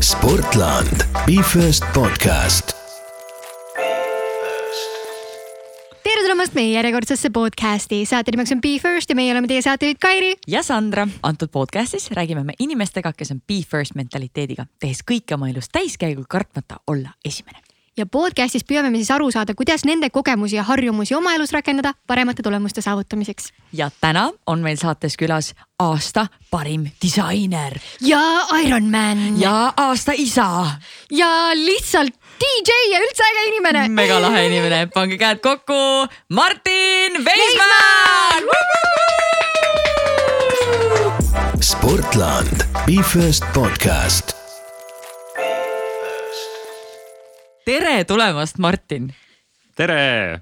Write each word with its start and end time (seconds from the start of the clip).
Sportland, 0.00 1.04
Be 1.26 1.42
First 1.42 1.84
podcast. 1.94 2.72
tere 6.02 6.22
tulemast 6.22 6.54
meie 6.54 6.72
järjekordsesse 6.74 7.30
podcasti, 7.30 8.04
saate 8.06 8.30
nimeks 8.34 8.52
on 8.52 8.60
Be 8.60 8.78
First 8.82 9.10
ja 9.10 9.16
meie 9.18 9.32
oleme 9.32 9.48
teie 9.50 9.62
saatejuhid 9.62 9.98
Kairi. 10.02 10.34
ja 10.46 10.62
Sandra. 10.62 11.08
antud 11.22 11.48
podcastis 11.48 12.10
räägime 12.10 12.44
me 12.44 12.52
inimestega, 12.58 13.12
kes 13.12 13.30
on 13.30 13.40
be 13.40 13.62
first 13.68 13.94
mentaliteediga, 13.94 14.66
tehes 14.80 15.04
kõike 15.10 15.34
oma 15.34 15.48
elus 15.48 15.68
täiskäigul, 15.72 16.24
kartmata 16.28 16.80
olla 16.86 17.16
esimene. 17.24 17.63
Ja 17.96 18.06
podcastis 18.06 18.64
püüame 18.66 18.90
me 18.90 18.98
siis 18.98 19.10
aru 19.14 19.30
saada, 19.34 19.54
kuidas 19.54 19.84
nende 19.86 20.10
kogemusi 20.10 20.56
ja 20.56 20.64
harjumusi 20.66 21.14
oma 21.14 21.34
elus 21.36 21.52
rakendada 21.54 21.94
paremate 22.06 22.42
tulemuste 22.42 22.82
saavutamiseks. 22.82 23.52
ja 23.72 23.90
täna 24.00 24.30
on 24.46 24.62
meil 24.62 24.76
saates 24.76 25.16
külas 25.20 25.52
aasta 25.78 26.26
parim 26.50 26.86
disainer 27.02 27.78
ja 28.00 28.20
Ironman 28.64 29.40
ja 29.40 29.72
aasta 29.76 30.12
isa. 30.16 30.66
ja 31.10 31.30
lihtsalt 31.54 32.14
DJ 32.40 32.78
ja 32.92 33.00
üldse 33.00 33.22
äge 33.30 33.48
inimene. 33.48 33.88
megalahe 33.88 34.46
inimene, 34.46 34.86
pange 34.94 35.18
käed 35.18 35.38
kokku, 35.40 36.08
Martin 36.28 37.24
Veismann. 37.24 38.50
Sportland, 41.60 42.66
Be 42.86 43.02
First 43.02 43.44
podcast. 43.54 44.33
Tere 47.64 48.04
tulemast, 48.04 48.58
Martin. 48.58 49.08
tere! 49.76 50.40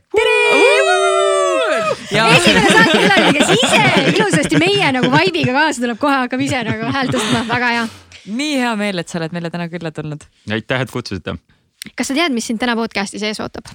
ja 2.12 2.26
esimene 2.34 2.70
saatekülaline, 2.72 3.32
kes 3.36 3.52
ise 3.54 3.82
ilusasti 4.12 4.58
meie 4.60 4.90
nagu 4.96 5.10
vibe'iga 5.12 5.54
kaasa 5.54 5.84
tuleb, 5.84 6.00
kohe 6.02 6.18
hakkab 6.24 6.42
ise 6.44 6.62
nagu 6.66 6.90
häält 6.96 7.14
tõstma, 7.14 7.44
väga 7.48 7.70
hea. 7.76 7.84
nii 8.26 8.56
hea 8.60 8.72
meel, 8.80 9.02
et 9.02 9.12
sa 9.12 9.20
oled 9.20 9.34
meile 9.36 9.52
täna 9.54 9.68
külla 9.72 9.92
tulnud. 9.94 10.26
aitäh, 10.50 10.82
et 10.84 10.90
kutsusite. 10.92 11.36
kas 11.94 12.10
sa 12.10 12.18
tead, 12.18 12.34
mis 12.34 12.50
sind 12.50 12.60
täna 12.62 12.74
podcast'is 12.78 13.24
ees 13.28 13.40
ootab? 13.44 13.70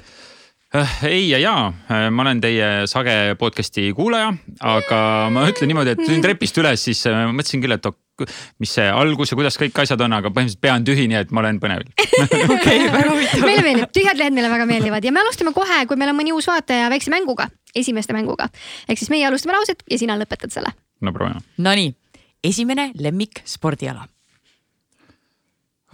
Ei 1.07 1.29
ja 1.29 1.37
jaa, 1.39 1.67
ma 2.11 2.23
olen 2.25 2.41
teie 2.43 2.87
sage 2.91 3.13
podcast'i 3.39 3.93
kuulaja, 3.95 4.33
aga 4.67 4.99
ma 5.31 5.45
ütlen 5.47 5.71
niimoodi, 5.71 5.93
et 5.95 6.01
tulin 6.01 6.23
trepist 6.23 6.57
üles, 6.59 6.81
siis 6.89 7.05
äh, 7.07 7.23
mõtlesin 7.31 7.63
küll, 7.63 7.75
et 7.77 7.87
ok, 7.87 8.25
mis 8.59 8.73
see 8.75 8.87
algus 8.91 9.31
ja 9.31 9.37
kuidas 9.39 9.55
kõik 9.61 9.79
asjad 9.83 10.03
on, 10.03 10.17
aga 10.17 10.31
põhimõtteliselt 10.33 10.63
pea 10.65 10.73
on 10.75 10.87
tühi, 10.87 11.05
nii 11.07 11.19
et 11.21 11.31
ma 11.31 11.39
olen 11.43 11.61
põnevil. 11.63 11.87
okei, 12.57 12.81
väga 12.91 13.13
huvitav. 13.13 13.45
meile 13.45 13.63
meeldib, 13.63 13.93
tühjad 13.95 14.19
lehed 14.19 14.35
meile 14.35 14.51
väga 14.51 14.67
meeldivad 14.73 15.07
ja 15.07 15.15
me 15.15 15.23
alustame 15.23 15.55
kohe, 15.55 15.79
kui 15.87 16.01
meil 16.01 16.11
on 16.11 16.19
mõni 16.19 16.35
uus 16.35 16.49
vaataja 16.51 16.91
väikse 16.91 17.15
mänguga, 17.15 17.47
esimeste 17.71 18.17
mänguga. 18.17 18.49
ehk 18.89 18.99
siis 18.99 19.13
meie 19.13 19.23
alustame 19.29 19.55
lauset 19.55 19.87
ja 19.87 20.01
sina 20.03 20.19
lõpetad 20.19 20.51
selle. 20.51 20.75
no 20.99 21.15
proovime. 21.15 21.45
Nonii, 21.63 21.95
esimene 22.43 22.89
lemmik 22.99 23.39
spordiala. 23.47 24.03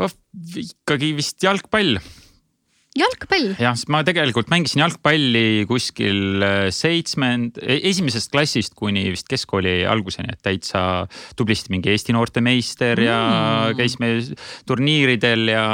Oh, 0.02 0.10
ikkagi 0.58 1.14
vist 1.14 1.44
jalgpall 1.46 2.00
jalgpall, 2.98 3.56
jah, 3.58 3.74
ma 3.90 4.04
tegelikult 4.06 4.52
mängisin 4.54 4.84
jalgpalli 4.84 5.64
kuskil 5.70 6.44
äh, 6.46 6.68
seitsmend-, 6.74 7.58
esimesest 7.64 8.32
klassist 8.34 8.76
kuni 8.78 9.08
vist 9.14 9.28
keskkooli 9.32 9.80
alguseni, 9.90 10.36
et 10.36 10.42
täitsa 10.46 10.84
tublisti 11.40 11.74
mingi 11.74 11.90
Eesti 11.94 12.14
noortemeister 12.14 13.02
ja 13.02 13.18
Mm. 13.24 13.78
käisime 13.80 14.10
turniiridel 14.70 15.48
ja 15.50 15.66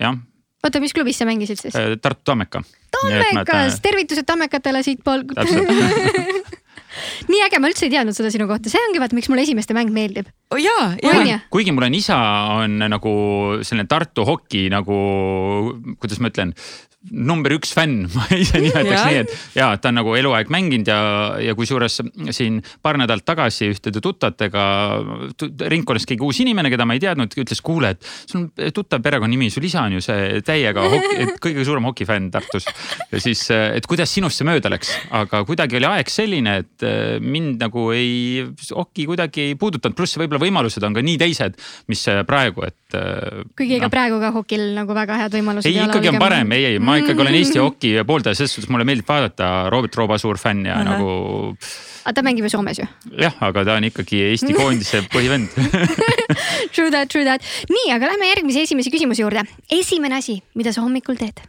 jah, 0.00 0.16
oota, 0.64 0.80
mis 0.80 0.92
klubis 0.96 1.18
sa 1.20 1.24
mängisid 1.28 1.60
siis? 1.60 1.74
äh, 1.76 1.94
Tartu 2.02 2.22
Tammeka. 2.32 2.62
Tammekas, 2.94 3.80
tervitused 3.82 4.24
tammekatele 4.28 4.82
siitpoolt. 4.86 5.32
nii 7.30 7.42
äge, 7.46 7.60
ma 7.62 7.70
üldse 7.70 7.86
ei 7.88 7.92
teadnud 7.94 8.16
seda 8.16 8.32
sinu 8.34 8.48
kohta, 8.50 8.72
see 8.72 8.82
ongi 8.88 9.02
vaata, 9.02 9.16
miks 9.18 9.30
mulle 9.32 9.44
esimeste 9.46 9.76
mäng 9.76 9.92
meeldib. 9.94 10.30
oh, 10.54 10.60
jaa, 10.60 10.94
On 11.10 11.26
jaa 11.28 11.40
kuigi 11.54 11.74
mul 11.74 11.88
on 11.88 11.94
isa 11.98 12.18
on 12.60 12.78
nagu 12.90 13.14
selline 13.62 13.88
Tartu 13.90 14.26
hoki 14.28 14.66
nagu, 14.72 14.96
kuidas 16.00 16.20
ma 16.22 16.30
ütlen, 16.32 16.54
number 17.12 17.52
üks 17.58 17.74
fänn, 17.76 18.06
ma 18.16 18.24
ise 18.32 18.60
nimetaks 18.62 18.94
Jah. 18.94 19.08
nii, 19.10 19.22
et 19.24 19.58
ja 19.58 19.68
ta 19.76 19.90
on 19.90 19.98
nagu 20.00 20.14
eluaeg 20.16 20.50
mänginud 20.52 20.88
ja, 20.88 20.98
ja 21.42 21.54
kusjuures 21.58 22.00
siin 22.34 22.60
paar 22.84 22.96
nädalat 23.00 23.26
tagasi 23.28 23.68
ühtede 23.74 24.00
tuttavatega 24.04 24.64
tu- 25.40 25.50
ringkonnas 25.68 26.06
keegi 26.08 26.24
uus 26.24 26.40
inimene, 26.44 26.70
keda 26.72 26.86
ma 26.88 26.96
ei 26.96 27.02
teadnud, 27.02 27.36
ütles, 27.40 27.60
kuule, 27.64 27.94
et 27.94 28.08
sul 28.24 28.44
on 28.44 28.72
tuttav 28.74 29.04
perekonnanimi, 29.04 29.50
sul 29.52 29.66
isa 29.68 29.84
on 29.84 29.98
ju 29.98 30.04
see 30.04 30.40
täiega 30.46 30.86
kõige 31.44 31.66
suurem 31.66 31.90
hokifänn 31.90 32.30
Tartus. 32.34 32.68
ja 33.12 33.20
siis, 33.20 33.44
et 33.52 33.86
kuidas 33.90 34.12
sinust 34.14 34.40
see 34.40 34.48
mööda 34.48 34.72
läks, 34.72 34.94
aga 35.14 35.44
kuidagi 35.44 35.78
oli 35.80 35.90
aeg 35.90 36.12
selline, 36.12 36.56
et 36.64 36.86
eh, 36.88 37.18
mind 37.20 37.60
nagu 37.66 37.90
ei, 37.94 38.46
hoki 38.72 39.08
kuidagi 39.10 39.50
ei 39.50 39.58
puudutanud, 39.60 39.96
pluss 39.98 40.16
võib-olla 40.20 40.40
võimalused 40.42 40.88
on 40.88 40.96
ka 40.96 41.04
nii 41.04 41.20
teised, 41.20 41.60
mis 41.92 42.06
praegu, 42.26 42.64
et. 42.64 42.96
kuigi 43.58 43.76
ega 43.76 43.90
praegu 43.92 44.20
ka 44.22 44.32
hokil 44.34 44.70
nagu 44.76 44.96
väga 44.96 45.20
head 45.24 45.36
võimalused 45.36 45.68
ei, 45.68 45.78
ikkagi 45.84 46.12
on 46.14 46.20
parem, 46.22 46.52
ei, 46.56 46.72
ei, 46.72 46.82
ma 46.82 46.93
ikkagi 47.00 47.24
olen 47.24 47.38
Eesti 47.40 47.58
hoki 47.64 47.94
pooldaja, 48.06 48.38
selles 48.38 48.54
suhtes 48.56 48.70
mulle 48.72 48.86
meeldib 48.88 49.08
vaadata, 49.08 49.70
Robert 49.72 49.96
Rooba 49.98 50.18
suur 50.22 50.38
fänn 50.40 50.66
ja 50.68 50.78
Ahah. 50.80 50.94
nagu 50.94 51.56
aga 52.04 52.12
ta 52.18 52.24
mängib 52.26 52.44
ju 52.44 52.52
Soomes 52.52 52.78
ju. 52.82 52.86
jah, 53.20 53.34
aga 53.40 53.64
ta 53.64 53.78
on 53.78 53.88
ikkagi 53.88 54.20
Eesti 54.30 54.52
koondise 54.56 55.02
põhivend 55.14 55.48
True 56.74 56.90
that, 56.90 57.08
true 57.08 57.24
that. 57.24 57.42
nii, 57.70 57.90
aga 57.94 58.12
lähme 58.12 58.28
järgmise 58.32 58.64
esimese 58.66 58.90
küsimuse 58.92 59.22
juurde. 59.24 59.44
esimene 59.72 60.18
asi, 60.20 60.40
mida 60.54 60.72
sa 60.74 60.82
hommikul 60.84 61.16
teed? 61.20 61.40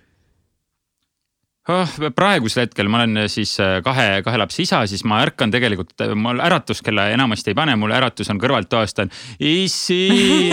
Oh, 1.74 1.94
praegusel 2.16 2.66
hetkel 2.66 2.90
ma 2.92 3.02
olen 3.02 3.26
siis 3.31 3.56
äh, 3.64 3.80
kahe, 3.86 4.22
kahe 4.26 4.40
lapse 4.40 4.62
isa, 4.64 4.84
siis 4.90 5.03
ma 5.08 5.20
ärkan 5.26 5.53
tegelikult, 5.53 5.96
mul 6.20 6.42
äratuskella 6.44 7.08
enamasti 7.16 7.53
ei 7.53 7.58
pane, 7.58 7.76
mul 7.80 7.94
äratus 7.96 8.30
on 8.34 8.42
kõrvalttoast 8.42 9.02
on 9.03 9.14
issi, 9.40 10.00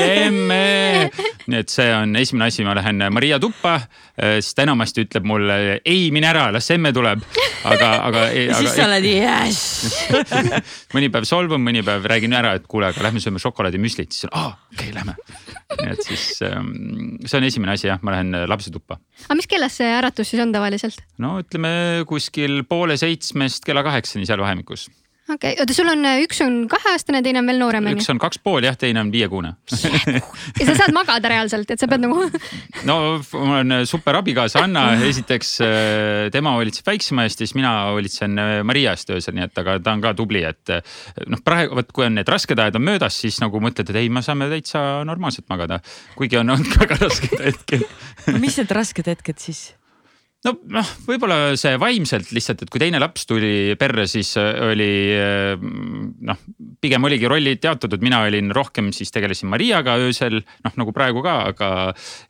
emme. 0.01 1.11
nii 1.51 1.61
et 1.61 1.73
see 1.73 1.89
on 1.95 2.17
esimene 2.17 2.49
asi, 2.49 2.65
ma 2.67 2.77
lähen 2.79 3.03
Maria 3.13 3.39
tuppa, 3.43 3.79
siis 4.17 4.53
ta 4.57 4.65
enamasti 4.67 5.07
ütleb 5.07 5.27
mulle 5.29 5.59
ei, 5.79 6.11
mine 6.15 6.31
ära, 6.31 6.47
las 6.55 6.71
emme 6.73 6.95
tuleb. 6.95 7.25
aga, 7.69 7.93
aga. 8.09 8.27
siis 8.61 8.77
sa 8.77 8.89
oled 8.89 9.09
jess. 9.09 10.13
mõni 10.97 11.13
päev 11.13 11.29
solvun, 11.29 11.63
mõni 11.65 11.85
päev 11.87 12.07
räägin 12.09 12.37
ära, 12.39 12.57
et 12.59 12.69
kuule, 12.71 12.93
aga 12.93 13.09
lähme 13.09 13.23
sööme 13.23 13.43
šokolaadimüslit, 13.43 14.15
siis 14.15 14.31
on 14.31 14.37
aa, 14.39 14.55
okei 14.73 14.91
okay,, 14.91 14.97
lähme. 15.01 15.19
nii 15.73 15.93
et 15.95 16.05
siis 16.05 16.27
ähm, 16.47 16.73
see 17.25 17.39
on 17.39 17.47
esimene 17.49 17.77
asi 17.77 17.89
jah, 17.89 18.01
ma 18.05 18.13
lähen 18.13 18.45
lapse 18.49 18.71
tuppa 18.73 18.99
aga 19.27 19.39
mis 19.39 19.49
kellas 19.51 19.79
see 19.81 19.89
äratus 19.89 20.33
siis 20.33 20.43
on 20.43 20.53
tavaliselt? 20.55 21.02
No 21.23 21.37
ütleme 21.43 22.03
kuskil 22.09 22.63
poole 22.69 22.99
seitsmest 23.01 23.65
kella 23.67 23.85
kaheksani 23.87 24.29
seal 24.29 24.43
vahemikus. 24.43 24.89
okei 25.29 25.53
okay., 25.53 25.59
oota, 25.63 25.75
sul 25.77 25.91
on, 25.93 26.07
üks 26.25 26.41
on 26.45 26.57
kaheaastane, 26.71 27.21
teine 27.25 27.41
on 27.43 27.49
veel 27.49 27.61
noorem 27.61 27.91
on 27.91 27.99
üks 27.99 28.09
on 28.13 28.21
kaks 28.23 28.41
pool 28.43 28.65
jah, 28.65 28.77
teine 28.79 29.03
on 29.03 29.13
viiekuune. 29.13 29.53
ja 30.59 30.67
sa 30.67 30.77
saad 30.81 30.95
magada 30.97 31.31
reaalselt, 31.33 31.71
et 31.71 31.83
sa 31.83 31.89
pead 31.91 32.05
nagu 32.05 32.25
no 32.89 32.97
mul 33.21 33.59
on 33.61 33.77
super 33.89 34.19
abikaasa 34.23 34.65
Anna, 34.67 34.87
esiteks 35.09 35.53
äh, 35.67 36.31
tema 36.35 36.55
hoolitseb 36.57 36.89
väiksema 36.89 37.27
eest 37.29 37.43
ja 37.43 37.49
siis 37.49 37.57
mina 37.59 37.75
hoolitsen 37.91 38.41
äh, 38.41 38.55
Maria 38.67 38.97
eest 38.97 39.13
öösel, 39.13 39.37
nii 39.37 39.47
et 39.51 39.63
aga 39.63 39.77
ta 39.85 39.95
on 39.95 40.05
ka 40.05 40.15
tubli, 40.19 40.45
et 40.49 40.73
äh, 40.75 40.97
noh, 41.29 41.45
praegu 41.45 41.77
vot 41.79 41.93
kui 41.93 42.09
on 42.09 42.17
need 42.19 42.33
rasked 42.33 42.65
ajad 42.65 42.81
on 42.81 42.89
möödas, 42.89 43.21
siis 43.21 43.39
nagu 43.45 43.61
mõtled, 43.63 43.93
et 43.93 44.01
ei, 44.01 44.11
me 44.13 44.25
saame 44.25 44.49
täitsa 44.53 45.05
normaalselt 45.09 45.47
magada. 45.53 45.83
kuigi 46.17 46.41
on 46.41 46.57
olnud 46.57 46.75
väga 46.81 46.99
rasked 47.05 47.39
hetked 47.39 47.87
mis 48.41 48.59
need 48.59 48.75
rasked 48.75 49.13
hetked 49.13 49.45
siis? 49.45 49.71
No 50.47 50.53
noh, 50.75 50.89
võib-olla 51.07 51.55
see 51.59 51.77
vaimselt 51.81 52.33
lihtsalt, 52.35 52.65
et 52.65 52.73
kui 52.73 52.83
teine 52.83 52.99
laps 53.03 53.27
tuli 53.31 53.75
perre, 53.79 54.07
siis 54.11 54.33
äh, 54.41 54.51
oli 54.67 54.91
äh, 55.15 55.63
noh, 56.29 56.41
pigem 56.83 57.07
oligi 57.07 57.31
rollid 57.31 57.63
jaotatud, 57.63 58.03
mina 58.03 58.23
olin 58.27 58.51
rohkem 58.55 58.91
siis 58.95 59.15
tegelesin 59.15 59.51
Mariaga 59.53 59.97
öösel, 60.03 60.41
noh 60.67 60.79
nagu 60.81 60.95
praegu 60.97 61.23
ka, 61.25 61.37
aga 61.53 61.71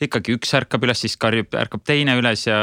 ikkagi 0.05 0.37
üks 0.37 0.53
ärkab 0.61 0.85
üles, 0.87 1.03
siis 1.05 1.17
karjub, 1.21 1.53
ärkab 1.57 1.85
teine 1.89 2.19
üles 2.21 2.47
ja 2.49 2.59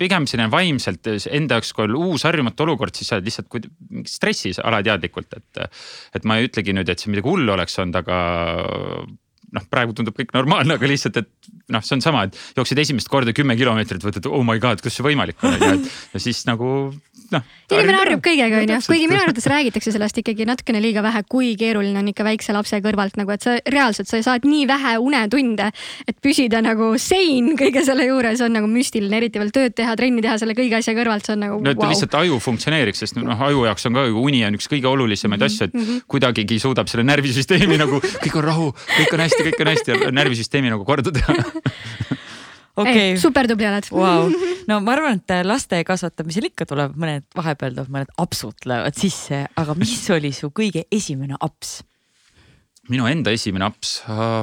pigem 0.00 0.28
selline 0.30 0.50
vaimselt 0.52 1.10
enda 1.28 1.60
jaoks, 1.60 1.74
kui 1.76 1.88
on 1.88 1.98
uus 2.00 2.24
harjumatu 2.28 2.66
olukord, 2.68 2.96
siis 2.96 3.12
sa 3.12 3.18
oled 3.18 3.28
lihtsalt 3.28 3.70
stressis 4.08 4.60
alateadlikult, 4.62 5.36
et. 5.36 5.66
et 6.16 6.26
ma 6.28 6.38
ei 6.38 6.48
ütlegi 6.48 6.72
nüüd, 6.74 6.88
et 6.90 7.00
see 7.00 7.10
midagi 7.12 7.28
hullu 7.28 7.52
oleks 7.54 7.76
olnud, 7.80 8.00
aga 8.00 8.16
noh, 9.56 9.66
praegu 9.70 9.94
tundub 9.96 10.16
kõik 10.16 10.34
normaalne, 10.36 10.76
aga 10.78 10.90
lihtsalt, 10.90 11.20
et 11.20 11.52
noh, 11.74 11.84
see 11.84 11.96
on 11.98 12.04
sama, 12.04 12.26
et 12.28 12.38
jooksed 12.58 12.78
esimest 12.82 13.10
korda 13.10 13.34
kümme 13.36 13.56
kilomeetrit, 13.58 14.04
mõtled, 14.06 14.28
oh 14.30 14.44
my 14.46 14.58
god, 14.62 14.82
kuidas 14.82 14.98
see 14.98 15.06
võimalik 15.06 15.40
on, 15.46 15.56
et 15.58 15.88
ja 16.14 16.22
siis 16.22 16.44
nagu 16.48 16.90
noh. 17.34 17.44
inimene 17.70 17.98
harjub 18.00 18.22
kõigega 18.24 18.60
onju, 18.62 18.78
kuigi 18.88 19.06
minu 19.10 19.20
arvates 19.22 19.46
räägitakse 19.50 19.92
sellest 19.94 20.18
ikkagi 20.22 20.46
natukene 20.48 20.80
liiga 20.82 21.02
vähe, 21.04 21.22
kui 21.30 21.52
keeruline 21.58 21.98
on 22.00 22.10
ikka 22.10 22.26
väikse 22.26 22.54
lapse 22.54 22.80
kõrvalt 22.84 23.18
nagu, 23.20 23.32
et 23.34 23.44
sa 23.44 23.56
reaalselt, 23.70 24.10
sa 24.10 24.20
saad 24.24 24.46
nii 24.48 24.66
vähe 24.70 24.96
unetunde, 25.02 25.70
et 26.10 26.18
püsida 26.22 26.62
nagu 26.64 26.92
sein 27.00 27.52
kõige 27.60 27.84
selle 27.86 28.06
juures 28.08 28.42
on 28.44 28.54
nagu 28.58 28.70
müstiline, 28.70 29.20
eriti 29.20 29.42
veel 29.42 29.52
tööd 29.54 29.76
teha, 29.78 29.94
trenni 29.98 30.24
teha 30.24 30.36
selle 30.42 30.56
kõige 30.58 30.80
asja 30.80 30.94
kõrvalt, 30.96 31.26
see 31.26 31.36
on 31.36 31.44
nagu 31.46 31.60
no 31.62 31.74
et 31.74 31.80
vau. 31.80 31.90
lihtsalt 31.92 32.16
aju 32.22 32.40
funktsioneeriks, 32.42 33.04
sest 33.04 33.18
noh, 33.20 33.46
aju 33.48 33.66
jaoks 33.68 33.88
on 33.90 33.98
ka 33.98 34.06
ju 34.08 34.24
uni 34.26 34.42
on 34.46 34.58
üks 34.58 34.70
kõige 34.70 34.90
olulisemaid 34.90 35.46
asju, 35.46 35.70
et 35.70 36.06
kuidagigi 36.10 36.60
suudab 36.62 36.90
selle 36.90 37.06
närvisüsteemi 37.08 37.78
nagu 37.80 38.02
kõik 38.02 38.40
on 38.40 38.46
rahu, 38.48 38.70
kõik 38.96 39.16
on 39.16 39.24
hästi, 39.26 39.39
kõik 39.48 39.64
on 39.64 39.72
hästi, 39.72 39.98
närvisüsteemi 40.20 40.72
nagu 40.72 40.86
korda 40.88 41.12
teha. 41.14 41.36
okei 42.80 43.10
Ei, 43.12 43.18
super 43.20 43.48
tubli 43.50 43.68
oled 43.68 43.90
wow. 43.94 44.30
no 44.70 44.80
ma 44.84 44.96
arvan, 44.96 45.20
et 45.20 45.46
laste 45.46 45.82
kasvatamisel 45.86 46.50
ikka 46.50 46.68
tuleb 46.70 46.96
mõned 47.00 47.26
vahepeal 47.36 47.76
tuleb 47.76 47.92
mõned 47.96 48.14
apsud 48.22 48.56
tulevad 48.62 48.96
sisse, 48.98 49.44
aga 49.60 49.76
mis 49.78 49.98
oli 50.14 50.32
su 50.36 50.52
kõige 50.54 50.86
esimene 50.92 51.38
aps? 51.40 51.80
minu 52.90 53.06
enda 53.06 53.30
esimene 53.34 53.68
aps 53.68 54.00
uh, 54.08 54.42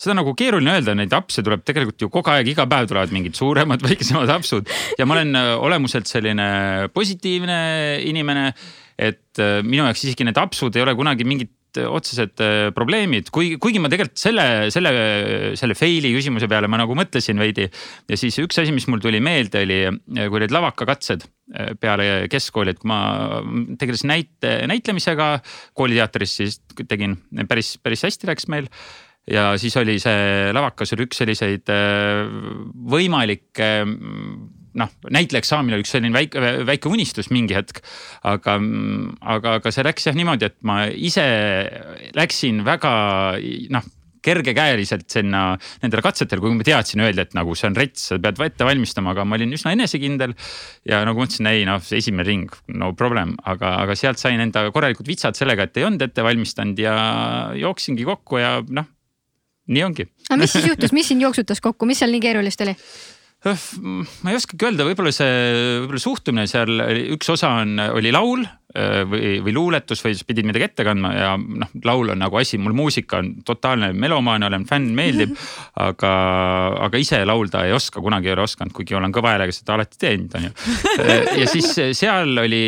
seda 0.00 0.14
on 0.14 0.20
nagu 0.20 0.34
keeruline 0.38 0.76
öelda, 0.76 0.94
neid 0.96 1.14
apse 1.16 1.42
tuleb 1.44 1.64
tegelikult 1.66 2.04
ju 2.04 2.10
kogu 2.12 2.32
aeg, 2.32 2.50
iga 2.52 2.66
päev 2.70 2.88
tulevad 2.90 3.12
mingid 3.14 3.36
suuremad, 3.38 3.82
väiksemad 3.86 4.32
apsud 4.36 4.72
ja 4.98 5.06
ma 5.08 5.18
olen 5.18 5.38
äh, 5.38 5.52
olemuselt 5.68 6.10
selline 6.10 6.90
positiivne 6.94 7.58
inimene. 8.06 8.52
et 8.96 9.40
äh, 9.44 9.60
minu 9.60 9.84
jaoks 9.84 10.06
isegi 10.06 10.24
need 10.24 10.38
apsud 10.40 10.76
ei 10.76 10.82
ole 10.84 10.94
kunagi 10.96 11.24
mingit 11.28 11.50
otsesed 11.84 12.42
probleemid, 12.76 13.30
kuigi, 13.34 13.60
kuigi 13.62 13.80
ma 13.82 13.90
tegelikult 13.92 14.20
selle, 14.20 14.46
selle, 14.74 14.92
selle 15.58 15.76
fail'i 15.78 16.12
küsimuse 16.16 16.48
peale 16.50 16.70
ma 16.70 16.80
nagu 16.80 16.96
mõtlesin 16.98 17.40
veidi. 17.40 17.68
ja 18.08 18.20
siis 18.20 18.38
üks 18.42 18.60
asi, 18.62 18.74
mis 18.74 18.88
mul 18.90 19.02
tuli 19.04 19.20
meelde, 19.24 19.64
oli, 19.66 19.80
kui 20.16 20.40
olid 20.40 20.54
lavakakatsed 20.54 21.26
peale 21.80 22.26
keskkooli, 22.30 22.74
et 22.74 22.82
kui 22.82 22.90
ma 22.90 23.00
tegelesin 23.78 24.10
näite, 24.10 24.54
näitlemisega 24.70 25.36
kooliteatris, 25.78 26.38
siis 26.42 26.60
tegin 26.88 27.18
päris, 27.48 27.76
päris 27.82 28.06
hästi 28.08 28.32
läks 28.32 28.48
meil 28.52 28.70
ja 29.30 29.50
siis 29.58 29.74
oli 29.78 29.98
see 30.02 30.52
lavakas 30.54 30.94
oli 30.94 31.06
üks 31.06 31.20
selliseid 31.22 31.70
äh, 31.72 32.26
võimalikke 32.94 33.70
noh, 34.76 34.92
näitlejaks 35.12 35.52
saamine 35.52 35.78
oli 35.78 35.86
üks 35.86 35.94
selline 35.96 36.16
väike, 36.16 36.42
väike 36.68 36.90
unistus 36.92 37.30
mingi 37.34 37.56
hetk. 37.56 37.82
aga, 38.26 38.56
aga, 39.36 39.58
aga 39.60 39.74
see 39.74 39.86
läks 39.86 40.08
jah 40.08 40.16
niimoodi, 40.16 40.50
et 40.50 40.58
ma 40.66 40.84
ise 40.90 41.26
läksin 42.16 42.64
väga 42.66 42.96
noh 43.74 43.92
kergekäeliselt 44.26 45.06
sinna 45.12 45.42
nendele 45.82 46.02
katsetele, 46.02 46.42
kuigi 46.42 46.58
ma 46.58 46.66
teadsin, 46.66 47.02
öeldi, 47.04 47.22
et 47.22 47.36
nagu 47.38 47.54
see 47.54 47.68
on 47.68 47.76
rets, 47.78 48.08
sa 48.10 48.18
pead 48.22 48.40
ette 48.42 48.66
valmistama, 48.66 49.12
aga 49.14 49.26
ma 49.28 49.38
olin 49.38 49.54
üsna 49.54 49.74
enesekindel. 49.76 50.34
ja 50.88 51.02
nagu 51.06 51.22
ma 51.22 51.28
ütlesin, 51.28 51.50
ei 51.52 51.66
noh, 51.68 51.78
esimene 51.78 52.26
ring, 52.26 52.56
no 52.74 52.92
problem, 52.98 53.36
aga, 53.46 53.76
aga 53.84 53.94
sealt 53.98 54.18
sain 54.22 54.42
enda 54.42 54.66
korralikud 54.74 55.06
vitsad 55.06 55.38
sellega, 55.38 55.68
et 55.68 55.78
ei 55.78 55.86
olnud 55.86 56.02
ette 56.08 56.26
valmistanud 56.26 56.82
ja 56.82 56.96
jooksingi 57.60 58.06
kokku 58.08 58.42
ja 58.42 58.58
noh 58.66 58.90
nii 59.66 59.82
ongi. 59.82 60.06
aga 60.28 60.40
mis 60.40 60.52
siis 60.54 60.66
juhtus, 60.68 60.94
mis 60.94 61.08
sind 61.10 61.22
jooksutas 61.22 61.62
kokku, 61.62 61.86
mis 61.86 62.02
seal 62.02 62.12
nii 62.14 62.22
keerulist 62.22 62.60
oli? 62.66 62.74
Ma 63.46 64.32
ei 64.32 64.38
oskagi 64.38 64.68
öelda, 64.68 64.86
võib-olla 64.88 65.14
see, 65.14 65.32
võib-olla 65.84 66.02
suhtumine 66.02 66.46
seal 66.50 66.80
üks 67.14 67.30
osa 67.36 67.52
on, 67.62 67.78
oli 67.94 68.14
laul 68.14 68.46
Äh, 68.76 69.04
või, 69.08 69.36
või 69.40 69.52
luuletus 69.56 70.02
või 70.04 70.12
siis 70.12 70.26
pidid 70.26 70.44
midagi 70.48 70.66
ette 70.66 70.84
kandma 70.84 71.12
ja 71.14 71.28
noh, 71.38 71.70
laul 71.86 72.10
on 72.12 72.18
nagu 72.20 72.36
asi, 72.36 72.58
mul 72.60 72.74
muusika 72.76 73.20
on 73.22 73.30
totaalne 73.46 73.92
melomaan, 73.96 74.44
olen 74.44 74.66
fänn, 74.68 74.90
meeldib. 74.96 75.32
aga, 75.86 76.10
aga 76.84 77.00
ise 77.00 77.22
laulda 77.28 77.62
ei 77.64 77.72
oska, 77.76 78.02
kunagi 78.04 78.28
ei 78.28 78.34
ole 78.34 78.44
osanud, 78.44 78.74
kuigi 78.76 78.98
olen 78.98 79.14
kõva 79.16 79.32
häälega 79.32 79.54
seda 79.54 79.76
alati 79.78 80.00
teinud, 80.02 80.34
on 80.36 80.48
ju. 80.48 80.52
Äh, 80.96 81.12
ja 81.40 81.46
siis 81.48 81.70
seal 81.96 82.42
oli, 82.42 82.62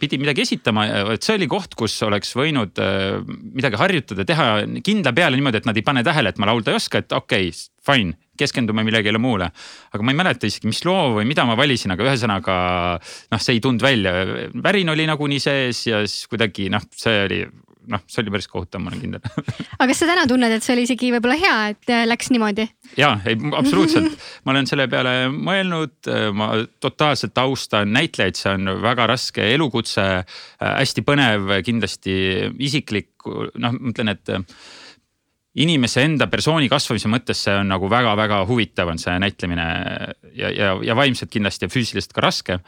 pidi 0.00 0.18
midagi 0.20 0.44
esitama, 0.44 0.88
et 1.14 1.24
see 1.24 1.38
oli 1.38 1.48
koht, 1.50 1.78
kus 1.78 1.96
oleks 2.04 2.34
võinud 2.36 2.82
äh, 2.82 3.22
midagi 3.54 3.80
harjutada, 3.80 4.26
teha 4.28 4.48
kindla 4.84 5.14
peale 5.16 5.38
niimoodi, 5.38 5.62
et 5.62 5.70
nad 5.70 5.80
ei 5.80 5.86
pane 5.86 6.04
tähele, 6.04 6.34
et 6.34 6.42
ma 6.42 6.50
laulda 6.50 6.74
ei 6.74 6.82
oska, 6.82 7.04
et 7.04 7.14
okei 7.14 7.48
okay,, 7.48 7.64
fine 7.84 8.16
keskendume 8.38 8.84
millegile 8.86 9.18
muule. 9.22 9.50
aga 9.92 10.02
ma 10.04 10.12
ei 10.12 10.18
mäleta 10.18 10.48
isegi, 10.48 10.68
mis 10.70 10.82
loo 10.86 11.14
või 11.18 11.28
mida 11.28 11.44
ma 11.46 11.56
valisin, 11.58 11.94
aga 11.94 12.08
ühesõnaga 12.08 12.56
noh, 12.98 13.42
see 13.42 13.58
ei 13.58 13.62
tulnud 13.62 13.84
välja. 13.84 14.14
värin 14.62 14.90
oli 14.90 15.06
nagunii 15.06 15.42
sees 15.42 15.86
ja 15.86 16.02
siis 16.06 16.26
kuidagi 16.30 16.70
noh, 16.72 16.82
see 16.98 17.20
oli 17.28 17.44
noh, 17.90 18.00
see 18.08 18.22
oli 18.22 18.32
päris 18.32 18.48
kohutav, 18.50 18.82
ma 18.82 18.90
olen 18.90 19.02
kindel 19.02 19.20
aga 19.78 19.88
kas 19.90 20.00
sa 20.00 20.08
täna 20.08 20.26
tunned, 20.28 20.52
et 20.56 20.64
see 20.64 20.74
oli 20.74 20.86
isegi 20.88 21.10
võib-olla 21.14 21.36
hea, 21.40 21.56
et 21.74 21.92
äh, 21.92 22.04
läks 22.08 22.30
niimoodi? 22.32 22.66
ja, 23.00 23.14
ei 23.28 23.36
absoluutselt, 23.56 24.16
ma 24.44 24.54
olen 24.54 24.68
selle 24.70 24.86
peale 24.92 25.14
mõelnud, 25.34 25.96
äh, 26.10 26.28
ma 26.36 26.50
totaalselt 26.82 27.38
austan 27.44 27.92
näitlejaid, 27.94 28.40
see 28.40 28.54
on 28.56 28.78
väga 28.84 29.08
raske 29.12 29.50
elukutse, 29.54 30.06
äh, 30.24 30.72
hästi 30.80 31.04
põnev, 31.06 31.52
kindlasti 31.66 32.16
isiklik, 32.64 33.12
noh, 33.60 33.76
ma 33.76 33.92
ütlen, 33.92 34.14
et 34.16 34.34
inimese 35.54 36.02
enda 36.02 36.26
persooni 36.30 36.68
kasvamise 36.70 37.10
mõttes 37.10 37.44
see 37.46 37.54
on 37.60 37.70
nagu 37.70 37.88
väga-väga 37.90 38.42
huvitav 38.48 38.90
on 38.90 38.98
see 38.98 39.14
näitlemine. 39.22 39.66
Ja, 40.34 40.50
ja, 40.50 40.74
ja 40.82 40.96
vaimselt 40.98 41.30
kindlasti 41.30 41.68
ja 41.68 41.72
füüsiliselt 41.72 42.14
ka 42.14 42.24
raske 42.24 42.58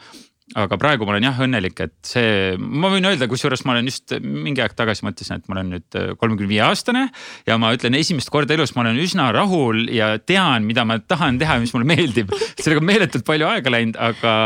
aga 0.55 0.77
praegu 0.79 1.03
ma 1.03 1.11
olen 1.11 1.25
jah 1.27 1.39
õnnelik, 1.43 1.81
et 1.83 1.95
see, 2.07 2.53
ma 2.57 2.87
võin 2.91 3.03
öelda, 3.09 3.27
kusjuures 3.27 3.65
ma 3.67 3.73
olen 3.73 3.89
just 3.89 4.13
mingi 4.23 4.63
aeg 4.63 4.77
tagasi 4.77 5.03
mõtlesin, 5.03 5.41
et 5.41 5.49
ma 5.49 5.57
olen 5.57 5.73
nüüd 5.75 5.97
äh, 5.99 6.13
kolmekümne 6.19 6.47
viie 6.47 6.61
aastane. 6.63 7.07
ja 7.47 7.57
ma 7.59 7.73
ütlen 7.75 7.97
esimest 7.99 8.31
korda 8.31 8.55
elus 8.55 8.71
ma 8.75 8.85
olen 8.85 9.01
üsna 9.03 9.27
rahul 9.35 9.83
ja 9.91 10.13
tean, 10.23 10.63
mida 10.69 10.85
ma 10.87 10.99
tahan 11.03 11.39
teha 11.41 11.57
ja 11.57 11.63
mis 11.63 11.75
mulle 11.75 11.89
meeldib. 11.89 12.31
sellega 12.61 12.79
on 12.79 12.87
meeletult 12.87 13.27
palju 13.27 13.49
aega 13.49 13.73
läinud, 13.75 13.99
aga, 13.99 14.37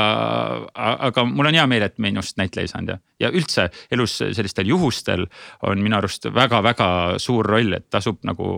aga 1.12 1.28
mul 1.30 1.52
on 1.52 1.60
hea 1.62 1.68
meel, 1.70 1.86
et 1.86 2.02
minust 2.02 2.40
näitleja 2.42 2.66
ei 2.66 2.74
saanud 2.74 2.96
ja, 2.96 3.00
ja 3.28 3.34
üldse 3.38 3.70
elus 3.94 4.18
sellistel 4.24 4.74
juhustel 4.74 5.28
on 5.70 5.86
minu 5.86 6.00
arust 6.02 6.26
väga-väga 6.34 7.20
suur 7.22 7.46
roll, 7.46 7.78
et 7.78 7.92
tasub 7.94 8.24
nagu 8.26 8.56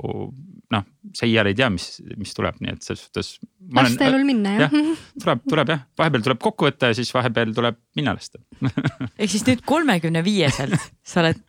noh, 0.73 0.85
sa 1.15 1.27
iial 1.29 1.49
ei 1.49 1.57
tea, 1.57 1.69
mis, 1.73 1.87
mis 2.19 2.33
tuleb, 2.37 2.59
nii 2.63 2.75
et 2.75 2.85
selles 2.85 3.05
suhtes. 3.05 3.33
lasta 3.77 4.09
elul 4.09 4.25
minna 4.27 4.55
jah 4.57 4.73
ja,? 4.73 4.95
tuleb, 5.23 5.43
tuleb 5.49 5.73
jah, 5.75 5.83
vahepeal 5.99 6.27
tuleb 6.27 6.41
kokku 6.43 6.69
võtta 6.69 6.91
ja 6.91 6.97
siis 6.97 7.13
vahepeal 7.15 7.53
tuleb 7.55 7.79
minna 7.99 8.15
lasta 8.17 8.41
ehk 9.21 9.31
siis 9.31 9.45
nüüd 9.49 9.63
kolmekümne 9.67 10.23
viieselt 10.25 10.77
sa 11.05 11.23
oled 11.23 11.43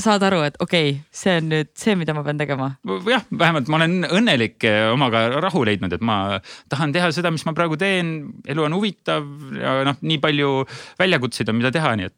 saad 0.00 0.24
aru, 0.26 0.40
et 0.48 0.56
okei 0.62 0.90
okay,, 0.90 1.02
see 1.14 1.36
on 1.38 1.48
nüüd 1.52 1.70
see, 1.78 1.94
mida 1.98 2.14
ma 2.16 2.24
pean 2.26 2.40
tegema? 2.40 2.72
jah, 3.06 3.24
vähemalt 3.30 3.70
ma 3.70 3.78
olen 3.78 4.08
õnnelik 4.08 4.66
omaga 4.92 5.26
rahu 5.42 5.64
leidnud, 5.66 5.94
et 5.94 6.02
ma 6.04 6.40
tahan 6.72 6.94
teha 6.94 7.12
seda, 7.14 7.30
mis 7.34 7.46
ma 7.46 7.54
praegu 7.56 7.78
teen, 7.80 8.16
elu 8.50 8.66
on 8.66 8.74
huvitav 8.76 9.28
ja 9.60 9.78
noh, 9.86 10.00
nii 10.02 10.20
palju 10.22 10.52
väljakutseid 11.00 11.52
on, 11.52 11.60
mida 11.60 11.72
teha, 11.74 11.94
nii 12.00 12.10
et 12.10 12.16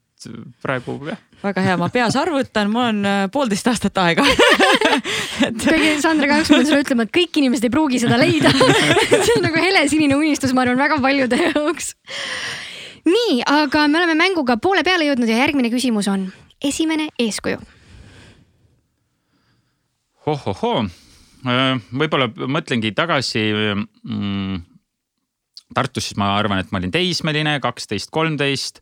praegu 0.65 0.97
jah. 1.07 1.19
väga 1.43 1.63
hea, 1.65 1.77
ma 1.81 1.89
peas 1.93 2.17
arvutan, 2.17 2.71
mul 2.73 2.89
on 2.89 3.09
äh, 3.09 3.23
poolteist 3.33 3.69
aastat 3.71 3.99
aega 4.01 4.25
et.... 5.47 5.59
kuigi 5.61 5.97
Sandra, 6.03 6.29
kahjuks 6.31 6.51
ma 6.51 6.61
pean 6.61 6.69
sulle 6.71 6.85
ütlema, 6.85 7.07
et 7.07 7.15
kõik 7.15 7.41
inimesed 7.43 7.69
ei 7.69 7.73
pruugi 7.75 8.01
seda 8.03 8.19
leida 8.21 8.53
see 9.27 9.37
on 9.37 9.45
nagu 9.45 9.61
helesinine 9.61 10.19
unistus, 10.19 10.55
ma 10.57 10.65
arvan, 10.65 10.81
väga 10.81 11.01
paljude 11.05 11.41
jaoks. 11.41 11.93
nii, 13.07 13.41
aga 13.45 13.87
me 13.93 14.01
oleme 14.03 14.19
mänguga 14.19 14.59
poole 14.63 14.85
peale 14.87 15.09
jõudnud 15.11 15.31
ja 15.31 15.43
järgmine 15.45 15.73
küsimus 15.73 16.09
on 16.13 16.31
esimene 16.65 17.11
eeskuju. 17.21 17.61
ohohoo, 20.33 20.87
äh, 21.45 21.85
võib-olla 21.93 22.33
mõtlengi 22.49 22.95
tagasi 22.97 23.45
mm, 23.53 24.65
Tartus 25.75 26.09
siis 26.09 26.19
ma 26.21 26.31
arvan, 26.39 26.61
et 26.63 26.71
ma 26.71 26.79
olin 26.81 26.93
teismeline, 26.95 27.57
kaksteist, 27.61 28.13
kolmteist. 28.15 28.79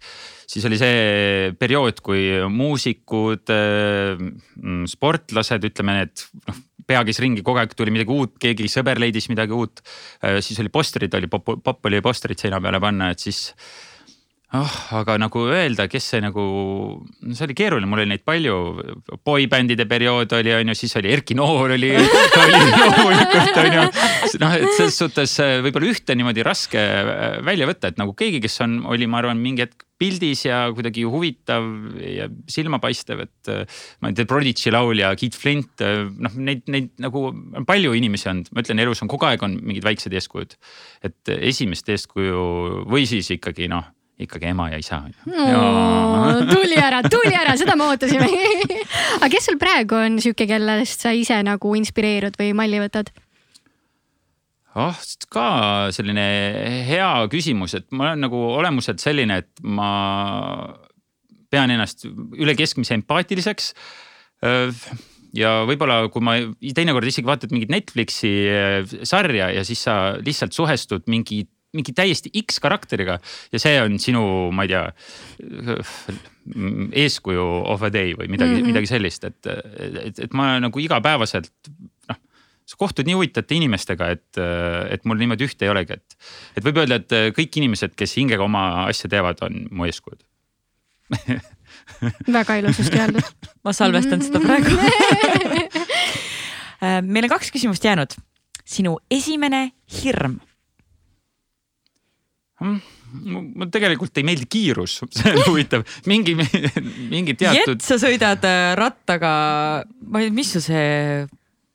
Siis 0.46 0.64
oli 0.68 0.78
see 0.80 1.54
periood, 1.58 2.00
kui 2.04 2.26
muusikud, 2.50 3.50
mm, 3.50 4.84
sportlased, 4.90 5.66
ütleme 5.70 5.98
need 6.00 6.24
noh, 6.48 6.62
pea 6.84 7.00
käis 7.06 7.20
ringi, 7.22 7.44
kogu 7.44 7.62
aeg 7.62 7.72
tuli 7.76 7.94
midagi 7.94 8.12
uut, 8.12 8.36
keegi 8.40 8.68
sõber 8.68 9.00
leidis 9.00 9.30
midagi 9.32 9.56
uut. 9.56 9.80
siis 10.44 10.60
oli 10.60 10.72
postrid, 10.72 11.14
oli 11.16 11.30
popp 11.32 11.88
oli 11.88 12.02
postrid 12.04 12.40
seina 12.40 12.60
peale 12.60 12.80
panna, 12.80 13.10
et 13.14 13.24
siis 13.24 13.46
oh, 14.54 14.74
aga 15.00 15.16
nagu 15.18 15.44
öelda, 15.50 15.86
kes 15.90 16.06
see 16.12 16.20
nagu, 16.22 16.42
see 17.26 17.46
oli 17.46 17.56
keeruline, 17.58 17.88
mul 17.90 18.02
oli 18.02 18.12
neid 18.12 18.24
palju. 18.26 18.56
boybändide 19.26 19.86
periood 19.90 20.32
oli, 20.36 20.52
on 20.54 20.70
ju, 20.72 20.76
siis 20.78 20.94
oli 21.00 21.12
Erki 21.14 21.36
Noor 21.38 21.74
oli, 21.76 21.90
oli 22.42 22.60
loomulikult 22.60 23.58
on 23.62 23.78
ju. 23.78 23.86
noh, 24.42 24.58
et 24.58 24.68
selles 24.76 25.00
suhtes 25.00 25.38
äh, 25.42 25.56
võib-olla 25.64 25.90
ühte 25.90 26.16
niimoodi 26.18 26.44
raske 26.46 26.80
äh, 26.80 27.40
välja 27.46 27.68
võtta, 27.70 27.90
et 27.90 27.98
nagu 28.00 28.14
keegi, 28.18 28.42
kes 28.44 28.60
on, 28.66 28.78
oli, 28.94 29.08
ma 29.10 29.22
arvan, 29.22 29.40
mingi 29.42 29.66
hetk 29.66 29.86
pildis 29.98 30.42
ja 30.46 30.64
kuidagi 30.74 31.04
huvitav 31.06 31.66
ja 32.02 32.26
silmapaistev, 32.50 33.24
et 33.26 33.50
äh, 33.52 33.82
ma 34.02 34.10
ei 34.10 34.18
tea, 34.18 34.28
Prodigy 34.30 34.74
laulja 34.74 35.14
Keith 35.18 35.38
Flint, 35.40 35.82
noh, 35.82 36.38
neid, 36.38 36.64
neid 36.70 36.92
nagu 37.02 37.26
palju 37.66 37.94
inimesi 37.98 38.30
on, 38.30 38.44
ma 38.54 38.62
ütlen, 38.62 38.82
elus 38.86 39.02
on 39.02 39.10
kogu 39.10 39.26
aeg 39.30 39.42
on 39.46 39.58
mingid 39.62 39.86
väiksed 39.86 40.14
eeskujud. 40.14 40.56
et 41.04 41.34
esimest 41.40 41.88
eeskuju 41.90 42.86
või 42.90 43.06
siis 43.10 43.30
ikkagi 43.34 43.70
noh 43.72 43.90
ikkagi 44.20 44.52
ema 44.52 44.68
ja 44.70 44.78
isa 44.78 45.00
no,. 45.26 46.44
tuli 46.54 46.78
ära, 46.78 47.02
tuli 47.10 47.34
ära, 47.34 47.56
seda 47.58 47.74
me 47.78 47.88
ootasime 47.90 48.28
aga 49.18 49.30
kes 49.32 49.50
sul 49.50 49.58
praegu 49.60 49.98
on 49.98 50.20
sihuke, 50.22 50.46
kellest 50.50 51.02
sa 51.06 51.14
ise 51.16 51.40
nagu 51.46 51.74
inspireerud 51.78 52.38
või 52.38 52.52
malli 52.56 52.82
võtad? 52.82 53.10
oh, 54.78 55.00
ka 55.30 55.48
selline 55.94 56.26
hea 56.86 57.10
küsimus, 57.32 57.76
et 57.78 57.88
ma 57.94 58.10
olen 58.10 58.26
nagu 58.26 58.42
olemuselt 58.54 59.02
selline, 59.02 59.42
et 59.42 59.66
ma 59.66 59.90
pean 61.50 61.70
ennast 61.70 62.06
üle 62.06 62.54
keskmise 62.58 62.96
empaatiliseks 62.98 63.72
ja 65.34 65.52
võib-olla, 65.66 66.08
kui 66.12 66.22
ma 66.24 66.36
teinekord 66.74 67.06
isegi 67.10 67.26
vaatad 67.26 67.54
mingit 67.54 67.70
Netflixi 67.72 68.32
sarja 69.06 69.50
ja 69.54 69.62
siis 69.66 69.82
sa 69.86 70.16
lihtsalt 70.18 70.54
suhestud 70.54 71.06
mingi 71.10 71.44
mingi 71.74 71.94
täiesti 71.96 72.32
X 72.44 72.60
karakteriga 72.62 73.18
ja 73.52 73.62
see 73.62 73.78
on 73.82 73.98
sinu, 74.02 74.24
ma 74.54 74.66
ei 74.66 74.74
tea, 74.74 74.84
eeskuju 77.04 77.46
of 77.72 77.84
a 77.86 77.90
day 77.92 78.12
või 78.18 78.28
midagi 78.32 78.52
mm, 78.52 78.60
-hmm. 78.60 78.72
midagi 78.72 78.90
sellist, 78.90 79.24
et, 79.24 79.50
et, 80.04 80.22
et 80.28 80.36
ma 80.36 80.54
nagu 80.62 80.82
igapäevaselt 80.82 81.50
noh 82.10 82.20
sa 82.64 82.78
kohtud 82.80 83.04
nii 83.04 83.16
huvitavate 83.18 83.58
inimestega, 83.58 84.06
et, 84.14 84.38
et 84.94 85.02
mul 85.04 85.18
niimoodi 85.20 85.44
ühte 85.44 85.66
ei 85.66 85.72
olegi, 85.72 85.98
et, 85.98 86.16
et 86.56 86.64
võib 86.64 86.78
öelda, 86.80 86.96
et 86.96 87.36
kõik 87.36 87.58
inimesed, 87.60 87.92
kes 87.92 88.16
hingega 88.16 88.44
oma 88.44 88.86
asja 88.86 89.10
teevad, 89.12 89.42
on 89.44 89.66
mu 89.70 89.84
eeskujud 89.84 90.22
väga 92.38 92.56
ilusasti 92.62 93.00
öeldud 93.00 93.50
ma 93.64 93.72
salvestan 93.76 94.24
seda 94.24 94.40
praegu 94.40 94.72
meil 97.12 97.26
on 97.26 97.32
kaks 97.32 97.52
küsimust 97.54 97.84
jäänud. 97.84 98.16
sinu 98.64 98.98
esimene 99.10 99.72
hirm 100.02 100.38
mulle 102.62 103.70
tegelikult 103.72 104.20
ei 104.20 104.26
meeldi 104.26 104.46
kiirus, 104.50 105.00
see 105.16 105.32
on 105.32 105.42
huvitav, 105.48 105.86
mingi, 106.10 106.36
mingi 106.36 107.36
teatud. 107.38 107.78
jet, 107.78 107.86
sa 107.86 107.98
sõidad 108.00 108.44
äh, 108.48 108.74
rattaga, 108.78 109.32
ma 110.06 110.22
ei 110.22 110.30
tea, 110.30 110.36
mis 110.36 110.52
su 110.56 110.62
see 110.64 111.24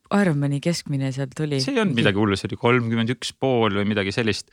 Ironmani 0.09 0.61
keskmine 0.63 1.11
seal 1.13 1.29
tuli? 1.35 1.61
see 1.61 1.75
ei 1.75 1.83
olnud 1.83 1.97
midagi 1.99 2.17
hullu, 2.21 2.37
see 2.39 2.49
oli 2.49 2.61
kolmkümmend 2.61 3.13
üks 3.13 3.33
pool 3.37 3.77
või 3.77 3.89
midagi 3.91 4.13
sellist 4.15 4.49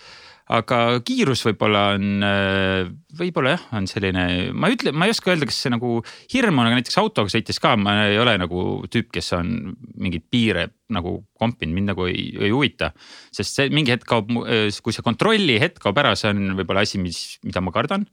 aga 0.52 0.78
kiirus 1.06 1.42
võib-olla 1.48 1.82
on, 1.96 2.22
äh, 2.22 2.88
võib-olla 3.18 3.56
jah, 3.56 3.64
on 3.78 3.88
selline, 3.90 4.24
ma 4.54 4.70
ei 4.70 4.76
ütle, 4.76 4.92
ma 4.94 5.08
ei 5.08 5.14
oska 5.14 5.32
öelda, 5.32 5.48
kas 5.48 5.58
see 5.64 5.72
nagu 5.74 5.96
hirm 6.32 6.60
on, 6.60 6.68
aga 6.68 6.78
näiteks 6.78 6.98
autoga 7.02 7.32
sõites 7.32 7.58
ka 7.62 7.74
ma 7.80 7.96
ei 8.06 8.20
ole 8.22 8.36
nagu 8.38 8.66
tüüp, 8.92 9.10
kes 9.16 9.32
on 9.38 9.50
mingeid 9.98 10.26
piire 10.30 10.68
nagu 10.94 11.18
kompinud, 11.38 11.74
mind 11.74 11.90
nagu 11.94 12.06
ei, 12.06 12.28
ei 12.38 12.52
huvita. 12.54 12.92
sest 13.34 13.58
see 13.58 13.72
mingi 13.74 13.94
hetk 13.94 14.06
kaob, 14.06 14.30
äh, 14.46 14.68
kui 14.82 14.94
see 14.94 15.06
kontrolli 15.06 15.58
hetk 15.62 15.82
kaob 15.82 15.98
ära, 16.02 16.14
see 16.18 16.30
on 16.30 16.54
võib-olla 16.60 16.86
asi, 16.86 17.02
mis, 17.02 17.24
mida 17.46 17.64
ma 17.64 17.74
kardan. 17.74 18.06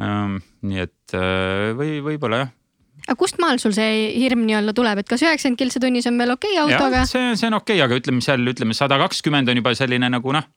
Ähm, 0.00 0.40
nii 0.64 0.82
et 0.86 1.14
äh, 1.14 1.70
või 1.78 2.00
võib-olla 2.02 2.42
jah 2.42 2.52
aga 3.06 3.18
kust 3.18 3.40
maal 3.42 3.60
sul 3.62 3.74
see 3.76 4.12
hirm 4.16 4.46
nii-öelda 4.46 4.74
tuleb, 4.76 5.02
et 5.02 5.10
kas 5.10 5.24
üheksakümmend 5.24 5.60
kiltsa 5.60 5.82
tunnis 5.82 6.08
on 6.10 6.18
veel 6.20 6.34
okei 6.36 6.56
okay 6.58 6.76
autoga? 6.76 7.04
see, 7.10 7.34
see 7.40 7.50
on 7.50 7.58
okei 7.58 7.78
okay,, 7.78 7.86
aga 7.86 8.00
ütleme 8.00 8.24
seal, 8.24 8.46
ütleme 8.54 8.76
sada 8.78 8.98
kakskümmend 9.02 9.50
on 9.52 9.62
juba 9.62 9.74
selline 9.78 10.10
nagu 10.12 10.36
noh 10.36 10.48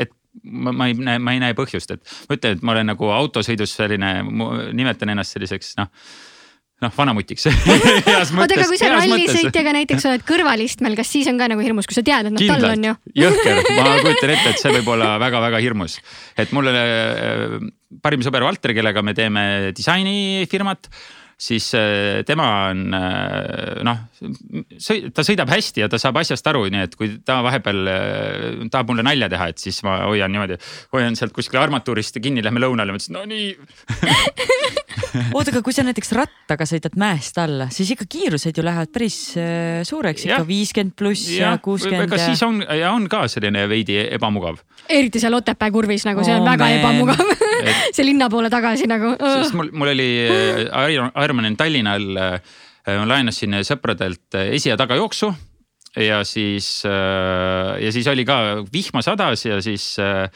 et 0.00 0.12
ma, 0.44 0.72
ma 0.72 0.88
ei 0.88 0.96
näe, 0.96 1.20
ma 1.22 1.36
ei 1.36 1.42
näe 1.42 1.56
põhjust, 1.58 1.92
et 1.96 2.18
ma 2.28 2.38
ütlen, 2.38 2.58
et 2.58 2.66
ma 2.66 2.74
olen 2.76 2.92
nagu 2.92 3.12
autosõidus 3.14 3.76
selline, 3.76 4.16
nimetan 4.76 5.14
ennast 5.16 5.36
selliseks 5.36 5.76
noh 5.80 5.90
noh, 6.80 6.92
vanamutiks 6.96 7.44
oota, 7.50 8.46
aga 8.46 8.64
kui 8.64 8.78
sa 8.80 8.88
rallisõitjaga 8.94 9.74
näiteks 9.76 10.06
oled 10.08 10.24
kõrvalistmel, 10.28 10.96
kas 10.98 11.10
siis 11.12 11.28
on 11.28 11.40
ka 11.40 11.50
nagu 11.52 11.60
hirmus, 11.64 11.88
kui 11.88 11.98
sa 11.98 12.04
tead, 12.06 12.30
et 12.30 12.34
noh, 12.34 12.44
tal 12.48 12.66
on 12.70 12.86
ju? 12.88 12.94
jõhker, 13.20 13.60
ma 13.76 13.98
kujutan 14.00 14.34
ette, 14.36 14.54
et 14.54 14.62
see 14.62 14.74
võib 14.78 14.88
olla 14.96 15.12
väga-väga 15.20 15.60
hirmus. 15.60 15.98
et 16.40 16.54
mul 16.56 16.72
äh, 16.72 17.58
parim 18.00 18.24
sõber 18.24 18.46
Valter, 18.48 18.72
kellega 18.76 19.04
me 19.04 19.16
teeme 19.18 19.44
disainifirmat 19.76 20.88
siis 21.40 21.70
äh, 21.74 22.20
tema 22.28 22.46
on 22.68 22.94
äh, 22.94 23.80
noh, 23.86 24.02
ta 25.16 25.24
sõidab 25.24 25.50
hästi 25.50 25.84
ja 25.84 25.88
ta 25.90 25.98
saab 26.00 26.20
asjast 26.20 26.46
aru, 26.50 26.66
nii 26.72 26.84
et 26.84 26.96
kui 27.00 27.14
ta 27.24 27.40
vahepeal 27.46 27.90
äh, 27.90 28.68
tahab 28.72 28.92
mulle 28.92 29.04
nalja 29.06 29.30
teha, 29.32 29.50
et 29.52 29.62
siis 29.62 29.80
ma 29.86 30.02
hoian 30.04 30.32
niimoodi, 30.32 30.60
hoian 30.94 31.16
sealt 31.18 31.34
kuskil 31.36 31.62
armatuurist 31.62 32.20
kinni, 32.20 32.44
lähme 32.44 32.62
lõunale, 32.62 32.92
ma 32.92 33.00
ütlesin 33.00 33.16
no 33.16 33.24
nii 33.28 33.54
oota, 35.34 35.50
aga 35.52 35.62
kui 35.66 35.74
sa 35.74 35.84
näiteks 35.86 36.12
rattaga 36.16 36.66
sõidad 36.68 36.96
mäest 37.00 37.38
alla, 37.40 37.68
siis 37.74 37.92
ikka 37.94 38.06
kiirused 38.10 38.56
ju 38.56 38.64
lähevad 38.66 38.92
päris 38.94 39.18
suureks, 39.88 40.26
ikka 40.28 40.42
viiskümmend 40.48 40.96
pluss 40.98 41.28
ja 41.34 41.52
kuuskümmend. 41.62 42.08
ega 42.08 42.20
siis 42.22 42.42
on 42.46 42.62
ja 42.62 42.92
on 42.94 43.08
ka 43.10 43.26
selline 43.30 43.66
veidi 43.70 43.98
ebamugav. 44.06 44.60
eriti 44.88 45.22
seal 45.22 45.36
Otepää 45.40 45.70
kurvis 45.70 46.06
nagu 46.08 46.24
see 46.26 46.34
on 46.34 46.44
oh, 46.44 46.50
väga 46.50 46.66
man. 46.66 46.78
ebamugav 46.78 47.36
see 47.96 48.06
linna 48.06 48.30
poole 48.32 48.50
tagasi 48.52 48.88
nagu. 48.90 49.14
sest 49.20 49.56
mul, 49.58 49.70
mul 49.72 49.94
oli 49.94 50.08
Ironman 51.24 51.56
Tallinnal, 51.56 52.10
äh, 52.16 52.58
ma 52.96 53.06
laenasin 53.14 53.60
sõpradelt 53.66 54.40
esi- 54.50 54.72
ja 54.72 54.78
tagajooksu 54.80 55.32
ja 55.96 56.20
siis, 56.24 56.82
äh, 56.86 57.82
ja 57.82 57.92
siis 57.92 58.06
oli 58.06 58.24
ka 58.24 58.62
vihma 58.72 59.02
sadas 59.02 59.42
ja 59.44 59.58
siis 59.62 59.96
äh, 59.98 60.28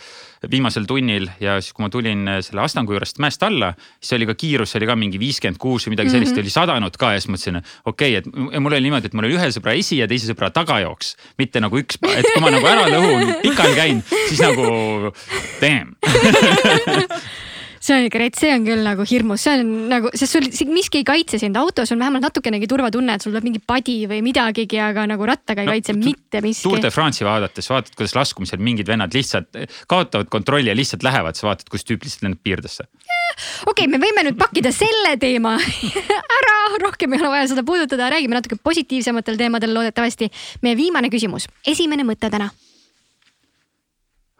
viimasel 0.50 0.86
tunnil 0.90 1.28
ja 1.40 1.60
siis, 1.62 1.72
kui 1.76 1.84
ma 1.84 1.90
tulin 1.92 2.26
selle 2.42 2.64
Astangu 2.64 2.96
juurest 2.96 3.20
mäest 3.22 3.42
alla, 3.46 3.72
siis 4.00 4.16
oli 4.18 4.26
ka 4.26 4.34
kiirus 4.38 4.74
oli 4.80 4.88
ka 4.90 4.96
mingi 4.98 5.20
viiskümmend 5.22 5.60
kuus 5.62 5.86
või 5.86 5.94
midagi 5.94 6.10
sellist 6.10 6.34
mm 6.34 6.42
-hmm. 6.42 6.48
oli 6.48 6.56
sadanud 6.56 6.98
ka 6.98 7.12
ja 7.14 7.22
siis 7.22 7.30
mõtlesin, 7.30 7.62
okei 7.84 8.18
okay,, 8.18 8.50
et 8.54 8.60
mul 8.60 8.72
oli 8.72 8.82
niimoodi, 8.88 9.06
et 9.06 9.14
mul 9.14 9.30
oli 9.30 9.38
ühe 9.38 9.48
sõbra 9.54 9.78
esi 9.78 10.00
ja 10.02 10.10
teise 10.10 10.26
sõbra 10.32 10.50
tagajooks, 10.50 11.16
mitte 11.38 11.62
nagu 11.62 11.78
üks, 11.78 12.02
et 12.02 12.26
kui 12.32 12.42
ma 12.42 12.50
nagu 12.50 12.66
ära 12.66 12.90
lõhun, 12.90 13.34
pikali 13.42 13.74
käin, 13.78 14.04
siis 14.28 14.42
nagu 14.42 15.14
damn 15.62 15.94
see 17.84 17.96
on 17.96 18.06
ikka 18.08 18.20
rets, 18.22 18.40
see 18.40 18.52
on 18.54 18.64
küll 18.66 18.84
nagu 18.84 19.04
hirmus, 19.08 19.42
see 19.44 19.60
on 19.60 19.72
nagu, 19.90 20.10
sest 20.16 20.38
sul 20.38 20.70
miski 20.72 21.02
ei 21.02 21.06
kaitse 21.06 21.40
sind, 21.40 21.56
autos 21.60 21.92
on 21.92 22.00
vähemalt 22.00 22.24
natukenegi 22.24 22.68
turvatunne, 22.70 23.16
et 23.16 23.24
sul 23.24 23.34
tuleb 23.34 23.48
mingi 23.48 23.60
padi 23.60 23.96
või 24.10 24.22
midagigi, 24.24 24.80
aga 24.80 25.04
nagu 25.10 25.28
rattaga 25.28 25.64
ei 25.64 25.68
no, 25.68 25.74
kaitse 25.76 25.96
mitte 25.98 26.40
miski. 26.44 26.64
Tour 26.64 26.80
de 26.82 26.92
France'i 26.94 27.26
vaadates 27.28 27.68
vaatad, 27.70 27.92
kuidas 27.98 28.16
laskumisel 28.16 28.62
mingid 28.64 28.88
vennad 28.88 29.12
lihtsalt 29.14 29.60
kaotavad 29.90 30.30
kontrolli 30.32 30.72
ja 30.72 30.76
lihtsalt 30.78 31.04
lähevad, 31.04 31.36
sa 31.36 31.50
vaatad, 31.50 31.68
kus 31.72 31.84
tüüp 31.84 32.06
lihtsalt 32.06 32.24
lendab 32.28 32.44
piirdesse. 32.46 32.88
okei 32.88 33.84
okay,, 33.84 33.90
me 33.90 34.00
võime 34.00 34.24
nüüd 34.28 34.40
pakkida 34.40 34.72
selle 34.72 35.16
teema 35.20 35.56
ära, 36.38 36.56
rohkem 36.86 37.12
ei 37.12 37.20
ole 37.20 37.34
vaja 37.36 37.52
seda 37.52 37.66
puudutada, 37.66 38.08
räägime 38.14 38.38
natuke 38.38 38.56
positiivsematel 38.62 39.36
teemadel 39.40 39.76
loodetavasti. 39.76 40.30
meie 40.64 40.78
viimane 40.80 41.12
küsimus, 41.12 41.50
esimene 41.66 42.06
mõte 42.06 42.32
täna 42.32 42.48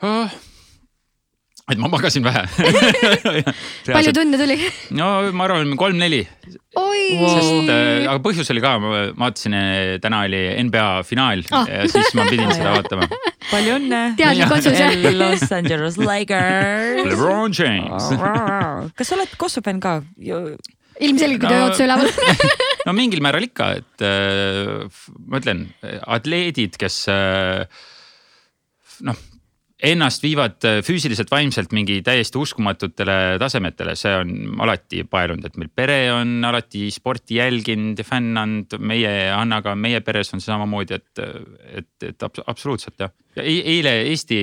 oh 0.05 0.54
et 1.73 1.81
ma 1.81 1.89
magasin 1.89 2.25
vähe 2.25 2.43
palju 3.95 4.13
tunde 4.17 4.37
tuli? 4.41 4.57
no 4.99 5.07
ma 5.33 5.47
arvan, 5.47 5.73
kolm-neli. 5.81 6.21
sest 6.45 7.71
äh,, 7.73 8.05
aga 8.05 8.19
põhjus 8.25 8.53
oli 8.53 8.61
ka, 8.65 8.75
ma 8.83 8.91
vaatasin, 9.17 9.57
äh, 9.57 9.95
täna 10.05 10.25
oli 10.29 10.43
NBA 10.69 10.89
finaal 11.09 11.45
oh. 11.49 11.65
ja 11.71 11.87
siis 11.89 12.13
ma 12.19 12.29
pidin 12.29 12.53
seda 12.53 12.75
vaatama. 12.77 13.09
palju 13.49 13.79
õnne. 13.79 14.03
teadlik 14.21 14.53
otsus 14.59 14.77
jah. 14.77 14.93
Los 15.21 15.49
Angeles 15.57 15.97
Lakers. 16.01 17.09
LeBron 17.15 17.57
James 17.57 18.13
kas 18.93 19.09
sa 19.09 19.17
oled 19.17 19.37
Kosovo 19.41 19.65
fänn 19.65 19.81
ka? 19.81 20.01
ilmselgelt, 21.01 21.49
kui 21.49 21.57
no, 21.57 21.71
otse 21.73 21.89
üleval 21.89 22.13
no 22.85 22.93
mingil 22.95 23.25
määral 23.25 23.49
ikka, 23.49 23.73
et 23.81 24.05
äh, 24.05 25.07
ma 25.33 25.41
ütlen, 25.41 25.71
atleedid, 26.05 26.77
kes 26.77 27.07
äh, 27.09 27.65
noh 29.09 29.31
ennast 29.85 30.23
viivad 30.25 30.65
äh, 30.67 30.79
füüsiliselt, 30.85 31.31
vaimselt 31.33 31.73
mingi 31.77 32.01
täiesti 32.05 32.39
uskumatutele 32.41 33.37
tasemetele, 33.41 33.95
see 33.99 34.13
on 34.17 34.33
alati 34.65 35.05
paelunud, 35.11 35.45
et 35.49 35.59
meil 35.61 35.71
pere 35.75 35.99
on 36.15 36.37
alati 36.49 36.89
sporti 36.95 37.39
jälginud 37.41 38.01
ja 38.01 38.07
fännanud. 38.09 38.79
meie 38.79 39.13
Annaga, 39.35 39.75
meie 39.77 40.01
peres 40.05 40.33
on 40.35 40.43
see 40.43 40.53
samamoodi, 40.53 40.99
et, 40.99 41.23
et, 41.83 42.09
et 42.09 42.29
absoluutselt 42.47 42.99
jah. 43.01 43.13
ja 43.37 43.45
eile 43.45 43.95
Eesti 44.11 44.39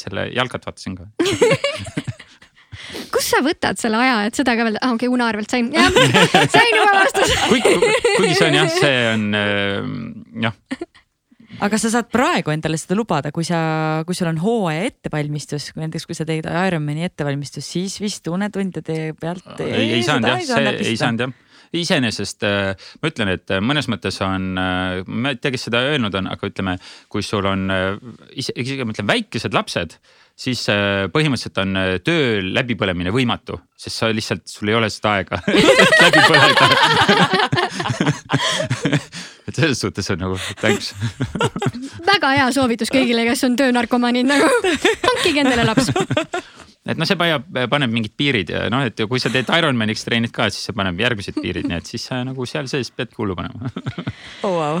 selle 0.00 0.28
jalkat 0.34 0.66
vaatasin 0.66 0.98
ka. 0.98 1.10
Kust 3.12 3.32
sa 3.32 3.42
võtad 3.44 3.78
selle 3.80 3.98
aja, 4.00 4.22
et 4.28 4.36
seda 4.36 4.54
ka 4.56 4.64
veel 4.66 4.78
ah,, 4.80 4.94
okei 4.96 5.08
okay,, 5.08 5.14
Una 5.14 5.28
arvelt 5.30 5.52
sain, 5.52 5.68
sain 5.72 6.72
juba 6.76 6.94
vastuse. 6.96 7.36
Kuigi, 7.52 7.74
kuigi 8.16 8.34
see 8.36 8.48
on 8.48 8.56
jah, 8.56 8.72
see 8.76 9.04
on 9.12 9.28
äh, 9.38 9.92
jah 10.46 10.90
aga 11.62 11.78
sa 11.78 11.92
saad 11.92 12.10
praegu 12.12 12.52
endale 12.54 12.80
seda 12.80 12.96
lubada, 12.98 13.32
kui 13.34 13.46
sa, 13.46 13.60
kui 14.06 14.16
sul 14.18 14.30
on 14.32 14.40
hooaja 14.42 14.88
ettevalmistus, 14.90 15.70
näiteks 15.78 16.08
kui 16.08 16.18
sa 16.18 16.26
teed 16.28 16.48
Ironmani 16.48 17.06
ettevalmistust, 17.08 17.76
siis 17.76 18.00
vist 18.02 18.28
unetundide 18.30 19.14
pealt. 19.20 19.54
ei, 19.62 19.98
ei 19.98 20.04
saanud 20.06 20.32
jah, 20.32 20.44
see 20.52 20.76
ei 20.92 21.00
saanud 21.00 21.26
jah 21.26 21.40
iseenesest 21.72 22.44
äh, 22.44 22.74
ma 23.00 23.10
ütlen, 23.10 23.32
et 23.32 23.52
äh, 23.52 23.62
mõnes 23.64 23.88
mõttes 23.90 24.18
on, 24.24 24.52
äh, 24.60 25.00
ma 25.08 25.32
ei 25.32 25.38
tea, 25.40 25.54
kes 25.54 25.68
seda 25.68 25.82
öelnud 25.88 26.14
on, 26.20 26.28
aga 26.32 26.50
ütleme, 26.50 26.76
kui 27.12 27.24
sul 27.24 27.48
on 27.48 27.64
isegi 28.36 28.82
ma 28.84 28.94
ütlen 28.94 29.08
väikesed 29.08 29.56
lapsed, 29.56 29.96
siis 30.42 30.64
põhimõtteliselt 31.14 31.58
on 31.62 31.76
töö 32.04 32.40
läbipõlemine 32.42 33.12
võimatu, 33.14 33.60
sest 33.78 34.02
sa 34.02 34.10
lihtsalt, 34.10 34.44
sul 34.50 34.72
ei 34.72 34.78
ole 34.78 34.88
seda 34.90 35.18
aega 35.18 35.36
läbi 36.02 36.20
põleda. 36.26 36.64
Et 39.48 39.56
selles 39.58 39.80
suhtes 39.82 40.06
on 40.14 40.20
nagu 40.22 40.36
thanks. 40.60 40.92
Väga 42.06 42.30
hea 42.36 42.48
soovitus 42.54 42.92
kõigile, 42.94 43.24
kes 43.26 43.42
on 43.48 43.56
töönarkomaanid 43.58 44.28
nagu, 44.28 44.48
hankige 45.10 45.42
endale 45.42 45.66
laps 45.66 45.90
et 46.82 46.98
noh, 46.98 47.06
see 47.06 47.14
paneb, 47.18 47.44
paneb 47.70 47.92
mingid 47.94 48.14
piirid 48.18 48.48
ja 48.50 48.64
noh, 48.72 48.82
et 48.82 48.98
kui 49.06 49.20
sa 49.22 49.30
teed 49.30 49.46
Ironmaniks 49.54 50.02
treenid 50.02 50.32
ka, 50.34 50.48
siis 50.50 50.66
see 50.66 50.74
paneb 50.74 50.98
järgmised 50.98 51.36
piirid, 51.38 51.68
nii 51.70 51.78
et 51.78 51.88
siis 51.88 52.08
sa 52.08 52.18
nagu 52.26 52.46
seal 52.48 52.66
sees 52.70 52.90
peadki 52.90 53.20
hullu 53.20 53.36
panema 53.38 53.70
oh,. 54.48 54.56
Wow. 54.56 54.80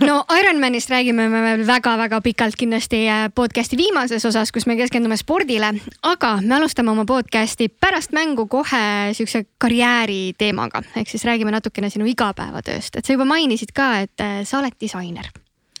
no 0.00 0.14
Ironmanist 0.32 0.90
räägime 0.92 1.28
me 1.32 1.42
veel 1.44 1.64
väga-väga 1.68 2.22
pikalt 2.24 2.56
kindlasti 2.56 3.02
äh, 3.12 3.26
podcast'i 3.36 3.76
viimases 3.76 4.24
osas, 4.28 4.52
kus 4.52 4.64
me 4.68 4.78
keskendume 4.80 5.18
spordile, 5.20 5.74
aga 6.08 6.30
me 6.40 6.56
alustame 6.56 6.94
oma 6.94 7.04
podcast'i 7.08 7.68
pärast 7.68 8.16
mängu 8.16 8.46
kohe 8.48 9.12
siukse 9.16 9.44
karjääri 9.60 10.32
teemaga, 10.40 10.80
ehk 10.96 11.12
siis 11.12 11.26
räägime 11.28 11.52
natukene 11.52 11.92
sinu 11.92 12.08
igapäevatööst, 12.14 12.96
et 12.96 13.04
sa 13.04 13.12
juba 13.12 13.28
mainisid 13.28 13.76
ka, 13.76 13.90
et 14.06 14.24
äh, 14.24 14.40
sa 14.48 14.62
oled 14.62 14.78
disainer. 14.80 15.28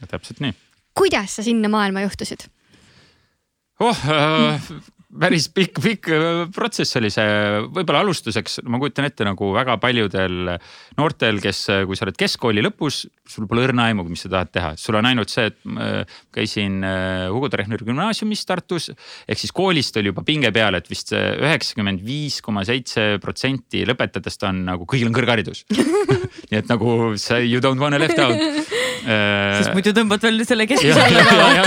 täpselt 0.04 0.44
nii. 0.44 0.52
kuidas 0.96 1.38
sa 1.40 1.46
sinna 1.46 1.72
maailma 1.72 2.04
juhtusid? 2.04 2.44
oh 3.80 4.04
äh, 4.04 4.60
päris 5.06 5.46
pikk, 5.54 5.78
pikk 5.82 6.08
äh, 6.10 6.40
protsess 6.54 6.98
oli 6.98 7.10
see, 7.14 7.26
võib-olla 7.74 8.02
alustuseks 8.02 8.58
ma 8.66 8.80
kujutan 8.82 9.06
ette 9.06 9.26
nagu 9.26 9.52
väga 9.54 9.76
paljudel 9.82 10.50
noortel, 10.98 11.38
kes, 11.42 11.60
äh, 11.72 11.84
kui 11.86 11.98
sa 11.98 12.06
oled 12.06 12.18
keskkooli 12.18 12.64
lõpus, 12.64 13.04
sul 13.30 13.46
pole 13.50 13.64
õrna 13.68 13.88
aimugi, 13.90 14.12
mis 14.12 14.24
sa 14.26 14.32
tahad 14.32 14.52
teha, 14.54 14.72
sul 14.80 14.98
on 14.98 15.08
ainult 15.08 15.32
see, 15.32 15.46
et 15.52 15.58
äh, 15.70 16.18
käisin 16.34 16.82
Hugo 17.32 17.50
Treffneri 17.52 17.86
gümnaasiumis 17.86 18.44
Tartus. 18.48 18.90
ehk 19.26 19.40
siis 19.40 19.54
koolist 19.54 19.96
oli 20.00 20.10
juba 20.10 20.26
pinge 20.26 20.50
peal, 20.54 20.78
et 20.78 20.90
vist 20.90 21.14
üheksakümmend 21.14 22.02
viis 22.06 22.40
koma 22.44 22.66
seitse 22.66 23.16
protsenti 23.22 23.84
lõpetajatest 23.88 24.48
on 24.50 24.64
nagu 24.72 24.88
kõigil 24.88 25.10
on 25.10 25.16
kõrgharidus. 25.16 25.64
Nii 26.50 26.60
et 26.60 26.68
nagu 26.70 27.14
sa 27.20 27.38
you 27.42 27.62
don't 27.62 27.80
wanna 27.80 27.98
left 28.02 28.18
out 28.22 28.36
sest 29.06 29.72
muidu 29.76 29.92
tõmbad 29.96 30.22
veel 30.26 30.42
selle 30.48 30.66
keskmise 30.68 31.02
alla. 31.02 31.66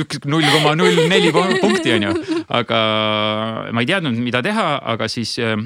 üks 0.00 0.22
null 0.30 0.46
koma 0.54 0.74
null 0.78 1.02
neli 1.10 1.32
punkti 1.34 1.96
on 1.96 2.08
ju, 2.08 2.12
aga 2.60 2.80
ma 3.74 3.84
ei 3.84 3.90
teadnud, 3.90 4.18
mida 4.22 4.42
teha, 4.46 4.66
aga 4.94 5.08
siis 5.10 5.36
äh, 5.42 5.56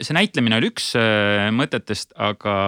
see 0.00 0.16
näitlemine 0.16 0.60
oli 0.60 0.70
üks 0.72 0.92
äh, 0.98 1.48
mõtetest, 1.54 2.14
aga 2.18 2.58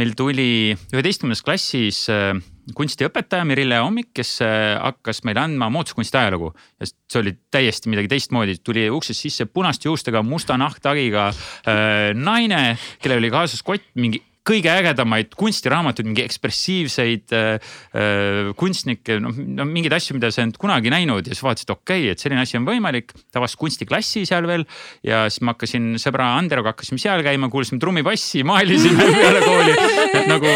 meil 0.00 0.14
tuli 0.16 0.72
üheteistkümnendas 0.92 1.44
klassis 1.44 2.06
äh, 2.12 2.32
kunstiõpetaja 2.76 3.44
Merile 3.48 3.80
Hommik, 3.82 4.12
kes 4.16 4.36
äh, 4.44 4.74
hakkas 4.78 5.22
meile 5.26 5.42
andma 5.44 5.68
moodskunsti 5.72 6.18
ajalugu. 6.20 6.52
Ja 6.80 6.88
see 6.88 7.20
oli 7.20 7.34
täiesti 7.52 7.92
midagi 7.92 8.10
teistmoodi, 8.12 8.58
tuli 8.64 8.86
uksest 8.92 9.26
sisse 9.26 9.46
punaste 9.50 9.90
juustega, 9.90 10.22
musta 10.26 10.56
nahktagiga 10.60 11.28
äh, 11.30 12.12
naine, 12.16 12.78
kellel 13.02 13.22
oli 13.22 13.32
kaasas 13.34 13.64
kott 13.66 13.84
mingi 13.98 14.22
kõige 14.46 14.70
ägedamaid 14.72 15.36
kunstiraamatuid, 15.38 16.08
mingi 16.08 16.24
ekspressiivseid 16.24 17.34
äh, 17.36 17.74
äh, 17.94 18.50
kunstnikke, 18.58 19.18
noh 19.22 19.36
no, 19.36 19.66
mingeid 19.68 19.94
asju, 19.96 20.16
mida 20.16 20.32
sa 20.32 20.42
ei 20.42 20.48
olnud 20.48 20.58
kunagi 20.62 20.90
näinud 20.92 21.28
ja 21.28 21.36
siis 21.36 21.44
vaatasid, 21.46 21.70
okei 21.70 22.08
okay,, 22.08 22.14
et 22.14 22.22
selline 22.22 22.42
asi 22.42 22.58
on 22.58 22.66
võimalik. 22.66 23.14
ta 23.30 23.38
avas 23.38 23.54
kunstiklassi 23.60 24.24
seal 24.28 24.48
veel 24.50 24.66
ja 25.06 25.24
siis 25.30 25.44
ma 25.46 25.54
hakkasin 25.54 25.92
sõbra 26.02 26.32
Anderoga 26.40 26.74
hakkasime 26.74 26.98
seal 27.02 27.22
käima, 27.26 27.50
kuulasime 27.52 27.78
trummipassi, 27.82 28.42
maalisime 28.48 29.06
peale 29.20 29.44
kooli. 29.46 29.78
et 30.10 30.28
nagu 30.30 30.52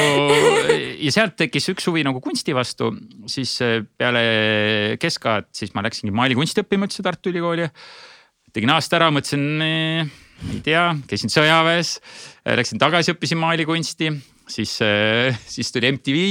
ja 1.06 1.14
sealt 1.14 1.38
tekkis 1.38 1.70
üks 1.76 1.86
huvi 1.86 2.02
nagu 2.06 2.22
kunsti 2.24 2.56
vastu, 2.58 2.90
siis 3.30 3.54
äh, 3.62 3.78
peale 3.98 4.26
keskaad, 5.02 5.52
siis 5.54 5.74
ma 5.78 5.86
läksingi 5.86 6.14
maalikunsti 6.14 6.66
õppima 6.66 6.90
üldse 6.90 7.06
Tartu 7.06 7.30
Ülikooli. 7.30 7.70
tegin 8.56 8.72
aasta 8.74 8.98
ära, 8.98 9.14
mõtlesin 9.14 10.24
ei 10.52 10.62
tea, 10.64 10.88
käisin 11.08 11.32
sõjaväes, 11.32 11.96
läksin 12.58 12.80
tagasi, 12.82 13.14
õppisin 13.14 13.40
maalikunsti, 13.40 14.10
siis, 14.50 14.78
siis 15.48 15.72
tuli 15.74 15.92
MTV. 15.96 16.26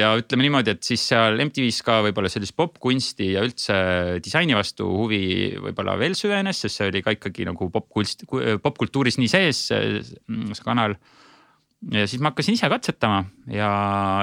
ja 0.00 0.08
ütleme 0.18 0.42
niimoodi, 0.42 0.72
et 0.74 0.82
siis 0.82 1.04
seal 1.12 1.38
MTV-s 1.44 1.84
ka 1.86 2.00
võib-olla 2.02 2.28
sellist 2.32 2.56
popkunsti 2.58 3.28
ja 3.36 3.44
üldse 3.46 3.76
disaini 4.24 4.56
vastu 4.58 4.88
huvi 4.90 5.54
võib-olla 5.54 5.94
veel 6.00 6.16
süvenes, 6.18 6.64
sest 6.64 6.80
see 6.80 6.90
oli 6.90 7.02
ka 7.06 7.14
ikkagi 7.14 7.46
nagu 7.46 7.70
popkunst, 7.70 8.26
popkultuuris 8.62 9.20
nii 9.22 9.30
sees, 9.30 9.68
see 9.70 10.66
kanal 10.66 10.98
ja 11.88 12.06
siis 12.08 12.20
ma 12.20 12.32
hakkasin 12.32 12.56
ise 12.58 12.68
katsetama 12.70 13.22
ja 13.52 13.70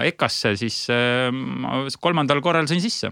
EKA-sse 0.08 0.54
siis 0.60 0.84
äh, 0.94 1.32
ma 1.34 1.86
kolmandal 2.02 2.42
korral 2.46 2.70
sain 2.70 2.84
sisse 2.84 3.12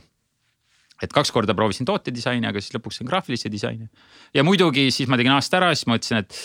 et 1.04 1.12
kaks 1.12 1.34
korda 1.36 1.56
proovisin 1.58 1.88
tootedisaini, 1.88 2.48
aga 2.50 2.62
siis 2.64 2.76
lõpuks 2.78 3.02
sain 3.02 3.10
graafilise 3.10 3.52
disaini. 3.52 3.90
ja 4.36 4.46
muidugi 4.48 4.88
siis 4.96 5.10
ma 5.12 5.20
tegin 5.20 5.36
aasta 5.36 5.60
ära, 5.60 5.74
siis 5.76 5.88
ma 5.90 5.98
mõtlesin, 5.98 6.24
et, 6.24 6.38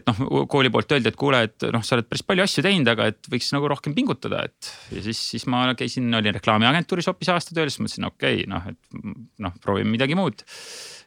et 0.00 0.08
noh, 0.10 0.46
kooli 0.50 0.72
poolt 0.74 0.96
öeldi, 0.96 1.12
et 1.12 1.18
kuule, 1.18 1.44
et 1.48 1.68
noh, 1.72 1.84
sa 1.86 1.96
oled 1.96 2.08
päris 2.10 2.24
palju 2.26 2.44
asju 2.44 2.64
teinud, 2.66 2.90
aga 2.92 3.08
et 3.12 3.30
võiks 3.32 3.52
nagu 3.56 3.70
rohkem 3.72 3.94
pingutada, 3.96 4.42
et. 4.50 4.72
ja 4.92 5.04
siis, 5.06 5.20
siis 5.34 5.46
ma 5.50 5.66
käisin, 5.78 6.10
olin 6.18 6.36
reklaamiagentuuris 6.36 7.08
hoopis 7.10 7.32
aasta 7.32 7.56
tööl, 7.56 7.72
siis 7.72 7.80
mõtlesin, 7.84 8.08
okei 8.10 8.42
okay,, 8.42 8.50
noh, 8.50 8.66
et 8.68 9.38
noh, 9.46 9.54
proovime 9.64 9.94
midagi 9.94 10.18
muud. 10.18 10.44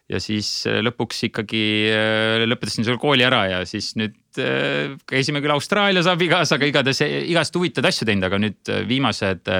ja 0.08 0.18
siis 0.24 0.48
äh, 0.66 0.80
lõpuks 0.80 1.26
ikkagi 1.28 1.62
äh, 1.92 2.46
lõpetasin 2.48 2.86
selle 2.86 2.98
kooli 2.98 3.26
ära 3.26 3.42
ja 3.44 3.58
siis 3.68 3.92
nüüd 4.00 4.40
äh, 4.40 4.96
käisime 5.06 5.44
küll 5.44 5.52
Austraalias 5.52 6.08
abikaasaga 6.10 6.66
igatahes 6.66 7.04
igast 7.04 7.54
huvitavaid 7.54 7.92
asju 7.92 8.08
teinud, 8.08 8.26
aga 8.26 8.40
nüüd 8.40 8.72
viimased 8.88 9.52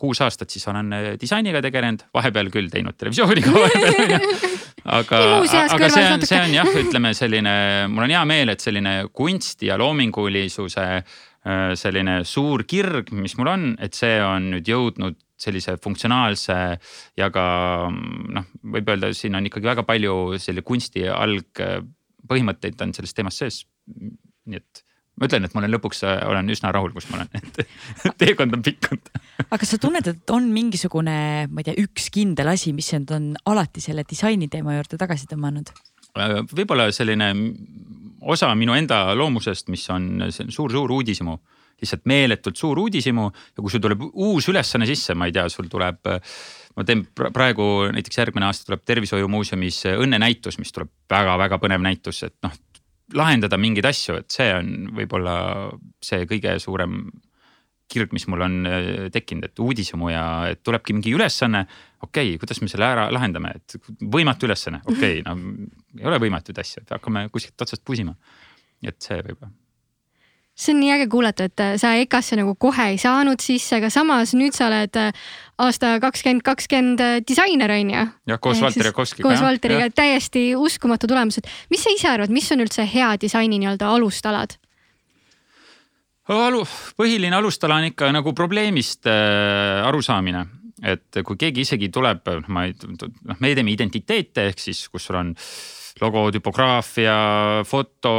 kuus 0.00 0.20
aastat 0.24 0.50
siis 0.50 0.64
olen 0.70 0.92
äh, 0.96 1.06
disainiga 1.20 1.60
tegelenud, 1.64 2.06
vahepeal 2.14 2.48
küll 2.52 2.70
teinud 2.72 2.96
televisiooni 2.96 3.44
ka 3.44 3.52
vahepeal 3.52 4.28
aga 4.98 5.22
aga 5.44 5.90
see 5.92 6.04
on, 6.08 6.24
see 6.24 6.40
on 6.40 6.54
jah, 6.56 6.70
ütleme 6.80 7.12
selline, 7.16 7.54
mul 7.92 8.06
on 8.06 8.14
hea 8.16 8.24
meel, 8.28 8.54
et 8.54 8.64
selline 8.64 8.94
kunsti 9.12 9.68
ja 9.68 9.76
loomingulisuse 9.80 10.86
äh, 10.96 11.74
selline 11.76 12.22
suur 12.28 12.64
kirg, 12.68 13.12
mis 13.12 13.36
mul 13.40 13.52
on, 13.52 13.68
et 13.84 13.96
see 13.98 14.16
on 14.24 14.54
nüüd 14.54 14.72
jõudnud 14.72 15.20
sellise 15.38 15.76
funktsionaalse 15.78 16.58
ja 17.20 17.28
ka 17.30 17.44
noh, 17.92 18.48
võib 18.74 18.88
öelda, 18.90 19.12
siin 19.14 19.36
on 19.38 19.46
ikkagi 19.46 19.68
väga 19.68 19.84
palju 19.86 20.40
selle 20.42 20.64
kunsti 20.66 21.06
algpõhimõtteid 21.12 22.80
on 22.88 22.96
selles 22.96 23.14
teemas 23.14 23.38
sees. 23.44 23.62
nii 24.48 24.58
et 24.58 24.87
ma 25.18 25.28
ütlen, 25.28 25.46
et 25.46 25.54
ma 25.54 25.62
olen 25.62 25.74
lõpuks, 25.74 26.02
olen 26.28 26.54
üsna 26.54 26.72
rahul, 26.74 26.92
kus 26.94 27.08
ma 27.10 27.20
olen, 27.20 27.30
et 27.40 27.60
teekond 28.22 28.56
on 28.56 28.64
pikk 28.64 28.90
olnud. 28.92 29.12
aga 29.48 29.60
kas 29.60 29.74
sa 29.74 29.80
tunned, 29.82 30.10
et 30.12 30.34
on 30.34 30.48
mingisugune, 30.54 31.18
ma 31.50 31.62
ei 31.62 31.68
tea, 31.68 31.76
üks 31.84 32.08
kindel 32.14 32.52
asi, 32.54 32.72
mis 32.76 32.90
sind 32.94 33.10
on 33.14 33.32
alati 33.50 33.82
selle 33.84 34.06
disaini 34.08 34.50
teema 34.52 34.78
juurde 34.78 35.00
tagasi 35.00 35.30
tõmmanud? 35.30 35.74
võib-olla 36.18 36.88
selline 36.90 37.28
osa 38.32 38.48
minu 38.58 38.74
enda 38.74 39.04
loomusest, 39.14 39.68
mis 39.70 39.84
on 39.94 40.24
suur-suur 40.32 40.90
uudishimu, 40.96 41.36
lihtsalt 41.78 42.08
meeletult 42.10 42.58
suur 42.58 42.80
uudishimu 42.82 43.28
ja 43.28 43.62
kui 43.62 43.70
sul 43.70 43.82
tuleb 43.84 44.02
uus 44.08 44.48
ülesanne 44.50 44.88
sisse, 44.88 45.14
ma 45.14 45.28
ei 45.28 45.36
tea, 45.36 45.46
sul 45.52 45.68
tuleb. 45.70 46.00
ma 46.78 46.84
teen 46.86 47.04
pra- 47.10 47.30
praegu 47.34 47.64
näiteks 47.90 48.18
järgmine 48.18 48.46
aasta 48.46 48.68
tuleb 48.68 48.84
Tervishoiumuuseumis 48.86 49.80
õnnenäitus, 49.98 50.58
mis 50.62 50.70
tuleb 50.74 50.90
väga-väga 51.10 51.58
põnev 51.58 51.82
näitus, 51.82 52.22
et 52.22 52.36
noh 52.42 52.54
lahendada 53.16 53.58
mingeid 53.60 53.86
asju, 53.88 54.18
et 54.20 54.34
see 54.34 54.50
on 54.52 54.90
võib-olla 54.96 55.38
see 56.04 56.26
kõige 56.28 56.58
suurem 56.62 57.00
kirg, 57.88 58.12
mis 58.12 58.26
mul 58.28 58.44
on 58.44 58.56
äh, 58.68 58.88
tekkinud, 59.12 59.48
et 59.48 59.62
uudishimu 59.64 60.10
ja 60.12 60.24
et 60.52 60.60
tulebki 60.64 60.96
mingi 60.96 61.14
ülesanne. 61.16 61.64
okei 62.02 62.34
okay,, 62.34 62.40
kuidas 62.40 62.60
me 62.60 62.68
selle 62.68 62.88
ära 62.88 63.08
lahendame, 63.14 63.54
et 63.56 63.78
võimatu 64.02 64.48
ülesanne, 64.48 64.82
okei 64.84 65.22
okay,, 65.22 65.24
no 65.24 65.38
ei 65.98 66.10
ole 66.10 66.20
võimatuid 66.26 66.60
asju, 66.60 66.84
et 66.84 66.92
hakkame 66.98 67.28
kuskilt 67.32 67.64
otsast 67.64 67.84
pusima. 67.84 68.14
et 68.84 69.00
see 69.02 69.18
võib-olla. 69.24 69.50
See 70.58 70.74
on 70.74 70.80
nii 70.82 70.90
äge 70.96 71.06
kuulata, 71.10 71.46
et 71.48 71.62
äh, 71.62 71.74
sa 71.80 71.94
EKA-sse 71.98 72.38
nagu 72.38 72.54
kohe 72.58 72.88
ei 72.92 72.98
saanud 72.98 73.42
sisse, 73.42 73.78
aga 73.78 73.90
samas 73.94 74.34
nüüd 74.36 74.56
sa 74.56 74.66
oled 74.66 74.98
äh, 74.98 75.26
aasta 75.62 75.94
kakskümmend 76.02 76.42
kakskümmend 76.46 77.02
äh, 77.04 77.18
disainer 77.26 77.72
on 77.76 77.92
ju. 77.94 78.06
jah, 78.32 78.40
koos 78.42 78.62
Valter 78.62 78.90
Jakovskiga. 78.90 79.26
koos 79.28 79.42
Valteriga, 79.44 79.88
täiesti 79.94 80.50
uskumatu 80.58 81.10
tulemus, 81.10 81.38
et 81.38 81.50
mis 81.70 81.84
sa 81.84 81.94
ise 81.94 82.10
arvad, 82.10 82.34
mis 82.34 82.50
on 82.54 82.66
üldse 82.66 82.86
hea 82.90 83.12
disaini 83.20 83.60
nii-öelda 83.62 83.92
alustalad? 83.94 84.58
alu, 86.28 86.64
põhiline 86.98 87.38
alustala 87.38 87.78
on 87.80 87.88
ikka 87.92 88.10
nagu 88.12 88.34
probleemist 88.36 89.06
äh, 89.08 89.86
arusaamine, 89.86 90.44
et 90.82 91.22
kui 91.24 91.38
keegi 91.38 91.64
isegi 91.64 91.88
tuleb, 91.94 92.26
noh, 92.26 92.50
ma 92.52 92.66
ei, 92.68 92.74
noh, 92.74 93.38
me 93.38 93.54
teeme 93.54 93.72
identiteete 93.72 94.50
ehk 94.50 94.66
siis, 94.66 94.84
kus 94.90 95.06
sul 95.08 95.22
on 95.22 95.32
logo, 96.02 96.26
tüpograafia, 96.34 97.16
foto, 97.68 98.12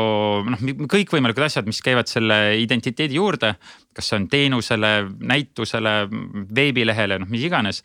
noh, 0.48 0.66
kõikvõimalikud 0.92 1.46
asjad, 1.46 1.68
mis 1.70 1.82
käivad 1.86 2.10
selle 2.12 2.58
identiteedi 2.62 3.20
juurde. 3.20 3.56
kas 3.94 4.12
see 4.12 4.20
on 4.20 4.28
teenusele, 4.32 4.92
näitusele, 5.20 5.96
veebilehele, 6.56 7.20
noh, 7.20 7.30
mis 7.30 7.44
iganes. 7.44 7.84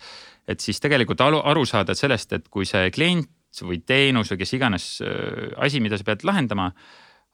et 0.48 0.60
siis 0.60 0.80
tegelikult 0.80 1.20
aru, 1.24 1.40
aru 1.40 1.64
saada 1.64 1.94
sellest, 1.94 2.32
et 2.32 2.48
kui 2.52 2.66
see 2.68 2.90
klient 2.90 3.30
või 3.62 3.80
teenus 3.86 4.30
või 4.32 4.38
kes 4.42 4.52
iganes 4.52 4.86
äh, 5.00 5.54
asi, 5.56 5.80
mida 5.80 5.96
sa 5.96 6.04
pead 6.04 6.24
lahendama 6.24 6.72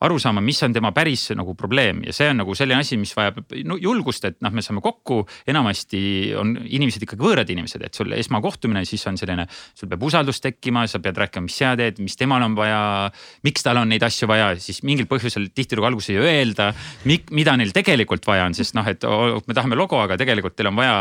aru 0.06 0.18
saama, 0.22 0.42
mis 0.44 0.60
on 0.64 0.74
tema 0.74 0.92
päris 0.96 1.28
nagu 1.36 1.54
probleem. 1.58 2.02
Ja 2.06 2.14
see 2.16 2.30
on 2.32 2.40
nagu 2.40 2.54
selline 2.56 2.80
asi, 2.80 2.96
mis 3.00 3.12
vajab 3.16 3.42
no, 3.68 3.76
julgust, 3.80 4.24
et 4.28 4.38
noh, 4.44 4.52
me 4.54 4.64
saame 4.64 4.82
kokku, 4.84 5.22
enamasti 5.50 6.00
on 6.40 6.54
inimesed 6.64 7.04
ikkagi 7.04 7.24
võõrad 7.24 7.52
inimesed, 7.52 7.84
et 7.84 7.96
sul 7.96 8.14
esmakohtumine, 8.16 8.84
siis 8.88 9.04
on 9.10 9.18
selline, 9.20 9.46
sul 9.76 9.90
peab 9.90 10.06
usaldus 10.08 10.40
tekkima, 10.44 10.86
sa 10.90 11.02
pead 11.04 11.20
rääkima, 11.20 11.46
mis 11.46 11.58
sa 11.60 11.74
teed, 11.78 12.00
mis 12.04 12.16
temal 12.20 12.44
on 12.46 12.56
vaja, 12.58 12.80
miks 13.46 13.66
tal 13.66 13.82
on 13.82 13.92
neid 13.92 14.04
asju 14.06 14.28
vaja, 14.30 14.52
siis 14.60 14.82
mingil 14.88 15.08
põhjusel 15.10 15.50
tihtilugu 15.54 15.90
alguses 15.90 16.14
ei 16.14 16.20
öelda, 16.20 16.70
mida 17.06 17.56
neil 17.60 17.74
tegelikult 17.76 18.24
vaja 18.28 18.48
on, 18.48 18.56
sest 18.56 18.76
noh, 18.78 18.88
et 18.88 19.04
me 19.04 19.56
tahame 19.56 19.78
logo, 19.78 20.00
aga 20.00 20.18
tegelikult 20.20 20.56
teil 20.56 20.72
on 20.72 20.80
vaja, 20.80 20.96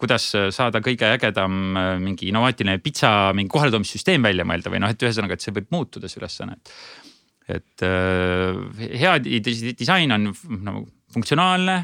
kuidas 0.00 0.30
saada 0.54 0.82
kõige 0.84 1.08
ägedam 1.10 1.76
äh, 1.76 1.92
mingi 2.02 2.30
innovaatiline 2.30 2.78
pitsa 2.82 3.10
mingi 3.36 3.52
kohaletoomisüsteem 3.52 4.22
välja 4.24 4.46
mõelda 4.48 4.72
või 4.72 4.82
noh, 4.84 4.92
et 4.92 5.06
ühesõnaga, 5.06 5.36
et 5.36 5.44
see 5.44 5.54
võib 5.56 5.70
muutuda 5.74 6.10
see 6.10 6.20
ülesanne, 6.22 6.58
et 6.58 7.09
et 7.50 7.84
äh, 7.86 8.96
hea 9.00 9.18
di- 9.22 9.42
di- 9.44 9.74
disain 9.78 10.12
on 10.16 10.30
nagu 10.60 10.86
funktsionaalne, 11.10 11.76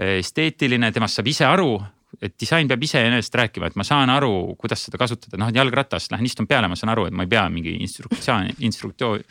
esteetiline, 0.00 0.88
temast 0.94 1.18
saab 1.18 1.28
ise 1.28 1.44
aru, 1.46 1.74
et 2.20 2.34
disain 2.40 2.68
peab 2.68 2.82
iseenesest 2.82 3.36
rääkima, 3.36 3.68
et 3.70 3.76
ma 3.78 3.84
saan 3.86 4.10
aru, 4.10 4.56
kuidas 4.58 4.86
seda 4.86 4.98
kasutada, 5.00 5.38
noh 5.40 5.52
jalgratast 5.54 6.12
lähen 6.12 6.26
istun 6.26 6.48
peale, 6.50 6.68
ma 6.68 6.78
saan 6.78 6.92
aru, 6.94 7.06
et 7.08 7.16
ma 7.16 7.26
ei 7.26 7.30
pea 7.30 7.44
mingi 7.52 7.76
instruktsiooni, 7.84 8.56
instruktsioon, 8.66 9.22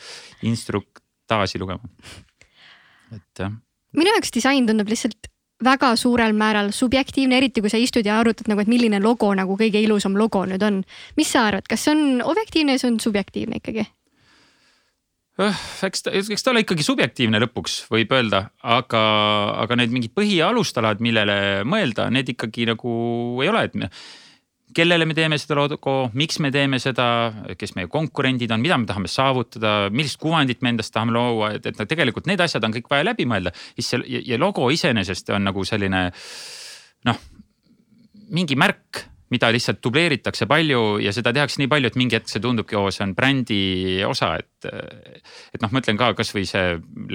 instruktaaži 0.50 1.62
lugema. 1.62 1.90
et 3.16 3.44
jah, 3.44 3.52
minu 3.98 4.14
jaoks 4.14 4.34
disain 4.36 4.70
tundub 4.70 4.90
lihtsalt 4.90 5.30
väga 5.64 5.92
suurel 6.00 6.34
määral 6.38 6.72
subjektiivne, 6.72 7.38
eriti 7.38 7.62
kui 7.62 7.72
sa 7.72 7.80
istud 7.82 8.06
ja 8.08 8.20
arutad 8.22 8.48
nagu, 8.48 8.64
et 8.64 8.72
milline 8.72 9.02
logo 9.04 9.34
nagu 9.36 9.58
kõige 9.60 9.82
ilusam 9.84 10.16
logo 10.18 10.46
nüüd 10.48 10.64
on. 10.64 10.84
mis 11.18 11.32
sa 11.32 11.48
arvad, 11.50 11.68
kas 11.68 11.84
see 11.84 11.96
on 11.96 12.22
objektiivne 12.24 12.78
ja 12.78 12.82
see 12.82 12.94
on 12.94 13.00
subjektiivne 13.04 13.60
ikkagi? 13.60 13.86
Eks 15.40 16.06
ta, 16.06 16.14
eks 16.14 16.44
ta 16.44 16.52
ole 16.54 16.64
ikkagi 16.66 16.86
subjektiivne 16.86 17.40
lõpuks 17.46 17.84
võib 17.92 18.12
öelda, 18.16 18.46
aga, 18.60 19.04
aga 19.64 19.78
need 19.80 19.94
mingid 19.96 20.16
põhialustalad, 20.18 21.04
millele 21.04 21.38
mõelda, 21.68 22.10
need 22.14 22.34
ikkagi 22.36 22.68
nagu 22.70 22.96
ei 23.44 23.52
ole, 23.52 23.64
et 23.70 23.78
me- 23.80 23.92
kellele 24.76 25.06
me 25.10 25.16
teeme 25.18 25.38
seda 25.42 25.58
logo, 25.58 25.96
miks 26.14 26.40
me 26.44 26.52
teeme 26.54 26.80
seda, 26.82 27.08
kes 27.58 27.74
meie 27.78 27.90
konkurendid 27.90 28.52
on, 28.54 28.62
mida 28.62 28.78
me 28.78 28.90
tahame 28.90 29.10
saavutada, 29.10 29.90
millist 29.94 30.20
kuvandit 30.22 30.62
me 30.62 30.74
endast 30.76 30.94
tahame 30.94 31.16
luua, 31.16 31.54
et, 31.58 31.66
et 31.66 31.80
no 31.80 31.88
tegelikult 31.90 32.30
need 32.30 32.42
asjad 32.44 32.66
on 32.68 32.76
kõik 32.76 32.90
vaja 32.92 33.08
läbi 33.08 33.26
mõelda. 33.30 33.54
siis 33.78 33.94
see 33.94 34.04
ja, 34.06 34.22
ja 34.34 34.42
logo 34.42 34.70
iseenesest 34.74 35.32
on 35.34 35.48
nagu 35.50 35.66
selline 35.66 36.10
noh, 37.10 37.24
mingi 38.30 38.60
märk 38.60 39.06
mida 39.34 39.50
lihtsalt 39.54 39.82
dubleeritakse 39.84 40.48
palju 40.50 41.00
ja 41.04 41.14
seda 41.16 41.34
tehakse 41.36 41.62
nii 41.62 41.70
palju, 41.72 41.92
et 41.92 41.98
mingi 42.00 42.18
hetk 42.18 42.32
see 42.32 42.42
tundubki, 42.44 42.78
oo, 42.80 42.90
see 42.94 43.06
on 43.06 43.16
brändi 43.18 43.60
osa, 44.08 44.36
et. 44.40 44.48
et 45.54 45.62
noh, 45.64 45.72
ma 45.72 45.80
ütlen 45.80 46.00
ka 46.00 46.12
kasvõi 46.18 46.44
see 46.50 46.64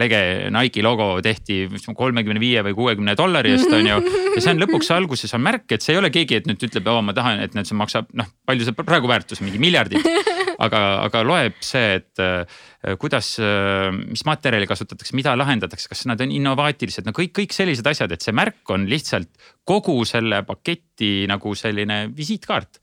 lege 0.01 0.21
Nike'i 0.55 0.85
logo 0.85 1.09
tehti 1.25 1.65
kolmekümne 1.95 2.41
viie 2.41 2.63
või 2.65 2.77
kuuekümne 2.79 3.17
dollari 3.19 3.53
eest 3.57 3.73
on 3.73 3.91
ju. 3.91 3.99
ja 4.37 4.41
see 4.41 4.55
on 4.55 4.63
lõpuks 4.63 4.93
alguses 4.95 5.35
on 5.37 5.45
märk, 5.45 5.67
et 5.75 5.85
see 5.85 5.97
ei 5.97 6.01
ole 6.01 6.13
keegi, 6.15 6.41
et 6.41 6.49
nüüd 6.51 6.63
ütleb, 6.69 6.89
oo, 6.89 7.03
ma 7.05 7.17
tahan, 7.17 7.43
et 7.45 7.59
nüüd 7.59 7.69
see 7.69 7.79
maksab 7.79 8.09
noh, 8.17 8.31
palju 8.47 8.69
see 8.69 8.79
praegu 8.85 9.11
väärtus, 9.11 9.43
mingi 9.45 9.61
miljardit. 9.63 10.34
Aga, 10.63 10.81
aga 11.07 11.23
loeb 11.27 11.57
see, 11.65 11.99
et 11.99 12.23
äh, 12.23 12.59
kuidas, 13.01 13.35
äh, 13.43 13.89
mis 13.95 14.25
materjali 14.29 14.69
kasutatakse, 14.71 15.17
mida 15.19 15.35
lahendatakse, 15.39 15.89
kas 15.91 16.05
nad 16.11 16.21
on 16.25 16.35
innovaatilised, 16.35 17.07
no 17.07 17.15
kõik, 17.17 17.35
kõik 17.41 17.57
sellised 17.57 17.87
asjad, 17.91 18.15
et 18.15 18.25
see 18.25 18.35
märk 18.37 18.75
on 18.75 18.87
lihtsalt 18.91 19.31
kogu 19.67 19.97
selle 20.09 20.43
paketi 20.47 21.25
nagu 21.31 21.55
selline 21.59 22.05
visiitkaart. 22.15 22.81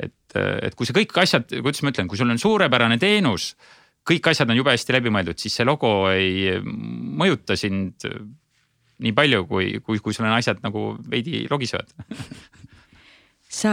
et, 0.00 0.36
et 0.36 0.74
kui 0.78 0.88
see 0.88 0.96
kõik 0.96 1.16
asjad, 1.20 1.50
kuidas 1.50 1.82
ma 1.84 1.92
ütlen, 1.92 2.08
kui 2.08 2.16
sul 2.16 2.30
on 2.32 2.40
suurepärane 2.40 2.96
teenus, 3.00 3.52
kõik 4.08 4.30
asjad 4.32 4.48
on 4.48 4.56
jube 4.56 4.72
hästi 4.72 4.96
läbi 4.96 5.12
mõeldud, 5.12 5.36
siis 5.36 5.58
see 5.58 5.66
logo 5.68 6.08
ei 6.08 6.56
mõjuta 6.64 7.56
sind 7.60 8.08
nii 9.00 9.12
palju, 9.16 9.44
kui, 9.48 9.74
kui, 9.84 10.00
kui 10.00 10.16
sul 10.16 10.28
on 10.28 10.38
asjad 10.38 10.64
nagu 10.64 10.94
veidi 11.08 11.44
logisevad 11.50 11.92
sa 13.50 13.72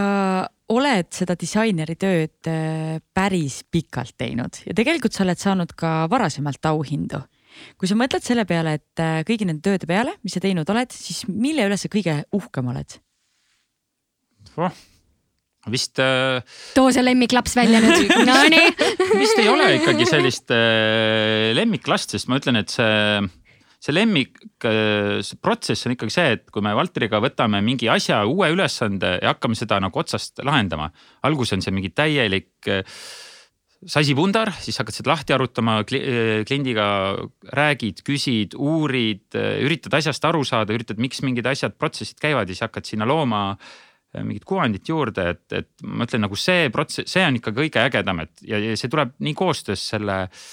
oled 0.74 1.08
seda 1.16 1.38
disaineri 1.40 1.96
tööd 2.00 2.50
äh, 2.52 2.98
päris 3.16 3.62
pikalt 3.72 4.18
teinud 4.20 4.62
ja 4.66 4.76
tegelikult 4.76 5.16
sa 5.16 5.24
oled 5.24 5.40
saanud 5.40 5.72
ka 5.78 5.94
varasemalt 6.12 6.66
auhindu. 6.70 7.22
kui 7.80 7.90
sa 7.90 7.96
mõtled 7.98 8.26
selle 8.26 8.46
peale, 8.46 8.78
et 8.78 9.02
äh, 9.02 9.22
kõigi 9.28 9.48
nende 9.48 9.64
tööde 9.66 9.88
peale, 9.90 10.18
mis 10.24 10.36
sa 10.36 10.44
teinud 10.44 10.68
oled, 10.70 10.92
siis 10.94 11.24
mille 11.32 11.66
üle 11.70 11.80
sa 11.80 11.90
kõige 11.92 12.20
uhkem 12.36 12.74
oled 12.74 13.00
oh.? 14.58 14.84
vist 15.72 16.00
äh.... 16.00 16.44
too 16.76 16.92
see 16.96 17.04
lemmiklaps 17.04 17.56
välja 17.58 17.82
nüüd 17.84 18.14
Nonii 18.28 18.70
vist 19.20 19.40
ei 19.40 19.50
ole 19.52 19.72
ikkagi 19.80 20.08
sellist 20.10 20.52
äh, 20.56 21.54
lemmiklast, 21.56 22.16
sest 22.16 22.32
ma 22.32 22.42
ütlen, 22.42 22.60
et 22.60 22.76
see 22.76 23.24
see 23.88 23.96
lemmik, 23.96 24.42
äh, 24.68 25.22
on 25.24 25.96
ikkagi 25.96 26.14
see, 26.14 26.34
et 26.36 26.50
kui 26.52 26.64
me 26.66 26.74
Valteriga 26.76 27.22
võtame 27.24 27.62
mingi 27.64 27.88
asja, 27.92 28.26
uue 28.28 28.50
ülesande 28.52 29.18
ja 29.22 29.32
hakkame 29.32 29.56
seda 29.56 29.80
nagu 29.84 30.00
otsast 30.00 30.44
lahendama. 30.44 30.92
alguses 31.24 31.56
on 31.58 31.64
see 31.64 31.76
mingi 31.76 31.94
täielik 31.96 32.68
äh, 32.68 32.84
sasipundar, 33.88 34.52
siis 34.60 34.80
hakkad 34.82 34.98
seda 34.98 35.14
lahti 35.14 35.36
arutama 35.36 35.80
äh, 35.86 36.44
kliendiga, 36.48 36.88
räägid, 37.56 38.04
küsid, 38.08 38.58
uurid, 38.60 39.30
üritad 39.64 40.00
asjast 40.02 40.26
aru 40.28 40.44
saada, 40.44 40.76
üritad, 40.76 41.00
miks 41.00 41.24
mingid 41.24 41.48
asjad, 41.48 41.78
protsessid 41.80 42.20
käivad 42.20 42.50
ja 42.50 42.58
siis 42.58 42.68
hakkad 42.68 42.90
sinna 42.90 43.08
looma 43.08 43.50
mingit 44.18 44.48
kuvandit 44.48 44.88
juurde, 44.88 45.30
et, 45.36 45.44
et 45.54 45.84
ma 45.86 46.08
ütlen 46.08 46.24
nagu 46.26 46.38
see 46.40 46.72
protsess, 46.74 47.12
see 47.12 47.26
on 47.28 47.38
ikka 47.38 47.52
kõige 47.54 47.84
ägedam, 47.84 48.24
et 48.24 48.48
ja, 48.50 48.58
ja 48.58 48.78
see 48.80 48.90
tuleb 48.90 49.12
nii 49.22 49.36
koostöös 49.38 49.84
selle 49.92 50.24
äh, 50.26 50.48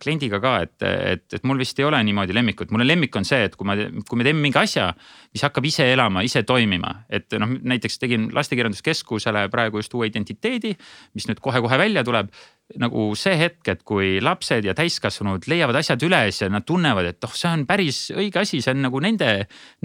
kliendiga 0.00 0.40
ka, 0.42 0.54
et, 0.64 0.76
et, 0.86 1.24
et 1.36 1.44
mul 1.48 1.60
vist 1.60 1.78
ei 1.80 1.86
ole 1.86 2.00
niimoodi 2.06 2.34
lemmikut, 2.36 2.72
mul 2.74 2.84
lemmik 2.86 3.16
on 3.20 3.26
see, 3.28 3.44
et 3.48 3.56
kui 3.58 3.68
ma, 3.68 3.76
kui 4.08 4.20
me 4.20 4.26
teeme 4.26 4.42
mingi 4.42 4.58
asja, 4.60 4.90
mis 5.34 5.44
hakkab 5.46 5.66
ise 5.68 5.86
elama, 5.92 6.24
ise 6.26 6.42
toimima, 6.48 6.94
et 7.12 7.28
noh, 7.40 7.52
näiteks 7.72 8.00
tegin 8.02 8.30
lastekirjanduskeskusele 8.36 9.46
praegu 9.52 9.82
just 9.82 9.94
uue 9.98 10.08
identiteedi, 10.10 10.72
mis 11.16 11.28
nüüd 11.30 11.42
kohe-kohe 11.44 11.78
välja 11.80 12.04
tuleb. 12.06 12.32
Nagu 12.78 13.08
see 13.18 13.34
hetk, 13.34 13.66
et 13.72 13.80
kui 13.82 14.20
lapsed 14.22 14.62
ja 14.62 14.76
täiskasvanud 14.78 15.48
leiavad 15.50 15.80
asjad 15.80 16.04
üles 16.06 16.38
ja 16.38 16.46
nad 16.54 16.62
tunnevad, 16.62 17.08
et 17.10 17.26
oh, 17.26 17.32
see 17.34 17.50
on 17.50 17.64
päris 17.66 18.04
õige 18.14 18.44
asi, 18.44 18.60
see 18.62 18.76
on 18.76 18.84
nagu 18.86 19.00
nende, 19.02 19.30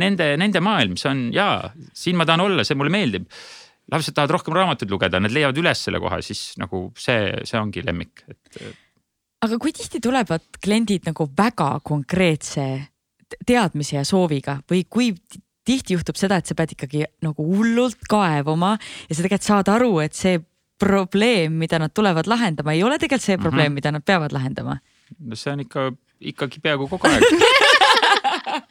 nende, 0.01 0.31
nende 0.37 0.61
maailm, 0.61 0.93
see 1.01 1.09
on 1.09 1.23
jaa, 1.33 1.71
siin 1.97 2.19
ma 2.19 2.29
tahan 2.29 2.45
olla, 2.45 2.65
see 2.67 2.77
mulle 2.77 2.93
meeldib. 2.93 3.25
lapsed 3.91 4.13
tahavad 4.13 4.37
rohkem 4.37 4.53
raamatuid 4.57 4.93
lugeda, 4.93 5.19
nad 5.21 5.33
leiavad 5.33 5.57
üles 5.61 5.81
selle 5.87 5.99
koha, 6.01 6.21
siis 6.25 6.55
nagu 6.61 6.87
see, 6.97 7.33
see 7.45 7.57
ongi 7.57 7.81
lemmik, 7.85 8.23
et 8.29 8.84
aga 9.45 9.59
kui 9.61 9.73
tihti 9.75 10.01
tulevad 10.03 10.43
kliendid 10.63 11.07
nagu 11.09 11.27
väga 11.37 11.79
konkreetse 11.85 12.65
teadmise 13.47 13.97
ja 13.97 14.05
sooviga 14.07 14.59
või 14.69 14.83
kui 14.89 15.11
tihti 15.65 15.95
juhtub 15.95 16.17
seda, 16.19 16.37
et 16.37 16.49
sa 16.49 16.55
pead 16.57 16.75
ikkagi 16.75 17.05
nagu 17.25 17.45
hullult 17.45 18.05
kaevama 18.09 18.75
ja 19.09 19.15
sa 19.15 19.23
tegelikult 19.23 19.47
saad 19.47 19.71
aru, 19.73 19.97
et 20.03 20.13
see 20.17 20.39
probleem, 20.79 21.55
mida 21.57 21.79
nad 21.79 21.93
tulevad 21.95 22.27
lahendama, 22.27 22.75
ei 22.75 22.83
ole 22.83 22.99
tegelikult 22.99 23.25
see 23.25 23.37
probleem 23.39 23.71
mm, 23.71 23.71
-hmm. 23.71 23.81
mida 23.81 23.91
nad 23.91 24.05
peavad 24.05 24.35
lahendama? 24.35 24.77
no 25.19 25.35
see 25.35 25.53
on 25.53 25.59
ikka, 25.59 25.91
ikkagi 26.19 26.59
peaaegu 26.59 26.87
kogu 26.87 27.07
aeg 27.07 27.23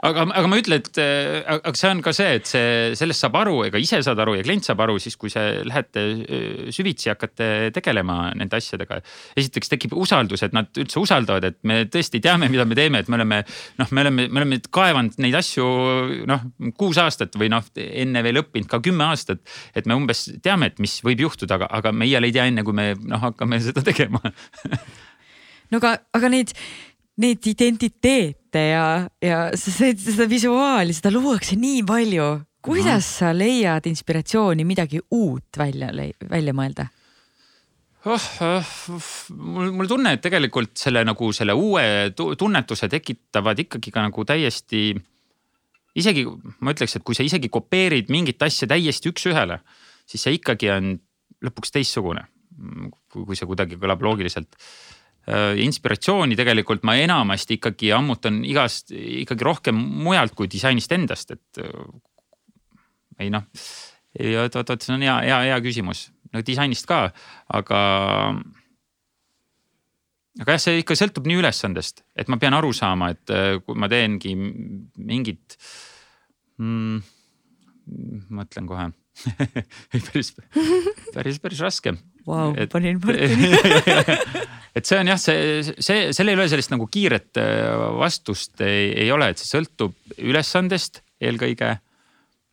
aga, 0.09 0.25
aga 0.27 0.51
ma 0.51 0.59
ütlen, 0.61 0.83
et 0.83 1.01
äh, 1.01 1.41
aga 1.55 1.75
see 1.79 1.91
on 1.91 2.01
ka 2.05 2.13
see, 2.17 2.39
et 2.39 2.49
see, 2.51 2.65
sellest 2.99 3.25
saab 3.25 3.39
aru, 3.41 3.57
ega 3.69 3.81
ise 3.81 4.01
saad 4.05 4.21
aru 4.23 4.37
ja 4.39 4.45
klient 4.47 4.67
saab 4.67 4.83
aru 4.85 4.97
siis, 5.03 5.17
kui 5.21 5.33
see 5.33 5.63
lähete 5.67 6.05
äh, 6.05 6.47
süvitsi, 6.75 7.11
hakkate 7.13 7.49
tegelema 7.75 8.31
nende 8.37 8.59
asjadega. 8.61 9.01
esiteks 9.41 9.73
tekib 9.73 9.97
usaldus, 9.99 10.45
et 10.47 10.57
nad 10.57 10.71
üldse 10.81 11.01
usaldavad, 11.03 11.49
et 11.51 11.59
me 11.69 11.83
tõesti 11.91 12.23
teame, 12.25 12.51
mida 12.53 12.67
me 12.69 12.79
teeme, 12.79 13.05
et 13.05 13.13
me 13.13 13.19
oleme 13.21 13.43
noh, 13.81 13.95
me 13.95 14.07
oleme, 14.07 14.29
me 14.29 14.43
oleme 14.43 14.61
kaevanud 14.75 15.19
neid 15.23 15.39
asju 15.41 15.69
noh, 16.31 16.49
kuus 16.81 17.01
aastat 17.03 17.39
või 17.41 17.51
noh, 17.53 17.65
enne 17.79 18.25
veel 18.27 18.43
õppinud 18.45 18.71
ka 18.71 18.83
kümme 18.85 19.09
aastat. 19.11 19.43
et 19.75 19.87
me 19.91 19.97
umbes 19.99 20.27
teame, 20.43 20.73
et 20.73 20.83
mis 20.83 20.99
võib 21.05 21.27
juhtuda, 21.27 21.59
aga, 21.59 21.71
aga 21.81 21.93
meie 21.93 22.21
ei 22.25 22.33
tea 22.33 22.47
enne, 22.49 22.65
kui 22.65 22.77
me 22.77 22.93
noh, 23.01 23.21
hakkame 23.23 23.61
seda 23.63 23.83
tegema 23.85 24.23
no 25.71 25.81
aga, 25.81 25.97
aga 26.15 26.31
neid 26.33 26.55
neid 27.23 27.47
identiteete 27.47 28.65
ja, 28.73 28.87
ja 29.23 29.39
seda, 29.59 29.93
seda 30.01 30.27
visuaali, 30.31 30.97
seda 30.97 31.13
luuakse 31.15 31.59
nii 31.61 31.85
palju. 31.87 32.33
kuidas 32.65 33.07
sa 33.21 33.35
leiad 33.37 33.87
inspiratsiooni 33.87 34.65
midagi 34.65 35.01
uut 35.13 35.59
välja, 35.59 35.93
välja 36.31 36.55
mõelda? 36.57 36.89
oh, 38.05 38.27
oh, 38.45 38.75
mul, 39.31 39.73
mul 39.79 39.89
tunne, 39.89 40.15
et 40.17 40.23
tegelikult 40.25 40.75
selle 40.81 41.05
nagu 41.07 41.31
selle 41.37 41.57
uue 41.57 42.13
tunnetuse 42.15 42.89
tekitavad 42.93 43.65
ikkagi 43.65 43.93
ka 43.95 44.05
nagu 44.09 44.27
täiesti. 44.29 44.91
isegi 45.95 46.27
ma 46.27 46.75
ütleks, 46.75 46.99
et 46.99 47.07
kui 47.07 47.17
sa 47.17 47.27
isegi 47.27 47.49
kopeerid 47.53 48.11
mingit 48.13 48.43
asja 48.43 48.69
täiesti 48.71 49.13
üks-ühele, 49.13 49.61
siis 50.07 50.27
see 50.27 50.39
ikkagi 50.41 50.73
on 50.75 50.97
lõpuks 51.45 51.73
teistsugune. 51.75 52.27
kui, 53.11 53.37
see 53.37 53.49
kuidagi 53.51 53.79
kõlab 53.81 54.03
loogiliselt 54.03 54.59
inspiratsiooni 55.25 56.37
tegelikult 56.37 56.83
ma 56.85 56.97
enamasti 57.01 57.57
ikkagi 57.59 57.93
ammutan 57.97 58.43
igast, 58.45 58.93
ikkagi 58.93 59.47
rohkem 59.47 59.79
mujalt 60.05 60.35
kui 60.37 60.51
disainist 60.51 60.93
endast, 60.93 61.33
et. 61.37 61.63
Äh, 61.63 63.23
ei 63.25 63.31
noh, 63.31 63.47
oot, 64.19 64.57
oot, 64.59 64.71
oot, 64.75 64.83
see 64.83 64.93
on 64.97 65.05
hea, 65.07 65.15
hea, 65.23 65.39
hea 65.49 65.57
küsimus, 65.63 66.09
no 66.35 66.43
disainist 66.45 66.89
ka, 66.91 67.07
aga. 67.55 67.81
aga 70.43 70.57
jah, 70.57 70.63
see 70.65 70.83
ikka 70.83 70.97
sõltub 70.99 71.29
nii 71.31 71.39
ülesandest, 71.45 72.03
et 72.19 72.29
ma 72.29 72.41
pean 72.43 72.59
aru 72.59 72.73
saama, 72.75 73.13
et 73.15 73.33
äh, 73.33 73.61
kui 73.65 73.79
ma 73.79 73.89
teengi 73.89 74.35
mingit 74.35 75.57
mm,. 76.59 76.99
mõtlen 78.35 78.69
kohe 78.69 78.91
päris, 80.11 80.35
päris, 81.15 81.39
päris 81.39 81.63
raske 81.63 81.95
wow,. 82.27 82.55
panin 82.73 83.01
Martini 83.03 83.51
et 84.77 84.89
see 84.89 84.99
on 84.99 85.11
jah, 85.13 85.21
see, 85.21 85.63
see, 85.79 86.11
sellel 86.17 86.35
ei 86.35 86.43
ole 86.43 86.51
sellist 86.53 86.73
nagu 86.75 86.87
kiiret 86.91 87.41
äh, 87.41 87.87
vastust 88.01 88.63
ei, 88.65 88.91
ei 89.07 89.11
ole, 89.15 89.31
et 89.31 89.41
see 89.41 89.51
sõltub 89.51 89.95
ülesandest 90.19 91.03
eelkõige. 91.25 91.71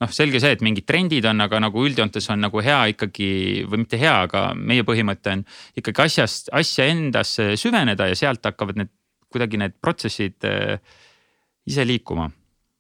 noh, 0.02 0.12
selge 0.14 0.42
see, 0.42 0.56
et 0.56 0.64
mingid 0.66 0.88
trendid 0.90 1.26
on, 1.30 1.44
aga 1.46 1.62
nagu 1.62 1.86
üldjoontes 1.86 2.30
on 2.34 2.46
nagu 2.46 2.62
hea 2.64 2.80
ikkagi 2.94 3.32
või 3.70 3.84
mitte 3.84 4.00
hea, 4.02 4.16
aga 4.28 4.52
meie 4.58 4.86
põhimõte 4.88 5.38
on 5.38 5.46
ikkagi 5.78 6.06
asjast, 6.08 6.54
asja 6.58 6.88
endasse 6.94 7.52
süveneda 7.60 8.10
ja 8.10 8.18
sealt 8.18 8.46
hakkavad 8.46 8.82
need 8.82 8.94
kuidagi 9.32 9.60
need 9.62 9.78
protsessid 9.80 10.48
äh, 10.50 10.78
ise 11.70 11.86
liikuma, 11.88 12.30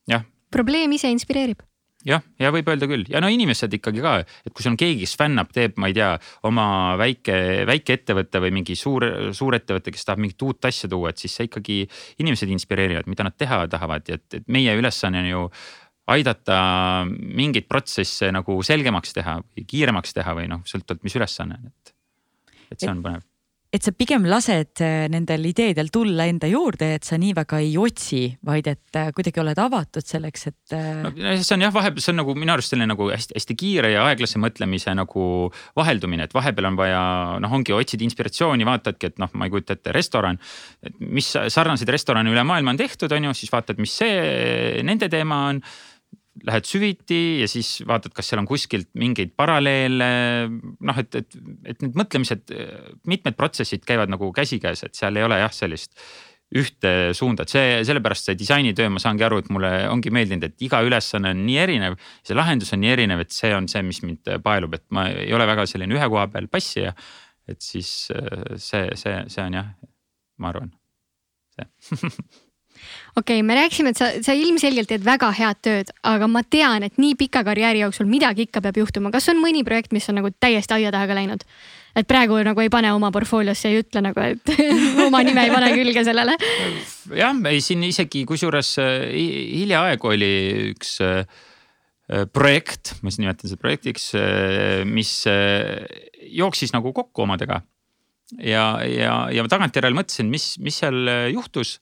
jah. 0.09 0.25
probleem 0.51 0.97
ise 0.97 1.11
inspireerib 1.13 1.61
jah, 2.07 2.23
ja 2.41 2.51
võib 2.53 2.69
öelda 2.71 2.87
küll. 2.89 3.05
Ja 3.11 3.21
no 3.23 3.29
inimesed 3.31 3.73
ikkagi 3.77 4.03
ka, 4.03 4.15
et 4.45 4.53
kui 4.53 4.65
sul 4.65 4.73
on 4.73 4.79
keegi, 4.79 5.03
kes 5.05 5.15
fännab, 5.19 5.51
teeb, 5.55 5.77
ma 5.81 5.91
ei 5.91 5.95
tea, 5.97 6.11
oma 6.47 6.65
väike, 7.01 7.35
väikeettevõte 7.69 8.41
või 8.43 8.53
mingi 8.61 8.77
suur, 8.79 9.05
suurettevõte, 9.37 9.93
kes 9.93 10.07
tahab 10.07 10.23
mingit 10.23 10.47
uut 10.47 10.69
asja 10.69 10.89
tuua, 10.91 11.13
et 11.13 11.21
siis 11.21 11.37
see 11.37 11.49
ikkagi 11.49 11.79
inimesed 12.23 12.51
inspireerivad, 12.57 13.09
mida 13.11 13.27
nad 13.27 13.37
teha 13.37 13.63
tahavad. 13.71 14.09
Ja 14.09 14.19
et, 14.19 14.41
et 14.41 14.51
meie 14.51 14.75
ülesanne 14.77 15.23
on 15.23 15.31
ju 15.31 15.47
aidata 16.11 16.61
mingeid 17.07 17.69
protsesse 17.69 18.31
nagu 18.33 18.57
selgemaks 18.65 19.13
teha 19.15 19.39
või 19.43 19.67
kiiremaks 19.69 20.17
teha 20.17 20.37
või 20.37 20.49
noh, 20.51 20.65
sõltuvalt, 20.67 21.05
mis 21.07 21.19
ülesanne 21.19 21.59
on, 21.59 21.69
et, 21.69 21.93
et 22.73 22.79
see 22.81 22.91
on 22.91 23.05
põnev 23.05 23.30
et 23.71 23.85
sa 23.85 23.93
pigem 23.95 24.25
lased 24.27 24.81
äh, 24.83 25.05
nendel 25.11 25.45
ideedel 25.47 25.87
tulla 25.93 26.25
enda 26.27 26.49
juurde, 26.51 26.89
et 26.97 27.07
sa 27.07 27.15
nii 27.19 27.31
väga 27.37 27.61
ei 27.63 27.77
otsi, 27.79 28.25
vaid 28.47 28.67
et 28.67 28.99
äh, 28.99 29.11
kuidagi 29.15 29.39
oled 29.43 29.61
avatud 29.63 30.03
selleks, 30.03 30.47
et 30.51 30.75
no,. 31.05 31.11
see 31.15 31.55
on 31.55 31.63
jah, 31.63 31.71
vahepeal 31.75 32.03
see 32.03 32.11
on 32.11 32.19
nagu 32.19 32.35
minu 32.35 32.51
arust 32.55 32.73
selline 32.73 32.89
nagu 32.91 33.07
hästi-hästi 33.13 33.57
kiire 33.61 33.93
ja 33.93 34.03
aeglase 34.09 34.41
mõtlemise 34.43 34.95
nagu 34.97 35.23
vaheldumine, 35.79 36.27
et 36.27 36.35
vahepeal 36.35 36.67
on 36.71 36.79
vaja 36.79 37.03
noh, 37.43 37.55
ongi 37.59 37.75
otsid 37.75 38.03
inspiratsiooni, 38.07 38.67
vaatadki, 38.67 39.13
et 39.13 39.23
noh, 39.23 39.31
ma 39.39 39.47
ei 39.47 39.55
kujuta 39.55 39.79
ette, 39.79 39.95
restoran. 39.95 40.41
et 40.83 40.99
mis 40.99 41.31
sarnaseid 41.31 41.95
restorane 41.95 42.31
üle 42.33 42.43
maailma 42.47 42.75
on 42.75 42.81
tehtud, 42.81 43.15
on 43.15 43.29
ju, 43.29 43.37
siis 43.39 43.55
vaatad, 43.55 43.79
mis 43.79 43.95
see 44.03 44.83
nende 44.83 45.07
teema 45.11 45.45
on 45.53 45.63
lähed 46.47 46.67
süviti 46.67 47.21
ja 47.41 47.47
siis 47.49 47.81
vaatad, 47.87 48.13
kas 48.15 48.31
seal 48.31 48.41
on 48.41 48.49
kuskilt 48.49 48.89
mingeid 48.97 49.35
paralleele. 49.37 50.09
noh, 50.79 50.99
et, 51.01 51.15
et, 51.21 51.39
et 51.73 51.85
need 51.85 51.95
mõtlemised, 51.99 52.53
mitmed 53.09 53.37
protsessid 53.37 53.85
käivad 53.87 54.11
nagu 54.11 54.31
käsikäes, 54.35 54.85
et 54.87 54.97
seal 54.97 55.17
ei 55.19 55.27
ole 55.27 55.39
jah, 55.41 55.53
sellist 55.55 55.95
ühte 56.51 57.13
suunda, 57.15 57.45
et 57.45 57.53
see, 57.53 57.67
sellepärast 57.87 58.27
see 58.27 58.35
disainitöö, 58.39 58.89
ma 58.91 58.99
saangi 58.99 59.23
aru, 59.23 59.39
et 59.39 59.49
mulle 59.55 59.71
ongi 59.87 60.11
meeldinud, 60.11 60.49
et 60.49 60.65
iga 60.67 60.81
ülesanne 60.83 61.31
on 61.31 61.45
nii 61.47 61.57
erinev. 61.63 61.95
see 62.27 62.35
lahendus 62.35 62.73
on 62.75 62.83
nii 62.83 62.91
erinev, 62.97 63.23
et 63.23 63.31
see 63.31 63.53
on 63.55 63.69
see, 63.71 63.83
mis 63.87 64.01
mind 64.03 64.33
paelub, 64.43 64.75
et 64.75 64.85
ma 64.91 65.07
ei 65.13 65.31
ole 65.35 65.47
väga 65.47 65.65
selline 65.69 65.95
ühe 65.95 66.11
koha 66.11 66.27
peal 66.33 66.51
passija. 66.51 66.93
et 67.47 67.63
siis 67.63 67.89
see, 68.11 68.85
see, 68.99 69.17
see 69.31 69.43
on 69.43 69.59
jah, 69.61 69.73
ma 70.43 70.51
arvan, 70.51 70.73
see 71.55 71.69
okei 73.15 73.39
okay,, 73.39 73.43
me 73.47 73.55
rääkisime, 73.57 73.91
et 73.91 73.99
sa, 73.99 74.09
sa 74.23 74.35
ilmselgelt 74.37 74.89
teed 74.91 75.03
väga 75.05 75.31
head 75.35 75.59
tööd, 75.65 75.91
aga 76.07 76.29
ma 76.31 76.43
tean, 76.47 76.85
et 76.87 76.97
nii 77.01 77.17
pika 77.19 77.43
karjääri 77.47 77.83
jooksul 77.83 78.07
midagi 78.09 78.47
ikka 78.47 78.63
peab 78.63 78.79
juhtuma. 78.81 79.11
kas 79.11 79.29
on 79.33 79.41
mõni 79.43 79.65
projekt, 79.67 79.91
mis 79.95 80.07
on 80.09 80.19
nagu 80.21 80.31
täiesti 80.39 80.77
aia 80.77 80.91
taha 80.93 81.09
ka 81.09 81.17
läinud? 81.17 81.45
et 81.95 82.07
praegu 82.07 82.37
nagu 82.45 82.63
ei 82.63 82.71
pane 82.71 82.91
oma 82.95 83.11
portfooliosse, 83.11 83.69
ei 83.69 83.81
ütle 83.81 84.03
nagu, 84.05 84.23
et 84.23 84.53
oma 85.07 85.23
nime 85.27 85.43
ei 85.43 85.51
pane 85.51 85.71
külge 85.75 86.05
sellele. 86.07 86.37
jah, 87.17 87.41
ei 87.51 87.63
siin 87.63 87.83
isegi 87.87 88.23
kusjuures 88.29 88.75
äh, 88.79 89.09
hiljaaegu 89.11 90.13
oli 90.13 90.33
üks 90.71 90.99
äh, 91.03 91.25
projekt, 92.31 92.95
ma 93.01 93.11
siis 93.11 93.21
nimetan 93.23 93.47
seda 93.47 93.61
projektiks, 93.61 94.09
mis 94.83 95.11
jooksis 96.27 96.73
nagu 96.75 96.91
kokku 96.91 97.23
omadega. 97.23 97.61
ja, 98.35 98.65
ja, 98.83 99.13
ja 99.31 99.45
tagantjärele 99.47 99.95
mõtlesin, 99.95 100.27
mis, 100.31 100.57
mis 100.59 100.81
seal 100.83 101.07
juhtus 101.31 101.77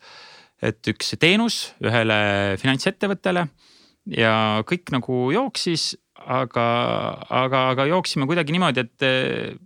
et 0.61 0.91
üks 0.91 1.13
teenus 1.19 1.69
ühele 1.83 2.19
finantsettevõttele 2.59 3.45
ja 4.15 4.33
kõik 4.67 4.91
nagu 4.93 5.29
jooksis, 5.33 5.93
aga, 6.19 6.67
aga, 7.29 7.63
aga 7.73 7.87
jooksime 7.91 8.27
kuidagi 8.29 8.55
niimoodi, 8.55 8.85
et, 8.85 9.59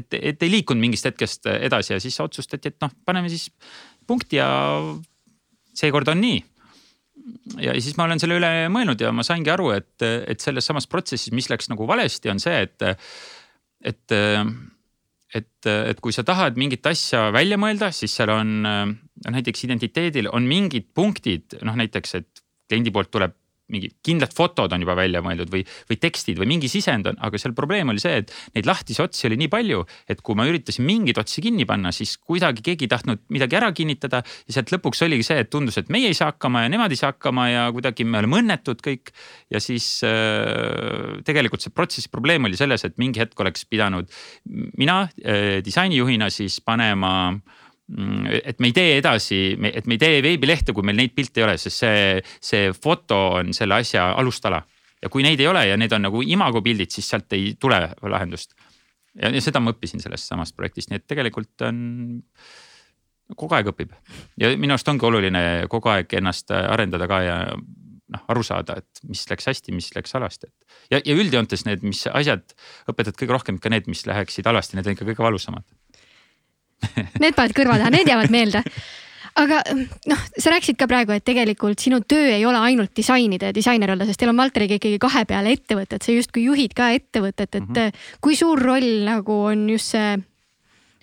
et, 0.00 0.18
et 0.20 0.46
ei 0.46 0.54
liikunud 0.56 0.80
mingist 0.82 1.08
hetkest 1.08 1.50
edasi 1.52 1.94
ja 1.94 2.00
siis 2.02 2.18
otsustati, 2.22 2.72
et 2.72 2.80
noh, 2.84 2.92
paneme 3.04 3.32
siis 3.32 3.50
punkti 4.08 4.40
ja 4.40 4.48
seekord 5.76 6.08
on 6.12 6.22
nii. 6.22 6.40
Ja 7.60 7.74
siis 7.76 7.98
ma 7.98 8.06
olen 8.06 8.20
selle 8.22 8.38
üle 8.40 8.50
mõelnud 8.72 9.00
ja 9.02 9.10
ma 9.14 9.22
saingi 9.26 9.52
aru, 9.52 9.70
et, 9.76 10.02
et 10.02 10.40
selles 10.40 10.66
samas 10.66 10.88
protsessis, 10.90 11.34
mis 11.36 11.50
läks 11.52 11.68
nagu 11.70 11.86
valesti, 11.86 12.30
on 12.32 12.40
see, 12.42 12.64
et, 12.64 12.86
et 13.86 14.16
et, 15.34 15.66
et 15.66 16.00
kui 16.02 16.14
sa 16.14 16.24
tahad 16.26 16.58
mingit 16.60 16.86
asja 16.90 17.28
välja 17.34 17.58
mõelda, 17.60 17.90
siis 17.94 18.14
seal 18.16 18.32
on 18.34 18.54
noh, 18.64 19.30
näiteks 19.30 19.66
identiteedil 19.68 20.30
on 20.32 20.48
mingid 20.48 20.90
punktid, 20.94 21.60
noh 21.66 21.78
näiteks, 21.78 22.16
et 22.18 22.44
kliendi 22.70 22.92
poolt 22.94 23.12
tuleb 23.14 23.36
mingid 23.72 23.96
kindlad 24.06 24.34
fotod 24.36 24.72
on 24.74 24.84
juba 24.84 24.96
välja 24.98 25.22
mõeldud 25.24 25.50
või, 25.52 25.62
või 25.90 25.98
tekstid 26.00 26.40
või 26.40 26.48
mingi 26.54 26.70
sisend 26.72 27.08
on, 27.10 27.18
aga 27.22 27.40
seal 27.40 27.54
probleem 27.56 27.92
oli 27.92 28.02
see, 28.02 28.22
et 28.22 28.32
neid 28.56 28.68
lahtisi 28.68 29.02
otsi 29.04 29.28
oli 29.28 29.38
nii 29.40 29.50
palju, 29.52 29.84
et 30.10 30.22
kui 30.26 30.38
ma 30.38 30.46
üritasin 30.48 30.86
mingeid 30.86 31.20
otsi 31.22 31.44
kinni 31.44 31.66
panna, 31.68 31.92
siis 31.94 32.16
kuidagi 32.18 32.64
keegi 32.66 32.88
ei 32.88 32.92
tahtnud 32.92 33.24
midagi 33.34 33.58
ära 33.60 33.70
kinnitada. 33.76 34.22
ja 34.46 34.56
sealt 34.56 34.72
lõpuks 34.74 35.04
oligi 35.06 35.26
see, 35.26 35.38
et 35.44 35.50
tundus, 35.52 35.78
et 35.80 35.90
meie 35.92 36.10
ei 36.10 36.16
saa 36.16 36.32
hakkama 36.32 36.64
ja 36.66 36.72
nemad 36.72 36.92
ei 36.92 37.00
saa 37.00 37.14
hakkama 37.14 37.48
ja 37.50 37.68
kuidagi 37.74 38.04
me 38.04 38.20
oleme 38.22 38.42
õnnetud 38.42 38.82
kõik. 38.84 39.14
ja 39.50 39.62
siis 39.62 40.02
äh, 40.06 41.20
tegelikult 41.26 41.64
see 41.64 41.74
protsessi 41.74 42.10
probleem 42.12 42.44
oli 42.48 42.58
selles, 42.58 42.84
et 42.84 42.98
mingi 42.98 43.22
hetk 43.22 43.38
oleks 43.40 43.64
pidanud 43.70 44.10
mina 44.78 45.02
äh, 45.06 45.60
disainijuhina 45.64 46.30
siis 46.30 46.60
panema 46.64 47.14
äh, 47.30 47.60
et 47.90 48.60
me 48.60 48.70
ei 48.70 48.74
tee 48.74 48.98
edasi, 49.00 49.40
et 49.72 49.86
me 49.90 49.96
ei 49.96 50.00
tee 50.00 50.20
veebilehte, 50.22 50.74
kui 50.76 50.86
meil 50.86 50.98
neid 51.00 51.14
pilte 51.16 51.42
ei 51.42 51.46
ole, 51.46 51.56
sest 51.58 51.82
see, 51.82 52.04
see 52.44 52.70
foto 52.76 53.18
on 53.40 53.54
selle 53.56 53.80
asja 53.80 54.12
alustala. 54.18 54.62
ja 55.00 55.08
kui 55.08 55.24
neid 55.24 55.40
ei 55.40 55.46
ole 55.48 55.62
ja 55.64 55.76
need 55.80 55.92
on 55.96 56.02
nagu 56.04 56.20
imago 56.22 56.60
pildid, 56.62 56.90
siis 56.92 57.08
sealt 57.08 57.32
ei 57.32 57.54
tule 57.60 57.80
lahendust. 58.02 58.54
ja, 59.14 59.30
ja 59.30 59.40
seda 59.40 59.60
ma 59.60 59.74
õppisin 59.74 60.02
sellest 60.02 60.28
samast 60.28 60.56
projektist, 60.56 60.90
nii 60.90 61.00
et 61.00 61.06
tegelikult 61.06 61.66
on 61.66 61.78
kogu 63.36 63.54
aeg 63.54 63.70
õpib 63.72 63.94
ja 64.42 64.50
minu 64.58 64.74
arust 64.74 64.88
ongi 64.90 65.06
oluline 65.06 65.44
kogu 65.70 65.90
aeg 65.90 66.12
ennast 66.18 66.50
arendada 66.50 67.06
ka 67.10 67.20
ja 67.22 67.36
noh, 68.10 68.24
aru 68.32 68.42
saada, 68.46 68.80
et 68.82 69.02
mis 69.06 69.22
läks 69.30 69.46
hästi, 69.46 69.74
mis 69.74 69.90
läks 69.94 70.14
halvasti, 70.16 70.50
et. 70.50 70.80
ja, 70.90 70.98
ja 70.98 71.14
üldjoontes 71.14 71.62
need, 71.66 71.84
mis 71.86 72.02
asjad 72.10 72.54
õpetavad 72.90 73.18
kõige 73.18 73.36
rohkem 73.36 73.60
ikka 73.60 73.70
need, 73.70 73.86
mis 73.90 74.02
läheksid 74.06 74.46
halvasti, 74.50 74.78
need 74.78 74.90
on 74.90 74.98
ikka 74.98 75.06
kõige 75.12 75.26
valusamad 75.26 75.66
Need 77.22 77.36
paned 77.36 77.54
kõrva 77.56 77.78
taha, 77.78 77.92
need 77.94 78.08
jäävad 78.08 78.32
meelde 78.32 78.64
aga 79.38 79.60
noh, 80.10 80.22
sa 80.36 80.52
rääkisid 80.52 80.78
ka 80.80 80.88
praegu, 80.90 81.14
et 81.14 81.24
tegelikult 81.26 81.80
sinu 81.82 82.00
töö 82.08 82.32
ei 82.34 82.44
ole 82.48 82.60
ainult 82.70 82.92
disainida 82.96 83.50
ja 83.50 83.56
disainer 83.56 83.92
olla, 83.94 84.06
sest 84.08 84.20
teil 84.20 84.32
on 84.32 84.40
Valteriga 84.40 84.78
ikkagi 84.78 84.98
kahe 85.02 85.24
peale 85.28 85.54
ettevõtet, 85.54 86.02
sa 86.02 86.14
justkui 86.14 86.46
juhid 86.48 86.74
ka 86.76 86.90
ettevõtet, 86.96 87.48
et 87.48 87.62
mm 87.62 87.74
-hmm. 87.74 88.04
kui 88.20 88.36
suur 88.36 88.60
roll 88.60 89.04
nagu 89.06 89.40
on 89.52 89.68
just 89.70 89.94
see 89.94 90.18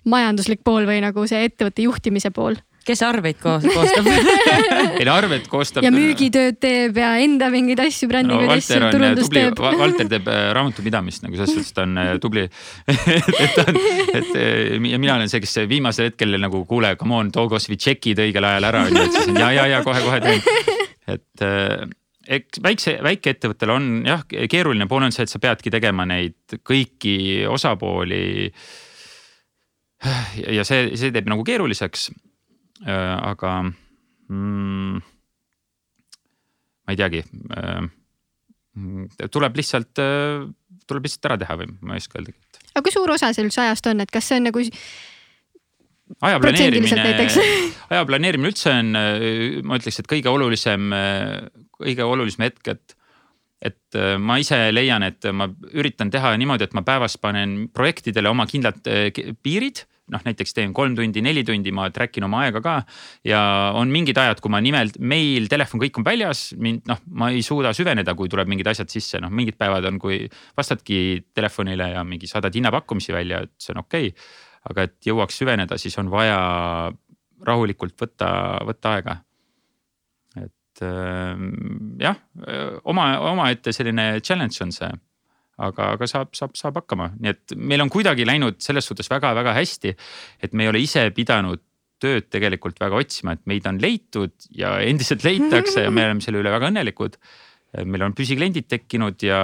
majanduslik 0.04 0.62
pool 0.64 0.86
või 0.88 1.00
nagu 1.04 1.26
see 1.26 1.44
ettevõtte 1.48 1.82
juhtimise 1.82 2.30
pool? 2.30 2.56
Kes 2.88 3.02
arveid 3.04 3.38
koos, 3.40 3.64
koostab 3.68 4.06
ei 4.98 5.06
no 5.06 5.14
arved 5.14 5.48
koostab. 5.50 5.84
ja 5.84 5.92
müügitööd 5.92 6.58
teeb 6.62 6.96
ja 7.00 7.12
enda 7.22 7.50
mingeid 7.52 7.82
asju, 7.84 8.08
brändinguid 8.10 8.48
no, 8.48 8.56
asju, 8.56 8.80
turundust 8.94 9.34
teeb. 9.34 9.60
Valter 9.60 10.10
teeb 10.10 10.30
äh, 10.32 10.40
raamatupidamist 10.56 11.26
nagu 11.26 11.38
selles 11.38 11.54
suhtes 11.56 11.76
ta 11.76 11.84
on 11.84 12.00
äh, 12.00 12.14
tubli 12.22 12.46
et 12.88 13.56
ta 13.56 13.66
on, 13.66 13.80
et 14.18 14.32
äh, 14.32 14.74
ja 14.92 15.00
mina 15.00 15.18
olen 15.18 15.32
see, 15.32 15.42
kes 15.44 15.58
viimasel 15.70 16.10
hetkel 16.10 16.38
nagu 16.40 16.64
kuule, 16.68 16.94
come 17.00 17.18
on, 17.18 17.32
too 17.34 17.48
kasvõi 17.52 17.78
tšekid 17.80 18.24
õigel 18.28 18.48
ajal 18.48 18.68
ära 18.70 18.84
onju, 18.88 19.04
et 19.04 19.16
siis 19.16 19.32
on 19.32 19.40
ja, 19.42 19.52
ja, 19.60 19.68
ja 19.74 19.82
kohe-kohe 19.86 20.20
teen. 20.24 20.44
et 21.08 21.48
eks 22.38 22.60
väikse, 22.64 22.98
väikeettevõttel 23.04 23.72
on 23.72 23.90
jah, 24.08 24.24
keeruline 24.28 24.88
pool 24.88 25.06
on 25.06 25.14
see, 25.14 25.24
et 25.24 25.32
sa 25.32 25.40
peadki 25.42 25.72
tegema 25.72 26.04
neid 26.08 26.58
kõiki 26.66 27.18
osapooli. 27.48 28.22
ja 30.56 30.64
see, 30.64 30.90
see 30.96 31.12
teeb 31.14 31.28
nagu 31.30 31.44
keeruliseks 31.44 32.10
Äh, 32.10 32.27
aga 32.86 33.52
mm, 34.28 35.00
ma 36.88 36.94
ei 36.94 36.98
teagi. 36.98 37.22
Äh, 37.52 39.28
tuleb 39.34 39.58
lihtsalt, 39.58 40.00
äh, 40.00 40.48
tuleb 40.88 41.06
lihtsalt 41.08 41.28
ära 41.28 41.38
teha 41.40 41.58
või 41.60 41.70
ma 41.84 41.96
ei 41.96 42.02
oska 42.02 42.20
öeldagi. 42.20 42.38
aga 42.72 42.84
kui 42.86 42.94
suur 42.94 43.10
osa 43.10 43.32
see 43.34 43.44
üldse 43.44 43.64
ajast 43.64 43.88
on, 43.90 44.04
et 44.04 44.12
kas 44.14 44.28
see 44.30 44.38
on 44.38 44.46
nagu 44.48 44.62
aja 46.24 46.38
planeerimine, 46.40 47.16
aja 47.92 48.04
planeerimine 48.08 48.52
üldse 48.52 48.72
on, 48.72 48.94
ma 49.66 49.80
ütleks, 49.80 49.98
et 50.00 50.08
kõige 50.08 50.30
olulisem, 50.32 50.94
kõige 51.76 52.06
olulisem 52.06 52.48
hetk, 52.48 52.72
et. 52.76 52.96
et 53.58 53.96
ma 54.22 54.36
ise 54.38 54.56
leian, 54.70 55.02
et 55.02 55.26
ma 55.34 55.48
üritan 55.74 56.12
teha 56.14 56.30
niimoodi, 56.38 56.68
et 56.68 56.74
ma 56.78 56.84
päevas 56.86 57.18
panen 57.18 57.64
projektidele 57.74 58.30
oma 58.30 58.46
kindlad 58.46 58.78
piirid 59.42 59.82
noh, 60.12 60.22
näiteks 60.24 60.56
teen 60.56 60.72
kolm 60.76 60.96
tundi, 60.98 61.22
neli 61.24 61.44
tundi, 61.46 61.72
ma 61.74 61.88
track 61.94 62.18
in 62.18 62.26
oma 62.28 62.42
aega 62.46 62.62
ka. 62.64 62.74
ja 63.26 63.40
on 63.78 63.92
mingid 63.92 64.18
ajad, 64.18 64.40
kui 64.44 64.52
ma 64.52 64.60
nimelt 64.64 64.98
meil, 64.98 65.48
telefon, 65.50 65.82
kõik 65.82 66.00
on 66.00 66.06
väljas, 66.06 66.42
mind 66.58 66.88
noh, 66.90 67.02
ma 67.20 67.30
ei 67.34 67.44
suuda 67.46 67.72
süveneda, 67.76 68.14
kui 68.18 68.30
tuleb 68.32 68.50
mingid 68.50 68.70
asjad 68.72 68.92
sisse, 68.92 69.20
noh 69.22 69.32
mingid 69.32 69.58
päevad 69.60 69.86
on, 69.90 70.00
kui 70.02 70.24
vastadki 70.58 71.00
telefonile 71.36 71.92
ja 71.94 72.04
mingi 72.06 72.30
saadad 72.30 72.54
hinnapakkumisi 72.54 73.14
välja, 73.16 73.42
et 73.46 73.54
see 73.60 73.74
on 73.76 73.84
okei 73.84 74.12
okay.. 74.12 74.28
aga 74.70 74.88
et 74.88 75.10
jõuaks 75.10 75.38
süveneda, 75.42 75.78
siis 75.80 75.96
on 76.00 76.10
vaja 76.12 76.38
rahulikult 77.46 77.96
võtta, 78.00 78.30
võtta 78.66 78.94
aega. 78.96 79.18
et 80.38 80.82
ähm, 80.86 81.52
jah, 82.02 82.18
oma, 82.84 83.12
omaette 83.32 83.72
selline 83.74 84.16
challenge 84.20 84.64
on 84.64 84.74
see 84.74 84.90
aga, 85.58 85.92
aga 85.96 86.08
saab, 86.10 86.34
saab, 86.38 86.54
saab 86.58 86.78
hakkama, 86.80 87.10
nii 87.18 87.32
et 87.34 87.56
meil 87.56 87.82
on 87.82 87.90
kuidagi 87.92 88.26
läinud 88.28 88.60
selles 88.62 88.86
suhtes 88.88 89.10
väga-väga 89.10 89.56
hästi. 89.56 89.94
et 90.42 90.54
me 90.54 90.64
ei 90.64 90.72
ole 90.72 90.82
ise 90.84 91.08
pidanud 91.14 91.62
tööd 92.02 92.28
tegelikult 92.30 92.78
väga 92.80 93.00
otsima, 93.02 93.34
et 93.34 93.42
meid 93.50 93.66
on 93.66 93.80
leitud 93.82 94.48
ja 94.54 94.78
endiselt 94.90 95.26
leitakse 95.26 95.88
ja 95.88 95.90
me 95.90 96.06
oleme 96.06 96.24
selle 96.24 96.42
üle 96.42 96.54
väga 96.54 96.70
õnnelikud. 96.70 97.18
meil 97.84 98.06
on 98.06 98.14
püsikliendid 98.16 98.64
tekkinud 98.64 99.20
ja, 99.26 99.40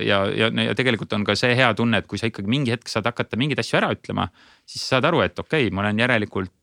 ja, 0.00 0.22
ja, 0.32 0.48
ja 0.48 0.74
tegelikult 0.78 1.12
on 1.12 1.26
ka 1.26 1.36
see 1.36 1.52
hea 1.58 1.68
tunne, 1.76 2.00
et 2.00 2.08
kui 2.08 2.20
sa 2.20 2.30
ikkagi 2.30 2.48
mingi 2.48 2.72
hetk 2.72 2.88
saad 2.88 3.04
hakata 3.10 3.36
mingeid 3.36 3.60
asju 3.60 3.76
ära 3.82 3.90
ütlema, 3.92 4.30
siis 4.64 4.86
saad 4.88 5.04
aru, 5.04 5.20
et 5.26 5.38
okei 5.38 5.66
okay,, 5.66 5.74
ma 5.74 5.84
olen 5.84 6.00
järelikult 6.00 6.54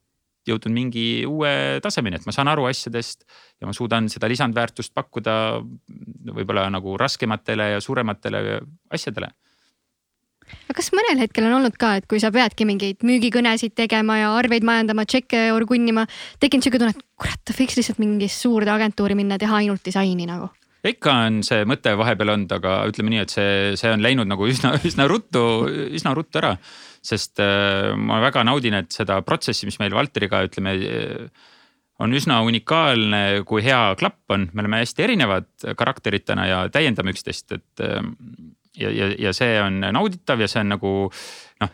jõudnud 0.47 0.73
mingi 0.73 1.05
uue 1.27 1.79
tasemeni, 1.83 2.19
et 2.19 2.25
ma 2.27 2.33
saan 2.35 2.49
aru 2.51 2.67
asjadest 2.69 3.25
ja 3.59 3.67
ma 3.67 3.75
suudan 3.75 4.09
seda 4.11 4.29
lisandväärtust 4.31 4.93
pakkuda 4.95 5.35
võib-olla 6.31 6.69
nagu 6.73 6.95
raskematele 6.99 7.73
ja 7.75 7.83
suurematele 7.83 8.59
asjadele. 8.95 9.31
aga 10.49 10.77
kas 10.77 10.91
mõnel 10.95 11.21
hetkel 11.21 11.45
on 11.49 11.57
olnud 11.59 11.75
ka, 11.77 11.95
et 11.99 12.07
kui 12.09 12.21
sa 12.21 12.31
peadki 12.31 12.65
mingeid 12.65 13.03
müügikõnesid 13.05 13.75
tegema 13.77 14.17
ja 14.21 14.31
arveid 14.37 14.65
majandama, 14.65 15.05
tšekke 15.05 15.49
orgunnima, 15.53 16.07
tekkinud 16.39 16.65
siuke 16.65 16.81
tunne, 16.81 16.95
et 16.95 17.05
kurat, 17.19 17.53
võiks 17.59 17.77
lihtsalt 17.77 17.99
mingisse 18.01 18.47
suurde 18.47 18.71
agentuuri 18.73 19.17
minna 19.19 19.37
teha 19.37 19.61
ainult 19.61 19.85
disaini 19.85 20.25
nagu? 20.29 20.49
ikka 20.87 21.13
on 21.27 21.41
see 21.43 21.65
mõte 21.67 21.91
vahepeal 21.99 22.35
olnud, 22.35 22.53
aga 22.55 22.77
ütleme 22.89 23.13
nii, 23.13 23.23
et 23.25 23.33
see, 23.33 23.55
see 23.79 23.91
on 23.91 24.03
läinud 24.03 24.29
nagu 24.29 24.47
üsna, 24.47 24.75
üsna 24.89 25.09
ruttu, 25.11 25.41
üsna 25.95 26.13
ruttu 26.15 26.39
ära. 26.41 26.55
Sest 27.05 27.41
äh, 27.43 27.93
ma 27.95 28.19
väga 28.23 28.43
naudin, 28.47 28.79
et 28.81 28.91
seda 28.95 29.21
protsessi, 29.25 29.67
mis 29.69 29.79
meil 29.81 29.95
Valteriga 29.95 30.43
ütleme 30.47 30.75
on 31.99 32.15
üsna 32.15 32.39
unikaalne, 32.47 33.41
kui 33.47 33.63
hea 33.65 33.79
klapp 33.99 34.31
on, 34.31 34.47
me 34.53 34.63
oleme 34.63 34.79
hästi 34.83 35.03
erinevad 35.03 35.49
karakteritena 35.79 36.45
ja 36.47 36.59
täiendame 36.71 37.11
üksteist, 37.11 37.51
et 37.57 37.83
ja, 38.79 38.87
ja, 38.87 39.09
ja 39.19 39.33
see 39.35 39.57
on 39.59 39.81
nauditav 39.83 40.39
ja 40.39 40.47
see 40.47 40.63
on 40.63 40.71
nagu 40.77 40.93
noh, 41.09 41.73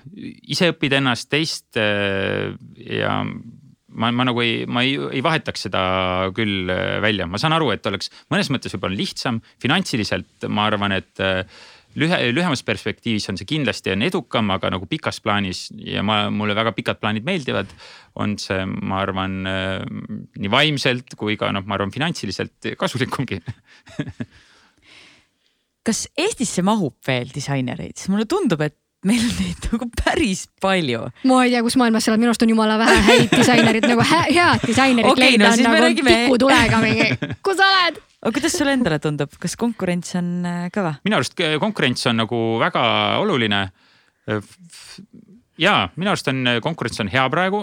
ise 0.49 0.71
õpid 0.73 0.97
ennast 0.97 1.29
teist 1.29 1.77
ja 1.77 3.19
ma, 3.95 4.11
ma 4.11 4.25
nagu 4.27 4.41
ei, 4.43 4.63
ma 4.65 4.83
ei, 4.85 4.95
ei 5.17 5.23
vahetaks 5.25 5.67
seda 5.67 5.83
küll 6.35 6.69
välja, 7.03 7.27
ma 7.29 7.39
saan 7.41 7.55
aru, 7.57 7.71
et 7.75 7.85
oleks 7.89 8.11
mõnes 8.33 8.49
mõttes 8.53 8.75
võib-olla 8.75 8.99
lihtsam, 8.99 9.39
finantsiliselt 9.61 10.49
ma 10.51 10.67
arvan, 10.71 10.97
et 10.97 11.25
lühe, 11.99 12.19
lühemas 12.36 12.63
perspektiivis 12.67 13.29
on 13.31 13.39
see 13.39 13.47
kindlasti 13.49 13.93
on 13.93 14.05
edukam, 14.08 14.49
aga 14.55 14.71
nagu 14.73 14.88
pikas 14.89 15.21
plaanis 15.23 15.67
ja 15.79 16.03
ma, 16.05 16.25
mulle 16.34 16.55
väga 16.58 16.75
pikad 16.75 17.01
plaanid 17.01 17.27
meeldivad. 17.27 17.71
on 18.15 18.38
see, 18.39 18.63
ma 18.65 19.01
arvan 19.03 19.41
nii 19.43 20.51
vaimselt 20.51 21.17
kui 21.19 21.36
ka 21.39 21.51
noh, 21.51 21.65
ma 21.67 21.75
arvan 21.75 21.91
finantsiliselt 21.91 22.75
kasulikumgi 22.79 23.41
kas 25.86 26.08
Eestisse 26.17 26.63
mahub 26.65 26.95
veel 27.05 27.29
disainereid, 27.34 27.93
sest 27.99 28.12
mulle 28.13 28.25
tundub, 28.29 28.63
et 28.65 28.77
meil 29.05 29.21
on 29.21 29.36
neid 29.38 29.67
nagu 29.69 29.88
päris 29.99 30.45
palju. 30.62 31.03
ma 31.29 31.43
ei 31.45 31.53
tea, 31.53 31.62
kus 31.65 31.77
maailmas 31.79 32.08
sa 32.08 32.12
elad, 32.12 32.23
minu 32.23 32.34
arust 32.34 32.45
on 32.45 32.53
jumala 32.55 32.79
vähe 32.81 32.97
häid 33.10 33.36
disainerid 33.36 33.88
nagu 33.91 34.08
hä 34.12 34.21
head 34.31 34.65
disainerit 34.65 35.12
okay, 35.13 35.36
leida 35.36 35.45
no, 35.45 35.53
on 35.53 35.63
nagu 35.67 35.84
räägime... 35.86 36.17
tikutulega 36.23 36.81
mingi, 36.81 37.34
kus 37.45 37.62
sa 37.62 37.69
oled? 37.69 38.01
Aga 38.25 38.33
kuidas 38.33 38.55
sulle 38.57 38.73
endale 38.73 38.97
tundub, 39.01 39.38
kas 39.41 39.53
konkurents 39.59 40.15
on 40.17 40.29
äh, 40.49 40.65
kõva? 40.73 40.95
minu 41.05 41.19
arust 41.19 41.38
konkurents 41.61 42.07
on 42.09 42.23
nagu 42.23 42.41
väga 42.61 42.83
oluline 43.21 43.61
ja 45.61 45.75
minu 45.93 46.09
arust 46.11 46.31
on 46.31 46.41
konkurents 46.65 47.03
on 47.03 47.11
hea 47.13 47.25
praegu, 47.29 47.61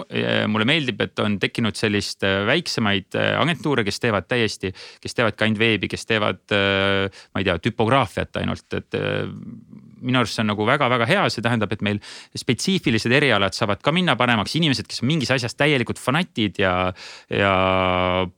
mulle 0.49 0.67
meeldib, 0.69 1.03
et 1.03 1.19
on 1.19 1.35
tekkinud 1.41 1.75
sellist 1.77 2.23
äh, 2.23 2.39
väiksemaid 2.47 3.19
äh, 3.19 3.33
agentuure, 3.41 3.83
kes 3.83 3.99
teevad 4.05 4.29
täiesti, 4.31 4.71
kes 5.03 5.19
teevadki 5.19 5.47
ainult 5.47 5.61
veebi, 5.61 5.91
kes 5.91 6.07
teevad, 6.07 6.45
ma 6.55 7.43
ei 7.43 7.49
tea, 7.49 7.59
tüpograafiat 7.67 8.39
ainult, 8.41 8.79
et 8.79 9.01
minu 10.03 10.19
arust 10.21 10.37
see 10.37 10.43
on 10.43 10.51
nagu 10.51 10.65
väga-väga 10.67 11.07
hea, 11.09 11.23
see 11.31 11.43
tähendab, 11.45 11.71
et 11.73 11.83
meil 11.85 11.99
spetsiifilised 12.37 13.13
erialad 13.13 13.55
saavad 13.55 13.81
ka 13.83 13.93
minna 13.95 14.15
paremaks, 14.19 14.55
inimesed, 14.59 14.87
kes 14.89 15.03
on 15.03 15.09
mingis 15.09 15.31
asjas 15.33 15.55
täielikud 15.59 15.99
fanatid 16.01 16.59
ja, 16.61 16.73
ja 17.31 17.53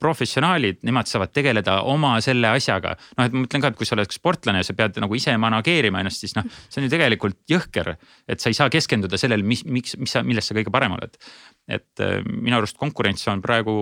professionaalid, 0.01 0.81
nemad 0.87 1.09
saavad 1.09 1.33
tegeleda 1.35 1.79
oma 1.89 2.15
selle 2.25 2.51
asjaga. 2.55 2.95
noh, 3.17 3.27
et 3.27 3.35
ma 3.35 3.43
mõtlen 3.45 3.63
ka, 3.63 3.73
et 3.73 3.79
kui 3.79 3.89
sa 3.89 3.97
oled 3.97 4.13
sportlane 4.13 4.61
ja 4.61 4.67
sa 4.67 4.77
pead 4.77 4.99
nagu 5.03 5.17
ise 5.17 5.35
manageerima 5.41 6.03
ennast, 6.03 6.23
siis 6.23 6.35
noh, 6.37 6.47
see 6.69 6.81
on 6.81 6.87
ju 6.87 6.93
tegelikult 6.93 7.41
jõhker, 7.51 7.95
et 8.29 8.43
sa 8.43 8.51
ei 8.51 8.57
saa 8.57 8.71
keskenduda 8.73 9.19
sellele, 9.21 9.45
mis, 9.45 9.65
miks, 9.65 9.97
mis 10.01 10.15
sa, 10.15 10.23
milles 10.25 10.45
sa 10.45 10.57
kõige 10.57 10.73
parem 10.73 10.95
oled. 10.97 11.17
et 11.65 12.01
äh, 12.03 12.19
minu 12.29 12.59
arust 12.59 12.77
konkurents 12.77 13.25
on 13.31 13.41
praegu 13.41 13.73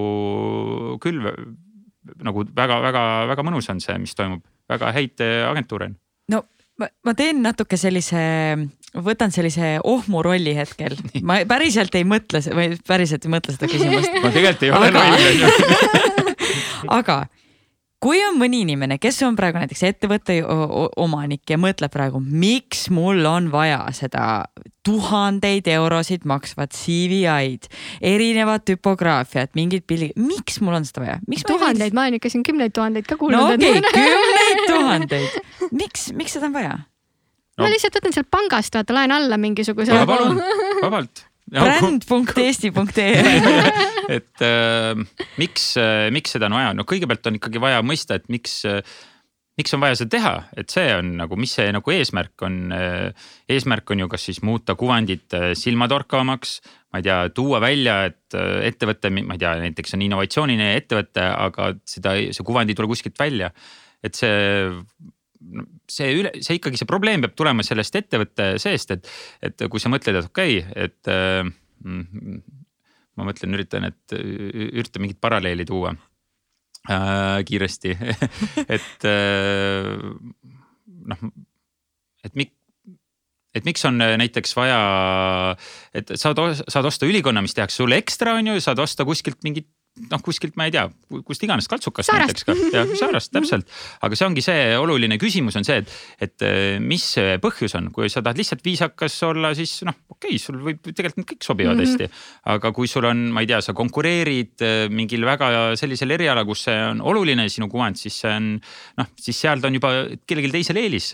küll 1.04 1.20
nagu 2.24 2.46
väga-väga-väga 2.56 3.44
mõnus 3.46 3.68
on 3.72 3.82
see, 3.84 3.96
mis 4.00 4.16
toimub, 4.16 4.44
väga 4.72 4.92
häid 4.96 5.24
äh, 5.24 5.44
agentuure 5.50 5.92
on 5.92 5.98
no 6.32 6.44
ma, 6.84 6.90
ma 7.08 7.14
teen 7.18 7.42
natuke 7.44 7.78
sellise, 7.80 8.24
võtan 9.06 9.32
sellise 9.34 9.78
ohmu 9.88 10.24
rolli 10.26 10.56
hetkel, 10.58 10.98
ma 11.26 11.42
päriselt 11.50 11.96
ei 11.96 12.08
mõtle 12.08 12.44
või 12.54 12.76
päriselt 12.88 13.28
ei 13.28 13.34
mõtle 13.34 13.56
seda 13.56 13.72
küsimust. 13.72 14.20
ma 14.24 14.34
tegelikult 14.34 14.68
ei 14.68 14.74
ole 14.76 14.92
loll. 14.92 15.24
aga 17.00 17.24
kui 18.04 18.20
on 18.26 18.38
mõni 18.40 18.64
inimene, 18.66 18.98
kes 19.02 19.22
on 19.24 19.38
praegu 19.40 19.62
näiteks 19.62 19.84
ettevõtte 19.88 20.36
omanik 21.00 21.50
ja 21.50 21.58
mõtleb 21.62 21.94
praegu, 21.94 22.20
miks 22.20 22.90
mul 22.94 23.24
on 23.30 23.50
vaja 23.54 23.80
seda 23.96 24.46
tuhandeid 24.84 25.68
eurosid 25.72 26.28
maksvat 26.28 26.76
CVI-d, 26.76 27.70
erinevat 28.04 28.66
tüpograafiat, 28.68 29.54
mingid 29.56 29.88
pildid, 29.88 30.18
miks 30.20 30.60
mul 30.64 30.82
on 30.82 30.88
seda 30.88 31.06
vaja? 31.06 31.20
tuhandeid, 31.48 31.96
ma 31.96 32.08
olen 32.08 32.20
ikka 32.20 32.34
siin 32.34 32.44
kümneid 32.48 32.76
tuhandeid 32.76 33.08
ka 33.08 33.20
kuulnud. 33.20 33.40
no 33.40 33.56
okei 33.56 33.80
okay,, 33.80 33.94
kümneid 33.96 34.66
tuhandeid. 34.68 35.44
miks, 35.72 36.10
miks 36.18 36.36
seda 36.36 36.52
on 36.52 36.58
vaja? 36.58 36.80
No. 37.54 37.68
ma 37.68 37.70
lihtsalt 37.70 38.00
võtan 38.02 38.16
sealt 38.16 38.32
pangast, 38.34 38.76
vaata, 38.76 38.96
laen 38.98 39.14
alla 39.16 39.38
mingisuguse. 39.40 40.04
palun, 40.10 40.42
vabalt 40.82 41.28
bränd.eesti.ee 41.52 43.08
et 44.18 44.44
äh, 44.44 44.94
miks 45.42 45.74
äh,, 45.80 46.12
miks 46.14 46.36
seda 46.36 46.50
on 46.50 46.58
vaja, 46.58 46.76
no 46.78 46.86
kõigepealt 46.88 47.28
on 47.30 47.40
ikkagi 47.40 47.62
vaja 47.64 47.82
mõista, 47.86 48.18
et 48.20 48.30
miks 48.34 48.62
äh, 48.70 48.80
miks 49.60 49.76
on 49.76 49.84
vaja 49.84 50.00
seda 50.00 50.16
teha, 50.16 50.34
et 50.58 50.74
see 50.74 50.88
on 50.98 51.12
nagu, 51.20 51.38
mis 51.38 51.52
see 51.54 51.68
nagu 51.76 51.94
eesmärk 51.94 52.42
on. 52.48 52.56
Äh, 52.74 53.28
eesmärk 53.54 53.92
on 53.94 54.02
ju, 54.02 54.08
kas 54.10 54.26
siis 54.26 54.42
muuta 54.42 54.74
kuvandit 54.80 55.36
silmatorkavamaks, 55.60 56.56
ma 56.94 57.02
ei 57.02 57.06
tea, 57.06 57.20
tuua 57.38 57.60
välja, 57.62 58.00
et 58.10 58.38
ettevõte, 58.72 59.12
ma 59.14 59.36
ei 59.36 59.42
tea, 59.44 59.54
näiteks 59.68 59.94
on 59.94 60.06
innovatsiooniline 60.08 60.72
ettevõte, 60.80 61.22
aga 61.22 61.74
seda, 61.90 62.16
see 62.34 62.48
kuvand 62.48 62.74
ei 62.74 62.78
tule 62.80 62.90
kuskilt 62.90 63.20
välja. 63.22 63.54
et 64.04 64.18
see 64.18 64.34
see 65.92 66.10
üle, 66.20 66.32
see 66.44 66.58
ikkagi, 66.60 66.80
see 66.80 66.90
probleem 66.90 67.24
peab 67.24 67.36
tulema 67.38 67.66
sellest 67.66 67.98
ettevõtte 68.00 68.54
seest, 68.62 68.96
et, 68.96 69.12
et 69.44 69.66
kui 69.70 69.82
sa 69.82 69.92
mõtled, 69.94 70.20
et 70.20 70.30
okei 70.30 70.58
okay,, 70.62 70.88
et 70.88 71.12
äh, 71.12 71.44
ma 73.14 73.28
mõtlen, 73.28 73.54
üritan, 73.58 73.88
et 73.90 74.16
üritan 74.16 75.04
mingit 75.04 75.22
paralleeli 75.22 75.66
tuua 75.70 75.94
äh, 75.94 77.40
kiiresti. 77.48 77.96
Et 78.78 79.08
äh, 79.10 79.94
noh, 81.14 81.32
et 82.24 82.36
miks 82.40 82.56
et 83.54 83.68
miks 83.68 83.84
on 83.86 84.00
näiteks 84.02 84.56
vaja, 84.58 84.78
et 85.94 86.10
saad, 86.18 86.40
saad 86.58 86.88
osta 86.90 87.06
ülikonna, 87.06 87.44
mis 87.46 87.54
tehakse 87.54 87.84
sulle 87.84 88.00
ekstra, 88.02 88.34
on 88.40 88.50
ju, 88.50 88.62
saad 88.64 88.80
osta 88.82 89.06
kuskilt 89.06 89.44
mingit 89.46 89.68
noh, 89.94 90.22
kuskilt 90.26 90.56
ma 90.58 90.66
ei 90.68 90.74
tea, 90.74 90.88
kust 91.26 91.44
iganes, 91.46 91.68
kaltsukast 91.70 92.10
näiteks 92.10 92.46
ka, 92.48 92.56
Saarast 92.98 93.34
täpselt. 93.34 93.70
aga 94.06 94.18
see 94.18 94.26
ongi 94.26 94.44
see 94.46 94.62
oluline 94.80 95.20
küsimus 95.22 95.58
on 95.60 95.68
see, 95.68 95.84
et, 95.84 95.92
et 96.26 96.46
eh, 96.48 96.80
mis 96.82 97.04
see 97.16 97.36
põhjus 97.44 97.76
on, 97.78 97.92
kui 97.94 98.10
sa 98.10 98.24
tahad 98.26 98.40
lihtsalt 98.42 98.64
viisakas 98.66 99.18
olla, 99.30 99.54
siis 99.58 99.76
noh, 99.86 100.00
okei 100.10 100.34
okay,, 100.34 100.42
sul 100.42 100.58
võib 100.66 100.82
tegelikult 100.90 101.22
need 101.22 101.30
kõik 101.34 101.46
sobivad 101.46 101.78
mm 101.78 101.84
-hmm. 101.84 102.08
hästi. 102.10 102.24
aga 102.56 102.72
kui 102.74 102.90
sul 102.90 103.06
on, 103.10 103.28
ma 103.36 103.44
ei 103.46 103.52
tea, 103.52 103.62
sa 103.62 103.76
konkureerid 103.78 104.66
eh, 104.66 104.88
mingil 104.90 105.26
väga 105.30 105.76
sellisel 105.80 106.16
erialal, 106.18 106.48
kus 106.50 106.66
see 106.70 106.80
on 106.88 107.02
oluline, 107.02 107.46
sinu 107.50 107.70
kuvand, 107.70 108.00
siis 108.00 108.18
see 108.24 108.34
on 108.34 108.56
noh, 108.98 109.14
siis 109.20 109.38
sealt 109.46 109.66
on 109.66 109.78
juba 109.78 109.94
kellelgi 110.26 110.52
teisel 110.58 110.82
eelis 110.82 111.14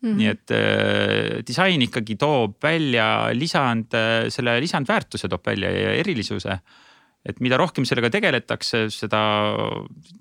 Mm 0.00 0.12
-hmm. 0.12 0.16
nii 0.16 0.26
et 0.32 0.50
äh, 0.50 1.44
disain 1.44 1.82
ikkagi 1.82 2.16
toob 2.16 2.54
välja 2.62 3.28
lisand, 3.36 3.92
selle 4.32 4.54
lisandväärtuse 4.60 5.28
toob 5.28 5.44
välja 5.44 5.68
ja 5.68 5.90
erilisuse 5.92 6.56
et 7.28 7.40
mida 7.44 7.58
rohkem 7.60 7.84
sellega 7.88 8.10
tegeletakse, 8.14 8.86
seda, 8.94 9.20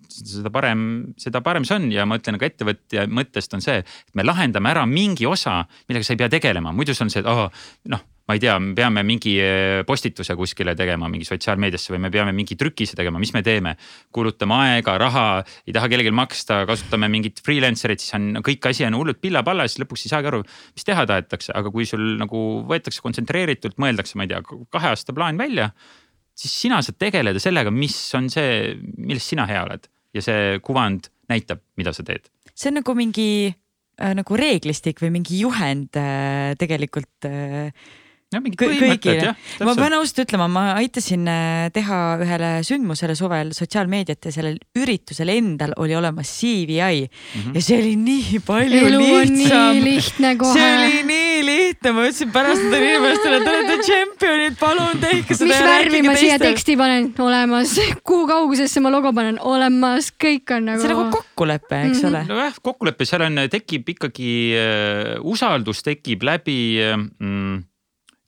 seda 0.09 0.51
parem, 0.53 0.83
seda 1.21 1.43
parem 1.45 1.67
see 1.67 1.79
on. 1.79 1.89
Ja 1.93 2.05
ma 2.09 2.19
ütlen, 2.19 2.39
aga 2.39 2.49
ettevõtja 2.49 3.07
mõttest 3.07 3.55
on 3.55 3.63
see, 3.63 3.81
et 3.83 4.15
me 4.19 4.27
lahendame 4.27 4.71
ära 4.73 4.85
mingi 4.89 5.27
osa, 5.29 5.61
millega 5.87 6.07
sa 6.07 6.15
ei 6.15 6.23
pea 6.23 6.31
tegelema, 6.39 6.75
muidu 6.75 6.95
see 6.95 7.07
on 7.07 7.13
see, 7.13 7.23
et 7.23 7.29
oh, 7.29 7.47
noh 7.91 8.07
ma 8.29 8.35
ei 8.37 8.41
tea, 8.43 8.59
me 8.61 8.75
peame 8.77 9.01
mingi 9.01 9.31
eh, 9.41 9.79
postituse 9.89 10.35
kuskile 10.37 10.75
tegema, 10.77 11.07
mingi 11.09 11.25
sotsiaalmeediasse 11.25 11.95
või 11.95 12.03
me 12.03 12.11
peame 12.13 12.29
mingi 12.37 12.53
trükise 12.59 12.93
tegema, 12.93 13.17
mis 13.17 13.31
me 13.33 13.41
teeme? 13.41 13.73
kulutame 14.13 14.53
aega, 14.53 14.99
raha, 15.01 15.23
ei 15.65 15.73
taha 15.73 15.89
kellelgi 15.89 16.11
maksta, 16.13 16.59
kasutame 16.69 17.09
mingit 17.09 17.41
freelancer'it, 17.45 18.03
siis 18.03 18.13
on 18.19 18.43
kõik 18.45 18.67
asi 18.69 18.85
on 18.85 18.99
hullult 18.99 19.17
pilla-palla, 19.23 19.65
siis 19.65 19.81
lõpuks 19.81 20.05
ei 20.05 20.13
saagi 20.13 20.29
aru, 20.29 20.43
mis 20.77 20.85
teha 20.85 21.07
tahetakse, 21.09 21.55
aga 21.57 21.73
kui 21.73 21.89
sul 21.89 22.05
nagu 22.21 22.43
võetakse 22.69 23.01
kontsentreeritult, 23.01 23.79
mõeldakse, 23.81 24.19
ma 24.19 24.27
ei 24.27 24.35
tea, 24.35 24.43
kahe 24.45 24.93
aasta 24.93 25.15
plaan 25.17 25.41
välja 25.41 25.71
siis 26.39 26.55
sina 26.65 26.81
saad 26.85 26.99
tegeleda 27.01 27.41
sellega, 27.43 27.71
mis 27.73 27.95
on 28.17 28.29
see, 28.31 28.75
milles 28.97 29.25
sina 29.27 29.47
hea 29.49 29.63
oled 29.67 29.87
ja 30.15 30.25
see 30.25 30.59
kuvand 30.65 31.09
näitab, 31.29 31.61
mida 31.79 31.93
sa 31.95 32.05
teed. 32.05 32.29
see 32.53 32.71
on 32.71 32.79
nagu 32.81 32.95
mingi 32.97 33.29
äh, 33.49 34.13
nagu 34.17 34.37
reeglistik 34.39 35.01
või 35.03 35.13
mingi 35.19 35.41
juhend 35.43 35.99
äh, 35.99 36.55
tegelikult 36.59 37.29
äh, 37.29 37.73
jah, 38.29 38.41
mingid 38.43 38.61
põhimõtted 38.61 39.21
jah. 39.23 39.37
ma 39.65 39.73
pean 39.77 39.95
ausalt 39.97 40.21
ütlema, 40.25 40.47
ma 40.51 40.63
aitasin 40.77 41.25
äh, 41.29 41.69
teha 41.73 41.99
ühele 42.21 42.51
sündmusele 42.67 43.15
suvel 43.17 43.53
sotsiaalmeediat 43.57 44.29
ja 44.29 44.33
sellel 44.35 44.59
üritusel 44.77 45.33
endal 45.33 45.73
oli 45.81 45.97
olemas 45.97 46.31
CVI 46.37 47.07
mm 47.07 47.09
-hmm. 47.09 47.57
ja 47.57 47.65
see 47.65 47.79
oli 47.81 47.95
nii 48.03 48.41
palju 48.45 48.85
Elu 48.91 49.01
lihtsam. 49.01 49.81
lihtne 49.85 50.35
kohe. 50.37 50.53
see 50.53 50.69
oli 50.77 51.03
nii 51.09 51.38
lihtne 51.49 51.91
ma 51.95 52.05
ütlesin 52.07 52.31
pärast 52.33 52.61
nendele 52.63 52.89
inimestele, 52.93 53.39
te 53.43 53.53
olete 53.53 53.77
tšempionid, 53.83 54.57
palun 54.59 55.01
tehke 55.03 55.37
seda. 55.37 55.49
mis 55.51 55.63
värvi 55.69 56.01
ma 56.05 56.15
siia 56.19 56.37
teksti 56.41 56.77
panen, 56.79 57.09
olemas, 57.25 57.75
kuhu 58.07 58.27
kaugusesse 58.29 58.83
ma 58.85 58.91
logo 58.93 59.13
panen, 59.17 59.39
olemas, 59.41 60.11
kõik 60.25 60.55
on 60.57 60.69
nagu. 60.71 60.81
see 60.83 60.91
on 60.91 60.95
nagu 60.97 61.17
kokkulepe, 61.17 61.81
eks 61.89 62.03
Mhm. 62.03 62.07
ole. 62.11 62.23
nojah, 62.29 62.59
kokkulepe 62.61 63.05
seal 63.09 63.25
on, 63.27 63.41
tekib 63.49 63.89
ikkagi 63.95 64.31
äh, 64.59 65.15
usaldus 65.23 65.83
tekib 65.85 66.23
läbi 66.23 66.59
mm, 66.95 67.63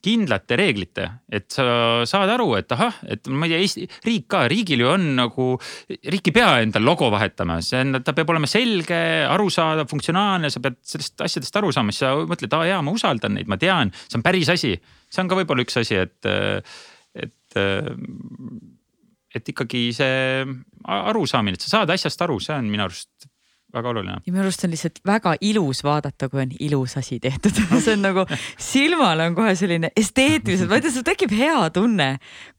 kindlate 0.01 0.57
reeglite, 0.59 1.05
et 1.31 1.47
sa 1.53 1.65
saad 2.09 2.31
aru, 2.33 2.55
et 2.57 2.73
ahah, 2.73 2.97
et 3.13 3.29
ma 3.29 3.47
ei 3.47 3.53
tea, 3.53 3.61
Eesti 3.61 3.87
riik 4.07 4.27
ka, 4.31 4.43
riigil 4.51 4.83
ju 4.83 4.89
on 4.89 5.05
nagu, 5.19 5.47
riik 5.89 6.31
ei 6.31 6.35
pea 6.35 6.49
endal 6.65 6.85
logo 6.87 7.11
vahetama, 7.13 7.59
see 7.65 7.83
on, 7.85 7.99
ta 8.05 8.15
peab 8.17 8.33
olema 8.33 8.49
selge, 8.49 8.99
arusaadav, 9.29 9.89
funktsionaalne, 9.91 10.51
sa 10.53 10.63
pead 10.63 10.79
sellest 10.93 11.25
asjadest 11.27 11.61
aru 11.61 11.73
saama, 11.75 11.93
siis 11.93 12.05
sa 12.05 12.13
mõtled, 12.29 12.57
aa 12.57 12.69
jaa, 12.71 12.81
ma 12.85 12.95
usaldan 12.97 13.37
neid, 13.37 13.51
ma 13.51 13.59
tean, 13.61 13.93
see 14.07 14.19
on 14.19 14.25
päris 14.25 14.51
asi. 14.53 14.75
see 15.11 15.23
on 15.23 15.31
ka 15.31 15.37
võib-olla 15.37 15.65
üks 15.65 15.77
asi, 15.81 15.99
et, 16.01 16.31
et, 17.15 17.61
et 19.35 19.53
ikkagi 19.53 19.89
see 19.95 20.47
arusaamine, 20.87 21.59
et 21.59 21.67
sa 21.67 21.77
saad 21.77 21.93
asjast 21.93 22.25
aru, 22.25 22.39
see 22.41 22.57
on 22.57 22.71
minu 22.71 22.89
arust 22.89 23.30
väga 23.73 23.91
oluline. 23.91 24.17
ja 24.25 24.33
minu 24.33 24.43
arust 24.43 24.65
on 24.65 24.73
lihtsalt 24.73 24.99
väga 25.07 25.35
ilus 25.41 25.83
vaadata, 25.85 26.29
kui 26.29 26.41
on 26.43 26.51
ilus 26.59 26.97
asi 26.99 27.19
tehtud. 27.23 27.57
see 27.83 27.95
on 27.95 28.03
nagu 28.05 28.25
silmale 28.59 29.29
on 29.29 29.37
kohe 29.37 29.53
selline 29.59 29.91
esteetiliselt, 29.97 30.69
ma 30.69 30.79
ei 30.79 30.85
tea, 30.85 30.93
sul 30.95 31.05
tekib 31.07 31.33
hea 31.35 31.69
tunne, 31.75 32.09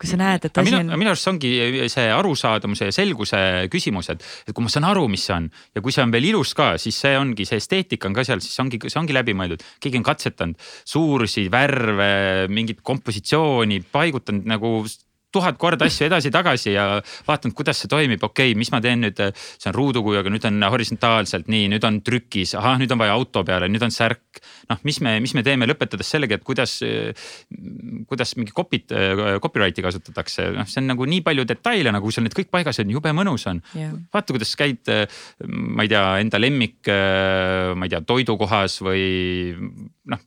kui 0.01 0.11
sa 0.11 0.19
näed, 0.21 0.49
et 0.49 0.63
asi 0.63 0.75
on. 0.79 0.95
minu 0.97 1.13
arust 1.13 1.27
see 1.29 1.35
ongi 1.35 1.53
see 1.93 2.09
arusaadavuse 2.15 2.91
ja 2.91 2.97
selguse 2.97 3.43
küsimus, 3.73 4.11
et, 4.15 4.25
et 4.47 4.57
kui 4.57 4.65
ma 4.65 4.73
saan 4.73 4.89
aru, 4.89 5.07
mis 5.13 5.27
see 5.29 5.37
on 5.37 5.49
ja 5.77 5.85
kui 5.85 5.95
see 5.95 6.05
on 6.05 6.15
veel 6.15 6.31
ilus 6.33 6.57
ka, 6.59 6.73
siis 6.83 6.99
see 7.05 7.15
ongi 7.19 7.47
see 7.49 7.61
esteetika 7.63 8.11
on 8.11 8.17
ka 8.17 8.27
seal, 8.27 8.43
siis 8.45 8.59
ongi, 8.63 8.81
see 8.87 9.01
ongi 9.01 9.17
läbimõeldud. 9.17 9.65
keegi 9.83 10.01
on 10.01 10.07
katsetanud 10.07 10.69
suurusi, 10.89 11.49
värve, 11.53 12.13
mingit 12.53 12.83
kompositsiooni, 12.87 13.83
paigutanud 13.93 14.49
nagu 14.49 14.79
tuhat 15.33 15.59
korda 15.61 15.87
asju 15.89 16.07
edasi-tagasi 16.09 16.75
ja 16.75 16.87
vaadanud, 17.27 17.57
kuidas 17.57 17.83
see 17.83 17.91
toimib, 17.91 18.23
okei 18.23 18.53
okay,, 18.53 18.59
mis 18.59 18.73
ma 18.75 18.81
teen 18.85 19.03
nüüd, 19.07 19.23
see 19.35 19.71
on 19.71 19.77
ruudukuju, 19.77 20.21
aga 20.23 20.33
nüüd 20.33 20.47
on 20.49 20.67
horisontaalselt 20.75 21.51
nii, 21.53 21.71
nüüd 21.73 21.87
on 21.89 22.01
trükis, 22.05 22.55
ahah, 22.59 22.79
nüüd 22.81 22.93
on 22.95 23.01
vaja 23.03 23.17
auto 23.17 23.45
peale, 23.47 23.71
nüüd 23.73 23.85
on 23.87 23.95
särk. 23.95 24.43
noh, 24.71 24.79
mis 24.87 25.01
me, 25.05 25.17
mis 25.21 25.35
me 25.37 25.43
teeme, 25.45 25.67
lõpetades 25.69 26.09
sellega, 26.15 26.39
et 26.39 26.45
kuidas, 26.47 26.79
kuidas 28.09 28.37
mingi 28.39 28.55
copy't, 28.57 28.95
copyright'i 29.43 29.85
kasutatakse, 29.85 30.49
noh, 30.57 30.69
see 30.71 30.81
on 30.83 30.93
nagu 30.93 31.09
nii 31.09 31.25
palju 31.27 31.47
detaile 31.49 31.93
nagu, 31.95 32.13
sul 32.15 32.27
need 32.27 32.37
kõik 32.37 32.53
paigas 32.53 32.81
on, 32.83 32.93
jube 32.95 33.13
mõnus 33.17 33.49
on 33.51 33.61
Jah. 33.77 33.93
vaata, 34.15 34.37
kuidas 34.37 34.55
käid, 34.59 34.89
ma 35.49 35.85
ei 35.85 35.93
tea, 35.93 36.05
enda 36.23 36.41
lemmik, 36.41 36.81
ma 36.89 37.89
ei 37.89 37.93
tea, 37.93 38.03
toidukohas 38.07 38.81
või 38.87 39.05
noh 40.13 40.23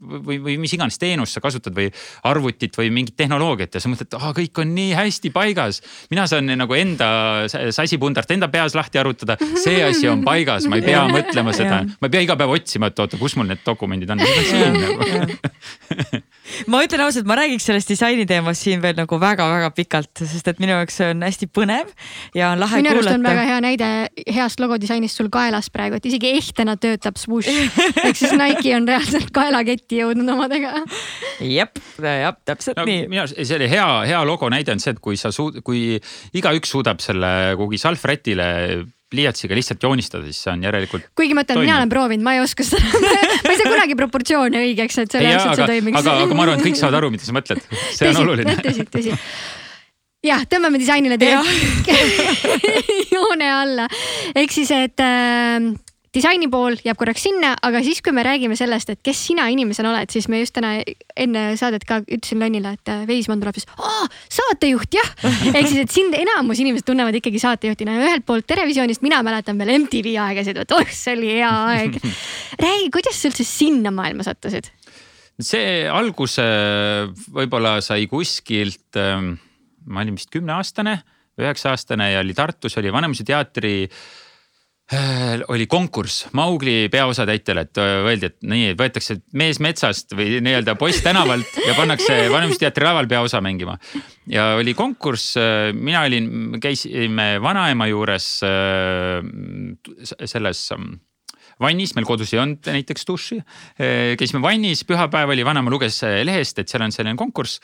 või, 0.00 0.38
või 0.42 0.56
mis 0.62 0.72
iganes 0.76 0.98
teenust 1.00 1.34
sa 1.34 1.42
kasutad 1.42 1.74
või 1.74 1.88
arvutit 2.28 2.76
või 2.78 2.90
mingit 2.94 3.16
tehnoloogiat 3.18 3.74
ja 3.74 3.82
sa 3.82 3.90
mõtled, 3.90 4.08
et 4.10 4.38
kõik 4.38 4.62
on 4.62 4.72
nii 4.76 4.94
hästi 4.96 5.32
paigas. 5.34 5.82
mina 6.10 6.26
saan 6.30 6.46
nagu 6.46 6.74
enda 6.74 7.08
sasipundart 7.48 8.30
enda 8.30 8.48
peas 8.48 8.76
lahti 8.78 8.98
arutada, 8.98 9.38
see 9.62 9.82
asi 9.84 10.08
on 10.08 10.24
paigas, 10.26 10.68
ma 10.70 10.78
ei 10.78 10.86
pea 10.86 11.04
mõtlema 11.10 11.54
seda, 11.60 11.82
ma 11.84 12.10
ei 12.10 12.14
pea 12.14 12.26
iga 12.28 12.38
päev 12.38 12.54
otsima, 12.58 12.92
et 12.92 12.98
oota, 12.98 13.18
kus 13.18 13.36
mul 13.36 13.50
need 13.50 13.64
dokumendid 13.66 14.10
on, 14.14 14.22
need 14.22 14.38
on 14.38 14.48
siin 14.52 14.78
nagu. 14.78 16.22
ma 16.72 16.82
ütlen 16.86 17.02
ausalt, 17.04 17.26
ma 17.28 17.36
räägiks 17.38 17.68
sellest 17.68 17.90
disaini 17.92 18.26
teemast 18.28 18.64
siin 18.64 18.82
veel 18.82 18.96
nagu 18.98 19.20
väga-väga 19.20 19.70
pikalt, 19.76 20.12
sest 20.22 20.50
et 20.50 20.62
minu 20.62 20.74
jaoks 20.76 20.98
see 21.00 21.10
on 21.12 21.24
hästi 21.26 21.48
põnev 21.54 21.92
ja 22.36 22.52
on 22.54 22.62
lahe 22.62 22.82
minu 22.82 22.92
arust 22.94 23.12
on 23.12 23.26
väga 23.26 23.44
kuulata. 23.44 23.48
hea 23.52 23.60
näide 23.64 24.34
heast 24.38 24.62
logodisainist 24.62 25.20
sul 25.20 25.30
kaelas 25.32 25.70
praegu, 25.74 25.98
et 25.98 26.10
isegi 26.10 26.32
ehtena 26.38 26.76
töötab 26.80 27.18
swoosh 27.20 27.48
ehk 28.04 28.18
siis 28.18 28.34
Nike 28.38 28.74
on 28.76 28.88
reaalselt 28.88 29.32
kaelaketti 29.34 30.02
jõudnud 30.02 30.34
omadega. 30.36 30.74
jep, 31.44 31.80
jah, 32.02 32.36
täpselt 32.48 32.78
no 32.80 32.86
nii. 32.88 33.06
minu 33.08 33.24
arust 33.24 33.40
see 33.40 33.58
oli 33.58 33.70
hea, 33.70 33.88
hea 34.12 34.22
logo 34.28 34.50
näide 34.52 34.74
on 34.74 34.82
see, 34.82 34.94
et 34.96 35.02
kui 35.04 35.18
sa 35.20 35.32
suud-, 35.34 35.62
kui 35.66 35.98
igaüks 36.38 36.76
suudab 36.76 37.02
selle 37.04 37.32
kuhugi 37.58 37.80
salvrätile 37.80 38.48
pliiatsiga 39.08 39.56
lihtsalt 39.56 39.82
joonistada, 39.82 40.26
siis 40.28 40.42
see 40.44 40.52
on 40.52 40.64
järelikult 40.66 41.06
kuigi 41.16 41.36
ma 41.36 41.44
ütlen, 41.46 41.62
mina 41.64 41.78
olen 41.80 41.92
proovinud, 41.92 42.24
ma 42.26 42.36
ei 42.36 42.42
oska 42.44 42.66
seda, 42.66 43.00
ma 43.46 43.54
ei 43.54 43.60
saa 43.60 43.70
kunagi 43.70 43.96
proportsioone 43.98 44.60
õigeks, 44.66 45.00
et 45.04 45.16
Ei, 45.16 45.24
jaa, 45.24 45.30
reaalselt 45.30 45.62
see 45.62 45.70
toimiks. 45.72 46.00
aga, 46.02 46.16
aga 46.26 46.36
ma 46.36 46.44
arvan, 46.44 46.60
et 46.60 46.68
kõik 46.68 46.80
saavad 46.80 46.98
aru, 47.00 47.12
mida 47.14 47.28
sa 47.28 47.36
mõtled, 47.36 47.64
see 47.96 48.10
on 48.12 48.20
oluline. 48.24 48.56
tõsi, 48.64 48.84
tõsi. 48.92 49.16
jah, 50.28 50.44
tõmbame 50.52 50.80
disainile 50.82 51.16
tegelikult 51.20 51.92
joone 53.16 53.52
alla, 53.54 53.88
ehk 54.36 54.56
siis, 54.58 54.72
et 54.76 55.04
äh, 55.04 55.72
disaini 56.14 56.48
pool 56.50 56.76
jääb 56.84 56.98
korraks 56.98 57.22
sinna, 57.26 57.52
aga 57.64 57.80
siis, 57.84 58.00
kui 58.04 58.14
me 58.16 58.22
räägime 58.24 58.56
sellest, 58.58 58.92
et 58.92 59.00
kes 59.04 59.20
sina 59.28 59.48
inimesena 59.52 59.90
oled, 59.92 60.10
siis 60.12 60.28
me 60.32 60.40
just 60.40 60.54
täna 60.56 60.74
enne 61.18 61.42
saadet 61.60 61.84
ka 61.88 62.00
ütlesin 62.04 62.40
Lonnile, 62.40 62.72
et 62.78 62.92
äh, 62.92 63.02
Veismann 63.08 63.42
tuleb 63.42 63.58
siis, 63.58 63.68
saatejuht 64.38 64.98
jah. 64.98 65.10
ehk 65.56 65.68
siis, 65.68 65.82
et 65.84 65.92
sind 65.94 66.16
enamus 66.18 66.62
inimesed 66.64 66.86
tunnevad 66.88 67.18
ikkagi 67.20 67.42
saatejuhtina 67.42 67.98
ja 67.98 68.06
ühelt 68.06 68.26
poolt 68.28 68.48
Terevisioonist 68.48 69.04
mina 69.04 69.20
mäletan 69.26 69.60
veel 69.60 69.74
MTV 69.82 70.14
aegasid, 70.24 70.62
et 70.64 70.76
oh, 70.76 70.94
see 70.94 71.16
oli 71.18 71.34
hea 71.36 71.50
aeg. 71.74 71.98
räägi, 72.64 72.88
kuidas 72.94 73.20
sa 73.20 73.30
üldse 73.30 73.46
sinna 73.48 73.92
maailma 73.94 74.26
sattusid? 74.26 74.72
see 75.38 75.84
alguse 75.86 76.42
võib-olla 77.30 77.76
sai 77.84 78.08
kuskilt, 78.10 78.96
ma 78.98 80.02
olin 80.02 80.16
vist 80.16 80.32
kümneaastane, 80.34 80.96
üheksa 81.38 81.70
aastane 81.70 82.08
ja 82.10 82.24
oli 82.24 82.34
Tartus 82.34 82.74
oli 82.80 82.90
Vanemuise 82.90 83.22
teatri 83.28 83.84
äh, 83.84 84.00
oli 85.48 85.66
konkurss 85.66 86.26
Maugli 86.32 86.88
peaosatäitjale, 86.88 87.66
et 87.66 87.78
äh, 87.78 87.90
öeldi, 88.08 88.30
et 88.30 88.36
nii, 88.48 88.70
et 88.72 88.78
võetakse 88.78 89.18
mees 89.36 89.60
metsast 89.60 90.14
või 90.16 90.38
nii-öelda 90.44 90.78
poiss 90.80 91.02
tänavalt 91.04 91.58
ja 91.66 91.74
pannakse 91.76 92.16
Vanemuise 92.32 92.62
teatri 92.62 92.86
laval 92.88 93.08
peaosa 93.10 93.42
mängima. 93.44 93.76
ja 94.32 94.54
oli 94.56 94.74
konkurss, 94.74 95.36
mina 95.76 96.06
olin, 96.08 96.56
käisime 96.62 97.36
vanaema 97.42 97.88
juures 97.90 98.30
äh, 98.48 99.20
selles 100.24 100.64
ähm, 100.72 100.94
vannis, 101.60 101.92
meil 101.94 102.08
kodus 102.08 102.32
ei 102.32 102.40
olnud 102.40 102.64
näiteks 102.72 103.04
duši. 103.08 103.42
käisime 104.16 104.40
vannis, 104.42 104.86
pühapäev 104.88 105.34
oli, 105.34 105.44
vanaema 105.44 105.70
luges 105.74 106.00
äh, 106.06 106.22
lehest, 106.24 106.58
et 106.58 106.68
seal 106.68 106.86
on 106.86 106.94
selline 106.94 107.16
konkurss. 107.16 107.60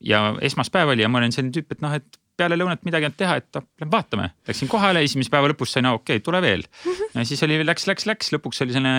ja 0.00 0.34
esmaspäev 0.42 0.96
oli 0.96 1.06
ja 1.06 1.08
ma 1.08 1.22
olin 1.22 1.32
selline 1.32 1.54
tüüp, 1.54 1.70
et 1.70 1.86
noh, 1.86 1.94
et 1.94 2.18
peale 2.40 2.58
lõunat 2.58 2.84
midagi 2.88 3.08
olnud 3.08 3.18
teha, 3.20 3.38
et 3.40 3.58
noh, 3.58 3.66
vaatame. 3.92 4.30
Läksin 4.48 4.70
kohale, 4.70 5.04
esimese 5.06 5.32
päeva 5.32 5.50
lõpus 5.52 5.74
sain, 5.76 5.88
okei 5.90 6.18
okay,, 6.18 6.24
tule 6.24 6.40
veel. 6.44 6.64
ja 7.14 7.24
siis 7.28 7.42
oli, 7.46 7.60
läks, 7.66 7.86
läks, 7.90 8.08
läks, 8.08 8.32
lõpuks 8.34 8.64
oli 8.64 8.76
selline 8.76 8.94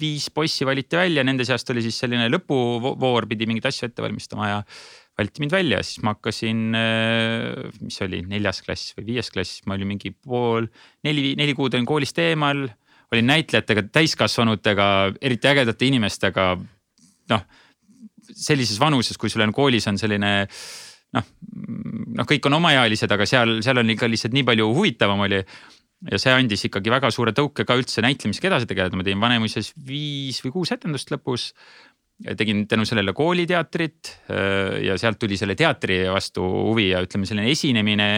viis 0.00 0.28
poissi 0.34 0.68
valiti 0.68 1.00
välja, 1.00 1.24
nende 1.26 1.46
seast 1.48 1.72
oli 1.74 1.84
siis 1.84 2.00
selline 2.04 2.28
lõpuvoor, 2.32 3.28
pidi 3.30 3.48
mingeid 3.50 3.70
asju 3.72 3.88
ette 3.88 4.04
valmistama 4.04 4.50
ja 4.50 4.60
valiti 5.18 5.42
mind 5.44 5.52
välja, 5.52 5.80
siis 5.84 6.04
ma 6.04 6.14
hakkasin, 6.14 6.60
mis 7.82 7.98
see 7.98 8.06
oli, 8.08 8.22
neljas 8.28 8.62
klass 8.64 8.94
või 8.96 9.10
viies 9.12 9.28
klass, 9.32 9.64
ma 9.68 9.76
olin 9.76 9.90
mingi 9.90 10.14
pool, 10.14 10.70
neli, 11.04 11.34
neli 11.36 11.56
kuud 11.56 11.74
olin 11.76 11.88
koolist 11.88 12.20
eemal 12.22 12.64
olin 13.12 13.28
näitlejatega, 13.28 13.84
täiskasvanutega, 13.92 14.86
eriti 15.20 15.48
ägedate 15.48 15.86
inimestega. 15.86 16.56
noh, 17.30 17.42
sellises 18.22 18.80
vanuses, 18.80 19.18
kui 19.18 19.30
sul 19.30 19.44
on 19.44 19.52
koolis 19.54 19.86
on 19.88 19.98
selline 20.00 20.32
noh, 21.16 21.28
noh, 22.18 22.26
kõik 22.28 22.48
on 22.48 22.58
omaealised, 22.58 23.12
aga 23.12 23.28
seal, 23.28 23.60
seal 23.64 23.80
on 23.82 23.94
ikka 23.94 24.08
lihtsalt 24.10 24.36
nii 24.36 24.46
palju 24.48 24.68
huvitavam 24.72 25.24
oli. 25.26 25.42
ja 26.10 26.18
see 26.18 26.32
andis 26.34 26.64
ikkagi 26.66 26.90
väga 26.90 27.12
suure 27.14 27.30
tõuke 27.36 27.62
ka 27.66 27.76
üldse 27.78 28.02
näitlemisega 28.02 28.48
edasi 28.50 28.66
tegeleda, 28.66 28.98
ma 28.98 29.06
tegin 29.06 29.22
Vanemuises 29.22 29.70
viis 29.86 30.40
või 30.42 30.54
kuus 30.58 30.72
etendust 30.74 31.12
lõpus. 31.14 31.52
tegin 32.38 32.66
tänu 32.70 32.84
sellele 32.86 33.12
kooliteatrit 33.12 34.10
ja 34.82 34.96
sealt 34.98 35.18
tuli 35.18 35.36
selle 35.36 35.54
teatri 35.58 36.04
vastu 36.06 36.42
huvi 36.42 36.90
ja 36.90 37.02
ütleme, 37.02 37.26
selline 37.26 37.50
esinemine 37.50 38.08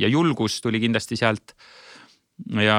ja 0.00 0.08
julgus 0.08 0.60
tuli 0.60 0.80
kindlasti 0.80 1.16
sealt 1.16 1.56
ja, 2.62 2.78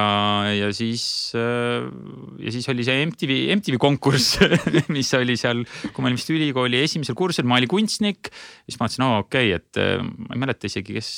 ja 0.54 0.70
siis, 0.76 1.04
ja 1.34 2.54
siis 2.54 2.68
oli 2.72 2.86
see 2.86 3.04
MTV, 3.08 3.36
MTV 3.58 3.78
konkurss, 3.82 4.40
mis 4.96 5.12
oli 5.18 5.36
seal, 5.40 5.64
kui 5.94 6.04
ma 6.04 6.10
olin 6.10 6.20
vist 6.20 6.32
ülikooli 6.34 6.82
esimesel 6.84 7.18
kursusel, 7.18 7.48
ma 7.50 7.60
olin 7.60 7.72
kunstnik. 7.72 8.32
siis 8.68 8.80
ma 8.80 8.88
mõtlesin, 8.88 9.06
oo 9.08 9.22
okei 9.24 9.54
okay,, 9.54 9.62
et 9.62 9.82
äh, 9.82 10.02
ma 10.02 10.36
ei 10.36 10.44
mäleta 10.46 10.70
isegi, 10.70 10.98
kes, 10.98 11.12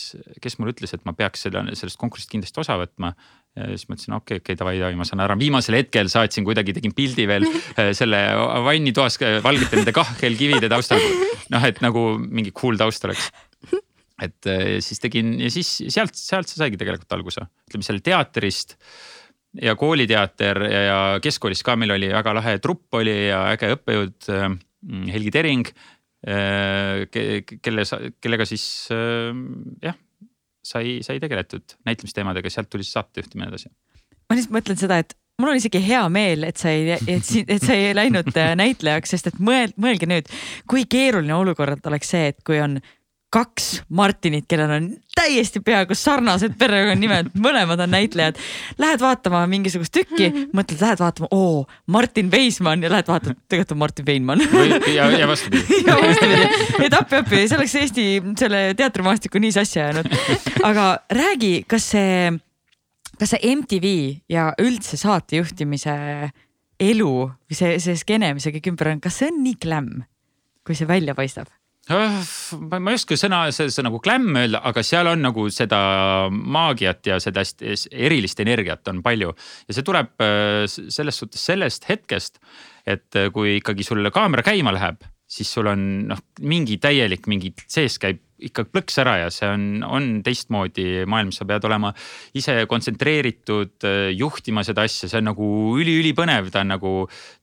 kes 0.43 0.59
mulle 0.59 0.75
ütles, 0.75 0.93
et 0.95 1.03
ma 1.07 1.15
peaks 1.17 1.47
selle, 1.47 1.65
sellest 1.73 1.99
konkursist 2.01 2.31
kindlasti 2.33 2.61
osa 2.63 2.77
võtma. 2.81 3.15
ja 3.55 3.71
siis 3.71 3.87
mõtlesin, 3.89 4.17
okei 4.17 4.37
okay,, 4.37 4.43
okei 4.43 4.53
okay, 4.53 4.59
davai, 4.61 4.75
davai, 4.83 4.99
ma 4.99 5.07
saan 5.07 5.23
ära, 5.25 5.39
viimasel 5.39 5.79
hetkel 5.79 6.11
saatsin 6.11 6.47
kuidagi, 6.47 6.75
tegin 6.75 6.95
pildi 6.95 7.27
veel 7.31 7.47
äh, 7.79 7.91
selle 7.97 8.21
vannitoas 8.67 9.19
äh, 9.23 9.39
valgete 9.45 9.81
nende 9.81 9.95
kahelkivide 9.95 10.71
taustal. 10.71 11.01
noh, 11.53 11.65
et 11.65 11.81
nagu 11.83 12.15
mingi 12.19 12.53
cool 12.55 12.77
taust 12.79 13.05
oleks 13.07 13.29
et 14.23 14.47
äh, 14.47 14.77
siis 14.83 15.01
tegin 15.03 15.33
ja 15.41 15.49
siis 15.51 15.69
sealt, 15.91 16.15
sealt 16.15 16.49
see 16.49 16.61
saigi 16.61 16.79
tegelikult 16.79 17.17
alguse, 17.17 17.43
ütleme 17.67 17.87
seal 17.87 17.99
teatrist 18.05 18.77
ja 19.61 19.75
kooliteater 19.79 20.61
ja, 20.69 20.83
ja 20.85 21.01
keskkoolis 21.23 21.63
ka 21.67 21.75
meil 21.79 21.95
oli 21.95 22.11
väga 22.13 22.35
lahe 22.37 22.55
trupp 22.63 22.95
oli 22.99 23.15
ja 23.27 23.45
äge 23.55 23.73
õppejõud 23.75 24.31
äh, 24.31 24.47
Helgi 25.11 25.35
Tering 25.35 25.67
äh, 25.67 27.05
ke,. 27.11 27.43
kelle, 27.59 27.87
kellega 28.23 28.47
siis 28.47 28.65
jah, 29.83 29.99
sai, 30.65 30.99
sai 31.05 31.19
tegeletud 31.23 31.77
näitlemisteemadega, 31.87 32.51
sealt 32.53 32.71
tuli 32.71 32.87
siis 32.87 32.95
saatejuhtimine 32.99 33.51
edasi. 33.51 33.71
ma 34.29 34.39
lihtsalt 34.39 34.55
mõtlen 34.55 34.79
seda, 34.79 35.03
et 35.03 35.15
mul 35.41 35.51
on 35.51 35.59
isegi 35.59 35.81
hea 35.83 36.03
meel, 36.07 36.47
et 36.47 36.59
sa 36.59 36.71
ei, 36.71 36.95
et, 36.95 37.31
et 37.43 37.63
sa 37.63 37.75
ei 37.75 37.91
läinud 37.95 38.31
näitlejaks, 38.31 39.11
sest 39.11 39.33
et 39.33 39.41
mõel-, 39.43 39.75
mõelge 39.75 40.07
nüüd, 40.07 40.31
kui 40.71 40.87
keeruline 40.87 41.35
olukord 41.35 41.83
oleks 41.91 42.15
see, 42.15 42.29
et 42.31 42.39
kui 42.47 42.63
on 42.63 42.79
kaks 43.35 43.81
Martinit, 43.89 44.45
kellel 44.47 44.71
on 44.71 44.87
täiesti 45.15 45.59
peaaegu 45.63 45.95
sarnased 45.97 46.55
perekonnanimed, 46.59 47.33
mõlemad 47.41 47.81
on 47.83 47.91
näitlejad. 47.91 48.39
Lähed 48.79 49.01
vaatama 49.03 49.41
mingisugust 49.51 49.93
tükki, 49.95 50.29
mõtled, 50.55 50.79
lähed 50.79 51.01
vaatama, 51.01 51.29
oo, 51.35 51.65
Martin 51.91 52.29
Veismann 52.31 52.85
ja 52.85 52.91
lähed 52.93 53.09
vaatad, 53.09 53.37
tegelikult 53.49 53.75
on 53.75 53.81
Martin 53.83 54.07
Veinmann. 54.07 54.43
ja, 54.95 55.09
ja 55.11 55.27
vastupidi. 55.27 55.81
ja 55.87 55.97
vastupidi, 55.99 56.47
et 56.87 56.95
appi-appi, 56.95 57.43
see 57.43 57.59
oleks 57.59 57.75
Eesti 57.81 58.07
selle 58.39 58.63
teatrimaastiku 58.79 59.41
nii 59.43 59.51
sassi 59.55 59.83
ajanud. 59.83 60.09
aga 60.63 60.87
räägi, 61.19 61.53
kas 61.67 61.89
see, 61.95 62.31
kas 63.19 63.35
see 63.35 63.55
MTV 63.55 63.93
ja 64.31 64.47
üldse 64.63 64.99
saatejuhtimise 65.01 65.97
elu 66.79 67.11
või 67.27 67.59
see, 67.59 67.75
see 67.83 67.99
skeene, 67.99 68.33
mis 68.35 68.47
see 68.47 68.55
kõik 68.55 68.71
ümber 68.73 68.93
on, 68.95 69.03
kas 69.03 69.19
see 69.21 69.31
on 69.31 69.43
nii 69.43 69.59
glämm, 69.59 70.03
kui 70.67 70.77
see 70.77 70.87
välja 70.87 71.15
paistab? 71.17 71.51
Ma, 71.93 72.79
ei 72.89 72.97
oska 72.97 73.17
sõna, 73.19 73.43
see, 73.53 73.69
see 73.73 73.85
nagu 73.85 73.99
glämm 74.03 74.39
öelda, 74.41 74.61
aga 74.65 74.83
seal 74.85 75.09
on 75.11 75.21
nagu 75.21 75.45
seda 75.53 75.79
maagiat 76.31 77.11
ja 77.11 77.19
seda 77.21 77.43
erilist 77.91 78.41
energiat 78.41 78.89
on 78.89 79.03
palju. 79.05 79.35
ja 79.67 79.77
see 79.77 79.85
tuleb 79.85 80.25
äh, 80.25 80.65
selles 80.65 81.21
suhtes 81.21 81.45
sellest 81.45 81.85
hetkest, 81.89 82.41
et 82.85 83.19
äh, 83.19 83.29
kui 83.33 83.59
ikkagi 83.59 83.85
sul 83.85 84.09
kaamera 84.13 84.45
käima 84.45 84.73
läheb, 84.73 85.05
siis 85.29 85.51
sul 85.53 85.69
on 85.69 85.85
noh, 86.09 86.25
mingi 86.41 86.79
täielik, 86.81 87.29
mingi 87.29 87.53
sees 87.67 87.99
käib 88.01 88.23
ikka 88.45 88.65
plõks 88.67 88.97
ära 88.99 89.15
ja 89.21 89.29
see 89.31 89.47
on, 89.47 89.63
on 89.87 90.07
teistmoodi. 90.25 91.05
Maailm, 91.07 91.31
sa 91.31 91.45
pead 91.47 91.63
olema 91.69 91.93
ise 92.35 92.57
kontsentreeritud, 92.69 93.77
äh, 93.85 94.09
juhtima 94.17 94.65
seda 94.65 94.89
asja, 94.89 95.05
see 95.05 95.21
on 95.21 95.29
nagu 95.35 95.47
üliülipõnev, 95.77 96.49
ta 96.49 96.65
on 96.65 96.73
nagu, 96.79 96.95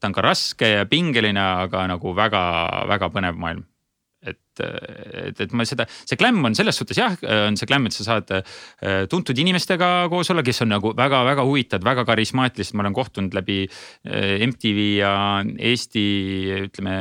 ta 0.03 0.11
on 0.11 0.19
ka 0.19 0.31
raske 0.33 0.79
ja 0.81 0.89
pingeline, 0.91 1.51
aga 1.69 1.87
nagu 1.95 2.19
väga-väga 2.19 3.15
põnev 3.15 3.39
maailm 3.39 3.69
et, 4.61 5.41
et, 5.41 5.53
ma 5.57 5.67
seda, 5.69 5.87
see 6.05 6.19
glämm 6.21 6.45
on 6.49 6.57
selles 6.59 6.77
suhtes 6.79 6.99
jah, 6.99 7.17
on 7.49 7.57
see 7.59 7.69
glämm, 7.71 7.89
et 7.89 7.97
sa 7.97 8.07
saad 8.09 8.33
äh, 8.37 8.43
tuntud 9.11 9.39
inimestega 9.39 9.93
koos 10.13 10.33
olla, 10.35 10.45
kes 10.47 10.65
on 10.67 10.75
nagu 10.75 10.93
väga-väga 10.99 11.47
huvitavad, 11.49 11.87
väga 11.93 12.07
karismaatilised, 12.13 12.77
ma 12.77 12.87
olen 12.87 12.99
kohtunud 12.99 13.39
läbi 13.39 13.63
äh, 13.67 14.43
MTV 14.49 14.85
ja 15.01 15.15
Eesti 15.73 16.05
ütleme 16.67 16.99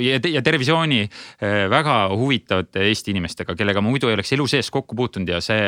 ja, 0.00 0.18
ja 0.18 0.42
Terevisiooni 0.42 1.02
äh, 1.04 1.66
väga 1.70 1.96
huvitavate 2.16 2.86
Eesti 2.88 3.12
inimestega, 3.14 3.56
kellega 3.58 3.82
ma 3.84 3.92
muidu 3.92 4.08
ei 4.10 4.16
oleks 4.16 4.32
elu 4.36 4.46
sees 4.50 4.70
kokku 4.74 4.96
puutunud. 4.98 5.30
Ja 5.34 5.40
see, 5.44 5.60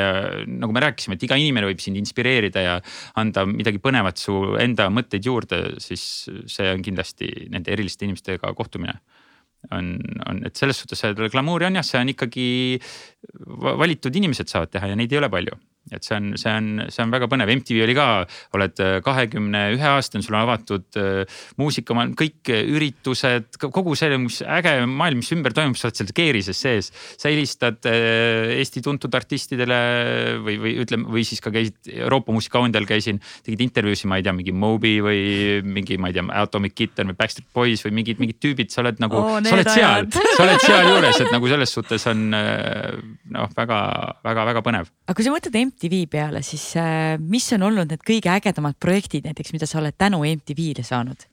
nagu 0.47 0.75
me 0.75 0.83
rääkisime, 0.85 1.19
et 1.19 1.27
iga 1.27 1.39
inimene 1.41 1.71
võib 1.71 1.83
sind 1.83 2.01
inspireerida 2.01 2.65
ja 2.65 2.79
anda 3.21 3.47
midagi 3.49 3.83
põnevat 3.83 4.21
su 4.23 4.57
enda 4.61 4.89
mõtteid 4.93 5.29
juurde, 5.29 5.63
siis 5.83 6.27
see 6.53 6.73
on 6.73 6.85
kindlasti 6.87 7.31
nende 7.53 7.75
eriliste 7.75 8.09
inimestega 8.09 8.55
kohtumine 8.57 8.99
on, 9.75 9.95
on, 10.29 10.43
et 10.47 10.57
selles 10.57 10.79
suhtes 10.83 11.03
glamuuri 11.33 11.69
on 11.69 11.79
jah, 11.79 11.87
see 11.87 12.01
on 12.01 12.13
ikkagi 12.13 12.49
valitud 13.83 14.21
inimesed 14.23 14.51
saavad 14.53 14.73
teha 14.75 14.93
ja 14.93 14.99
neid 14.99 15.13
ei 15.13 15.21
ole 15.23 15.31
palju 15.33 15.59
et 15.95 16.03
see 16.03 16.17
on, 16.17 16.33
see 16.39 16.51
on, 16.51 16.71
see 16.91 17.03
on 17.05 17.13
väga 17.15 17.29
põnev, 17.31 17.51
MTV 17.61 17.85
oli 17.85 17.95
ka, 17.95 18.07
oled 18.57 18.83
äh, 18.83 18.97
kahekümne 19.07 19.63
ühe 19.77 19.87
aastane, 19.87 20.25
sul 20.27 20.35
on 20.35 20.43
avatud 20.43 20.99
äh, 20.99 21.39
muusikamaailm, 21.61 22.17
kõik 22.19 22.51
üritused, 22.51 23.59
kogu 23.63 23.95
see, 23.99 24.11
mis 24.19 24.41
äge 24.43 24.75
maailm, 24.91 25.23
mis 25.23 25.31
ümber 25.37 25.55
toimub, 25.55 25.79
sa 25.79 25.89
oled 25.89 26.01
seal 26.01 26.11
keerises 26.17 26.59
sees. 26.59 26.91
sa 27.15 27.31
helistad 27.31 27.87
äh, 27.87 28.57
Eesti 28.57 28.83
tuntud 28.83 29.15
artistidele 29.15 29.79
või, 30.43 30.59
või 30.63 30.75
ütleme, 30.83 31.07
või 31.13 31.23
siis 31.29 31.43
ka 31.45 31.53
käisid 31.55 31.93
Euroopa 31.95 32.35
muusikaondel 32.35 32.89
käisin, 32.89 33.21
tegid 33.47 33.63
intervjuusid, 33.69 34.11
ma 34.11 34.19
ei 34.19 34.27
tea, 34.27 34.35
mingi 34.35 34.55
Moby 34.57 34.97
või 35.05 35.23
mingi, 35.67 36.01
ma 36.03 36.11
ei 36.11 36.19
tea, 36.19 36.27
Atomic 36.43 36.75
Kitten 36.75 37.13
või 37.13 37.19
Backstreet 37.21 37.49
Boys 37.55 37.87
või 37.87 37.95
mingid, 38.01 38.19
mingid 38.23 38.43
tüübid, 38.43 38.75
sa 38.75 38.83
oled 38.83 38.99
nagu 39.03 39.21
oh,, 39.21 39.39
sa 39.47 39.55
oled 39.55 39.71
seal, 39.71 40.11
sa 40.37 40.49
oled 40.49 40.67
sealjuures, 40.67 41.23
et 41.23 41.33
nagu 41.35 41.55
selles 41.55 41.79
suhtes 41.79 42.11
on 42.11 42.27
noh, 42.35 43.55
väga-väga-väga 43.55 44.67
põnev. 44.67 44.91
aga 45.07 45.19
kui 45.19 45.27
sa 45.27 45.35
mõtled 45.35 45.61
MTV 45.63 45.76
MTV 45.77 46.07
peale, 46.09 46.43
siis 46.43 46.71
äh, 46.81 47.17
mis 47.21 47.47
on 47.53 47.69
olnud 47.69 47.91
need 47.93 48.05
kõige 48.07 48.33
ägedamad 48.33 48.79
projektid 48.81 49.29
näiteks, 49.29 49.53
mida 49.53 49.69
sa 49.69 49.83
oled 49.83 49.97
tänu 49.99 50.25
MTV-le 50.25 50.87
saanud? 50.87 51.29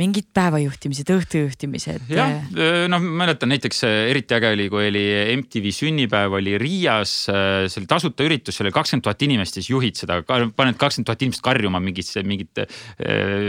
mingid 0.00 0.30
päevajuhtimised, 0.32 1.10
õhtujuhtimised? 1.12 2.06
jah, 2.08 2.30
äh, 2.56 2.86
noh, 2.88 3.02
mäletan 3.02 3.50
näiteks 3.52 3.82
äh, 3.84 3.96
eriti 4.08 4.32
äge 4.38 4.54
oli, 4.54 4.68
kui 4.72 4.86
oli 4.88 5.02
MTV 5.42 5.68
sünnipäev 5.76 6.38
oli 6.38 6.54
Riias, 6.58 7.12
see 7.26 7.82
oli 7.82 7.90
tasuta 7.90 8.24
üritus, 8.24 8.56
seal 8.56 8.70
oli 8.70 8.76
kakskümmend 8.78 9.04
tuhat 9.04 9.26
inimest, 9.26 9.58
siis 9.58 9.68
juhid 9.68 10.00
seda, 10.00 10.22
paned 10.24 10.78
kakskümmend 10.80 11.10
tuhat 11.10 11.26
inimest 11.26 11.44
karjuma 11.44 11.82
mingisse, 11.84 12.24
mingit, 12.24 12.64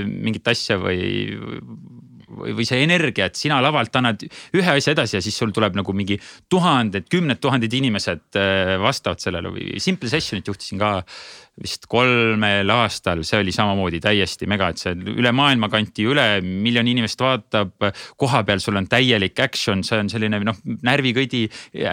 mingit 0.10 0.52
asja 0.52 0.82
või 0.84 1.32
või, 2.34 2.66
see 2.68 2.84
energia, 2.86 3.30
et 3.30 3.40
sina 3.40 3.60
lavalt 3.64 3.96
annad 4.00 4.26
ühe 4.26 4.76
asja 4.78 4.96
edasi 4.96 5.18
ja 5.18 5.24
siis 5.24 5.38
sul 5.40 5.54
tuleb 5.56 5.78
nagu 5.80 5.96
mingi 5.96 6.20
tuhanded, 6.52 7.08
kümned 7.12 7.42
tuhanded 7.44 7.74
inimesed 7.80 8.40
äh, 8.40 8.76
vastavad 8.82 9.24
sellele 9.24 9.54
või 9.54 9.82
Simple 9.84 10.12
Sessionit 10.12 10.48
juhtisin 10.50 10.82
ka 10.82 10.98
vist 11.62 11.86
kolmel 11.90 12.70
aastal, 12.74 13.22
see 13.28 13.38
oli 13.44 13.52
samamoodi 13.54 14.00
täiesti 14.02 14.48
mega, 14.50 14.72
et 14.74 14.82
see 14.82 14.96
üle 15.14 15.30
maailma 15.36 15.70
kanti 15.70 16.06
üle, 16.10 16.26
miljon 16.42 16.88
inimest 16.90 17.22
vaatab. 17.22 17.76
kohapeal 18.18 18.62
sul 18.64 18.80
on 18.80 18.88
täielik 18.90 19.38
action, 19.44 19.84
see 19.86 20.00
on 20.02 20.10
selline 20.10 20.40
noh, 20.42 20.58
närvikõdi, 20.86 21.44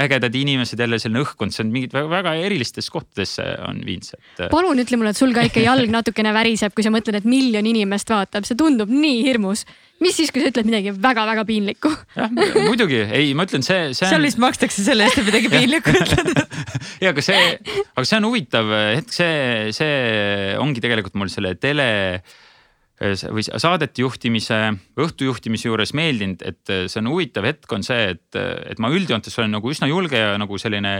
ägedad 0.00 0.38
inimesed, 0.40 0.80
jälle 0.80 0.98
selline 1.02 1.24
õhkkond, 1.26 1.52
see 1.52 1.66
on 1.66 1.74
mingid 1.74 1.92
väga, 1.92 2.08
väga 2.08 2.34
erilistes 2.46 2.88
kohtadesse 2.90 3.44
on 3.66 3.84
viinud 3.84 4.08
see 4.08 4.20
et.... 4.38 4.46
palun 4.48 4.80
ütle 4.80 4.96
mulle, 4.96 5.12
et 5.12 5.20
sul 5.20 5.36
ka 5.36 5.44
ikka 5.50 5.66
jalg 5.66 5.92
natukene 5.92 6.32
väriseb, 6.32 6.72
kui 6.72 6.86
sa 6.86 6.94
mõtled, 6.94 7.20
et 7.20 7.28
miljon 7.28 7.68
inimest 7.68 8.16
vaatab, 8.16 8.48
see 8.48 8.56
tundub 8.56 8.88
nii 8.88 9.20
hirmus 9.28 9.66
mis 10.04 10.16
siis, 10.16 10.32
kui 10.32 10.42
sa 10.42 10.50
ütled 10.50 10.68
midagi 10.68 10.94
väga-väga 10.96 11.44
piinlikku? 11.48 11.92
jah, 12.16 12.32
muidugi, 12.66 13.00
ei, 13.06 13.32
ma 13.36 13.46
ütlen, 13.48 13.64
see, 13.66 13.90
see 13.96 14.06
on. 14.06 14.14
seal 14.14 14.28
vist 14.28 14.42
makstakse 14.42 14.84
selle 14.84 15.06
eest, 15.06 15.20
et 15.22 15.28
midagi 15.28 15.52
piinlikku 15.52 15.94
ütled. 15.94 16.44
ja 17.04 17.14
aga 17.14 17.24
see, 17.24 17.40
aga 17.94 18.06
see 18.08 18.20
on 18.20 18.28
huvitav 18.30 18.76
hetk, 18.98 19.12
see, 19.14 19.74
see 19.76 20.54
ongi 20.60 20.84
tegelikult 20.84 21.18
mul 21.20 21.32
selle 21.32 21.56
tele 21.60 21.90
või 23.00 23.42
saadete 23.44 24.02
juhtimise, 24.02 24.56
õhtujuhtimise 25.00 25.70
juures 25.70 25.94
meeldinud, 25.96 26.42
et 26.44 26.72
see 26.84 27.00
on 27.00 27.08
huvitav 27.14 27.46
hetk 27.48 27.72
on 27.72 27.84
see, 27.86 28.10
et, 28.12 28.36
et 28.36 28.82
ma 28.82 28.90
üldjoontes 28.92 29.38
olen 29.40 29.56
nagu 29.56 29.72
üsna 29.72 29.88
julge 29.88 30.20
ja 30.20 30.34
nagu 30.40 30.58
selline 30.60 30.98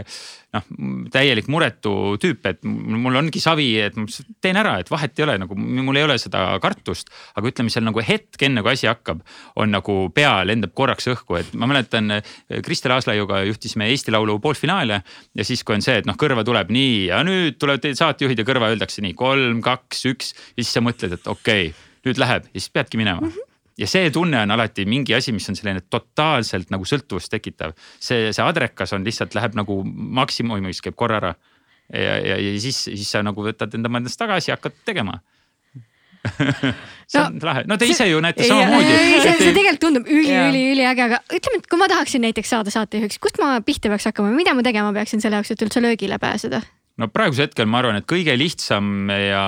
noh, 0.55 0.65
täielik 1.13 1.47
muretu 1.51 1.93
tüüp, 2.21 2.45
et 2.49 2.65
mul 2.67 3.17
ongi 3.19 3.41
savi, 3.43 3.69
et 3.81 3.97
ma 3.99 4.07
teen 4.43 4.59
ära, 4.59 4.77
et 4.81 4.89
vahet 4.91 5.19
ei 5.19 5.25
ole 5.25 5.37
nagu, 5.41 5.55
mul 5.55 5.99
ei 5.99 6.05
ole 6.07 6.17
seda 6.21 6.43
kartust. 6.63 7.11
aga 7.35 7.51
ütleme 7.51 7.71
seal 7.73 7.85
nagu 7.87 8.03
hetk 8.03 8.47
enne 8.47 8.63
kui 8.63 8.73
asi 8.73 8.89
hakkab, 8.89 9.21
on 9.55 9.71
nagu 9.71 9.97
pea 10.15 10.33
lendab 10.47 10.73
korraks 10.77 11.07
õhku, 11.11 11.37
et 11.39 11.53
ma 11.55 11.69
mäletan 11.71 12.19
Kristel 12.65 12.95
Aaslaiuga 12.97 13.43
juhtisime 13.47 13.87
Eesti 13.91 14.11
Laulu 14.11 14.39
poolfinaale. 14.43 15.01
ja 15.35 15.45
siis, 15.47 15.63
kui 15.63 15.77
on 15.77 15.85
see, 15.85 16.01
et 16.01 16.09
noh, 16.09 16.17
kõrva 16.19 16.45
tuleb 16.47 16.71
nii 16.73 17.07
ja 17.11 17.21
nüüd 17.27 17.59
tulevad 17.61 17.87
saatejuhid 17.97 18.39
ja 18.39 18.47
kõrva 18.47 18.71
öeldakse 18.73 19.03
nii 19.05 19.15
kolm, 19.17 19.61
kaks, 19.65 20.05
üks 20.11 20.35
ja 20.35 20.63
siis 20.63 20.75
sa 20.75 20.83
mõtled, 20.83 21.15
et 21.15 21.31
okei 21.31 21.71
okay, 21.71 21.87
nüüd 22.07 22.19
läheb 22.21 22.51
ja 22.51 22.59
siis 22.59 22.73
peadki 22.73 22.99
minema 22.99 23.21
mm. 23.21 23.31
-hmm 23.31 23.50
ja 23.79 23.87
see 23.87 24.11
tunne 24.13 24.41
on 24.43 24.51
alati 24.51 24.85
mingi 24.89 25.15
asi, 25.15 25.33
mis 25.35 25.47
on 25.49 25.57
selline 25.57 25.83
totaalselt 25.89 26.71
nagu 26.73 26.87
sõltuvust 26.87 27.31
tekitav. 27.31 27.75
see, 27.99 28.31
see 28.33 28.45
adrekas 28.45 28.93
on 28.93 29.05
lihtsalt 29.07 29.35
läheb 29.37 29.55
nagu 29.57 29.81
maksimumis 30.21 30.81
käib 30.81 30.97
korra 30.99 31.21
ära. 31.21 31.35
ja, 31.93 32.17
ja, 32.17 32.39
ja 32.39 32.55
siis, 32.59 32.83
siis 32.89 33.11
sa 33.11 33.23
nagu 33.23 33.43
võtad 33.43 33.73
enda 33.77 33.91
mõttest 33.91 34.19
tagasi 34.19 34.51
ja 34.51 34.59
hakkad 34.59 34.81
tegema 34.85 35.21
see 37.09 37.17
no, 37.17 37.25
on 37.25 37.39
lahe, 37.41 37.63
no 37.65 37.77
te 37.81 37.87
ise 37.89 38.05
ju 38.05 38.19
näete 38.21 38.45
samamoodi. 38.45 38.91
see, 39.23 39.37
see 39.39 39.53
tegelikult 39.55 39.81
tundub 39.81 40.11
üli-üli-üliäge, 40.11 41.07
aga 41.07 41.21
ütleme, 41.33 41.61
et 41.63 41.69
kui 41.71 41.81
ma 41.81 41.87
tahaksin 41.89 42.21
näiteks 42.27 42.53
saada 42.53 42.73
saatejuhiks, 42.73 43.17
kust 43.23 43.41
ma 43.41 43.55
pihta 43.65 43.89
peaks 43.89 44.05
hakkama, 44.11 44.29
mida 44.35 44.53
ma 44.57 44.65
tegema 44.65 44.93
peaksin 44.93 45.23
selle 45.23 45.39
jaoks, 45.39 45.55
et 45.55 45.65
üldse 45.65 45.81
löögile 45.81 46.21
pääseda? 46.21 46.61
No 46.99 47.07
praegusel 47.11 47.47
hetkel 47.47 47.69
ma 47.69 47.79
arvan, 47.81 47.99
et 48.01 48.07
kõige 48.09 48.35
lihtsam 48.37 49.11
ja 49.13 49.43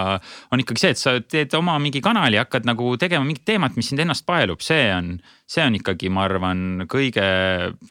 on 0.54 0.64
ikkagi 0.64 0.84
see, 0.84 0.94
et 0.96 1.02
sa 1.02 1.16
teed 1.22 1.56
oma 1.60 1.76
mingi 1.82 2.02
kanali, 2.04 2.39
hakkad 2.41 2.68
nagu 2.70 2.94
tegema 3.02 3.28
mingit 3.28 3.46
teemat, 3.48 3.76
mis 3.80 3.91
sind 3.91 4.04
ennast 4.04 4.26
paelub, 4.30 4.64
see 4.64 4.88
on, 4.96 5.16
see 5.50 5.66
on 5.66 5.78
ikkagi, 5.80 6.12
ma 6.14 6.28
arvan, 6.28 6.86
kõige, 6.91 7.26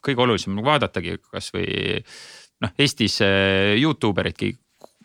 kõige 0.05 0.25
olulisem. 0.25 0.57
Vaadatagi 0.63 1.19
kasvõi 1.29 1.67
noh, 2.63 2.73
Eestis 2.79 3.19
eh, 3.25 3.75
Youtube 3.81 4.23
eridki 4.23 4.53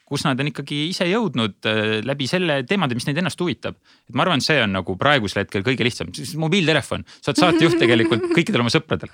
kus 0.08 0.24
nad 0.24 0.40
on 0.40 0.48
ikkagi 0.50 0.86
ise 0.88 1.06
jõudnud 1.08 1.68
äh, 1.68 1.98
läbi 2.06 2.28
selle 2.30 2.62
teemade, 2.68 2.96
mis 2.96 3.06
neid 3.08 3.20
ennast 3.20 3.40
huvitab. 3.42 3.76
et 4.08 4.16
ma 4.16 4.24
arvan, 4.24 4.42
see 4.44 4.56
on 4.64 4.72
nagu 4.78 4.96
praegusel 5.00 5.42
hetkel 5.44 5.64
kõige 5.66 5.84
lihtsam, 5.84 6.12
mobiiltelefon, 6.40 7.04
sa 7.20 7.32
oled 7.32 7.42
saatejuht 7.42 7.78
tegelikult 7.82 8.24
kõikidele 8.32 8.64
oma 8.64 8.72
sõpradele. 8.72 9.12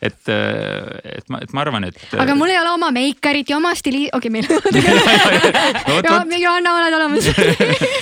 et, 0.00 0.20
äh, 0.30 1.18
et 1.18 1.32
ma, 1.32 1.42
et 1.42 1.54
ma 1.56 1.64
arvan, 1.66 1.88
et. 1.90 1.98
aga 2.14 2.38
mul 2.38 2.54
ei 2.54 2.60
ole 2.60 2.74
oma 2.76 2.92
meikarit 2.94 3.50
ja 3.50 3.58
oma 3.58 3.74
stili-, 3.78 4.06
okei 4.14 4.30
okay,, 4.30 4.34
meil 4.36 4.46
on. 6.16 6.36
Johanna, 6.46 6.74
oled 6.78 6.98
olemas 7.00 7.30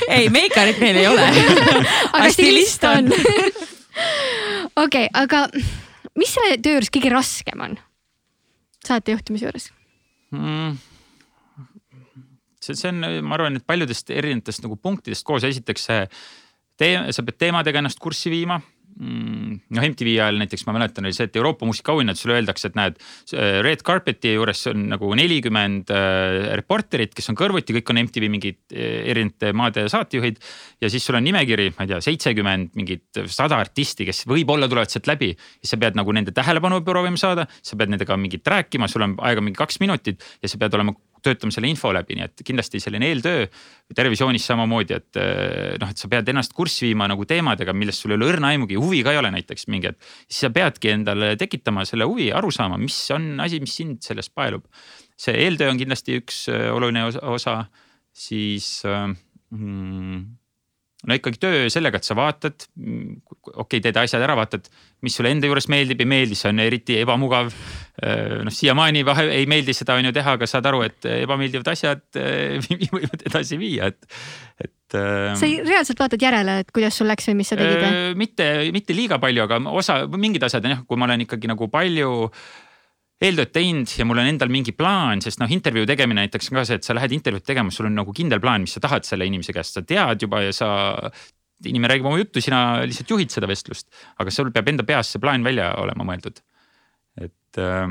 ei, 0.09 0.29
meikarit 0.33 0.81
meil 0.83 1.01
ei 1.01 1.07
ole 1.09 1.25
aga 2.13 2.31
stilist 2.35 2.85
on 2.89 3.09
okei 4.85 5.07
aga 5.17 5.47
mis 6.19 6.35
selle 6.35 6.59
töö 6.63 6.77
juures 6.77 6.93
kõige 6.93 7.13
raskem 7.15 7.63
on? 7.69 7.79
saatejuhtimise 8.85 9.49
juures 9.49 9.71
mm.? 10.35 10.94
See, 12.65 12.79
see 12.79 12.93
on, 12.93 13.03
ma 13.27 13.39
arvan, 13.39 13.61
et 13.61 13.67
paljudest 13.67 14.13
erinevatest 14.15 14.65
nagu 14.67 14.79
punktidest 14.81 15.27
koos, 15.27 15.47
esiteks 15.47 15.91
see 15.91 16.01
teema, 16.81 17.13
sa 17.15 17.25
pead 17.27 17.41
teemadega 17.45 17.83
ennast 17.83 18.03
kurssi 18.03 18.33
viima 18.33 18.61
Mm, 18.95 19.57
noh, 19.75 19.85
MTV 19.89 20.13
ajal 20.21 20.37
näiteks 20.39 20.63
ma 20.69 20.75
mäletan 20.77 21.09
oli 21.09 21.17
see, 21.17 21.27
et 21.27 21.37
Euroopa 21.37 21.67
muusikaauhinnad 21.67 22.19
sulle 22.19 22.37
öeldakse, 22.37 22.69
et 22.71 22.77
näed. 22.79 23.01
Red 23.67 23.83
Carpeti 23.87 24.37
juures 24.37 24.61
on 24.71 24.85
nagu 24.93 25.09
nelikümmend 25.19 25.91
äh, 25.91 26.53
reporterit, 26.61 27.11
kes 27.17 27.27
on 27.33 27.39
kõrvuti, 27.39 27.75
kõik 27.75 27.91
on 27.91 27.99
MTV 28.05 28.29
mingid 28.31 28.61
äh, 28.71 29.01
erinevate 29.11 29.51
maade 29.57 29.87
saatejuhid. 29.91 30.39
ja 30.85 30.91
siis 30.93 31.07
sul 31.07 31.19
on 31.19 31.27
nimekiri, 31.27 31.73
ma 31.75 31.89
ei 31.89 31.91
tea, 31.91 31.99
seitsekümmend 32.07 32.79
mingit 32.79 33.23
sada 33.27 33.59
artisti, 33.59 34.07
kes 34.07 34.29
võib-olla 34.31 34.71
tulevad 34.71 34.95
sealt 34.95 35.11
läbi. 35.11 35.33
ja 35.35 35.73
sa 35.73 35.81
pead 35.81 35.99
nagu 35.99 36.15
nende 36.15 36.31
tähelepanu 36.37 36.85
proovima 36.87 37.19
saada, 37.19 37.49
sa 37.63 37.81
pead 37.81 37.91
nendega 37.91 38.17
mingit 38.21 38.47
rääkima, 38.47 38.87
sul 38.87 39.09
on 39.09 39.19
aega 39.27 39.43
mingi 39.43 39.59
kaks 39.59 39.83
minutit 39.83 40.23
ja 40.39 40.49
sa 40.49 40.61
pead 40.61 40.79
olema 40.79 40.95
töötame 41.25 41.55
selle 41.55 41.71
info 41.71 41.93
läbi, 41.95 42.19
nii 42.19 42.27
et 42.27 42.45
kindlasti 42.47 42.81
selline 42.83 43.09
eeltöö. 43.11 43.47
Terevisioonis 43.95 44.47
samamoodi, 44.49 44.97
et 44.97 45.21
eh, 45.21 45.75
noh, 45.81 45.91
et 45.93 46.01
sa 46.01 46.11
pead 46.13 46.29
ennast 46.33 46.55
kurssi 46.57 46.89
viima 46.89 47.09
nagu 47.11 47.27
teemadega, 47.29 47.75
millest 47.77 48.05
sul 48.05 48.15
ei 48.15 48.21
ole 48.21 48.31
õrna 48.33 48.53
aimugi, 48.55 48.79
huvi 48.81 49.03
ka 49.07 49.15
ei 49.15 49.21
ole 49.21 49.33
näiteks 49.35 49.69
mingi, 49.73 49.93
et. 49.93 50.13
siis 50.29 50.45
sa 50.47 50.53
peadki 50.55 50.95
endale 50.95 51.35
tekitama 51.41 51.87
selle 51.89 52.09
huvi, 52.09 52.31
aru 52.35 52.53
saama, 52.55 52.79
mis 52.81 52.99
on 53.15 53.35
asi, 53.45 53.61
mis 53.65 53.77
sind 53.81 54.01
sellest 54.05 54.35
paelub. 54.35 54.67
see 55.17 55.37
eeltöö 55.45 55.71
on 55.71 55.79
kindlasti 55.79 56.19
üks 56.21 56.47
eh, 56.53 56.71
oluline 56.75 57.07
osa, 57.35 57.61
siis 58.15 58.83
mm, 58.85 60.25
no 61.09 61.17
ikkagi 61.19 61.41
töö 61.43 61.65
sellega, 61.73 62.01
et 62.01 62.07
sa 62.07 62.17
vaatad, 62.19 62.67
okei 62.75 63.57
okay,, 63.65 63.83
teed 63.85 63.99
asjad 64.01 64.25
ära, 64.25 64.37
vaatad, 64.39 64.69
mis 65.05 65.17
sulle 65.17 65.33
enda 65.35 65.49
juures 65.49 65.69
meeldib, 65.73 66.01
ei 66.01 66.11
meeldi, 66.11 66.39
see 66.39 66.51
on 66.53 66.63
eriti 66.65 66.99
ebamugav. 67.03 67.53
noh, 68.45 68.55
siiamaani 68.55 69.05
vahe 69.07 69.29
ei 69.37 69.45
meeldi 69.51 69.75
seda 69.77 69.95
on 69.99 70.09
ju 70.09 70.15
teha, 70.17 70.35
aga 70.39 70.49
saad 70.51 70.67
aru, 70.67 70.83
et 70.89 71.07
ebameeldivad 71.13 71.69
asjad 71.75 72.03
võivad 72.97 73.29
edasi 73.29 73.61
viia, 73.61 73.93
et, 73.93 74.19
et. 74.65 74.99
sa 75.39 75.47
reaalselt 75.47 76.03
vaatad 76.03 76.27
järele, 76.27 76.59
et 76.65 76.75
kuidas 76.75 76.99
sul 76.99 77.11
läks 77.11 77.31
või 77.31 77.39
mis 77.43 77.53
sa 77.53 77.61
tegid? 77.61 78.19
mitte, 78.19 78.51
mitte 78.75 78.97
liiga 78.97 79.21
palju, 79.23 79.47
aga 79.47 79.61
osa, 79.71 80.03
mingid 80.11 80.43
asjad 80.47 80.67
on 80.67 80.79
jah, 80.79 80.85
kui 80.89 81.01
ma 81.01 81.09
olen 81.11 81.27
ikkagi 81.29 81.51
nagu 81.51 81.71
palju 81.73 82.15
eeltööd 83.25 83.53
teinud 83.55 83.93
ja 83.99 84.07
mul 84.07 84.21
on 84.21 84.29
endal 84.29 84.51
mingi 84.53 84.75
plaan, 84.77 85.23
sest 85.25 85.41
noh, 85.41 85.51
intervjuu 85.51 85.87
tegemine 85.89 86.25
näiteks 86.25 86.51
on 86.51 86.61
ka 86.61 86.67
see, 86.69 86.79
et 86.81 86.87
sa 86.87 86.97
lähed 86.97 87.15
intervjuud 87.17 87.47
tegema, 87.47 87.73
sul 87.75 87.89
on 87.89 87.97
nagu 87.99 88.15
kindel 88.17 88.43
plaan, 88.43 88.65
mis 88.67 88.77
sa 88.77 88.83
tahad 88.85 89.07
selle 89.09 89.29
inimese 89.29 89.55
käest, 89.57 89.79
sa 89.79 89.85
tead 89.87 90.25
juba 90.27 90.45
ja 90.45 90.55
sa. 90.55 90.71
inimene 91.65 91.89
räägib 91.89 92.07
oma 92.11 92.19
juttu, 92.19 92.41
sina 92.45 92.83
lihtsalt 92.85 93.11
juhid 93.15 93.31
seda 93.33 93.49
vestlust, 93.49 93.87
aga 94.21 94.33
sul 94.35 94.51
peab 94.53 94.69
enda 94.69 94.85
peas 94.85 95.13
see 95.15 95.23
plaan 95.23 95.45
välja 95.47 95.71
olema 95.81 96.05
mõeldud. 96.05 96.43
et 97.23 97.61
äh, 97.63 97.87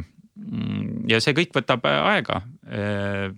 ja 1.10 1.22
see 1.24 1.34
kõik 1.34 1.56
võtab 1.56 1.86
aega. 1.88 2.42
Äh, 2.68 3.32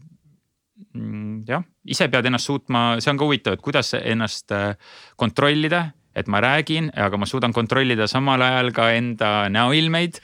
jah, 1.47 1.63
ise 1.87 2.07
pead 2.11 2.25
ennast 2.27 2.49
suutma, 2.49 2.97
see 2.99 3.11
on 3.11 3.19
ka 3.19 3.27
huvitav, 3.29 3.55
et 3.55 3.63
kuidas 3.63 3.93
ennast 4.01 4.51
äh, 4.51 4.73
kontrollida, 5.15 5.91
et 6.15 6.27
ma 6.31 6.41
räägin, 6.43 6.89
aga 6.95 7.19
ma 7.19 7.27
suudan 7.29 7.53
kontrollida 7.53 8.07
samal 8.07 8.41
ajal 8.41 8.73
ka 8.75 8.89
enda 8.95 9.31
näoilmeid 9.51 10.19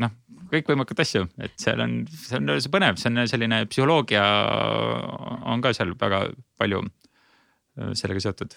noh, 0.00 0.12
kõikvõimalikud 0.52 1.02
asju, 1.04 1.26
et 1.42 1.54
seal 1.60 1.80
on, 1.84 2.02
see 2.12 2.38
on 2.38 2.52
see 2.56 2.72
põnev, 2.72 2.98
see 3.00 3.12
on 3.12 3.22
selline 3.30 3.62
psühholoogia 3.70 4.24
on 5.52 5.64
ka 5.64 5.72
seal 5.76 5.94
väga 5.98 6.24
palju 6.60 6.82
äh, 6.84 7.92
sellega 7.98 8.24
seotud. 8.26 8.56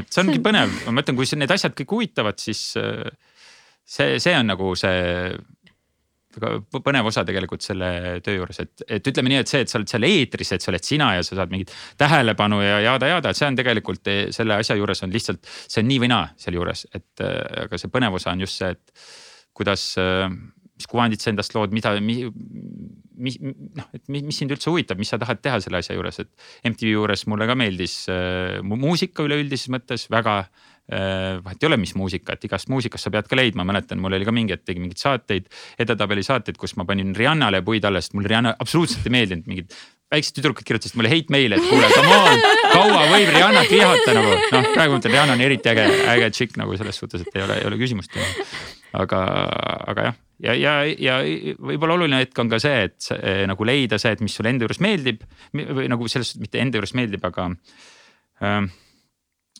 et 0.00 0.10
see 0.10 0.24
ongi 0.24 0.42
põnev, 0.42 0.72
ma 0.86 0.98
mõtlen, 1.00 1.18
kui 1.18 1.28
need 1.38 1.54
asjad 1.54 1.76
kõik 1.78 1.96
huvitavad, 1.98 2.40
siis 2.42 2.68
äh, 2.80 3.04
see, 3.84 4.18
see 4.22 4.34
on 4.38 4.50
nagu 4.52 4.72
see 4.78 5.36
väga 6.36 6.80
põnev 6.84 7.08
osa 7.08 7.24
tegelikult 7.26 7.64
selle 7.64 7.88
töö 8.24 8.40
juures, 8.40 8.58
et, 8.60 8.82
et 8.98 9.08
ütleme 9.08 9.32
nii, 9.32 9.42
et 9.44 9.52
see, 9.52 9.62
et 9.64 9.72
sa 9.72 9.78
oled 9.80 9.90
seal 9.90 10.06
eetris, 10.08 10.52
et 10.52 10.64
sa 10.64 10.72
oled 10.72 10.84
sina 10.84 11.12
ja 11.16 11.22
sa 11.24 11.38
saad 11.38 11.52
mingit 11.52 11.72
tähelepanu 12.00 12.60
ja 12.64 12.80
jada-jada, 12.84 13.32
et 13.32 13.38
see 13.38 13.48
on 13.48 13.56
tegelikult 13.56 14.12
selle 14.36 14.58
asja 14.60 14.76
juures 14.76 15.00
on 15.06 15.14
lihtsalt, 15.14 15.48
see 15.64 15.80
on 15.84 15.88
nii 15.88 16.02
või 16.04 16.12
naa 16.12 16.26
sealjuures, 16.42 16.84
et 16.96 17.24
äh, 17.24 17.64
aga 17.64 17.80
see 17.80 17.92
põnev 17.92 18.18
osa 18.18 18.34
on 18.34 18.44
just 18.44 18.60
see, 18.60 18.74
et 18.76 19.08
kuidas 19.56 19.88
mis 20.76 20.88
kuvandit 20.90 21.24
sa 21.24 21.32
endast 21.32 21.54
lood, 21.56 21.72
mida, 21.74 21.94
mis, 23.16 23.38
noh, 23.40 23.88
et 23.96 24.04
mis, 24.12 24.24
mis 24.26 24.38
sind 24.38 24.52
üldse 24.52 24.70
huvitab, 24.70 25.00
mis 25.00 25.10
sa 25.12 25.18
tahad 25.20 25.40
teha 25.44 25.60
selle 25.64 25.80
asja 25.80 25.96
juures, 25.96 26.20
et. 26.22 26.32
MTV 26.68 26.92
juures 26.92 27.26
mulle 27.30 27.48
ka 27.48 27.56
meeldis 27.58 27.98
äh, 28.12 28.60
muusika 28.62 29.24
üleüldises 29.26 29.70
mõttes 29.72 30.06
väga 30.12 30.38
äh,. 30.42 31.40
vahet 31.42 31.62
ei 31.62 31.70
ole, 31.70 31.80
mis 31.82 31.96
muusika, 31.98 32.36
et 32.36 32.44
igast 32.46 32.70
muusikast 32.70 33.08
sa 33.08 33.12
pead 33.14 33.26
ka 33.30 33.38
leidma, 33.38 33.64
mäletan, 33.66 33.98
mul 34.02 34.14
oli 34.18 34.28
ka 34.28 34.34
mingi 34.34 34.54
hetk 34.54 34.68
tegin 34.68 34.84
mingeid 34.84 35.02
saateid, 35.02 35.48
edetabeli 35.82 36.22
saateid, 36.26 36.58
kus 36.60 36.76
ma 36.78 36.86
panin 36.88 37.14
Rihannale 37.16 37.62
puid 37.66 37.88
alla, 37.88 38.02
sest 38.04 38.14
mulle 38.18 38.30
Rihanna 38.30 38.54
absoluutselt 38.62 39.08
ei 39.08 39.16
meeldinud, 39.16 39.48
mingid 39.50 39.74
väiksed 40.12 40.36
tüdrukud 40.38 40.66
kirjutasid 40.66 40.98
mulle 40.98 41.10
hate 41.10 41.34
meile, 41.34 41.58
et 41.58 41.66
kuule, 41.66 41.88
come 41.90 42.20
on, 42.20 42.44
kaua 42.70 43.02
võib 43.10 43.32
Rihannat 43.34 43.72
vihata 43.72 44.14
nagu. 44.14 44.36
noh, 44.54 44.70
praegu 44.76 44.94
ma 44.94 45.00
ütlen, 45.00 45.16
Rihanna 45.16 45.34
on 45.34 45.42
eriti 45.48 45.72
äge, 45.72 45.88
äge 46.14 46.30
tšikk 46.36 46.60
nagu 46.62 46.78
selles 46.78 47.02
suhtes, 47.02 47.26
et 47.26 47.40
ei 47.40 47.46
ole, 47.48 47.58
ei 47.62 47.66
ole 47.66 47.80
küsimust. 47.80 48.14
aga, 48.94 49.24
aga 49.90 50.10
jah, 50.10 50.20
ja, 50.42 50.54
ja, 50.54 50.72
ja 50.84 51.18
võib-olla 51.56 51.96
oluline 51.96 52.20
hetk 52.24 52.38
on 52.42 52.50
ka 52.52 52.60
see, 52.62 52.86
et 52.88 53.08
eh, 53.16 53.44
nagu 53.48 53.68
leida 53.68 53.98
see, 54.00 54.14
et 54.16 54.24
mis 54.24 54.34
sulle 54.36 54.52
enda 54.52 54.66
juures 54.66 54.82
meeldib 54.84 55.24
või 55.54 55.88
nagu 55.92 56.08
selles 56.12 56.32
suhtes 56.32 56.42
mitte 56.44 56.60
enda 56.62 56.80
juures 56.80 56.94
meeldib, 56.98 57.24
aga 57.28 57.48
äh,. 58.44 58.60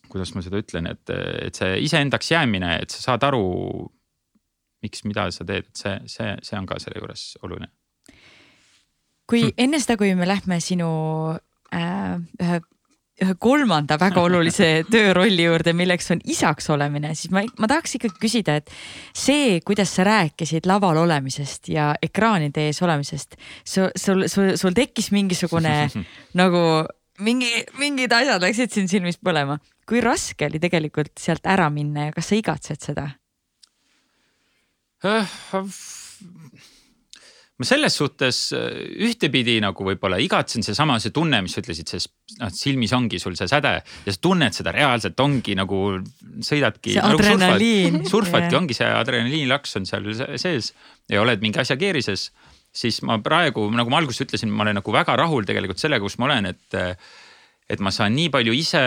kuidas 0.06 0.32
ma 0.36 0.44
seda 0.44 0.60
ütlen, 0.62 0.86
et, 0.92 1.10
et 1.48 1.58
see 1.58 1.80
iseendaks 1.88 2.30
jäämine, 2.30 2.76
et 2.84 2.94
sa 2.94 3.02
saad 3.10 3.24
aru, 3.26 3.42
miks, 4.84 5.02
mida 5.08 5.26
sa 5.34 5.44
teed, 5.48 5.66
et 5.66 5.82
see, 5.82 5.96
see, 6.12 6.36
see 6.46 6.60
on 6.60 6.68
ka 6.68 6.78
selle 6.82 7.02
juures 7.02 7.24
oluline. 7.42 7.72
kui 9.26 9.48
hm. 9.48 9.56
enne 9.66 9.82
seda, 9.82 9.98
kui 9.98 10.14
me 10.14 10.28
lähme 10.28 10.60
sinu 10.62 10.88
äh, 11.74 12.16
ühe 12.42 12.60
ühe 13.22 13.34
kolmanda 13.40 13.96
väga 14.00 14.22
olulise 14.26 14.68
töörolli 14.92 15.46
juurde, 15.46 15.72
milleks 15.76 16.10
on 16.12 16.20
isaks 16.28 16.68
olemine, 16.72 17.14
siis 17.16 17.32
ma, 17.34 17.42
ma 17.60 17.70
tahaks 17.70 17.96
ikkagi 17.98 18.20
küsida, 18.20 18.58
et 18.60 18.72
see, 19.16 19.60
kuidas 19.66 19.94
sa 19.96 20.04
rääkisid 20.08 20.68
laval 20.68 21.00
olemisest 21.06 21.70
ja 21.72 21.92
ekraanide 22.02 22.68
ees 22.68 22.82
olemisest, 22.84 23.38
sul, 23.64 23.88
sul, 23.96 24.26
sul, 24.32 24.52
sul 24.60 24.76
tekkis 24.76 25.10
mingisugune 25.16 25.78
nagu 26.40 26.62
mingi, 27.24 27.50
mingid 27.80 28.12
asjad 28.12 28.44
läksid 28.44 28.74
siin 28.74 28.90
silmis 28.92 29.20
põlema. 29.22 29.58
kui 29.86 30.00
raske 30.02 30.48
oli 30.48 30.58
tegelikult 30.58 31.14
sealt 31.20 31.46
ära 31.46 31.68
minna 31.70 32.08
ja 32.08 32.16
kas 32.16 32.32
sa 32.32 32.36
igatsed 32.36 32.82
seda? 32.82 33.06
Äh, 35.04 35.36
ma 37.56 37.64
selles 37.64 37.94
suhtes 37.96 38.38
äh, 38.56 38.80
ühtepidi 39.06 39.56
nagu 39.64 39.84
võib-olla 39.86 40.18
igatsen 40.20 40.64
seesama, 40.66 40.98
see 41.00 41.14
tunne, 41.14 41.40
mis 41.44 41.54
sa 41.56 41.62
ütlesid, 41.62 41.88
see 41.88 42.02
noh, 42.42 42.50
silmis 42.52 42.92
ongi 42.96 43.20
sul 43.22 43.36
see 43.38 43.48
säde 43.48 43.72
ja 43.80 44.12
sa 44.12 44.22
tunned 44.22 44.56
seda 44.56 44.74
reaalselt 44.76 45.20
ongi 45.24 45.56
nagu 45.56 45.80
sõidadki. 46.44 46.96
see 46.96 47.04
nagu 47.04 47.22
adrenaliin. 47.22 48.02
surfad, 48.02 48.10
surfadki 48.12 48.50
yeah., 48.50 48.60
ongi 48.60 48.76
see 48.76 48.90
adrenaliinilaks 49.00 49.78
on 49.80 49.88
seal 49.88 50.10
sees 50.36 50.74
ja 51.12 51.22
oled 51.24 51.44
mingi 51.44 51.62
asja 51.62 51.78
keerises. 51.80 52.28
siis 52.76 53.00
ma 53.08 53.16
praegu, 53.24 53.64
nagu 53.72 53.92
ma 53.92 54.02
alguses 54.02 54.26
ütlesin, 54.26 54.52
ma 54.52 54.66
olen 54.66 54.76
nagu 54.82 54.92
väga 54.92 55.16
rahul 55.16 55.48
tegelikult 55.48 55.80
sellega, 55.80 56.04
kus 56.04 56.18
ma 56.20 56.28
olen, 56.28 56.52
et 56.52 56.76
et 57.72 57.80
ma 57.82 57.90
saan 57.90 58.12
nii 58.14 58.28
palju 58.30 58.52
ise 58.54 58.82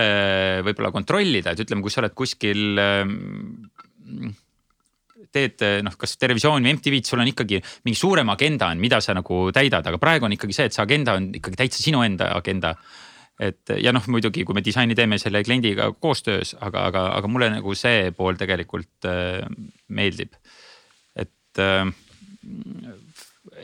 võib-olla 0.64 0.94
kontrollida, 0.94 1.52
et 1.52 1.66
ütleme, 1.66 1.82
kui 1.84 1.92
sa 1.92 2.04
oled 2.04 2.14
kuskil 2.16 2.80
ähm, 2.80 4.30
teed 5.34 5.64
noh, 5.86 5.96
kas 6.00 6.16
Terevisioon 6.20 6.66
või 6.66 6.76
MTV-d, 6.78 7.10
sul 7.10 7.22
on 7.24 7.30
ikkagi 7.32 7.62
mingi 7.86 8.00
suurem 8.00 8.32
agenda 8.34 8.72
on, 8.74 8.82
mida 8.82 9.02
sa 9.04 9.16
nagu 9.18 9.46
täidad, 9.56 9.86
aga 9.86 10.02
praegu 10.02 10.28
on 10.28 10.36
ikkagi 10.36 10.56
see, 10.56 10.70
et 10.70 10.76
see 10.76 10.84
agenda 10.84 11.18
on 11.20 11.30
ikkagi 11.40 11.60
täitsa 11.60 11.84
sinu 11.84 12.04
enda 12.06 12.32
agenda. 12.38 12.76
et 13.40 13.72
ja 13.80 13.94
noh, 13.96 14.04
muidugi, 14.12 14.44
kui 14.44 14.56
me 14.58 14.64
disaini 14.66 14.96
teeme 14.96 15.18
selle 15.22 15.44
kliendiga 15.48 15.94
koostöös, 15.96 16.58
aga, 16.60 16.90
aga, 16.90 17.06
aga 17.16 17.28
mulle 17.32 17.48
nagu 17.54 17.76
see 17.76 18.12
pool 18.12 18.36
tegelikult 18.36 19.08
äh, 19.08 19.46
meeldib. 19.88 20.36
et 21.16 21.64
äh, 21.64 21.86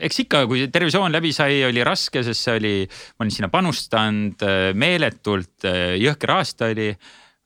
eks 0.00 0.22
ikka, 0.24 0.44
kui 0.48 0.66
Terevisioon 0.72 1.14
läbi 1.14 1.32
sai, 1.34 1.60
oli 1.66 1.84
raske, 1.86 2.22
sest 2.26 2.46
see 2.46 2.56
oli, 2.60 2.74
ma 3.16 3.24
olin 3.24 3.34
sinna 3.34 3.50
panustanud 3.52 4.44
äh, 4.46 4.70
meeletult, 4.78 5.58
äh, 5.68 5.96
jõhker 6.00 6.34
aasta 6.36 6.70
oli 6.72 6.90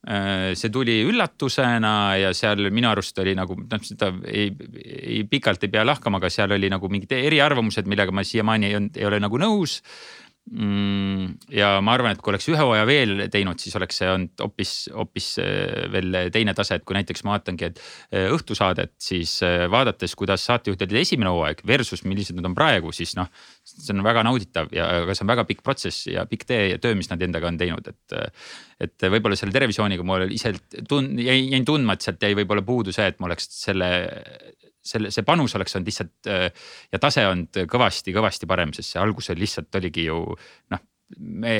see 0.00 0.70
tuli 0.72 0.94
üllatusena 1.04 1.90
ja 2.16 2.30
seal 2.32 2.70
minu 2.72 2.88
arust 2.88 3.18
oli 3.20 3.34
nagu 3.36 3.52
noh, 3.60 3.82
seda 3.84 4.08
ei, 4.24 4.46
ei 4.86 5.18
pikalt 5.28 5.66
ei 5.66 5.72
pea 5.74 5.84
lahkama, 5.84 6.16
aga 6.16 6.30
seal 6.32 6.56
oli 6.56 6.70
nagu 6.72 6.88
mingid 6.88 7.12
eriarvamused, 7.18 7.84
millega 7.90 8.14
ma 8.14 8.24
siiamaani 8.24 8.70
ei, 8.70 8.78
ei 8.96 9.08
ole 9.10 9.20
nagu 9.20 9.40
nõus 9.40 9.80
ja 10.50 11.68
ma 11.84 11.92
arvan, 11.94 12.16
et 12.16 12.22
kui 12.24 12.32
oleks 12.32 12.48
ühe 12.50 12.58
hooaja 12.58 12.86
veel 12.88 13.26
teinud, 13.30 13.60
siis 13.62 13.76
oleks 13.78 14.00
see 14.00 14.08
olnud 14.10 14.42
hoopis, 14.42 14.72
hoopis 14.96 15.28
äh, 15.42 15.84
veel 15.92 16.16
teine 16.34 16.54
tase, 16.58 16.80
et 16.80 16.86
kui 16.86 16.96
näiteks 16.96 17.22
ma 17.26 17.36
vaatangi, 17.36 17.68
et 17.68 17.78
äh, 17.78 18.26
õhtusaadet, 18.34 18.96
siis 18.98 19.36
äh, 19.46 19.68
vaadates, 19.70 20.16
kuidas 20.18 20.42
saatejuht 20.48 20.82
oli 20.88 21.02
esimene 21.04 21.30
hooaeg 21.30 21.62
versus 21.70 22.02
millised 22.02 22.38
nad 22.38 22.48
on 22.50 22.56
praegu, 22.58 22.90
siis 22.96 23.14
noh. 23.18 23.30
see 23.62 23.94
on 23.94 24.02
väga 24.06 24.24
nauditav 24.26 24.72
ja, 24.74 24.88
aga 25.04 25.14
see 25.14 25.26
on 25.26 25.30
väga 25.30 25.46
pikk 25.46 25.62
protsess 25.66 26.08
ja 26.10 26.26
pikk 26.30 26.48
tee 26.48 26.64
ja 26.72 26.80
töö, 26.82 26.98
mis 26.98 27.12
nad 27.12 27.22
endaga 27.22 27.50
on 27.50 27.60
teinud, 27.60 27.92
et. 27.92 28.18
et 28.80 29.06
võib-olla 29.12 29.36
selle 29.36 29.52
Terevisiooniga 29.54 30.04
mul 30.06 30.30
ise 30.32 30.54
tund-, 30.88 31.20
jäin 31.20 31.66
tundma, 31.68 31.94
et 31.94 32.06
sealt 32.06 32.22
jäi 32.24 32.34
võib-olla 32.38 32.64
puudu 32.66 32.94
see, 32.96 33.06
et 33.12 33.20
ma 33.20 33.28
oleks 33.28 33.46
selle 33.60 33.90
selle, 34.90 35.12
see 35.14 35.26
panus 35.26 35.56
oleks 35.58 35.76
olnud 35.76 35.90
lihtsalt 35.90 36.30
äh, 36.30 36.46
ja 36.92 37.02
tase 37.02 37.26
olnud 37.30 37.64
kõvasti-kõvasti 37.70 38.48
parem, 38.50 38.74
sest 38.76 38.94
see 38.94 39.02
algus 39.02 39.32
oli 39.32 39.46
lihtsalt 39.46 39.80
oligi 39.80 40.08
ju 40.10 40.22
noh 40.74 40.86
me 41.18 41.54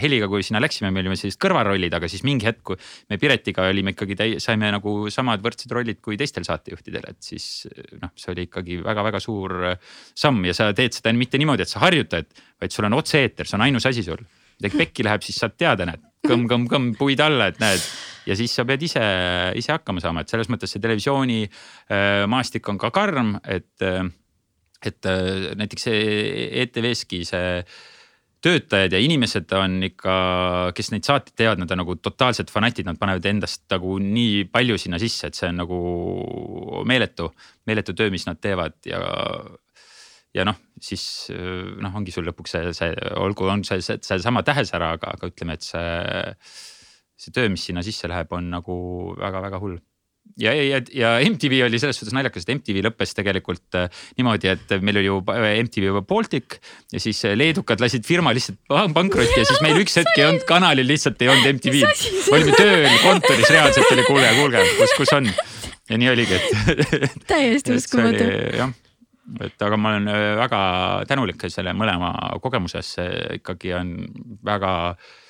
Heliga, 0.00 0.28
kui 0.30 0.44
sinna 0.46 0.60
läksime, 0.62 0.92
me 0.94 1.02
olime 1.02 1.16
sellised 1.18 1.40
kõrvarollid, 1.42 1.94
aga 1.96 2.08
siis 2.10 2.22
mingi 2.26 2.46
hetk, 2.46 2.62
kui 2.70 2.78
me 3.10 3.18
Piretiga 3.20 3.66
olime 3.70 3.94
ikkagi 3.94 4.38
saime 4.42 4.70
nagu 4.74 4.94
samad 5.12 5.42
võrdsed 5.44 5.74
rollid 5.74 5.98
kui 6.04 6.18
teistel 6.20 6.46
saatejuhtidel, 6.46 7.08
et 7.10 7.18
siis 7.24 7.66
noh, 7.98 8.12
see 8.18 8.32
oli 8.34 8.46
ikkagi 8.48 8.78
väga-väga 8.84 9.22
suur 9.22 9.56
samm 10.14 10.46
ja 10.46 10.54
sa 10.56 10.70
teed 10.76 10.94
seda 10.98 11.14
mitte 11.16 11.40
niimoodi, 11.40 11.66
et 11.66 11.72
sa 11.72 11.82
harjutad, 11.82 12.30
vaid 12.62 12.74
sul 12.74 12.88
on 12.88 13.00
otse-eeter, 13.00 13.48
see 13.48 13.58
on 13.58 13.66
ainus 13.66 13.88
asi 13.90 14.06
sul. 14.06 14.22
midagi 14.60 14.78
pekki 14.78 15.02
läheb, 15.02 15.24
siis 15.26 15.40
saad 15.42 15.56
teada, 15.58 15.88
näed, 15.88 16.02
kõmm-kõmm-kõmm 16.28 16.92
puid 16.98 17.20
alla, 17.24 17.50
et 17.50 17.58
näed 17.58 17.82
ja 18.26 18.36
siis 18.38 18.54
sa 18.54 18.66
pead 18.68 18.82
ise, 18.86 19.04
ise 19.58 19.74
hakkama 19.74 20.02
saama, 20.02 20.22
et 20.22 20.32
selles 20.32 20.50
mõttes 20.52 20.72
see 20.72 20.82
televisiooni 20.82 21.40
äh, 21.46 22.24
maastik 22.30 22.68
on 22.70 22.80
ka 22.80 22.92
karm, 22.94 23.34
et, 23.44 23.74
et 23.82 25.10
äh, 25.10 25.48
näiteks 25.58 25.88
ETV-ski 25.92 27.24
see 27.28 27.64
töötajad 28.42 28.96
ja 28.96 28.98
inimesed 28.98 29.52
on 29.54 29.76
ikka, 29.86 30.14
kes 30.74 30.90
neid 30.90 31.06
saateid 31.06 31.36
teevad, 31.38 31.60
nad 31.62 31.70
on 31.74 31.82
nagu 31.84 31.94
totaalsed 32.02 32.50
fanatid, 32.50 32.88
nad 32.88 32.98
panevad 32.98 33.26
endast 33.30 33.64
nagu 33.70 33.98
nii 34.02 34.48
palju 34.50 34.78
sinna 34.82 34.98
sisse, 35.02 35.30
et 35.30 35.38
see 35.38 35.50
on 35.52 35.60
nagu 35.62 35.78
meeletu, 36.88 37.30
meeletu 37.70 37.94
töö, 37.98 38.10
mis 38.10 38.26
nad 38.26 38.40
teevad 38.42 38.74
ja. 38.88 38.98
ja 40.34 40.46
noh, 40.48 40.58
siis 40.82 41.04
noh, 41.30 41.94
ongi 41.94 42.14
sul 42.14 42.26
lõpuks 42.26 42.56
see, 42.56 42.74
see 42.74 42.90
olgu, 43.22 43.46
on 43.52 43.62
see, 43.68 43.82
see, 43.84 44.02
seesama 44.02 44.42
tähesära, 44.46 44.94
aga, 44.98 45.14
aga 45.14 45.30
ütleme, 45.30 45.58
et 45.58 45.66
see, 45.68 45.86
see 47.22 47.34
töö, 47.34 47.48
mis 47.52 47.64
sinna 47.68 47.84
sisse 47.86 48.10
läheb, 48.10 48.32
on 48.34 48.50
nagu 48.52 48.76
väga-väga 49.20 49.62
hull 49.62 49.78
ja, 50.38 50.52
ja, 50.54 50.80
ja 50.94 51.30
MTV 51.30 51.62
oli 51.66 51.78
selles 51.80 51.98
suhtes 52.00 52.14
naljakas, 52.16 52.46
et 52.46 52.54
MTV 52.56 52.82
lõppes 52.86 53.14
tegelikult 53.16 53.78
äh, 53.78 54.02
niimoodi, 54.18 54.50
et 54.52 54.74
meil 54.84 55.00
oli 55.00 55.08
ju 55.08 55.18
MTV 55.22 56.02
Baltic 56.08 56.58
ja 56.92 57.00
siis 57.02 57.22
äh, 57.28 57.36
leedukad 57.38 57.82
lasid 57.82 58.06
firma 58.08 58.32
lihtsalt 58.34 58.60
pankrotti 58.68 59.40
ja 59.42 59.48
siis 59.48 59.62
meil 59.64 59.80
üks 59.82 59.98
hetk 60.00 60.14
ei 60.16 60.28
olnud 60.28 60.46
kanalil, 60.48 60.88
lihtsalt 60.88 61.22
ei 61.22 61.32
olnud 61.32 61.58
MTV. 61.58 61.82
me 61.82 62.38
olime 62.38 62.58
tööl 62.58 63.00
kontoris, 63.04 63.50
reaalselt 63.50 63.96
oli 63.96 64.06
kuule, 64.08 64.30
kuulge, 64.38 64.62
kus, 64.78 64.94
kus 65.00 65.16
on 65.18 65.28
ja 65.32 65.98
nii 66.00 66.12
oligi, 66.14 66.38
et. 66.38 66.86
täiesti 67.32 67.76
uskumatu. 67.76 68.28
jah, 68.58 68.76
et 69.48 69.66
aga 69.68 69.80
ma 69.80 69.96
olen 69.96 70.12
äh, 70.12 70.28
väga 70.40 70.62
tänulik 71.10 71.48
selle 71.52 71.74
mõlema 71.76 72.14
kogemuse 72.44 72.80
eest, 72.80 73.00
see 73.00 73.42
ikkagi 73.42 73.76
on 73.76 73.98
väga 74.46 74.72
Äh, 74.94 75.21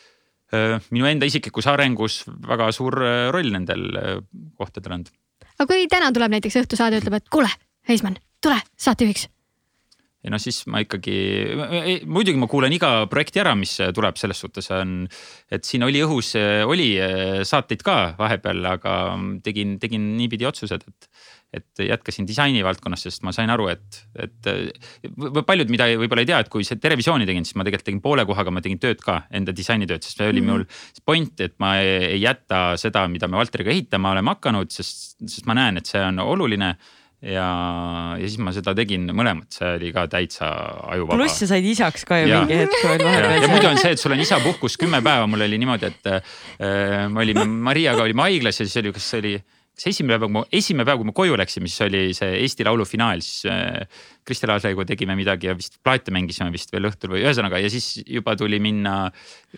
minu 0.92 1.08
enda 1.08 1.28
isiklikus 1.28 1.68
arengus 1.70 2.22
väga 2.48 2.70
suur 2.76 2.98
äh, 3.02 3.28
roll 3.34 3.52
nendel 3.54 3.84
äh, 3.98 4.16
kohtadel 4.60 4.98
olnud. 4.98 5.12
aga 5.58 5.68
kui 5.68 5.86
täna 5.90 6.10
tuleb 6.14 6.34
näiteks 6.36 6.62
õhtusaade, 6.64 7.02
ütleb, 7.02 7.20
et 7.20 7.30
kuule, 7.32 7.50
Heismann, 7.88 8.20
tule 8.44 8.58
saatejuhiks 8.80 9.28
ja 10.22 10.30
noh, 10.30 10.38
siis 10.42 10.60
ma 10.70 10.82
ikkagi, 10.84 11.16
muidugi 12.06 12.38
ma 12.38 12.46
kuulan 12.50 12.74
iga 12.74 12.92
projekti 13.10 13.42
ära, 13.42 13.56
mis 13.58 13.74
tuleb, 13.94 14.18
selles 14.20 14.38
suhtes 14.44 14.70
on, 14.74 15.00
et 15.50 15.66
siin 15.66 15.82
oli 15.82 16.02
õhus, 16.04 16.36
oli 16.70 16.92
saateid 17.48 17.82
ka 17.82 17.96
vahepeal, 18.20 18.62
aga 18.70 18.92
tegin, 19.42 19.80
tegin 19.82 20.12
niipidi 20.20 20.46
otsused, 20.46 20.86
et 20.86 21.10
et 21.52 21.82
jätkasin 21.84 22.26
disaini 22.28 22.62
valdkonnas, 22.64 23.02
sest 23.04 23.26
ma 23.26 23.32
sain 23.36 23.50
aru, 23.52 23.68
et, 23.72 23.98
et 24.24 24.48
paljud, 25.46 25.72
mida 25.72 25.90
võib-olla 26.00 26.24
ei 26.24 26.30
tea, 26.30 26.40
et 26.44 26.48
kui 26.52 26.64
see 26.64 26.80
televisiooni 26.80 27.28
tegin, 27.28 27.44
siis 27.44 27.58
ma 27.60 27.66
tegelikult 27.66 27.90
tegin 27.90 28.00
poole 28.04 28.24
kohaga, 28.28 28.54
ma 28.54 28.64
tegin 28.64 28.80
tööd 28.80 29.02
ka, 29.04 29.22
enda 29.34 29.52
disainitööd, 29.56 30.04
sest 30.06 30.22
see 30.22 30.30
oli 30.32 30.40
mm 30.40 30.48
-hmm. 30.48 30.64
mul 30.64 31.04
point, 31.04 31.44
et 31.44 31.58
ma 31.60 31.76
ei, 31.82 32.14
ei 32.14 32.22
jäta 32.22 32.64
seda, 32.80 33.04
mida 33.12 33.28
me 33.28 33.36
Valteriga 33.36 33.70
ehitama 33.70 34.16
oleme 34.16 34.32
hakanud, 34.32 34.72
sest, 34.72 35.20
sest 35.20 35.46
ma 35.46 35.58
näen, 35.58 35.76
et 35.82 35.86
see 35.86 36.00
on 36.00 36.18
oluline 36.24 36.74
ja, 37.22 37.46
ja 38.18 38.26
siis 38.26 38.40
ma 38.42 38.52
seda 38.54 38.74
tegin 38.76 39.06
mõlemat, 39.14 39.50
see 39.54 39.70
oli 39.76 39.92
ka 39.94 40.06
täitsa 40.10 40.50
ajuvaba. 40.94 41.20
pluss 41.20 41.42
sa 41.42 41.48
said 41.54 41.66
isaks 41.68 42.06
ka 42.08 42.18
ju 42.22 42.30
ja. 42.32 42.42
mingi 42.42 42.58
hetk 42.64 42.78
veel 42.82 43.04
vahepeal. 43.04 43.42
ja 43.44 43.50
muidu 43.52 43.70
on 43.70 43.80
see, 43.80 43.94
et 43.94 44.02
sul 44.02 44.14
on 44.16 44.22
isapuhkus 44.24 44.76
kümme 44.80 45.02
päeva, 45.04 45.28
mul 45.30 45.46
oli 45.46 45.58
niimoodi, 45.62 45.92
et 45.92 46.10
äh, 46.10 46.22
me 47.12 47.22
olime 47.26 47.46
Mariaga 47.68 48.02
olime 48.02 48.26
haiglas 48.26 48.60
ja 48.60 48.66
siis 48.66 48.80
oli, 48.82 48.94
kas 48.96 49.10
see 49.12 49.22
oli 49.22 49.34
kas 49.72 49.88
esimene 49.88 50.18
päev, 50.18 50.26
kui 50.28 50.34
ma, 50.36 50.42
esimene 50.52 50.86
päev, 50.86 51.00
kui 51.00 51.08
me 51.08 51.14
koju 51.16 51.36
läksime, 51.40 51.70
siis 51.70 51.84
oli 51.86 52.02
see 52.16 52.36
Eesti 52.42 52.66
Laulu 52.66 52.84
finaal, 52.88 53.22
siis 53.24 53.46
äh, 53.48 54.04
Kristi 54.28 54.48
Laasläigu 54.50 54.84
tegime 54.88 55.16
midagi 55.18 55.48
ja 55.48 55.56
vist 55.58 55.78
plaate 55.84 56.12
mängisime 56.14 56.52
vist 56.54 56.72
veel 56.74 56.90
õhtul 56.90 57.14
või 57.14 57.24
ühesõnaga 57.24 57.60
ja 57.62 57.70
siis 57.72 58.02
juba 58.04 58.36
tuli 58.38 58.60
minna. 58.62 59.10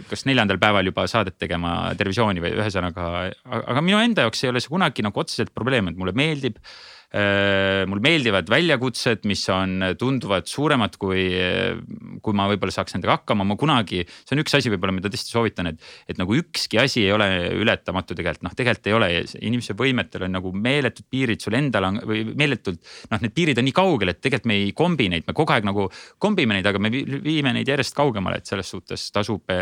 kas 0.09 0.25
neljandal 0.27 0.59
päeval 0.59 0.87
juba 0.87 1.07
saadet 1.11 1.37
tegema 1.39 1.95
Terevisiooni 1.99 2.43
või 2.43 2.55
ühesõnaga, 2.57 3.11
aga 3.45 3.83
minu 3.85 4.01
enda 4.03 4.25
jaoks 4.27 4.45
ei 4.45 4.51
ole 4.51 4.63
see 4.63 4.73
kunagi 4.73 5.05
nagu 5.07 5.21
otseselt 5.21 5.55
probleem, 5.55 5.91
et 5.91 5.99
mulle 5.99 6.15
meeldib 6.17 6.59
Äh, 7.15 7.85
mul 7.87 8.01
meeldivad 8.03 8.49
väljakutsed, 8.51 9.23
mis 9.31 9.45
on 9.55 9.85
tunduvalt 9.95 10.49
suuremad, 10.51 10.97
kui, 10.99 11.29
kui 12.25 12.35
ma 12.35 12.49
võib-olla 12.51 12.75
saaks 12.75 12.97
nendega 12.97 13.15
hakkama, 13.21 13.45
ma 13.47 13.55
kunagi, 13.61 14.01
see 14.03 14.35
on 14.35 14.43
üks 14.43 14.57
asi 14.59 14.73
võib-olla, 14.73 14.97
mida 14.97 15.13
tõesti 15.13 15.31
soovitan, 15.31 15.69
et, 15.71 15.85
et 16.11 16.19
nagu 16.19 16.35
ükski 16.35 16.81
asi 16.83 17.05
ei 17.05 17.13
ole 17.15 17.29
ületamatu 17.61 18.17
tegelikult, 18.19 18.49
noh, 18.49 18.57
tegelikult 18.59 18.91
ei 18.91 18.97
ole, 18.99 19.11
inimese 19.47 19.79
võimetel 19.79 20.27
on 20.27 20.35
nagu 20.41 20.51
meeletud 20.59 21.07
piirid 21.15 21.47
sul 21.47 21.55
endal 21.61 21.87
on 21.93 22.03
või 22.03 22.25
meeletult. 22.35 22.83
noh, 23.15 23.23
need 23.23 23.37
piirid 23.39 23.63
on 23.63 23.69
nii 23.71 23.79
kaugel, 23.79 24.11
et 24.11 24.19
tegelikult 24.19 24.51
me 24.51 24.59
ei 24.65 24.75
kombi 24.75 25.07
neid, 25.15 25.29
me 25.31 25.39
kogu 25.39 25.55
aeg 25.55 25.71
nagu 25.71 25.87
kombime 26.19 26.59
neid, 26.59 26.67
aga 26.67 26.83
me 26.83 26.91
viime 26.91 27.55
neid 27.55 27.71
järjest 27.71 27.95
kaugemale, 27.95 28.43
et 28.43 28.51
selles 28.51 28.75
suhtes 28.75 29.07
tasub 29.15 29.55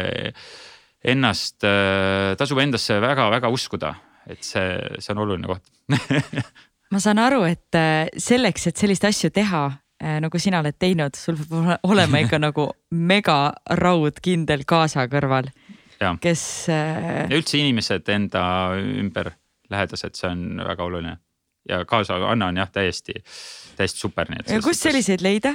ennast, 1.05 1.61
tasub 1.61 2.65
endasse 2.65 2.97
väga-väga 3.03 3.53
uskuda, 3.53 3.93
et 4.33 4.41
see, 4.41 4.77
see 4.97 5.13
on 5.13 5.27
oluline 5.27 5.53
koht 5.53 5.69
ma 6.93 7.01
saan 7.01 7.21
aru, 7.23 7.43
et 7.49 7.79
äh, 7.79 8.11
selleks, 8.21 8.69
et 8.69 8.81
selliseid 8.81 9.09
asju 9.11 9.33
teha, 9.35 9.65
äh, 10.03 10.19
nagu 10.23 10.41
sina 10.43 10.61
oled 10.63 10.77
teinud, 10.81 11.17
sul 11.19 11.39
peab 11.41 11.87
olema 11.89 12.21
ikka 12.23 12.41
nagu 12.47 12.69
mega 12.91 13.39
raudkindel 13.81 14.67
kaasa 14.69 15.09
kõrval, 15.13 15.51
kes. 16.23 16.45
Äh, 16.73 17.25
ja 17.31 17.39
üldse 17.39 17.61
inimesed 17.63 18.09
enda 18.13 18.45
ümber 18.77 19.33
lähedased, 19.73 20.19
see 20.19 20.29
on 20.29 20.61
väga 20.61 20.85
oluline 20.85 21.17
ja 21.69 21.85
kaasa 21.85 22.15
Anna 22.29 22.47
on 22.51 22.57
jah, 22.57 22.71
täiesti, 22.71 23.13
täiesti 23.77 24.01
super. 24.01 24.27
ja 24.49 24.61
kust 24.65 24.83
selliseid 24.83 25.21
leida 25.23 25.55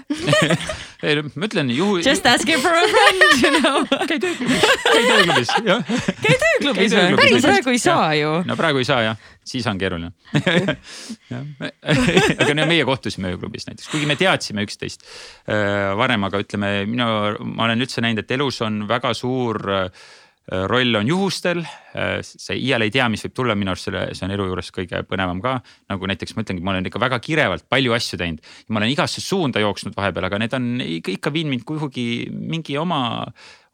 ei 1.07 1.21
ma 1.21 1.45
ütlen 1.49 1.71
juhu. 1.73 1.97
Just 2.01 2.25
asking 2.25 2.61
for 2.63 2.73
a 2.73 2.87
friend 2.91 3.43
you 3.43 3.51
know. 3.59 3.77
käi 4.09 4.19
tööklubis, 4.19 4.63
käi 4.91 5.03
tööklubis, 5.03 5.49
jah. 5.65 5.83
käi 6.23 6.35
tööklubis 6.43 6.91
või? 6.95 7.17
päris 7.21 7.47
praegu 7.47 7.69
ei 7.75 7.81
saa 7.81 8.13
ju. 8.17 8.29
no 8.47 8.53
praegu 8.59 8.77
ei 8.83 8.87
saa 8.87 9.01
jah, 9.09 9.17
siis 9.45 9.65
on 9.69 9.77
keeruline 9.81 10.09
aga 12.41 12.51
no 12.57 12.63
meie 12.69 12.83
kohtusime 12.87 13.25
ööklubis 13.35 13.63
näiteks, 13.69 13.87
kuigi 13.91 14.09
me 14.09 14.15
teadsime 14.19 14.65
üksteist 14.67 14.99
äh, 15.03 15.91
varem, 15.99 16.21
aga 16.27 16.35
ütleme, 16.43 16.69
minu, 16.89 17.05
ma 17.53 17.61
olen 17.67 17.85
üldse 17.85 17.99
näinud, 18.05 18.21
et 18.23 18.37
elus 18.37 18.57
on 18.65 18.73
väga 18.89 19.09
suur 19.17 19.57
Äh, 19.67 19.89
roll 20.47 20.95
on 20.95 21.07
juhustel, 21.07 21.59
äh, 21.91 22.19
sa 22.23 22.55
iial 22.55 22.85
ei 22.85 22.91
tea, 22.93 23.09
mis 23.11 23.25
võib 23.25 23.35
tulla, 23.35 23.55
minu 23.59 23.73
arust 23.73 23.89
selle, 23.89 24.05
see 24.15 24.23
on 24.27 24.33
elu 24.35 24.45
juures 24.47 24.71
kõige 24.75 25.01
põnevam 25.07 25.41
ka. 25.43 25.57
nagu 25.91 26.07
näiteks 26.07 26.37
ma 26.37 26.45
ütlengi, 26.45 26.63
ma 26.63 26.71
olen 26.75 26.87
ikka 26.87 27.01
väga 27.03 27.19
kirevalt 27.23 27.67
palju 27.67 27.95
asju 27.97 28.19
teinud 28.21 28.39
ma 28.71 28.79
olen 28.79 28.93
igasse 28.93 29.23
suunda 29.23 29.59
jooksnud 29.63 29.97
vahepeal, 29.97 30.29
aga 30.29 30.39
need 30.39 30.55
on 30.55 30.69
ikka, 30.85 31.17
ikka 31.17 31.35
viinud 31.35 31.55
mind 31.55 31.67
kuhugi 31.67 32.07
mingi 32.31 32.79
oma, 32.79 33.01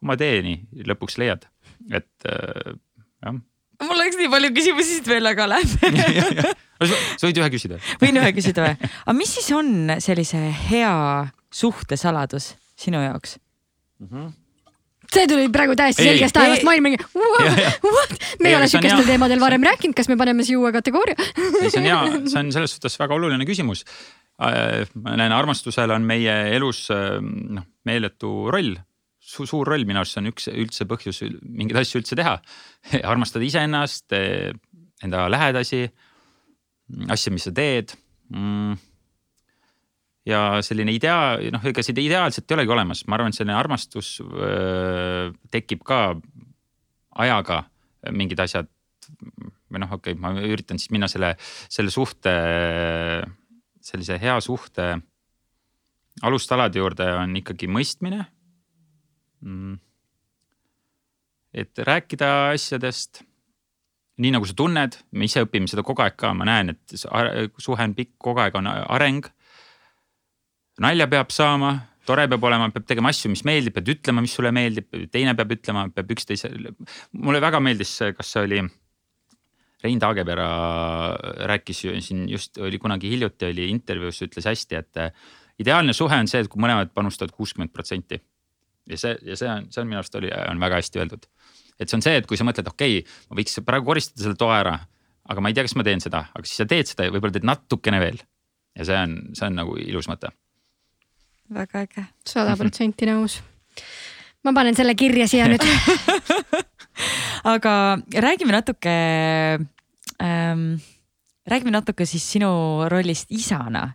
oma 0.02 0.18
teeni 0.18 0.58
lõpuks 0.90 1.18
leiad, 1.22 1.46
et 1.94 2.30
äh, 2.30 2.74
jah 3.22 3.38
mul 3.84 3.98
oleks 3.98 4.18
nii 4.18 4.30
palju 4.32 4.52
küsimusi 4.54 4.98
siit 4.98 5.08
veel, 5.10 5.26
aga 5.30 5.46
läheb 5.50 5.70
sa 7.18 7.26
võid 7.26 7.38
ühe 7.38 7.50
küsida. 7.54 7.78
võin 8.02 8.18
ühe 8.18 8.30
küsida 8.34 8.66
või? 8.66 8.92
aga 9.04 9.18
mis 9.18 9.34
siis 9.38 9.50
on 9.54 9.98
sellise 10.02 10.40
hea 10.70 10.94
suhte 11.54 11.98
saladus 12.00 12.54
sinu 12.74 13.02
jaoks 13.04 13.38
mm? 14.02 14.08
-hmm 14.08 14.32
see 15.14 15.28
tuli 15.30 15.48
praegu 15.54 15.76
täiesti 15.78 16.06
selgest 16.06 16.36
taevast, 16.36 16.64
ma 16.66 16.74
olin 16.74 16.86
mingi 16.88 17.00
what, 17.14 18.14
me 18.42 18.50
ei 18.50 18.58
ole 18.58 18.68
sihukestel 18.70 19.06
teemadel 19.08 19.42
varem 19.42 19.64
rääkinud, 19.66 19.96
kas 19.96 20.10
me 20.10 20.18
paneme 20.20 20.46
siia 20.46 20.60
uue 20.60 20.72
kategooria? 20.74 21.16
Ei, 21.18 21.70
see 21.70 21.80
on 21.82 21.88
hea, 21.88 22.00
see 22.30 22.40
on 22.42 22.52
selles 22.54 22.76
suhtes 22.76 22.98
väga 23.00 23.16
oluline 23.16 23.46
küsimus. 23.48 23.84
Äh, 24.42 24.84
ma 24.98 25.14
näen, 25.20 25.34
armastusel 25.34 25.92
on 25.94 26.06
meie 26.08 26.34
elus 26.56 26.86
äh, 26.94 27.20
noh, 27.22 27.66
meeletu 27.86 28.34
roll. 28.54 28.74
Su, 29.24 29.46
suur 29.48 29.68
roll 29.70 29.86
minu 29.88 30.02
arust 30.02 30.18
see 30.18 30.20
on 30.24 30.32
üks 30.32 30.50
üldse 30.52 30.84
põhjus 30.88 31.22
mingeid 31.42 31.78
asju 31.80 32.02
üldse 32.02 32.18
teha. 32.18 32.38
armastada 33.12 33.46
iseennast, 33.46 34.12
enda 35.04 35.28
lähedasi, 35.32 35.86
asju, 37.14 37.36
mis 37.36 37.48
sa 37.48 37.54
teed. 37.54 37.94
Mm 38.34 38.74
ja 40.28 40.40
selline 40.64 40.94
idea, 40.94 41.36
noh, 41.52 41.64
ega 41.68 41.84
seda 41.84 42.02
ideaalselt 42.02 42.48
ei 42.48 42.56
olegi 42.58 42.72
olemas, 42.72 43.04
ma 43.08 43.18
arvan, 43.18 43.32
et 43.32 43.38
selline 43.38 43.56
armastus 43.58 44.16
öö, 44.24 45.32
tekib 45.52 45.84
ka 45.86 46.00
ajaga 47.24 47.64
mingid 48.12 48.40
asjad. 48.44 48.70
või 49.68 49.82
noh, 49.82 49.90
okei 49.92 50.14
okay,, 50.14 50.20
ma 50.20 50.30
üritan 50.40 50.78
siis 50.80 50.92
minna 50.94 51.08
selle, 51.10 51.34
selle 51.68 51.92
suhte, 51.92 52.32
sellise 53.84 54.16
hea 54.22 54.36
suhte 54.40 54.94
alustalade 56.22 56.78
juurde 56.78 57.08
on 57.18 57.36
ikkagi 57.36 57.68
mõistmine. 57.68 58.22
Mm.. 59.44 59.76
et 61.52 61.78
rääkida 61.84 62.28
asjadest 62.54 63.20
nii 64.22 64.30
nagu 64.32 64.46
sa 64.48 64.54
tunned, 64.56 64.96
me 65.12 65.26
ise 65.28 65.42
õpime 65.44 65.68
seda 65.68 65.82
kogu 65.84 66.00
aeg 66.00 66.16
ka, 66.16 66.30
ma 66.32 66.46
näen, 66.48 66.72
et 66.72 66.94
suhe 66.96 67.84
on 67.84 67.96
pikk, 67.98 68.14
kogu 68.24 68.40
aeg 68.40 68.56
on 68.56 68.70
areng 68.70 69.28
nalja 70.82 71.06
peab 71.10 71.30
saama, 71.34 71.74
tore 72.06 72.26
peab 72.30 72.44
olema, 72.44 72.70
peab 72.74 72.86
tegema 72.88 73.12
asju, 73.14 73.30
mis 73.32 73.44
meeldib, 73.46 73.76
pead 73.76 73.92
ütlema, 73.94 74.24
mis 74.24 74.34
sulle 74.36 74.52
meeldib, 74.54 74.88
teine 75.12 75.34
peab 75.38 75.52
ütlema, 75.56 75.86
peab 75.94 76.10
üksteise. 76.16 76.50
mulle 77.12 77.40
väga 77.44 77.60
meeldis, 77.60 77.98
kas 78.16 78.32
see 78.34 78.48
oli 78.48 78.64
Rein 79.84 80.00
Taagepera 80.00 80.48
rääkis 81.50 81.84
ju 81.84 81.94
siin 82.00 82.28
just 82.28 82.58
oli 82.58 82.78
kunagi 82.80 83.10
hiljuti 83.12 83.50
oli 83.50 83.68
intervjuus, 83.68 84.22
ütles 84.24 84.46
hästi, 84.48 84.78
et 84.80 85.00
äh, 85.00 85.10
ideaalne 85.60 85.92
suhe 85.92 86.16
on 86.16 86.30
see, 86.30 86.40
et 86.40 86.48
kui 86.48 86.62
mõlemad 86.62 86.92
panustavad 86.96 87.34
kuuskümmend 87.36 87.72
protsenti. 87.72 88.20
ja 88.88 88.98
see, 89.00 89.16
ja 89.24 89.36
see 89.36 89.48
on, 89.48 89.68
see 89.72 89.80
on 89.80 89.88
minu 89.88 90.00
arust 90.00 90.16
oli, 90.20 90.30
on 90.50 90.60
väga 90.60 90.80
hästi 90.80 91.02
öeldud. 91.02 91.28
et 91.78 91.88
see 91.88 91.98
on 91.98 92.04
see, 92.06 92.16
et 92.16 92.26
kui 92.26 92.40
sa 92.40 92.46
mõtled, 92.48 92.68
okei 92.72 92.98
okay,, 93.02 93.12
ma 93.28 93.40
võiks 93.40 93.60
praegu 93.66 93.90
koristada 93.92 94.24
selle 94.24 94.40
toa 94.40 94.56
ära, 94.62 94.78
aga 95.28 95.44
ma 95.44 95.52
ei 95.52 95.58
tea, 95.58 95.66
kas 95.68 95.76
ma 95.76 95.84
teen 95.84 96.00
seda, 96.00 96.24
aga 96.32 96.48
siis 96.48 96.62
sa 96.62 96.68
teed 96.68 96.88
seda 96.88 97.08
ja 97.08 97.12
võib-olla 97.12 97.36
teed 97.36 97.48
natukene 97.48 98.00
veel. 98.00 98.24
ja 98.78 98.88
see 98.88 98.96
on, 98.98 99.18
see 99.36 99.50
on 99.50 99.60
nagu 99.60 99.76
ilus 99.84 100.08
mõte. 100.08 100.32
Väga 101.52 101.84
äge. 101.84 102.06
sada 102.26 102.56
protsenti 102.56 103.08
nõus. 103.08 103.40
ma 104.44 104.52
panen 104.52 104.76
selle 104.76 104.94
kirja 104.94 105.28
siia 105.28 105.48
nüüd 105.50 105.64
aga 107.54 107.98
räägime 108.12 108.54
natuke 108.54 108.94
ähm,, 110.22 110.64
räägime 111.46 111.74
natuke 111.74 112.06
siis 112.06 112.24
sinu 112.36 112.88
rollist 112.88 113.30
isana. 113.30 113.94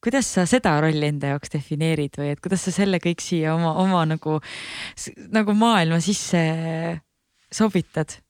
kuidas 0.00 0.28
sa 0.36 0.46
seda 0.46 0.76
rolli 0.80 1.08
enda 1.08 1.34
jaoks 1.34 1.50
defineerid 1.52 2.20
või 2.20 2.30
et 2.34 2.40
kuidas 2.40 2.68
sa 2.68 2.74
selle 2.74 3.00
kõik 3.02 3.24
siia 3.24 3.54
oma, 3.56 3.74
oma 3.82 4.04
nagu, 4.06 4.38
nagu 5.32 5.56
maailma 5.56 6.00
sisse 6.00 6.42
sobitad? 7.52 8.20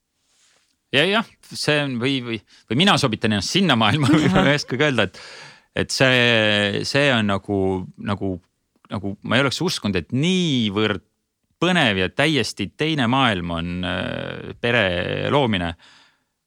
ja, 0.93 1.03
jah, 1.03 1.27
see 1.51 1.81
on 1.83 1.97
või, 2.01 2.19
või, 2.23 2.39
või 2.69 2.79
mina 2.83 2.97
sobitan 2.97 3.35
ennast 3.35 3.55
sinna 3.55 3.75
maailma 3.79 4.09
ei 4.17 4.55
oskagi 4.55 4.87
öelda, 4.87 5.07
et, 5.09 5.21
et 5.77 5.93
see, 5.93 6.81
see 6.87 7.11
on 7.13 7.29
nagu, 7.29 7.59
nagu, 8.09 8.33
nagu 8.93 9.13
ma 9.21 9.37
ei 9.37 9.45
oleks 9.45 9.61
uskunud, 9.61 9.99
et 9.99 10.15
niivõrd 10.15 11.03
põnev 11.61 12.01
ja 12.03 12.09
täiesti 12.13 12.71
teine 12.77 13.07
maailm 13.09 13.53
on 13.57 13.77
äh, 13.85 14.57
pere 14.61 15.29
loomine 15.33 15.73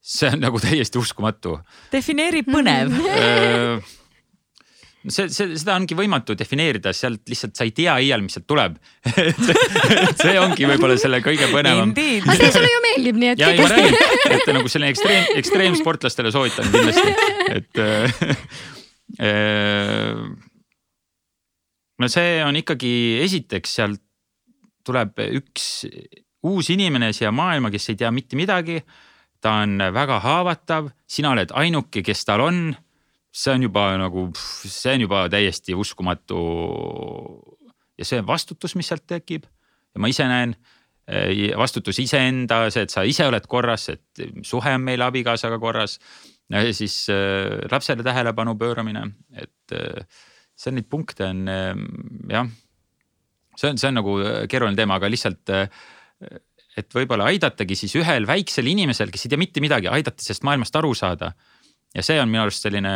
see 0.00 0.30
on 0.32 0.40
nagu 0.40 0.60
täiesti 0.60 0.98
uskumatu. 0.98 1.58
defineeri 1.92 2.42
põnev 2.46 2.94
see, 5.08 5.28
see, 5.28 5.54
seda 5.60 5.76
ongi 5.76 5.96
võimatu 5.96 6.36
defineerida, 6.38 6.92
sealt 6.96 7.28
lihtsalt 7.30 7.56
sa 7.56 7.66
ei 7.68 7.74
tea 7.76 7.98
iial, 8.06 8.24
mis 8.24 8.36
sealt 8.36 8.48
tuleb 8.50 8.76
see 10.22 10.34
ongi 10.40 10.68
võib-olla 10.70 10.96
selle 11.00 11.20
kõige 11.24 11.50
põnevam. 11.52 11.92
aga 11.92 12.36
see 12.40 12.52
sulle 12.56 12.72
ju 12.72 12.82
meeldib, 12.88 13.22
nii 13.22 13.32
et. 13.34 13.44
ja, 13.44 13.52
ja 13.54 13.62
ma 13.62 13.70
räägin, 13.74 13.96
et 14.36 14.52
nagu 14.56 14.72
selline 14.72 14.92
ekstreem, 14.96 15.32
ekstreemsportlastele 15.42 16.32
soovitan 16.34 16.72
kindlasti, 16.72 17.08
et 17.60 17.72
no 22.00 22.08
see 22.08 22.38
on 22.46 22.56
ikkagi 22.56 22.92
esiteks 23.24 23.74
sealt 23.80 24.02
tuleb 24.86 25.18
üks 25.26 25.86
uus 26.46 26.70
inimene 26.72 27.10
siia 27.12 27.32
maailma, 27.34 27.70
kes 27.70 27.90
ei 27.90 27.98
tea 28.00 28.10
mitte 28.14 28.38
midagi 28.38 28.78
ta 29.40 29.60
on 29.64 29.80
väga 29.94 30.20
haavatav, 30.24 30.90
sina 31.08 31.32
oled 31.34 31.52
ainuke, 31.56 32.04
kes 32.04 32.24
tal 32.28 32.44
on. 32.44 32.70
see 33.30 33.52
on 33.54 33.62
juba 33.62 33.84
nagu, 33.94 34.24
see 34.34 34.96
on 34.96 35.04
juba 35.04 35.28
täiesti 35.30 35.74
uskumatu. 35.74 36.40
ja 37.98 38.04
see 38.04 38.26
vastutus, 38.26 38.74
mis 38.76 38.88
sealt 38.88 39.06
tekib 39.06 39.44
ja 39.94 40.00
ma 40.00 40.08
ise 40.08 40.24
näen 40.26 40.54
eh, 41.06 41.52
vastutus 41.56 41.98
iseenda, 41.98 42.70
see, 42.70 42.82
et 42.82 42.90
sa 42.90 43.04
ise 43.04 43.26
oled 43.26 43.46
korras, 43.46 43.88
et 43.88 44.24
suhe 44.42 44.74
on 44.74 44.82
meil 44.82 45.02
abikaasaga 45.02 45.58
korras. 45.58 45.98
Siis 46.74 47.04
äh, 47.12 47.62
lapsele 47.70 48.04
tähelepanu 48.06 48.56
pööramine, 48.58 49.06
et 49.38 49.74
äh, 49.76 50.02
on 50.66 50.76
neid 50.76 50.88
punkte 50.90 51.30
on 51.30 51.46
äh, 51.48 51.72
jah. 52.30 52.50
see 53.56 53.70
on, 53.70 53.78
see 53.80 53.90
on 53.90 53.98
nagu 54.00 54.16
keeruline 54.50 54.78
teema, 54.78 54.98
aga 54.98 55.10
lihtsalt 55.10 55.54
et 56.80 56.94
võib-olla 56.94 57.30
aidatagi 57.30 57.76
siis 57.78 57.94
ühel 57.98 58.26
väiksel 58.28 58.68
inimesel, 58.70 59.10
kes 59.12 59.26
ei 59.26 59.32
tea 59.32 59.40
mitte 59.40 59.62
midagi, 59.62 59.88
aidata 59.90 60.22
sellest 60.22 60.44
maailmast 60.46 60.76
aru 60.76 60.92
saada. 60.94 61.32
ja 61.94 62.02
see 62.06 62.20
on 62.22 62.30
minu 62.30 62.44
arust 62.44 62.66
selline 62.66 62.92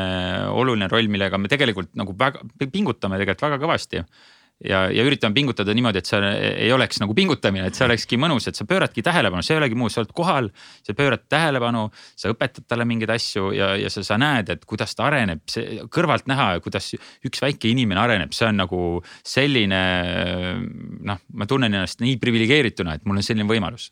oluline 0.54 0.88
roll, 0.90 1.08
millega 1.10 1.38
me 1.38 1.50
tegelikult 1.50 1.94
nagu 1.98 2.14
väga 2.18 2.44
pingutame 2.70 3.18
tegelikult 3.18 3.48
väga 3.48 3.62
kõvasti 3.62 4.02
ja, 4.62 4.84
ja 4.92 5.04
üritame 5.06 5.34
pingutada 5.36 5.74
niimoodi, 5.74 6.00
et 6.00 6.08
see 6.08 6.30
ei 6.66 6.70
oleks 6.72 7.00
nagu 7.02 7.14
pingutamine, 7.16 7.68
et 7.68 7.78
see 7.78 7.86
olekski 7.86 8.18
mõnus, 8.20 8.46
et 8.48 8.58
sa 8.58 8.66
pööradki 8.68 9.02
tähelepanu, 9.04 9.44
see 9.44 9.56
ei 9.56 9.60
olegi 9.60 9.78
muu, 9.78 9.90
sa 9.92 10.02
oled 10.02 10.12
kohal, 10.16 10.50
sa 10.86 10.96
pöörad 10.96 11.24
tähelepanu, 11.32 11.86
sa 12.20 12.32
õpetad 12.32 12.68
talle 12.70 12.86
mingeid 12.88 13.12
asju 13.14 13.50
ja, 13.56 13.72
ja 13.80 13.92
sa, 13.92 14.04
sa 14.06 14.18
näed, 14.20 14.52
et 14.54 14.66
kuidas 14.68 14.94
ta 14.96 15.08
areneb, 15.08 15.42
see 15.50 15.80
kõrvalt 15.92 16.28
näha, 16.30 16.50
kuidas 16.64 16.92
üks 17.26 17.42
väike 17.44 17.70
inimene 17.72 18.02
areneb, 18.04 18.34
see 18.36 18.48
on 18.50 18.62
nagu 18.62 18.82
selline. 19.26 19.82
noh, 21.04 21.18
ma 21.34 21.46
tunnen 21.50 21.72
ennast 21.72 22.00
nii 22.04 22.16
priviligeerituna, 22.22 22.94
et 22.96 23.04
mul 23.08 23.18
on 23.20 23.26
selline 23.26 23.48
võimalus. 23.48 23.90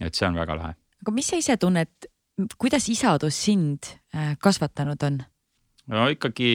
et 0.00 0.14
see 0.14 0.26
on 0.26 0.38
väga 0.38 0.56
lahe. 0.58 0.74
aga 1.02 1.14
mis 1.14 1.28
sa 1.28 1.36
ise 1.38 1.56
tunned, 1.60 2.08
kuidas 2.58 2.88
isadus 2.88 3.36
sind 3.44 3.92
äh, 4.14 4.34
kasvatanud 4.40 5.02
on? 5.06 5.20
No 5.92 6.08
ikkagi 6.12 6.50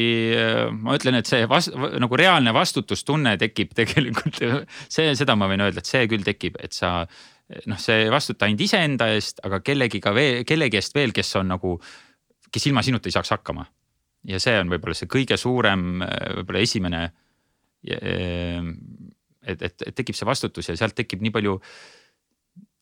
ma 0.73 0.97
ütlen, 0.97 1.19
et 1.21 1.29
see 1.29 1.45
vast, 1.49 1.73
nagu 1.73 2.19
reaalne 2.19 2.53
vastutustunne 2.55 3.35
tekib 3.41 3.73
tegelikult, 3.79 4.41
see, 4.89 5.11
seda 5.17 5.38
ma 5.39 5.49
võin 5.51 5.65
öelda, 5.67 5.83
et 5.83 5.89
see 5.89 6.05
küll 6.09 6.25
tekib, 6.25 6.59
et 6.63 6.75
sa 6.75 6.99
noh, 7.67 7.79
sa 7.79 7.95
ei 7.95 8.11
vastuta 8.11 8.47
ainult 8.47 8.63
iseenda 8.65 9.09
eest, 9.15 9.41
aga 9.47 9.61
kellegiga 9.65 10.13
veel, 10.15 10.43
kellegi 10.47 10.79
eest 10.79 10.95
veel, 10.97 11.13
kes 11.15 11.35
on 11.39 11.53
nagu, 11.53 11.75
kes 12.51 12.67
ilma 12.69 12.83
sinuta 12.85 13.09
ei 13.09 13.15
saaks 13.15 13.35
hakkama. 13.38 13.67
ja 14.27 14.39
see 14.43 14.57
on 14.59 14.71
võib-olla 14.71 14.97
see 14.97 15.07
kõige 15.07 15.38
suurem, 15.39 16.01
võib-olla 16.01 16.63
esimene. 16.65 17.03
et, 17.88 19.61
et, 19.61 19.83
et 19.88 19.95
tekib 19.95 20.15
see 20.17 20.27
vastutus 20.27 20.67
ja 20.67 20.75
sealt 20.75 20.95
tekib 20.97 21.21
nii 21.23 21.31
palju 21.31 21.59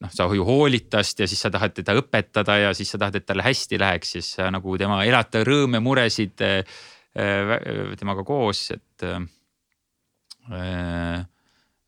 noh, 0.03 0.11
sa 0.11 0.27
ju 0.33 0.45
hoolid 0.47 0.89
tast 0.91 1.21
ja 1.21 1.27
siis 1.29 1.41
sa 1.45 1.51
tahad 1.53 1.75
teda 1.77 1.95
õpetada 1.99 2.57
ja 2.59 2.73
siis 2.77 2.91
sa 2.91 2.99
tahad, 3.01 3.19
et 3.19 3.27
talle 3.27 3.45
hästi 3.45 3.79
läheks, 3.81 4.15
siis 4.17 4.33
sa 4.37 4.49
nagu 4.53 4.75
tema 4.81 5.03
elata 5.07 5.43
rõõme, 5.47 5.81
muresid 5.83 6.43
äh, 6.45 6.75
äh, 7.15 7.95
temaga 7.99 8.25
koos, 8.27 8.67
et 8.75 9.07
äh,. 9.07 9.23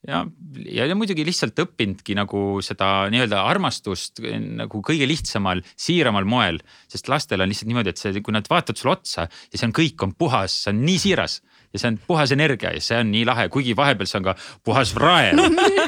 ja, 0.08 0.24
ja, 0.72 0.96
muidugi 0.98 1.26
lihtsalt 1.28 1.60
õppinudki 1.62 2.16
nagu 2.18 2.62
seda 2.66 3.10
nii-öelda 3.14 3.44
armastust 3.46 4.24
nagu 4.24 4.82
kõige 4.86 5.06
lihtsamal, 5.10 5.62
siiramal 5.78 6.26
moel. 6.26 6.62
sest 6.90 7.12
lastel 7.12 7.44
on 7.44 7.52
lihtsalt 7.52 7.70
niimoodi, 7.70 7.94
et 7.94 8.02
see, 8.02 8.24
kui 8.24 8.34
nad 8.34 8.48
vaatavad 8.50 8.80
sulle 8.80 8.96
otsa 8.96 9.28
ja 9.28 9.60
see 9.60 9.68
on, 9.68 9.76
kõik 9.76 10.08
on 10.08 10.16
puhas, 10.18 10.64
see 10.64 10.74
on 10.74 10.82
nii 10.88 11.04
siiras 11.06 11.42
ja 11.78 11.82
see 11.84 11.94
on 11.94 12.00
puhas 12.10 12.34
energia 12.36 12.74
ja 12.76 12.82
see 12.84 13.00
on 13.02 13.12
nii 13.14 13.24
lahe, 13.28 13.48
kuigi 13.54 13.76
vahepeal 13.78 14.10
see 14.10 14.20
on 14.20 14.28
ka 14.28 14.36
puhas 14.66 14.94
raev, 14.98 15.42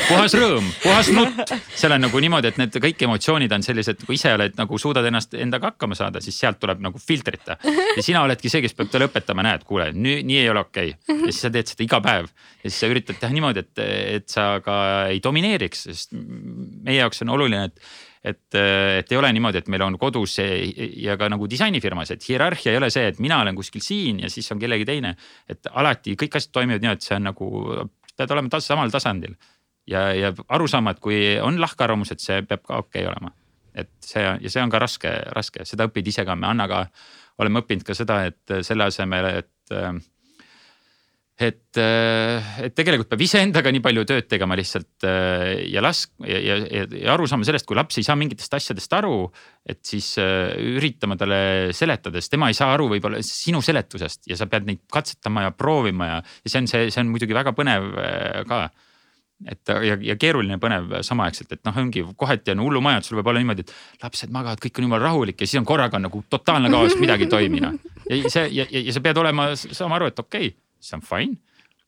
puhas 0.07 0.35
rõõm, 0.37 0.69
puhas 0.83 1.11
nutt. 1.15 1.53
seal 1.75 1.95
on 1.97 2.05
nagu 2.05 2.23
niimoodi, 2.23 2.51
et 2.53 2.59
need 2.61 2.79
kõik 2.85 3.05
emotsioonid 3.09 3.53
on 3.57 3.65
sellised, 3.65 4.05
kui 4.05 4.19
ise 4.19 4.33
oled 4.37 4.57
nagu 4.59 4.81
suudad 4.81 5.05
ennast 5.09 5.33
endaga 5.39 5.73
hakkama 5.73 5.97
saada, 5.97 6.21
siis 6.23 6.37
sealt 6.39 6.61
tuleb 6.61 6.83
nagu 6.85 7.01
filtrita. 7.01 7.57
ja 7.97 8.05
sina 8.05 8.23
oledki 8.27 8.51
see, 8.51 8.63
kes 8.65 8.77
peab 8.77 8.93
talle 8.93 9.09
õpetama, 9.09 9.45
näed, 9.45 9.65
kuule, 9.67 9.91
nii, 9.95 10.21
nii 10.27 10.41
ei 10.43 10.51
ole 10.51 10.63
okei 10.65 10.93
okay.. 10.95 11.17
ja 11.25 11.31
siis 11.33 11.43
sa 11.47 11.53
teed 11.53 11.73
seda 11.73 11.87
iga 11.87 12.01
päev 12.03 12.29
ja 12.29 12.67
siis 12.67 12.81
sa 12.83 12.91
üritad 12.91 13.19
teha 13.19 13.33
niimoodi, 13.33 13.65
et, 13.65 13.85
et 14.19 14.29
sa 14.29 14.51
ka 14.63 14.77
ei 15.09 15.21
domineeriks, 15.23 15.87
sest 15.89 16.13
meie 16.13 16.99
jaoks 17.01 17.23
on 17.25 17.35
oluline, 17.37 17.69
et 17.69 18.07
et, 18.23 18.55
et 18.55 19.11
ei 19.11 19.17
ole 19.17 19.31
niimoodi, 19.33 19.61
et 19.61 19.69
meil 19.71 19.83
on 19.85 19.97
kodus 19.99 20.39
ja 20.39 21.15
ka 21.19 21.29
nagu 21.31 21.47
disainifirmas, 21.49 22.11
et 22.15 22.25
hierarhia 22.27 22.73
ei 22.73 22.79
ole 22.81 22.89
see, 22.93 23.07
et 23.13 23.21
mina 23.23 23.39
olen 23.43 23.55
kuskil 23.55 23.83
siin 23.83 24.19
ja 24.25 24.29
siis 24.29 24.49
on 24.51 24.59
kellegi 24.59 24.87
teine. 24.87 25.15
et 25.49 25.71
alati 25.71 26.17
kõik 26.19 26.35
asjad 26.39 26.53
toimivad 26.59 26.83
nii, 26.83 26.97
et 26.97 27.07
see 27.07 27.15
on 27.15 27.29
nagu, 27.29 27.49
pead 28.17 28.35
olema 28.35 28.51
tas, 28.51 28.67
samal 28.67 28.91
tasandil. 28.91 29.37
ja, 29.87 30.09
ja 30.13 30.33
aru 30.47 30.67
saama, 30.67 30.91
et 30.91 30.99
kui 30.99 31.37
on 31.41 31.61
lahkarvamus, 31.61 32.11
et 32.11 32.23
see 32.23 32.41
peab 32.43 32.65
ka 32.67 32.83
okei 32.83 33.05
okay 33.05 33.11
olema. 33.13 33.33
et 33.73 33.91
see 34.03 34.23
ja 34.23 34.49
see 34.49 34.63
on 34.63 34.69
ka 34.69 34.83
raske, 34.83 35.15
raske, 35.35 35.65
seda 35.65 35.87
õpid 35.87 36.07
ise 36.11 36.25
ka, 36.27 36.35
me 36.35 36.47
Annaga 36.47 36.87
oleme 37.39 37.63
õppinud 37.63 37.87
ka 37.87 37.95
seda, 37.95 38.25
et 38.27 38.59
selle 38.67 38.89
asemel, 38.89 39.31
et 39.39 39.77
et, 41.39 41.77
äh, 41.79 42.47
et 42.65 42.73
tegelikult 42.75 43.07
peab 43.07 43.21
iseendaga 43.23 43.71
nii 43.71 43.83
palju 43.83 44.03
tööd 44.09 44.27
tegema 44.27 44.57
lihtsalt 44.59 45.05
äh, 45.07 45.69
ja 45.71 45.83
lask- 45.83 46.11
ja, 46.27 46.39
ja, 46.43 46.57
ja, 46.67 46.83
aru 47.13 47.29
saama 47.31 47.47
sellest, 47.47 47.67
kui 47.69 47.77
laps 47.79 48.01
ei 48.01 48.03
saa 48.07 48.17
mingitest 48.19 48.57
asjadest 48.57 48.93
aru. 48.97 49.29
et 49.69 49.79
siis 49.85 50.17
äh, 50.19 50.51
üritama 50.75 51.15
talle 51.19 51.71
seletada, 51.77 52.19
sest 52.19 52.33
tema 52.33 52.49
ei 52.49 52.57
saa 52.57 52.73
aru 52.73 52.89
võib-olla 52.91 53.21
sinu 53.23 53.61
seletusest 53.63 54.27
ja 54.27 54.35
sa 54.35 54.49
pead 54.51 54.67
neid 54.67 54.83
katsetama 54.91 55.47
ja 55.47 55.55
proovima 55.55 56.11
ja, 56.11 56.21
ja 56.43 56.51
see 56.51 56.63
on 56.63 56.69
see, 56.71 56.91
see 56.91 57.03
on 57.05 57.11
muidugi 57.13 57.37
väga 57.37 57.55
põnev 57.55 57.89
ka 58.49 58.61
et 59.47 59.71
ja, 59.85 59.95
ja 60.03 60.15
keeruline 60.19 60.57
põnev 60.59 60.97
samaaegselt, 61.05 61.53
et 61.55 61.61
noh, 61.63 61.77
ongi 61.79 62.03
kohati 62.19 62.51
on 62.51 62.63
hullumajad, 62.65 63.05
sul 63.07 63.19
võib 63.21 63.29
olla 63.31 63.39
niimoodi, 63.39 63.63
et 63.63 64.03
lapsed 64.03 64.33
magavad, 64.35 64.59
kõik 64.59 64.81
on 64.81 64.89
jumala 64.89 65.05
rahulik 65.05 65.39
ja 65.39 65.47
siis 65.47 65.61
on 65.61 65.67
korraga 65.69 66.01
nagu 66.01 66.23
totaalne 66.27 66.71
kaos, 66.73 66.97
midagi 66.99 67.29
ei 67.29 67.31
toimi 67.31 67.63
noh. 67.63 67.77
ja 68.09 68.33
see 68.33 68.49
ja, 68.57 68.65
ja, 68.67 68.81
ja 68.89 68.95
sa 68.95 69.03
pead 69.05 69.21
olema, 69.21 69.53
saama 69.55 70.01
aru, 70.01 70.11
et 70.11 70.19
okei 70.19 70.51
okay, 70.51 70.57
see 70.79 70.97
on 70.97 71.05
fine 71.05 71.37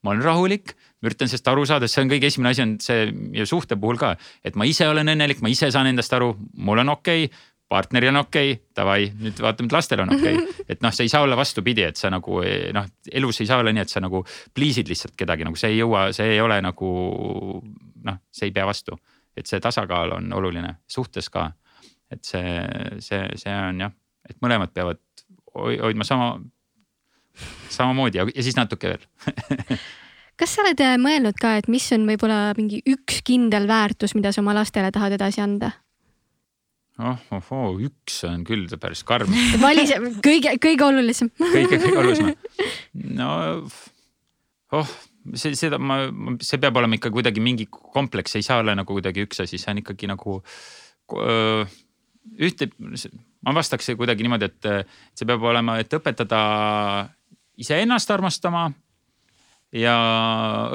ma 0.02 0.16
olen 0.16 0.24
rahulik, 0.26 0.74
ma 1.02 1.10
üritan 1.10 1.30
sellest 1.30 1.48
aru 1.52 1.64
saada, 1.70 1.90
see 1.90 2.02
on 2.04 2.10
kõige 2.12 2.30
esimene 2.32 2.54
asi 2.56 2.64
on 2.64 2.74
see 2.82 3.06
ja 3.38 3.46
suhte 3.50 3.78
puhul 3.80 4.00
ka, 4.02 4.16
et 4.46 4.58
ma 4.58 4.66
ise 4.70 4.88
olen 4.90 5.14
õnnelik, 5.14 5.44
ma 5.46 5.52
ise 5.52 5.70
saan 5.74 5.90
endast 5.92 6.14
aru, 6.18 6.34
mul 6.58 6.82
on 6.84 6.94
okei 6.96 7.28
okay,. 7.28 7.48
partneril 7.72 8.10
on 8.12 8.20
okei 8.24 8.52
okay,, 8.52 8.64
davai, 8.76 9.06
nüüd 9.22 9.38
vaatame, 9.40 9.70
et 9.70 9.76
lastel 9.78 10.02
on 10.04 10.14
okei 10.16 10.40
okay. 10.40 10.66
et 10.74 10.82
noh, 10.84 10.94
see 10.96 11.06
ei 11.08 11.14
saa 11.14 11.22
olla 11.26 11.38
vastupidi, 11.40 11.86
et 11.88 12.02
sa 12.02 12.10
nagu 12.12 12.42
noh, 12.76 12.90
elus 13.12 13.42
ei 13.42 13.50
saa 13.50 13.62
olla 13.62 13.74
nii, 13.76 13.86
et 13.86 13.94
sa 13.94 14.02
nagu 14.04 14.24
pliisid 14.58 14.90
lihtsalt 14.92 15.16
kedagi, 15.20 15.46
nagu 15.48 15.60
see 15.60 15.76
ei 15.76 15.80
jõua, 15.84 16.08
see 16.18 16.34
ei 16.34 16.42
ole 16.42 16.58
nagu 16.66 16.92
noh, 18.10 18.22
see 18.34 18.50
ei 18.50 18.56
pea 18.56 18.66
vastu. 18.68 18.98
et 19.38 19.48
see 19.48 19.62
tasakaal 19.64 20.18
on 20.18 20.34
oluline 20.34 20.74
suhtes 20.90 21.30
ka. 21.30 21.52
et 22.12 22.26
see, 22.26 22.58
see, 23.00 23.22
see 23.40 23.54
on 23.54 23.86
jah, 23.86 23.94
et 24.28 24.42
mõlemad 24.42 24.74
peavad 24.74 25.00
hoidma 25.56 26.04
sama, 26.08 26.34
samamoodi 27.70 28.22
ja, 28.22 28.28
ja 28.30 28.46
siis 28.46 28.58
natuke 28.60 28.94
veel 28.94 29.78
kas 30.42 30.56
sa 30.56 30.66
oled 30.66 30.82
äh, 30.82 30.98
mõelnud 31.02 31.38
ka, 31.42 31.56
et 31.62 31.70
mis 31.72 31.86
on 31.96 32.08
võib-olla 32.10 32.56
mingi 32.58 32.82
üks 32.90 33.22
kindel 33.28 33.68
väärtus, 33.70 34.16
mida 34.18 34.34
sa 34.34 34.42
oma 34.42 34.56
lastele 34.58 34.92
tahad 34.94 35.18
edasi 35.18 35.44
anda? 35.44 35.72
oh, 37.02 37.22
oh, 37.36 37.52
oh, 37.58 37.78
üks 37.82 38.22
on 38.28 38.44
küll 38.48 38.66
päris 38.82 39.04
karm. 39.08 39.32
vali 39.66 39.86
see 39.90 40.00
kõige, 40.24 40.56
kõige 40.62 40.88
olulisem 40.88 41.32
kõige, 41.40 41.78
kõige 41.78 42.02
olulisem. 42.02 42.34
no 43.20 43.30
oh, 44.78 44.96
see, 45.36 45.54
seda 45.58 45.80
ma, 45.82 46.04
see 46.44 46.62
peab 46.62 46.82
olema 46.82 46.98
ikka 46.98 47.14
kuidagi 47.14 47.44
mingi 47.44 47.70
kompleks, 47.72 48.38
ei 48.38 48.46
saa 48.46 48.62
olla 48.64 48.76
nagu 48.78 48.98
kuidagi 48.98 49.28
üks 49.28 49.44
asi, 49.46 49.62
see 49.62 49.74
on 49.74 49.82
ikkagi 49.84 50.10
nagu 50.10 50.40
öö, 51.18 51.66
ühte, 52.42 52.70
ma 53.46 53.54
vastaks 53.58 53.94
kuidagi 54.00 54.26
niimoodi, 54.26 54.50
et 54.50 54.94
see 55.18 55.28
peab 55.30 55.44
olema, 55.54 55.78
et 55.82 55.94
õpetada 55.98 56.42
iseennast 57.62 58.12
armastama 58.14 58.66
ja 59.76 59.96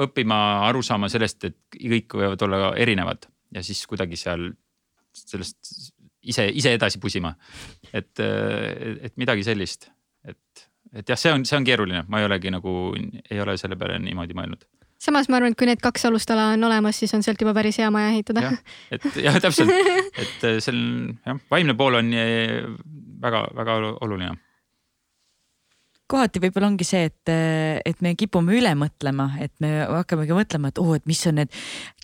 õppima 0.05 0.37
aru 0.67 0.81
saama 0.85 1.09
sellest, 1.11 1.49
et 1.49 1.57
kõik 1.77 2.17
võivad 2.17 2.47
olla 2.47 2.71
erinevad 2.79 3.27
ja 3.53 3.63
siis 3.63 3.83
kuidagi 3.89 4.17
seal 4.19 4.49
sellest 5.17 5.91
ise, 6.27 6.47
ise 6.49 6.73
edasi 6.77 6.99
pusima. 6.99 7.33
et, 7.93 8.19
et 8.19 9.13
midagi 9.17 9.45
sellist, 9.47 9.89
et, 10.25 10.67
et 10.93 11.09
jah, 11.09 11.19
see 11.19 11.33
on, 11.33 11.45
see 11.45 11.59
on 11.59 11.67
keeruline, 11.67 12.05
ma 12.07 12.21
ei 12.21 12.27
olegi 12.27 12.51
nagu, 12.53 12.73
ei 13.29 13.39
ole 13.41 13.57
selle 13.57 13.77
peale 13.79 13.99
niimoodi 14.03 14.37
mõelnud 14.37 14.67
samas 14.97 15.27
ma 15.29 15.37
arvan, 15.37 15.53
et 15.53 15.59
kui 15.59 15.67
need 15.69 15.81
kaks 15.81 16.07
alustala 16.09 16.47
on 16.55 16.63
olemas, 16.65 16.97
siis 16.97 17.13
on 17.13 17.21
sealt 17.21 17.41
juba 17.41 17.53
päris 17.53 17.77
hea 17.77 17.89
maja 17.93 18.09
ehitada. 18.15 18.49
et 18.91 19.05
jah, 19.21 19.37
täpselt, 19.41 19.69
et 20.17 20.41
see 20.41 20.73
on 20.73 20.81
jah, 21.21 21.41
vaimne 21.53 21.77
pool 21.77 21.99
on 21.99 22.09
väga-väga 23.21 23.77
oluline 24.01 24.33
kohati 26.11 26.41
võib-olla 26.41 26.69
ongi 26.71 26.85
see, 26.87 27.07
et, 27.09 27.31
et 27.87 28.01
me 28.03 28.13
kipume 28.19 28.55
üle 28.57 28.71
mõtlema, 28.79 29.27
et 29.43 29.51
me 29.63 29.71
hakkamegi 29.83 30.35
mõtlema, 30.35 30.71
et 30.71 30.79
oo 30.81 30.93
oh,, 30.93 30.97
et 30.97 31.03
mis 31.09 31.19
on 31.29 31.37
need, 31.41 31.53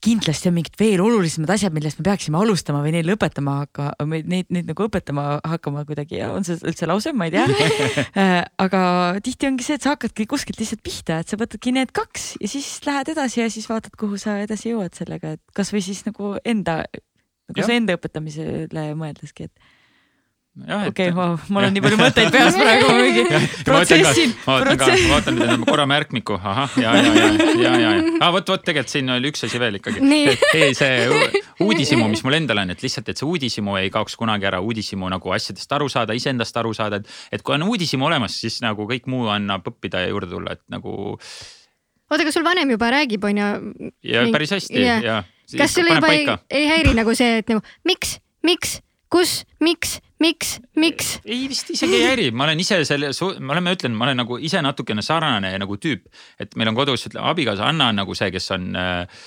kindlasti 0.04 0.49
on 0.51 0.58
mingid 0.58 0.76
veel 0.80 1.01
olulisemad 1.04 1.54
asjad, 1.56 1.74
millest 1.76 2.01
me 2.01 2.08
peaksime 2.10 2.39
alustama 2.39 2.82
või 2.84 2.93
neile 2.97 3.16
õpetama 3.16 3.56
hakka, 3.62 3.89
neid, 4.10 4.51
neid 4.54 4.68
nagu 4.70 4.88
õpetama 4.88 5.28
hakkama 5.47 5.86
kuidagi, 5.88 6.20
on 6.28 6.47
see 6.47 6.60
üldse 6.60 6.89
lause, 6.89 7.14
ma 7.16 7.30
ei 7.30 7.36
tea. 7.38 7.47
Äh, 8.14 8.43
aga 8.62 8.80
tihti 9.24 9.47
ongi 9.47 9.66
see, 9.66 9.78
et 9.78 9.84
sa 9.86 9.93
hakkadki 9.93 10.26
kuskilt 10.30 10.60
lihtsalt 10.60 10.82
pihta, 10.86 11.20
et 11.24 11.30
sa 11.32 11.38
võtadki 11.39 11.72
need 11.74 11.91
kaks 11.95 12.34
ja 12.41 12.49
siis 12.51 12.68
lähed 12.86 13.10
edasi 13.14 13.41
ja 13.41 13.47
siis 13.51 13.66
vaatad, 13.70 13.95
kuhu 13.99 14.20
sa 14.22 14.36
edasi 14.43 14.70
jõuad 14.70 14.93
sellega, 14.97 15.34
et 15.38 15.56
kasvõi 15.58 15.82
siis 15.86 16.04
nagu 16.06 16.34
enda, 16.47 16.82
nagu 17.49 17.66
see 17.66 17.80
enda 17.80 17.95
õpetamisele 17.97 18.86
mõeldeski, 18.99 19.49
et 19.49 19.72
okei, 20.54 21.10
vau, 21.16 21.34
mul 21.49 21.66
on 21.66 21.74
nii 21.74 21.82
palju 21.82 21.97
mõtteid 21.97 22.30
peas 22.34 22.54
praegu, 22.58 22.89
ma 22.91 22.97
mingi 23.01 23.24
protsessin. 23.68 24.34
ma 24.45 24.58
vaatan 24.60 24.78
ka, 24.78 24.89
ma 24.93 25.16
vaatan 25.16 25.39
nüüd 25.39 25.64
korra 25.66 25.86
märkmikku, 25.89 26.36
ahah, 26.38 26.76
ja, 26.78 26.91
ja, 26.99 27.14
ja, 27.18 27.30
ja, 27.34 27.56
ja, 27.58 27.72
ja, 27.82 28.04
ah, 28.20 28.30
vot, 28.36 28.51
vot 28.54 28.62
tegelikult 28.62 28.93
siin 28.93 29.10
oli 29.16 29.32
üks 29.34 29.47
asi 29.47 29.62
veel 29.62 29.80
ikkagi. 29.80 30.04
ei, 30.54 30.76
see 30.78 31.08
uudishimu, 31.66 32.06
mis 32.12 32.22
mul 32.26 32.38
endal 32.38 32.62
on, 32.62 32.76
et 32.76 32.86
lihtsalt, 32.86 33.10
et 33.10 33.18
see 33.18 33.26
uudishimu 33.26 33.80
ei 33.82 33.89
kaoks 33.93 34.18
kunagi 34.20 34.49
ära, 34.51 34.62
uudishimu 34.62 35.10
nagu 35.16 35.34
asjadest 35.34 35.74
aru 35.74 35.89
saada, 35.89 36.14
iseendast 36.18 36.62
aru 36.62 36.76
saada, 36.78 37.01
et, 37.01 37.18
et 37.34 37.45
kui 37.45 37.58
on 37.58 37.66
uudishimu 37.72 38.12
olemas, 38.12 38.38
siis 38.45 38.62
nagu 38.66 38.86
kõik 38.89 39.10
muu 39.10 39.32
annab 39.34 39.66
õppida 39.74 40.06
ja 40.06 40.14
juurde 40.14 40.30
tulla, 40.36 40.54
et 40.54 40.64
nagu. 40.74 41.18
oota, 41.18 42.22
aga 42.22 42.36
sul 42.36 42.45
vanem 42.45 42.78
juba 42.78 42.93
räägib, 42.93 43.26
on 43.26 43.41
ju? 43.41 43.51
ja 44.14 44.30
päris 44.30 44.54
hästi 44.54 44.86
ja, 44.86 45.01
ja. 45.01 45.20
kas 45.58 45.74
sulle 45.82 45.97
juba 45.97 46.14
ei, 46.14 46.30
ei 46.62 46.72
häiri 46.76 46.93
nagu 47.01 47.18
see, 47.18 47.41
et 47.41 47.49
nagu 47.49 47.66
miks, 47.89 48.20
miks, 48.45 48.84
kus, 49.10 49.39
miks 49.58 49.97
miks, 50.24 50.57
miks? 50.80 51.13
ei 51.26 51.45
vist 51.51 51.71
isegi 51.74 51.99
ei 51.99 52.07
häiri, 52.07 52.32
ma 52.32 52.47
olen 52.47 52.63
ise 52.63 52.82
selle, 52.88 53.11
me 53.39 53.55
oleme 53.55 53.76
ütlenud, 53.76 53.99
ma 53.99 54.09
olen 54.09 54.24
nagu 54.24 54.39
ise 54.39 54.61
natukene 54.63 55.05
sarnane 55.05 55.53
nagu 55.61 55.80
tüüp, 55.82 56.07
et 56.41 56.57
meil 56.59 56.71
on 56.71 56.78
kodus, 56.80 57.07
abikaasa 57.19 57.69
Anna 57.69 57.91
on 57.91 58.03
nagu 58.03 58.15
see, 58.17 58.32
kes 58.34 58.51
on 58.55 58.69
äh, 58.80 59.24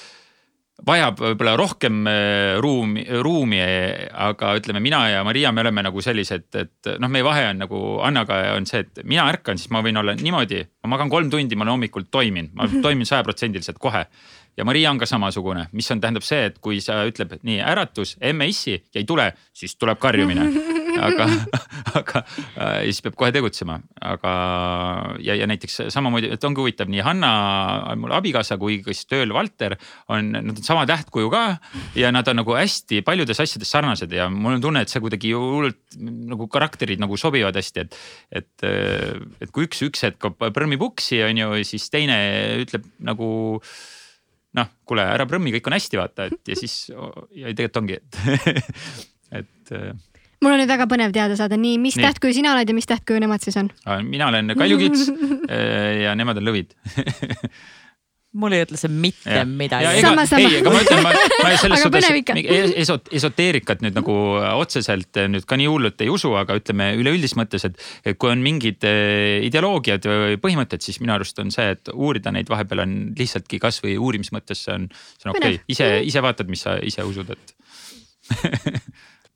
vajab 0.87 1.21
võib-olla 1.23 1.55
rohkem 1.57 2.03
äh, 2.11 2.57
ruumi, 2.63 3.07
ruumi, 3.25 3.61
aga 4.29 4.55
ütleme, 4.59 4.83
mina 4.85 5.03
ja 5.13 5.25
Maria, 5.27 5.53
me 5.53 5.65
oleme 5.65 5.87
nagu 5.87 6.05
sellised, 6.05 6.49
et 6.61 6.91
noh, 7.01 7.13
meie 7.13 7.25
vahe 7.27 7.47
on 7.51 7.63
nagu 7.65 7.83
Annaga 8.05 8.41
on 8.57 8.69
see, 8.69 8.85
et 8.85 9.05
mina 9.05 9.29
ärkan, 9.33 9.61
siis 9.61 9.73
ma 9.75 9.85
võin 9.85 10.01
olla 10.01 10.17
niimoodi, 10.19 10.63
ma 10.85 10.97
magan 10.97 11.13
kolm 11.13 11.33
tundi, 11.33 11.57
ma 11.57 11.67
olen 11.67 11.79
hommikul 11.79 12.09
toimin, 12.11 12.51
ma 12.57 12.69
toimin 12.83 13.09
sajaprotsendiliselt 13.09 13.81
kohe. 13.83 14.07
Ja 14.57 14.65
Maria 14.65 14.89
on 14.89 14.97
ka 14.97 15.05
samasugune, 15.09 15.67
mis 15.77 15.91
on, 15.93 16.01
tähendab 16.01 16.25
see, 16.25 16.47
et 16.49 16.57
kui 16.65 16.79
sa 16.81 17.03
ütled 17.09 17.35
nii 17.45 17.61
äratus, 17.61 18.15
emme 18.25 18.49
issi 18.49 18.79
ja 18.79 19.03
ei 19.03 19.05
tule, 19.09 19.31
siis 19.53 19.77
tuleb 19.77 20.01
karjumine. 20.01 20.49
aga, 21.03 21.27
aga 22.01 22.23
äh, 22.23 22.79
siis 22.89 23.03
peab 23.05 23.17
kohe 23.19 23.33
tegutsema, 23.35 23.79
aga 24.01 24.35
ja, 25.25 25.37
ja 25.39 25.49
näiteks 25.51 25.87
samamoodi, 25.93 26.31
et 26.37 26.47
ongi 26.49 26.63
huvitav, 26.63 26.91
nii 26.93 27.05
Hanna 27.07 27.31
mul 28.01 28.15
abikaasa 28.17 28.59
kui 28.61 28.79
ka 28.85 28.95
siis 28.95 29.09
tööl 29.11 29.35
Valter 29.37 29.77
on, 30.13 30.33
nad 30.37 30.55
on 30.55 30.63
sama 30.67 30.87
tähtkuju 30.89 31.33
ka. 31.33 31.45
ja 31.99 32.13
nad 32.15 32.29
on 32.29 32.41
nagu 32.43 32.57
hästi 32.57 33.03
paljudes 33.07 33.41
asjades 33.43 33.73
sarnased 33.73 34.13
ja 34.13 34.29
mul 34.33 34.57
on 34.57 34.65
tunne, 34.65 34.85
et 34.85 34.93
see 34.93 35.03
kuidagi 35.05 35.35
hullult 35.37 35.99
nagu 36.01 36.49
karakterid 36.53 37.03
nagu 37.03 37.19
sobivad 37.21 37.57
hästi, 37.57 37.87
et. 37.87 38.01
et, 38.43 38.67
et 39.43 39.53
kui 39.53 39.67
üks, 39.69 39.83
üks 39.87 40.07
hetk 40.07 40.31
prõmmib 40.55 40.83
uksi, 40.83 41.21
on 41.27 41.45
ju, 41.45 41.53
siis 41.67 41.91
teine 41.93 42.17
ütleb 42.63 42.87
nagu 43.05 43.29
noh, 44.57 44.73
kuule, 44.89 45.05
ära 45.17 45.27
prõmmi, 45.29 45.53
kõik 45.57 45.71
on 45.71 45.77
hästi, 45.77 46.01
vaata, 46.01 46.29
et 46.31 46.53
ja 46.53 46.59
siis 46.59 46.77
ja 46.89 47.53
tegelikult 47.53 47.81
ongi, 47.83 48.01
et, 48.01 48.21
et. 49.43 49.75
Äh, 50.37 50.45
mul 50.45 50.53
on 50.53 50.61
nüüd 50.63 50.71
väga 50.71 50.87
põnev 50.91 51.15
teada 51.17 51.39
saada, 51.39 51.57
nii, 51.61 51.79
mis 51.81 51.97
tähtkuju 51.97 52.37
sina 52.37 52.53
oled 52.53 52.69
ja 52.69 52.77
mis 52.77 52.89
tähtkuju 52.91 53.23
nemad 53.25 53.45
siis 53.45 53.57
on? 53.61 53.73
mina 54.05 54.29
olen 54.29 54.53
kaljukits 54.59 55.09
äh, 55.49 56.03
ja 56.05 56.15
nemad 56.19 56.43
on 56.43 56.49
lõvid 56.51 56.77
mul 58.37 58.53
ei 58.53 58.65
ütle 58.67 58.77
see 58.77 58.91
mitte 58.93 59.33
ja. 59.33 59.45
midagi. 59.49 60.03
sama, 60.05 60.27
sama. 60.29 60.43
ei, 60.45 60.59
aga 60.61 60.73
ma 60.73 60.83
ütlen, 60.85 61.03
ma, 61.05 61.13
ma 61.41 61.53
selles 61.63 61.85
suhtes 61.87 62.09
esot, 62.83 63.09
esoteerikat 63.17 63.81
nüüd 63.85 63.97
nagu 63.97 64.17
otseselt 64.61 65.21
nüüd 65.33 65.47
ka 65.49 65.57
nii 65.57 65.71
hullult 65.73 66.05
ei 66.05 66.13
usu, 66.13 66.35
aga 66.39 66.59
ütleme 66.61 66.91
üleüldises 67.01 67.37
mõttes, 67.39 67.65
et, 67.69 67.81
et 68.05 68.21
kui 68.21 68.33
on 68.33 68.45
mingid 68.45 68.85
eh, 68.89 69.41
ideoloogiad 69.49 70.09
või 70.11 70.39
põhimõtted, 70.43 70.85
siis 70.85 71.01
minu 71.01 71.17
arust 71.17 71.41
on 71.43 71.53
see, 71.55 71.73
et 71.77 71.93
uurida 71.95 72.35
neid 72.35 72.53
vahepeal 72.53 72.85
on 72.85 72.97
lihtsaltki 73.17 73.61
kasvõi 73.63 73.97
uurimise 73.97 74.37
mõttes 74.37 74.67
see 74.67 74.77
on, 74.77 74.89
see 75.17 75.31
on 75.31 75.37
okei 75.37 75.57
okay., 75.57 75.65
ise, 75.73 75.91
ise 76.11 76.25
vaatad, 76.25 76.53
mis 76.53 76.67
sa 76.67 76.77
ise 76.85 77.07
usud, 77.09 77.33
et 77.33 77.57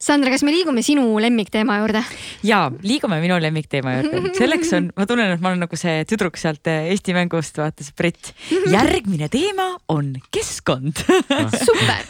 Sandra, 0.00 0.30
kas 0.32 0.40
me 0.46 0.52
liigume 0.54 0.80
sinu 0.80 1.02
lemmikteema 1.20 1.74
juurde? 1.82 2.00
ja 2.46 2.62
liigume 2.80 3.18
minu 3.20 3.36
lemmikteema 3.42 3.98
juurde, 3.98 4.32
selleks 4.38 4.72
on, 4.78 4.86
ma 4.96 5.04
tunnen, 5.04 5.34
et 5.34 5.44
ma 5.44 5.50
olen 5.52 5.60
nagu 5.66 5.76
see 5.76 6.06
tüdruk 6.08 6.40
sealt 6.40 6.70
eh, 6.72 6.88
Eesti 6.94 7.12
mängust, 7.12 7.60
vaata 7.60 7.84
see 7.84 7.92
Brit. 7.98 8.32
järgmine 8.72 9.28
teema 9.28 9.68
on 9.92 10.14
keskkond 10.32 11.04
super 11.66 12.00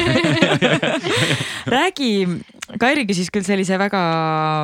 räägi, 1.76 2.12
Kairi 2.80 3.08
küsis 3.08 3.32
küll 3.32 3.48
sellise 3.48 3.80
väga 3.80 4.04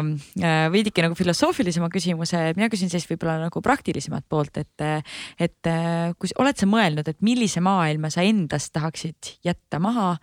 äh, 0.04 0.68
veidike 0.76 1.08
nagu 1.08 1.16
filosoofilisema 1.16 1.88
küsimuse, 1.88 2.50
mina 2.58 2.68
küsin 2.68 2.92
siis 2.92 3.08
võib-olla 3.08 3.46
nagu 3.48 3.64
praktilisemat 3.64 4.28
poolt, 4.28 4.60
et, 4.60 5.08
et 5.40 5.72
äh, 5.72 6.12
kui 6.20 6.36
oled 6.36 6.60
sa 6.60 6.68
mõelnud, 6.68 7.08
et 7.08 7.24
millise 7.24 7.64
maailma 7.64 8.12
sa 8.12 8.28
endast 8.28 8.76
tahaksid 8.76 9.38
jätta 9.48 9.80
maha 9.80 10.18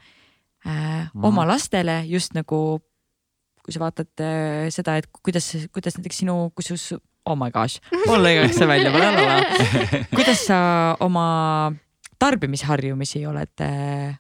äh, 0.66 1.10
mm. 1.14 1.24
oma 1.30 1.46
lastele 1.50 2.02
just 2.10 2.36
nagu, 2.38 2.82
kui 3.64 3.76
sa 3.76 3.84
vaatad 3.84 4.24
äh, 4.24 4.68
seda, 4.74 4.98
et 5.00 5.10
kuidas, 5.22 5.52
kuidas 5.74 6.00
näiteks 6.00 6.24
sinu, 6.24 6.38
kui 6.56 6.66
su, 6.68 7.00
oh 7.26 7.38
my 7.40 7.52
gosh, 7.54 7.84
mul 8.08 8.24
lõigaks 8.24 8.60
see 8.60 8.68
välja, 8.70 8.92
kuidas 10.18 10.46
sa 10.50 10.60
oma 11.04 11.28
tarbimisharjumusi 12.24 13.26
oled 13.28 13.64
äh, 13.64 14.20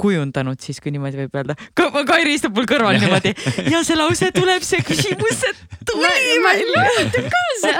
kujundanud 0.00 0.60
siis, 0.62 0.80
kui 0.82 0.92
niimoodi 0.94 1.20
võib 1.24 1.40
öelda. 1.40 1.56
Kairi 1.76 2.36
istub 2.36 2.56
mul 2.56 2.68
kõrval 2.70 2.98
niimoodi 3.02 3.34
ja 3.70 3.82
see 3.86 3.98
lause 3.98 4.30
tuleb, 4.36 4.64
see 4.66 4.84
küsimus 4.86 5.44
tuli 5.88 6.38
välja. 6.44 6.86
kaasa 7.34 7.74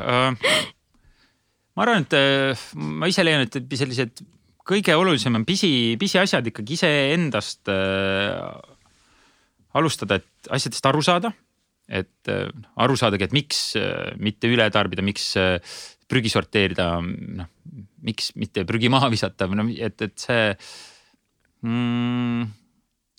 äh, 0.04 0.52
ma 1.74 1.86
arvan, 1.86 2.06
et 2.06 2.18
äh, 2.18 2.68
ma 2.76 3.10
ise 3.10 3.24
leian, 3.26 3.46
et 3.46 3.58
sellised 3.80 4.22
kõige 4.70 4.94
olulisem 4.96 5.34
on 5.40 5.46
pisi, 5.48 5.72
pisiasjad 6.00 6.46
ikkagi 6.50 6.78
iseendast 6.78 7.70
äh, 7.72 8.44
alustada, 9.78 10.20
et 10.20 10.50
asjadest 10.50 10.86
aru 10.90 11.02
saada. 11.04 11.32
et 11.90 12.28
äh, 12.30 12.46
aru 12.78 12.94
saadagi, 12.94 13.26
et 13.26 13.32
miks 13.34 13.74
äh, 13.74 14.12
mitte 14.22 14.46
üle 14.46 14.62
tarbida, 14.70 15.02
miks 15.02 15.32
äh, 15.34 15.56
prügi 16.06 16.30
sorteerida, 16.30 17.00
noh 17.02 17.48
miks 18.06 18.30
mitte 18.38 18.62
prügi 18.64 18.88
maha 18.88 19.10
visata 19.10 19.48
või 19.50 19.58
noh, 19.58 19.72
et, 19.74 19.98
et 20.06 20.14
see 20.22 20.44
mm, 21.66 22.44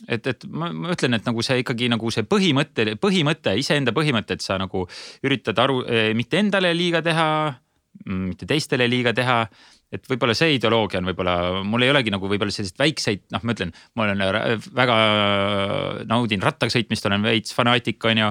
et, 0.07 0.29
et 0.31 0.45
ma, 0.47 0.71
ma 0.71 0.95
ütlen, 0.95 1.19
et 1.19 1.27
nagu 1.27 1.43
see 1.43 1.59
ikkagi 1.61 1.91
nagu 1.91 2.13
see 2.15 2.23
põhimõte, 2.25 2.95
põhimõte, 3.03 3.53
iseenda 3.59 3.91
põhimõte, 3.93 4.39
et 4.39 4.45
sa 4.45 4.57
nagu 4.57 4.85
üritad 5.27 5.59
aru, 5.61 5.83
mitte 6.17 6.39
endale 6.39 6.71
liiga 6.73 7.03
teha, 7.05 7.27
mitte 8.05 8.47
teistele 8.49 8.87
liiga 8.89 9.13
teha. 9.17 9.43
Et 9.91 10.05
võib-olla 10.07 10.31
see 10.37 10.53
ideoloogia 10.55 11.01
on 11.01 11.09
võib-olla, 11.09 11.33
mul 11.67 11.83
ei 11.83 11.91
olegi 11.91 12.13
nagu 12.13 12.29
võib-olla 12.31 12.53
selliseid 12.55 12.79
väikseid, 12.79 13.25
noh, 13.35 13.41
ma 13.43 13.55
ütlen, 13.57 13.73
ma 13.99 14.05
olen 14.05 14.21
väga 14.77 14.99
naudin 16.07 16.45
rattaga 16.45 16.71
sõitmist, 16.71 17.07
olen 17.09 17.25
veits 17.27 17.51
fanaatik, 17.57 17.99
on 18.07 18.21
ju 18.23 18.29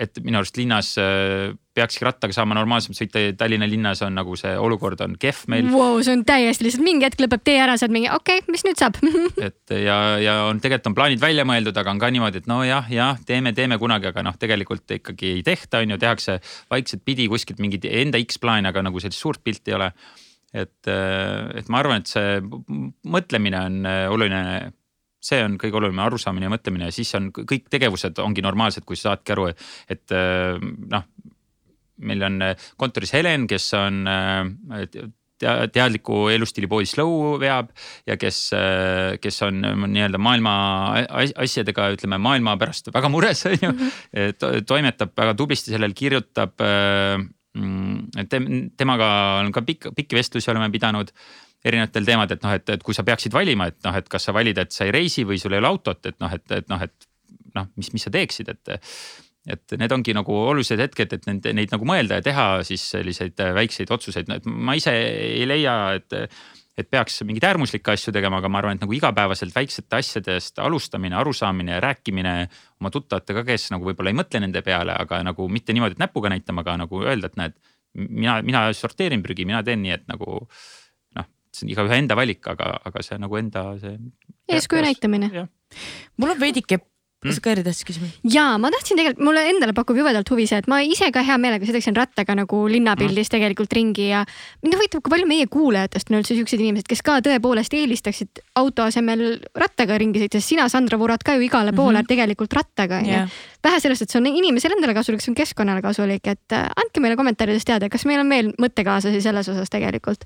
et 0.00 0.20
minu 0.24 0.40
arust 0.40 0.56
linnas 0.56 0.94
äh, 1.00 1.52
peakski 1.76 2.04
rattaga 2.06 2.34
saama 2.34 2.56
normaalselt 2.56 2.96
sõita, 2.98 3.22
Tallinna 3.38 3.68
linnas 3.68 4.00
on 4.04 4.16
nagu 4.16 4.36
see 4.38 4.52
olukord 4.58 5.00
on 5.04 5.16
kehv 5.20 5.44
meil 5.52 5.68
wow,. 5.72 5.98
see 6.04 6.14
on 6.16 6.24
täiesti 6.28 6.66
lihtsalt 6.66 6.84
mingi 6.86 7.06
hetk 7.06 7.22
lõpeb 7.22 7.44
tee 7.46 7.58
ära, 7.62 7.76
sa 7.78 7.86
oled 7.86 7.96
mingi 7.98 8.10
okei 8.12 8.40
okay,, 8.40 8.52
mis 8.52 8.64
nüüd 8.66 8.80
saab 8.80 8.98
et 9.48 9.74
ja, 9.76 9.98
ja 10.22 10.36
on 10.48 10.62
tegelikult 10.62 10.90
on 10.92 10.96
plaanid 10.98 11.22
välja 11.22 11.46
mõeldud, 11.48 11.76
aga 11.82 11.94
on 11.94 12.02
ka 12.02 12.10
niimoodi, 12.14 12.42
et 12.42 12.50
nojah, 12.50 12.90
jah, 12.92 13.20
teeme, 13.28 13.54
teeme 13.56 13.78
kunagi, 13.82 14.10
aga 14.10 14.24
noh, 14.26 14.40
tegelikult 14.40 14.96
ikkagi 15.00 15.36
ei 15.38 15.44
tehta, 15.46 15.84
on 15.84 15.94
ju, 15.94 16.00
tehakse 16.00 16.40
vaikselt 16.72 17.04
pidi 17.06 17.28
kuskilt 17.30 17.62
mingeid 17.62 17.86
enda 17.90 18.20
X-plaane, 18.24 18.72
aga 18.72 18.84
nagu 18.86 19.02
sellist 19.02 19.20
suurt 19.20 19.44
pilti 19.44 19.74
ei 19.74 19.78
ole. 19.78 19.92
et, 20.50 20.82
äh, 20.90 21.46
et 21.60 21.68
ma 21.70 21.78
arvan, 21.78 22.02
et 22.02 22.10
see 22.10 22.40
mõtlemine 23.06 23.60
on 23.68 23.84
äh, 23.86 24.06
oluline 24.10 24.44
see 25.20 25.44
on 25.44 25.56
kõige 25.60 25.78
olulisem 25.80 26.02
arusaamine 26.04 26.48
ja 26.48 26.54
mõtlemine 26.54 26.88
ja 26.88 26.94
siis 26.94 27.12
on 27.18 27.28
kõik 27.36 27.68
tegevused 27.72 28.18
ongi 28.24 28.44
normaalsed, 28.44 28.86
kui 28.88 28.98
sa 28.98 29.10
saadki 29.10 29.36
aru, 29.36 29.48
et 29.92 30.16
äh, 30.16 30.58
noh. 30.60 31.08
meil 32.00 32.22
on 32.24 32.42
äh, 32.42 32.68
kontoris 32.80 33.12
Helen, 33.12 33.46
kes 33.50 33.72
on 33.76 34.04
äh, 34.08 34.92
teadliku 35.40 36.26
elustiili 36.28 36.68
poodi 36.68 36.88
Slow 36.88 37.38
veab 37.40 37.70
ja 38.08 38.18
kes, 38.20 38.40
kes 39.24 39.38
on 39.46 39.62
nii-öelda 39.88 40.20
maailma 40.20 40.52
asjadega, 41.40 41.86
ütleme 41.94 42.18
maailma 42.20 42.58
pärast 42.60 42.92
väga 42.92 43.08
mures, 43.08 43.40
on 43.48 43.56
ju. 43.56 43.70
Mhm. 43.72 44.66
toimetab 44.68 45.14
väga 45.16 45.32
tublisti 45.40 45.72
sellel, 45.72 45.96
kirjutab. 45.96 46.60
Mm, 47.56 48.12
temaga 48.78 49.06
on 49.40 49.48
ka 49.50 49.64
pikk, 49.66 49.88
pikki 49.96 50.14
vestlusi 50.14 50.52
oleme 50.52 50.68
pidanud 50.70 51.08
erinevatel 51.64 52.06
teemadel, 52.08 52.38
et 52.38 52.44
noh, 52.46 52.56
et, 52.56 52.74
et 52.76 52.84
kui 52.84 52.96
sa 52.96 53.04
peaksid 53.06 53.34
valima, 53.34 53.68
et 53.70 53.78
noh, 53.86 53.96
et 54.00 54.06
kas 54.08 54.28
sa 54.28 54.34
valid, 54.36 54.58
et 54.62 54.72
sa 54.72 54.86
ei 54.86 54.94
reisi 54.96 55.26
või 55.28 55.40
sul 55.40 55.56
ei 55.56 55.62
ole 55.62 55.68
autot, 55.68 56.00
et 56.08 56.16
noh, 56.22 56.36
et, 56.36 56.46
et 56.56 56.70
noh, 56.72 56.84
et 56.86 57.10
noh, 57.56 57.66
mis, 57.80 57.90
mis 57.96 58.06
sa 58.06 58.12
teeksid, 58.14 58.54
et. 58.54 58.78
et 59.50 59.72
need 59.80 59.92
ongi 59.94 60.12
nagu 60.14 60.34
olulised 60.36 60.78
hetked, 60.78 61.14
et 61.16 61.26
neid, 61.26 61.46
neid 61.56 61.70
nagu 61.72 61.86
mõelda 61.88 62.18
ja 62.18 62.22
teha 62.22 62.42
siis 62.68 62.82
selliseid 62.92 63.40
väikseid 63.56 63.90
otsuseid, 63.90 64.28
no 64.28 64.36
et 64.36 64.44
ma 64.46 64.74
ise 64.76 64.92
ei 64.92 65.46
leia, 65.48 65.94
et 65.96 66.12
et 66.80 66.88
peaks 66.90 67.20
mingeid 67.26 67.44
äärmuslikke 67.48 67.92
asju 67.92 68.12
tegema, 68.14 68.38
aga 68.40 68.50
ma 68.52 68.60
arvan, 68.60 68.78
et 68.78 68.84
nagu 68.84 68.94
igapäevaselt 68.96 69.54
väiksete 69.54 69.98
asjadest 69.98 70.60
alustamine, 70.62 71.16
arusaamine 71.18 71.76
ja 71.76 71.80
rääkimine 71.84 72.34
oma 72.80 72.92
tuttavatega, 72.94 73.44
kes 73.48 73.70
nagu 73.74 73.88
võib-olla 73.88 74.12
ei 74.12 74.18
mõtle 74.20 74.42
nende 74.44 74.62
peale, 74.66 74.94
aga 74.96 75.20
nagu 75.26 75.48
mitte 75.52 75.76
niimoodi, 75.76 75.98
et 75.98 76.04
näpuga 76.04 76.32
näitama, 76.32 76.64
aga 76.64 76.76
nagu 76.84 77.02
öelda, 77.04 77.30
et 77.30 77.40
näed. 77.40 77.58
mina, 77.94 78.36
mina 78.46 78.68
sorteerin 78.76 79.22
prügi, 79.22 79.44
mina 79.44 79.64
teen 79.66 79.82
nii, 79.82 79.96
et 79.98 80.06
nagu 80.08 80.44
see 81.60 81.68
on 81.68 81.74
igaühe 81.76 81.98
enda 82.02 82.16
valik, 82.18 82.42
aga, 82.52 82.72
aga 82.88 83.04
see 83.06 83.18
nagu 83.20 83.40
enda 83.40 83.66
see. 83.82 83.96
eeskuju 84.50 84.84
näitamine. 84.86 85.46
mul 86.16 86.34
on 86.34 86.40
veidike 86.40 86.80
kas 87.20 87.36
sa 87.36 87.42
Kairi 87.44 87.62
tahtsid 87.64 87.88
küsima? 87.88 88.08
ja 88.32 88.44
ma 88.60 88.70
tahtsin 88.72 88.96
tegelikult, 88.96 89.24
mulle 89.28 89.42
endale 89.50 89.74
pakub 89.76 89.98
jubedalt 90.00 90.30
huvi 90.32 90.46
see, 90.48 90.60
et 90.62 90.68
ma 90.72 90.78
ise 90.80 91.10
ka 91.12 91.20
hea 91.26 91.36
meelega 91.40 91.68
sõidaksin 91.68 91.96
rattaga 91.96 92.36
nagu 92.38 92.62
linnapildis 92.72 93.28
mm. 93.28 93.32
tegelikult 93.34 93.76
ringi 93.76 94.06
ja 94.08 94.22
mind 94.64 94.78
huvitab, 94.78 95.04
kui 95.04 95.12
palju 95.12 95.28
meie 95.28 95.48
kuulajatest 95.52 96.12
on 96.12 96.20
üldse 96.20 96.38
siuksed 96.38 96.62
inimesed, 96.64 96.88
kes 96.88 97.04
ka 97.04 97.18
tõepoolest 97.26 97.76
eelistaksid 97.76 98.40
auto 98.60 98.86
asemel 98.88 99.36
rattaga 99.60 100.00
ringi 100.00 100.24
sõita, 100.24 100.40
sest 100.40 100.54
sina, 100.54 100.68
Sandra, 100.72 100.96
vurad 101.00 101.24
ka 101.26 101.36
ju 101.36 101.44
igale 101.44 101.76
poole 101.76 101.98
mm 101.98 102.02
-hmm. 102.02 102.12
tegelikult 102.14 102.56
rattaga 102.56 103.02
onju 103.02 103.12
yeah.. 103.12 103.38
vähe 103.64 103.80
sellest, 103.84 104.02
et 104.02 104.10
see 104.10 104.20
on 104.20 104.26
inimesele 104.32 104.80
endale 104.80 104.96
kasulik, 104.96 105.20
see 105.20 105.34
on 105.34 105.38
keskkonnale 105.42 105.84
kasulik, 105.84 106.24
et 106.26 106.56
äh, 106.56 106.72
andke 106.76 107.04
meile 107.04 107.20
kommentaarides 107.20 107.68
teada, 107.68 107.92
kas 107.92 108.08
meil 108.08 108.24
on 108.24 108.28
veel 108.32 108.52
mõttekaaslasi 108.56 109.20
selles 109.20 109.48
osas 109.48 109.68
tegelikult. 109.68 110.24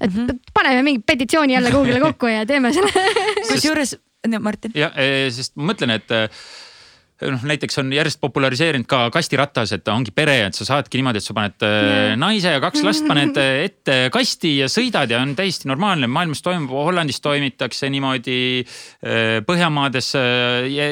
et 0.00 0.14
mm 0.14 0.26
-hmm. 0.26 0.38
paneme 0.54 0.82
mingi 0.82 1.02
petitsiooni 1.06 1.52
jälle 1.52 1.70
kuhugile 1.70 2.00
kokku 2.00 2.26
ja 2.26 2.46
teeme 2.46 2.72
selle 2.72 2.92
kusjuures 3.50 3.98
Martin. 4.42 4.72
jah, 4.76 4.94
eh, 4.96 5.26
sest 5.34 5.56
ma 5.56 5.70
mõtlen, 5.72 5.92
et 5.96 6.12
eh, 6.14 6.46
noh, 7.32 7.44
näiteks 7.48 7.80
on 7.80 7.92
järjest 7.94 8.20
populariseerinud 8.20 8.88
ka 8.90 9.06
kastiratas, 9.14 9.72
et 9.72 9.88
ongi 9.88 10.12
pere, 10.14 10.34
et 10.46 10.58
sa 10.58 10.66
saadki 10.68 11.00
niimoodi, 11.00 11.22
et 11.22 11.26
sa 11.26 11.36
paned. 11.36 11.64
Eh, 11.64 12.12
naise 12.20 12.52
ja 12.56 12.60
kaks 12.62 12.84
last 12.84 13.06
paned 13.08 13.38
ette 13.40 13.98
kasti 14.12 14.56
ja 14.58 14.68
sõidad 14.72 15.10
ja 15.12 15.22
on 15.24 15.32
täiesti 15.38 15.70
normaalne, 15.70 16.10
maailmas 16.12 16.44
toimub, 16.44 16.74
Hollandis 16.76 17.22
toimitakse 17.24 17.90
niimoodi. 17.92 18.38
Põhjamaades 19.46 20.12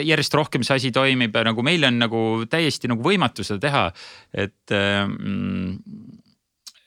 järjest 0.09 0.39
rohkem 0.39 0.65
see 0.65 0.81
asi 0.81 0.95
toimib 0.95 1.37
ja 1.37 1.45
nagu 1.51 1.67
meil 1.67 1.85
on 1.91 2.01
nagu 2.07 2.25
täiesti 2.51 2.91
nagu 2.91 3.05
võimatu 3.05 3.45
seda 3.45 3.61
teha, 3.67 3.85
et 4.33 4.73
mm, 4.73 6.04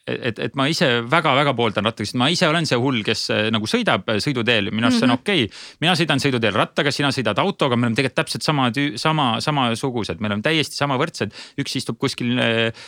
et, 0.08 0.40
et 0.40 0.56
ma 0.58 0.68
ise 0.72 0.88
väga-väga 1.10 1.54
pooldan 1.58 1.88
rattaga, 1.88 2.08
sest 2.08 2.18
ma 2.20 2.30
ise 2.32 2.48
olen 2.48 2.68
see 2.68 2.80
hull, 2.80 3.02
kes 3.06 3.24
äh, 3.34 3.48
nagu 3.54 3.68
sõidab 3.70 4.08
äh, 4.12 4.20
sõiduteel, 4.24 4.72
minu 4.72 4.88
arust 4.88 5.02
see 5.02 5.08
on 5.08 5.14
mhm. 5.14 5.22
okei 5.24 5.46
okay.. 5.48 5.62
mina 5.84 5.96
sõidan 6.00 6.24
sõiduteel 6.24 6.56
rattaga, 6.56 6.94
sina 6.96 7.12
sõidad 7.16 7.40
autoga, 7.44 7.78
me 7.78 7.88
oleme 7.88 8.00
tegelikult 8.00 8.22
täpselt 8.22 8.48
sama, 8.48 8.70
sama, 9.02 9.28
samasugused, 9.44 10.22
me 10.24 10.32
oleme 10.32 10.46
täiesti 10.46 10.80
sama 10.80 10.98
võrdsed. 11.00 11.36
üks 11.62 11.78
istub 11.82 12.00
kuskil 12.02 12.40
äh, 12.40 12.88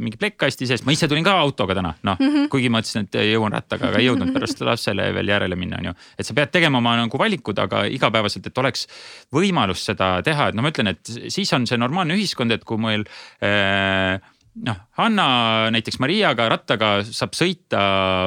mingi 0.00 0.20
plekkkasti 0.20 0.68
sees, 0.70 0.84
ma 0.86 0.94
ise 0.94 1.10
tulin 1.10 1.26
ka 1.26 1.34
autoga 1.42 1.76
täna, 1.78 1.94
noh 2.06 2.18
mm 2.20 2.34
-hmm. 2.34 2.48
kuigi 2.52 2.72
ma 2.72 2.84
ütlesin, 2.84 3.08
et 3.08 3.20
jõuan 3.32 3.54
rattaga, 3.56 3.90
aga 3.90 4.02
ei 4.02 4.08
jõudnud 4.08 4.32
pärast 4.36 4.62
lapsele 4.70 5.10
veel 5.16 5.34
järele 5.34 5.58
minna, 5.58 5.82
on 5.82 5.90
ju. 5.90 5.94
et 6.18 6.26
sa 6.26 6.34
pead 6.34 6.54
tegema 6.54 6.78
oma 6.78 6.96
nagu 7.02 7.18
valikud, 7.18 7.58
aga 7.58 7.84
igapäevaselt, 7.90 8.46
et 8.46 8.58
oleks 8.58 8.86
võimalus 9.34 9.84
seda 9.90 10.20
teha, 10.22 10.50
et 10.50 10.54
noh, 10.54 10.62
ma 10.62 10.70
ütlen, 10.70 10.94
et 10.94 11.14
siis 11.28 11.52
on 11.52 11.66
see 11.66 11.78
normaalne 11.78 12.14
ühiskond, 12.14 12.52
et 12.54 12.64
kui 12.64 12.78
meil 12.78 13.06
äh, 13.42 14.20
noh, 14.66 14.78
Hanna 15.00 15.26
näiteks 15.74 16.00
Mariaga 16.02 16.48
rattaga 16.52 16.90
saab 17.06 17.34
sõita, 17.38 17.80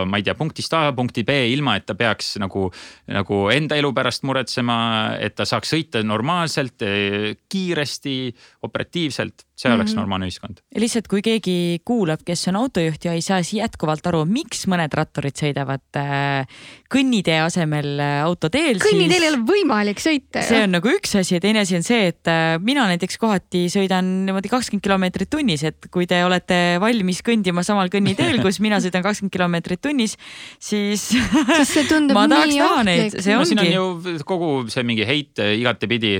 ma 0.09 0.19
ei 0.19 0.25
tea, 0.25 0.35
punktist 0.37 0.73
A 0.77 0.87
punkti 0.95 1.25
B 1.27 1.35
ilma, 1.53 1.77
et 1.79 1.87
ta 1.89 1.95
peaks 1.97 2.35
nagu, 2.41 2.67
nagu 3.13 3.41
enda 3.53 3.77
elu 3.79 3.93
pärast 3.95 4.25
muretsema, 4.27 4.77
et 5.21 5.37
ta 5.37 5.47
saaks 5.47 5.73
sõita 5.75 6.03
normaalselt, 6.05 6.83
kiiresti, 7.49 8.17
operatiivselt 8.65 9.47
see 9.55 9.73
oleks 9.73 9.91
mm 9.91 9.93
-hmm. 9.93 9.99
normaalne 9.99 10.27
ühiskond. 10.27 10.57
lihtsalt, 10.75 11.07
kui 11.07 11.21
keegi 11.21 11.81
kuulab, 11.85 12.19
kes 12.25 12.47
on 12.47 12.55
autojuht 12.55 13.05
ja 13.05 13.13
ei 13.13 13.21
saa 13.21 13.39
jätkuvalt 13.39 14.07
aru, 14.07 14.25
miks 14.25 14.65
mõned 14.67 14.93
ratturid 14.93 15.37
sõidavad 15.37 15.85
äh, 15.97 16.47
kõnnitee 16.89 17.39
asemel 17.41 17.99
äh, 17.99 18.23
autoteel. 18.23 18.81
kõnniteel 18.81 19.23
ei 19.23 19.29
ole 19.29 19.41
võimalik 19.45 20.01
sõita. 20.01 20.41
see 20.41 20.63
on 20.63 20.73
nagu 20.77 20.89
üks 20.89 21.15
asi 21.19 21.35
ja 21.35 21.43
teine 21.43 21.59
asi 21.59 21.75
on 21.75 21.83
see, 21.83 22.07
et 22.07 22.27
äh, 22.27 22.57
mina 22.59 22.87
näiteks 22.89 23.17
kohati 23.17 23.67
sõidan 23.69 24.25
niimoodi 24.25 24.49
kakskümmend 24.49 24.83
kilomeetrit 24.83 25.29
tunnis, 25.29 25.63
et 25.63 25.89
kui 25.91 26.07
te 26.09 26.23
olete 26.25 26.59
valmis 26.83 27.21
kõndima 27.25 27.63
samal 27.65 27.91
kõnniteel, 27.93 28.39
kus 28.45 28.59
mina 28.63 28.81
sõidan 28.83 29.05
kakskümmend 29.05 29.35
kilomeetrit 29.35 29.83
tunnis, 29.83 30.17
siis. 30.61 31.09
siis 31.11 31.71
see 31.75 31.85
tundub 31.89 32.19
nii 32.33 32.59
ohtlik. 32.65 33.19
see 33.19 33.37
ongi. 33.37 33.53
siin 33.53 33.63
on 33.63 33.71
ju 33.71 34.19
kogu 34.27 34.51
see 34.73 34.85
mingi 34.87 35.07
heit 35.07 35.41
igatepidi 35.43 36.19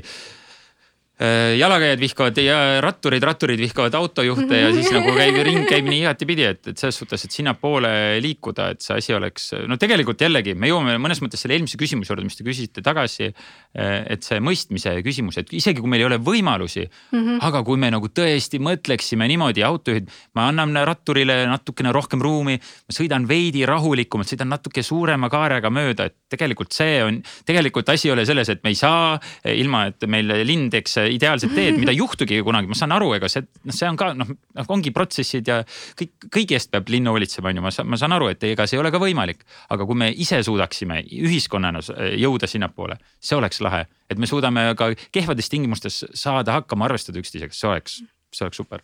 Äh, 1.22 1.60
jalagajad 1.60 2.00
vihkavad 2.02 2.38
ja 2.42 2.56
ratturid, 2.82 3.22
ratturid 3.22 3.60
vihkavad 3.62 3.94
autojuhte 3.94 4.58
ja 4.58 4.72
siis 4.74 4.88
nagu 4.90 5.12
käib 5.14 5.36
ring 5.46 5.68
käib 5.70 5.86
nii 5.86 6.00
igatipidi, 6.02 6.48
et, 6.50 6.72
et 6.72 6.82
selles 6.82 6.98
suhtes, 6.98 7.28
et 7.28 7.36
sinnapoole 7.36 7.92
liikuda, 8.26 8.72
et 8.74 8.82
see 8.82 8.98
asi 8.98 9.14
oleks, 9.14 9.52
no 9.70 9.78
tegelikult 9.78 10.24
jällegi 10.26 10.56
me 10.58 10.72
jõuame 10.72 10.96
mõnes 10.98 11.22
mõttes 11.22 11.46
selle 11.46 11.54
eelmise 11.60 11.78
küsimuse 11.78 12.10
juurde, 12.10 12.26
mis 12.26 12.40
te 12.40 12.46
küsisite 12.48 12.82
tagasi. 12.82 13.30
Äh, 13.78 13.92
et 14.16 14.26
see 14.26 14.42
mõistmise 14.42 14.96
küsimus, 15.06 15.38
et 15.38 15.54
isegi 15.54 15.84
kui 15.84 15.92
meil 15.94 16.02
ei 16.02 16.08
ole 16.08 16.18
võimalusi 16.18 16.88
mm, 16.88 17.20
-hmm. 17.20 17.38
aga 17.46 17.62
kui 17.70 17.78
me 17.78 17.94
nagu 17.94 18.10
tõesti 18.10 18.58
mõtleksime 18.58 19.30
niimoodi, 19.30 19.62
autojuhid, 19.70 20.10
ma 20.34 20.48
annan 20.50 20.82
ratturile 20.82 21.44
natukene 21.46 21.94
rohkem 21.94 22.26
ruumi, 22.26 22.58
ma 22.58 22.98
sõidan 22.98 23.30
veidi 23.30 23.68
rahulikumalt, 23.70 24.34
sõidan 24.34 24.50
natuke 24.50 24.82
suurema 24.82 25.30
kaarega 25.30 25.70
mööda, 25.70 26.10
et 26.10 26.18
tegelikult 26.34 26.74
see 26.74 27.04
on, 27.06 27.22
tegelikult 27.46 27.94
asi 27.94 28.10
ei 28.10 28.18
ole 28.18 28.26
selles, 28.26 28.50
et 28.50 28.66
me 28.66 28.74
ei 28.74 28.82
saa 28.82 29.20
ilma, 29.46 29.86
et 29.94 30.10
meil 30.10 30.34
linn 30.42 30.74
teeks 30.74 31.03
ideaalset 31.12 31.54
teed, 31.56 31.78
mida 31.82 31.94
ei 31.94 32.00
juhtugi 32.00 32.40
kunagi, 32.46 32.70
ma 32.72 32.78
saan 32.78 32.94
aru, 32.96 33.12
ega 33.18 33.30
see, 33.32 33.46
noh, 33.68 33.76
see 33.76 33.90
on 33.90 34.00
ka 34.00 34.12
noh, 34.18 34.30
noh 34.30 34.72
ongi 34.76 34.94
protsessid 34.96 35.50
ja 35.50 35.60
kõik, 36.00 36.14
kõigi 36.34 36.58
eest 36.58 36.72
peab 36.74 36.90
linn 36.94 37.10
hoolitsema, 37.12 37.52
on 37.52 37.60
ju, 37.60 37.66
ma 37.66 37.74
saan, 37.76 37.90
ma 37.92 38.00
saan 38.00 38.16
aru, 38.18 38.32
et 38.34 38.44
ega 38.50 38.68
see 38.70 38.78
ei 38.78 38.84
ole 38.84 38.94
ka 38.94 39.02
võimalik. 39.02 39.44
aga 39.74 39.86
kui 39.90 39.98
me 40.00 40.10
ise 40.12 40.42
suudaksime 40.46 41.02
ühiskonnana 41.04 41.84
jõuda 42.20 42.50
sinnapoole, 42.50 42.98
see 43.20 43.38
oleks 43.38 43.62
lahe, 43.66 43.86
et 44.10 44.20
me 44.20 44.30
suudame 44.30 44.70
ka 44.80 44.92
kehvades 45.12 45.50
tingimustes 45.50 46.04
saada 46.14 46.60
hakkama, 46.60 46.86
arvestada 46.90 47.22
üksteisega, 47.22 47.56
see 47.56 47.70
oleks, 47.70 48.02
see 48.34 48.46
oleks 48.46 48.62
super 48.62 48.84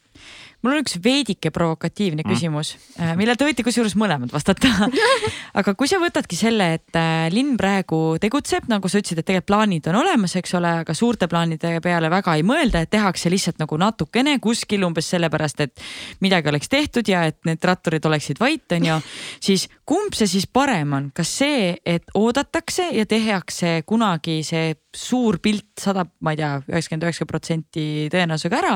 mul 0.64 0.76
on 0.76 0.84
üks 0.84 0.98
veidike 1.04 1.52
provokatiivne 1.56 2.26
küsimus, 2.28 2.76
millele 3.16 3.38
te 3.40 3.48
võite 3.48 3.64
kusjuures 3.66 3.96
mõlemad 4.00 4.34
vastata 4.34 4.72
aga 5.60 5.74
kui 5.78 5.90
sa 5.90 6.00
võtadki 6.02 6.38
selle, 6.38 6.68
et 6.78 6.98
äh, 7.00 7.28
linn 7.34 7.58
praegu 7.60 8.18
tegutseb, 8.22 8.68
nagu 8.72 8.90
sa 8.90 9.02
ütlesid, 9.02 9.22
et 9.22 9.28
tegelikult 9.28 9.50
plaanid 9.50 9.88
on 9.90 10.00
olemas, 10.02 10.36
eks 10.38 10.54
ole, 10.60 10.72
aga 10.84 10.94
suurte 10.98 11.30
plaanide 11.32 11.80
peale 11.84 12.12
väga 12.12 12.36
ei 12.38 12.46
mõelda, 12.46 12.84
et 12.84 12.92
tehakse 12.94 13.32
lihtsalt 13.32 13.60
nagu 13.62 13.80
natukene 13.82 14.38
kuskil 14.44 14.86
umbes 14.86 15.10
sellepärast, 15.14 15.64
et 15.66 15.86
midagi 16.24 16.52
oleks 16.52 16.70
tehtud 16.70 17.10
ja 17.10 17.26
et 17.30 17.40
need 17.50 17.64
ratturid 17.66 18.06
oleksid 18.06 18.42
vait, 18.42 18.66
on 18.78 18.90
ju. 18.92 19.00
siis 19.50 19.68
kumb 19.90 20.16
see 20.18 20.30
siis 20.30 20.48
parem 20.48 20.94
on, 20.98 21.10
kas 21.16 21.32
see, 21.42 21.74
et 21.86 22.14
oodatakse 22.18 22.92
ja 22.96 23.08
tehakse 23.10 23.80
kunagi 23.90 24.42
see 24.48 24.76
suur 25.00 25.40
pilt 25.44 25.80
sada, 25.80 26.04
ma 26.26 26.34
ei 26.34 26.40
tea, 26.42 26.52
üheksakümmend 26.68 27.08
üheksa 27.08 27.28
protsenti 27.30 27.86
tõenäosusega 28.14 28.60
ära. 28.60 28.74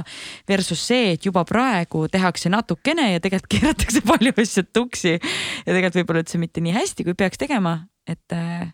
Versus 0.50 0.84
see, 0.88 1.14
et 1.18 1.28
juba 1.28 1.44
praegu 1.48 2.06
tehakse 2.12 2.52
natukene 2.54 3.12
ja 3.14 3.24
tegelikult 3.24 3.52
keeratakse 3.58 4.04
palju 4.08 4.36
asju 4.46 4.66
tuksi 4.72 5.18
ja 5.18 5.68
tegelikult 5.68 6.00
võib-olla 6.02 6.24
üldse 6.24 6.42
mitte 6.42 6.64
nii 6.64 6.76
hästi, 6.78 7.08
kui 7.08 7.18
peaks 7.20 7.42
tegema, 7.42 7.78
et 8.10 8.36
äh, 8.36 8.72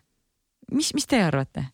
mis, 0.72 0.94
mis 0.96 1.10
te 1.10 1.22
arvate? 1.24 1.68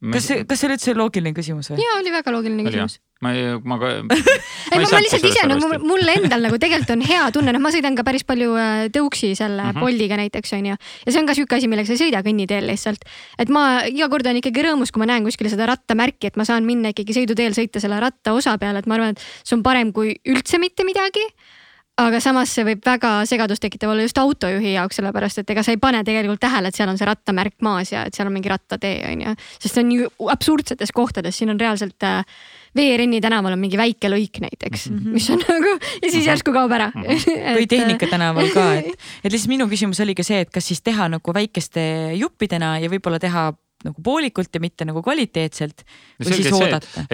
kas 0.00 0.30
see, 0.30 0.44
kas 0.48 0.62
see 0.62 0.68
oli 0.70 0.76
üldse 0.78 0.96
loogiline 0.96 1.36
küsimus 1.36 1.68
või? 1.68 1.82
ja 1.82 1.98
oli 1.98 2.12
väga 2.14 2.32
loogiline 2.32 2.64
küsimus. 2.64 2.96
Ma 3.20 3.32
ei, 3.36 3.52
ma 3.64 3.76
ka. 3.80 3.90
ei, 4.72 4.80
ma, 4.80 4.86
ma 4.88 5.00
lihtsalt 5.04 5.26
ise 5.28 5.44
nagu 5.48 5.68
mul 5.84 6.12
endal 6.14 6.46
nagu 6.46 6.56
tegelikult 6.60 6.94
on 6.94 7.04
hea 7.04 7.26
tunne, 7.34 7.52
noh, 7.52 7.62
ma 7.62 7.72
sõidan 7.74 7.98
ka 7.98 8.04
päris 8.06 8.24
palju 8.28 8.56
äh, 8.56 8.86
tõuksi 8.94 9.34
selle 9.36 9.66
mm 9.66 9.76
-hmm. 9.76 9.84
Boltiga 9.84 10.16
näiteks 10.20 10.56
onju. 10.56 10.76
ja 10.76 11.12
see 11.12 11.20
on 11.20 11.28
ka 11.28 11.36
sihuke 11.36 11.56
asi, 11.56 11.68
millega 11.68 11.86
sa 11.86 11.96
ei 11.98 12.02
sõida 12.06 12.24
kõnniteel 12.24 12.66
lihtsalt. 12.70 13.04
et 13.38 13.48
ma 13.48 13.84
iga 13.84 14.08
kord 14.08 14.26
olen 14.26 14.40
ikkagi 14.40 14.64
rõõmus, 14.64 14.92
kui 14.92 15.04
ma 15.04 15.12
näen 15.12 15.24
kuskil 15.24 15.50
seda 15.52 15.66
rattamärki, 15.66 16.32
et 16.32 16.36
ma 16.36 16.44
saan 16.44 16.64
minna 16.64 16.94
ikkagi 16.96 17.12
sõiduteel 17.12 17.52
sõita 17.52 17.80
selle 17.80 18.00
rattaosa 18.00 18.58
peal, 18.58 18.76
et 18.76 18.86
ma 18.86 18.94
arvan, 18.94 19.16
et 19.16 19.20
see 19.44 19.56
on 19.56 19.62
parem 19.62 19.92
kui 19.92 20.16
üldse 20.24 20.58
mitte 20.58 20.84
midagi 20.84 21.24
aga 22.00 22.20
samas 22.22 22.52
see 22.54 22.64
võib 22.64 22.84
väga 22.86 23.10
segadust 23.28 23.62
tekitav 23.62 23.92
olla 23.92 24.04
just 24.06 24.18
autojuhi 24.20 24.72
jaoks, 24.72 24.96
sellepärast 25.00 25.42
et 25.42 25.50
ega 25.50 25.64
sa 25.66 25.74
ei 25.74 25.80
pane 25.80 26.02
tegelikult 26.06 26.40
tähele, 26.40 26.70
et 26.70 26.78
seal 26.78 26.88
on 26.88 26.98
see 27.00 27.08
rattamärk 27.08 27.58
maas 27.66 27.92
ja 27.92 28.06
et 28.08 28.16
seal 28.16 28.30
on 28.30 28.36
mingi 28.36 28.48
rattatee 28.48 29.02
on 29.10 29.26
ju. 29.26 29.34
sest 29.58 29.74
see 29.74 29.84
on 29.84 29.92
ju 29.92 30.08
absurdsetes 30.32 30.94
kohtades, 30.96 31.36
siin 31.36 31.52
on 31.52 31.60
reaalselt 31.60 32.06
äh, 32.06 32.24
Veerenni 32.76 33.20
tänaval 33.20 33.56
on 33.56 33.58
mingi 33.58 33.78
väike 33.80 34.08
lõik 34.12 34.40
näiteks 34.40 34.90
mm, 34.90 34.98
-hmm. 34.98 35.16
mis 35.16 35.30
on 35.30 35.40
nagu 35.48 35.72
ja 36.02 36.10
siis 36.10 36.26
järsku 36.26 36.52
kaob 36.52 36.72
ära 36.72 36.90
Mhm. 36.94 37.16
või 37.56 37.66
Tehnika 37.66 38.06
tänaval 38.06 38.50
ka, 38.54 38.74
et, 38.78 38.94
et 39.24 39.32
lihtsalt 39.32 39.48
minu 39.50 39.66
küsimus 39.70 40.00
oligi 40.00 40.24
see, 40.26 40.40
et 40.40 40.50
kas 40.50 40.66
siis 40.66 40.82
teha 40.82 41.08
nagu 41.08 41.34
väikeste 41.34 41.82
juppidena 42.18 42.78
ja 42.78 42.88
võib-olla 42.88 43.18
teha 43.18 43.52
nagu 43.86 44.02
poolikult 44.04 44.52
ja 44.54 44.60
mitte 44.62 44.86
nagu 44.88 45.00
kvaliteetselt 45.04 45.84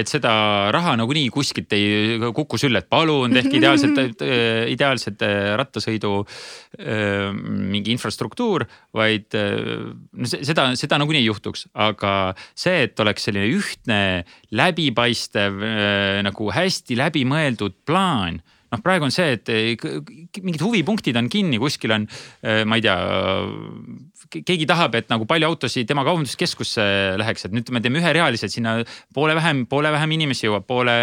et 0.02 0.10
seda 0.10 0.32
raha 0.74 0.96
nagunii 0.98 1.28
kuskilt 1.34 1.72
ei 1.76 2.18
kuku 2.34 2.58
sülle, 2.60 2.82
et 2.82 2.90
palun 2.90 3.34
tehke 3.36 3.54
ideaalselt, 3.60 4.24
ideaalset 4.72 5.22
äh, 5.26 5.52
rattasõidu 5.60 6.12
äh, 6.24 7.30
mingi 7.36 7.94
infrastruktuur, 7.94 8.66
vaid 8.96 9.36
äh, 9.38 9.92
no 9.92 10.30
se- 10.30 10.42
seda, 10.46 10.68
seda 10.78 10.98
nagunii 11.02 11.22
ei 11.22 11.30
juhtuks, 11.30 11.68
aga 11.86 12.16
see, 12.58 12.86
et 12.88 13.04
oleks 13.04 13.28
selline 13.28 13.46
ühtne, 13.54 14.00
läbipaistev 14.56 15.62
nagu 16.26 16.50
hästi 16.54 16.98
läbimõeldud 16.98 17.80
plaan 17.86 18.40
noh, 18.72 18.80
praegu 18.82 19.06
on 19.06 19.14
see, 19.14 19.36
et 19.36 19.50
mingid 20.42 20.62
huvipunktid 20.64 21.16
on 21.18 21.30
kinni, 21.30 21.60
kuskil 21.62 21.94
on, 21.94 22.06
ma 22.66 22.78
ei 22.78 22.84
tea, 22.84 22.96
keegi 24.30 24.66
tahab, 24.68 24.94
et 24.98 25.10
nagu 25.12 25.26
palju 25.28 25.48
autosid 25.48 25.88
tema 25.88 26.04
kaubanduskeskusse 26.06 26.84
läheks, 27.20 27.46
et 27.46 27.54
nüüd 27.54 27.70
me 27.74 27.82
teeme 27.84 28.00
üherealised 28.00 28.52
sinna 28.52 28.76
poole 29.14 29.36
vähem, 29.38 29.64
poole 29.70 29.92
vähem 29.94 30.14
inimesi 30.16 30.46
jõuab, 30.46 30.66
poole 30.68 30.94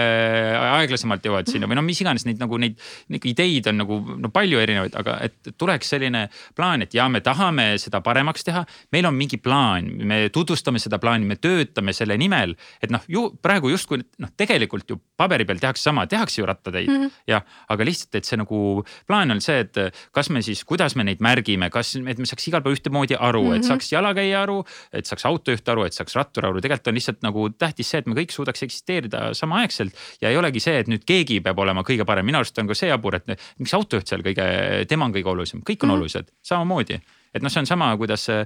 aeglasemalt 0.60 1.26
jõuavad 1.26 1.52
sinna 1.52 1.70
või 1.70 1.80
no 1.80 1.86
mis 1.86 2.02
iganes 2.04 2.28
neid 2.28 2.42
nagu 2.42 2.60
neid, 2.62 2.80
neid 3.14 3.28
ideid 3.34 3.70
on 3.72 3.80
nagu 3.84 4.00
no 4.20 4.32
palju 4.34 4.62
erinevaid, 4.64 4.98
aga 5.00 5.18
et 5.28 5.54
tuleks 5.58 5.94
selline 5.96 6.26
plaan, 6.58 6.86
et 6.86 6.96
ja 6.96 7.08
me 7.12 7.24
tahame 7.24 7.74
seda 7.82 8.02
paremaks 8.06 8.48
teha. 8.48 8.66
meil 8.92 9.08
on 9.10 9.16
mingi 9.18 9.38
plaan, 9.38 9.90
me 10.04 10.30
tutvustame 10.34 10.82
seda 10.82 11.00
plaani, 11.00 11.28
me 11.28 11.40
töötame 11.42 11.94
selle 11.94 12.18
nimel, 12.18 12.56
et 12.82 12.92
noh, 12.94 13.04
ju 13.08 13.30
praegu 13.42 13.72
justkui 13.74 14.04
noh, 14.20 14.32
tegelikult 14.38 14.90
ju 14.90 15.00
paberi 15.18 15.46
peal 15.46 15.62
tehakse 15.62 15.90
sama, 15.90 16.06
tehakse 16.08 16.42
ju 16.42 16.48
rattateid 16.50 16.90
mm 16.90 17.02
-hmm. 17.02 17.12
jah, 17.28 17.44
aga 17.70 17.86
lihtsalt, 17.86 18.16
et 18.16 18.26
see 18.26 18.38
nagu 18.38 18.84
plaan 19.08 19.32
on 19.32 19.42
see, 19.42 19.60
et 19.60 19.76
kas 20.12 20.30
me 20.30 20.42
siis, 20.42 20.64
kuidas 20.64 20.96
me 20.96 21.04
neid 21.04 21.22
märgime, 21.22 21.70
kas, 21.70 21.96
et 21.96 22.18
me 22.18 22.26
saaks 22.26 22.48
igal 22.48 22.62
pool 22.62 22.76
ühtemoodi 22.76 23.13
aru 23.20 23.44
mm, 23.44 23.50
-hmm. 23.50 23.56
et 23.56 23.64
saaks 23.64 23.92
jalakäija 23.92 24.42
aru, 24.44 24.60
et 24.94 25.06
saaks 25.06 25.26
autojuht 25.26 25.70
aru, 25.70 25.86
et 25.86 25.94
saaks 25.94 26.16
rattur 26.16 26.46
aru, 26.46 26.62
tegelikult 26.62 26.88
on 26.88 27.00
lihtsalt 27.00 27.22
nagu 27.24 27.50
tähtis 27.50 27.90
see, 27.90 28.04
et 28.04 28.08
me 28.08 28.16
kõik 28.16 28.32
suudaks 28.32 28.64
eksisteerida 28.64 29.34
samaaegselt. 29.34 29.94
ja 30.22 30.30
ei 30.30 30.38
olegi 30.38 30.60
see, 30.60 30.80
et 30.80 30.88
nüüd 30.88 31.06
keegi 31.06 31.42
peab 31.42 31.60
olema 31.60 31.84
kõige 31.84 32.06
parem, 32.06 32.26
minu 32.26 32.38
arust 32.38 32.58
on 32.60 32.68
ka 32.68 32.76
see 32.76 32.90
jabur, 32.90 33.16
et 33.16 33.28
miks 33.60 33.74
autojuht 33.74 34.08
seal 34.08 34.22
kõige, 34.22 34.86
tema 34.88 35.06
on 35.06 35.14
kõige 35.14 35.30
olulisem, 35.30 35.62
kõik 35.62 35.84
on 35.84 35.90
mm 35.90 35.92
-hmm. 35.92 35.98
olulised, 35.98 36.32
samamoodi 36.44 37.02
et 37.34 37.44
noh, 37.44 37.52
see 37.52 37.64
on 37.64 37.70
sama, 37.70 37.90
kuidas 38.00 38.26
see, 38.28 38.42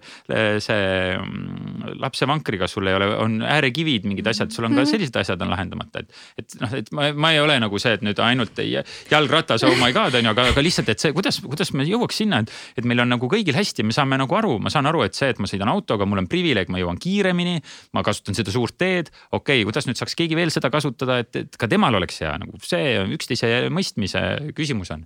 see 0.63 0.81
mm, 1.17 1.97
lapsevankriga 2.01 2.69
sul 2.71 2.87
ei 2.87 2.97
ole, 2.97 3.09
on 3.19 3.39
äärekivid, 3.43 4.07
mingid 4.07 4.27
asjad, 4.31 4.53
sul 4.55 4.67
on 4.67 4.77
ka 4.77 4.85
sellised 4.87 5.15
asjad 5.19 5.41
on 5.43 5.51
lahendamata, 5.53 6.03
et. 6.03 6.21
et 6.39 6.57
noh, 6.61 6.75
et 6.81 6.91
ma, 6.95 7.09
ma 7.13 7.33
ei 7.35 7.41
ole 7.43 7.57
nagu 7.63 7.81
see, 7.81 7.97
et 7.97 8.05
nüüd 8.05 8.19
ainult 8.23 8.59
ei, 8.63 8.77
jalgratas, 9.11 9.65
oh 9.67 9.75
my 9.81 9.91
god 9.95 10.15
on 10.19 10.29
ju, 10.29 10.33
aga, 10.33 10.47
aga 10.53 10.63
lihtsalt, 10.63 10.91
et 10.93 11.03
see, 11.03 11.13
kuidas, 11.15 11.41
kuidas 11.43 11.73
me 11.75 11.87
jõuaks 11.87 12.21
sinna, 12.23 12.41
et. 12.45 12.53
et 12.79 12.87
meil 12.87 13.03
on 13.03 13.11
nagu 13.15 13.29
kõigil 13.31 13.57
hästi, 13.57 13.85
me 13.87 13.95
saame 13.95 14.19
nagu 14.21 14.39
aru, 14.39 14.57
ma 14.63 14.71
saan 14.73 14.89
aru, 14.89 15.03
et 15.07 15.17
see, 15.17 15.31
et 15.33 15.41
ma 15.43 15.49
sõidan 15.49 15.71
autoga, 15.73 16.07
mul 16.09 16.23
on 16.23 16.29
privileeg, 16.31 16.71
ma 16.73 16.81
jõuan 16.81 16.99
kiiremini. 17.01 17.59
ma 17.95 18.03
kasutan 18.05 18.35
seda 18.37 18.51
suurt 18.53 18.77
teed, 18.79 19.11
okei 19.31 19.61
okay,, 19.61 19.65
kuidas 19.67 19.87
nüüd 19.87 19.99
saaks 19.99 20.15
keegi 20.17 20.37
veel 20.37 20.51
seda 20.53 20.71
kasutada, 20.73 21.19
et, 21.23 21.35
et 21.35 21.59
ka 21.59 21.69
temal 21.71 21.95
oleks 21.97 22.21
hea 22.23 22.33
nagu 22.39 22.59
see 22.63 22.95
üksteise 23.17 23.67
mõistmise 23.73 24.23
küsimus 24.55 24.91
on 24.95 25.05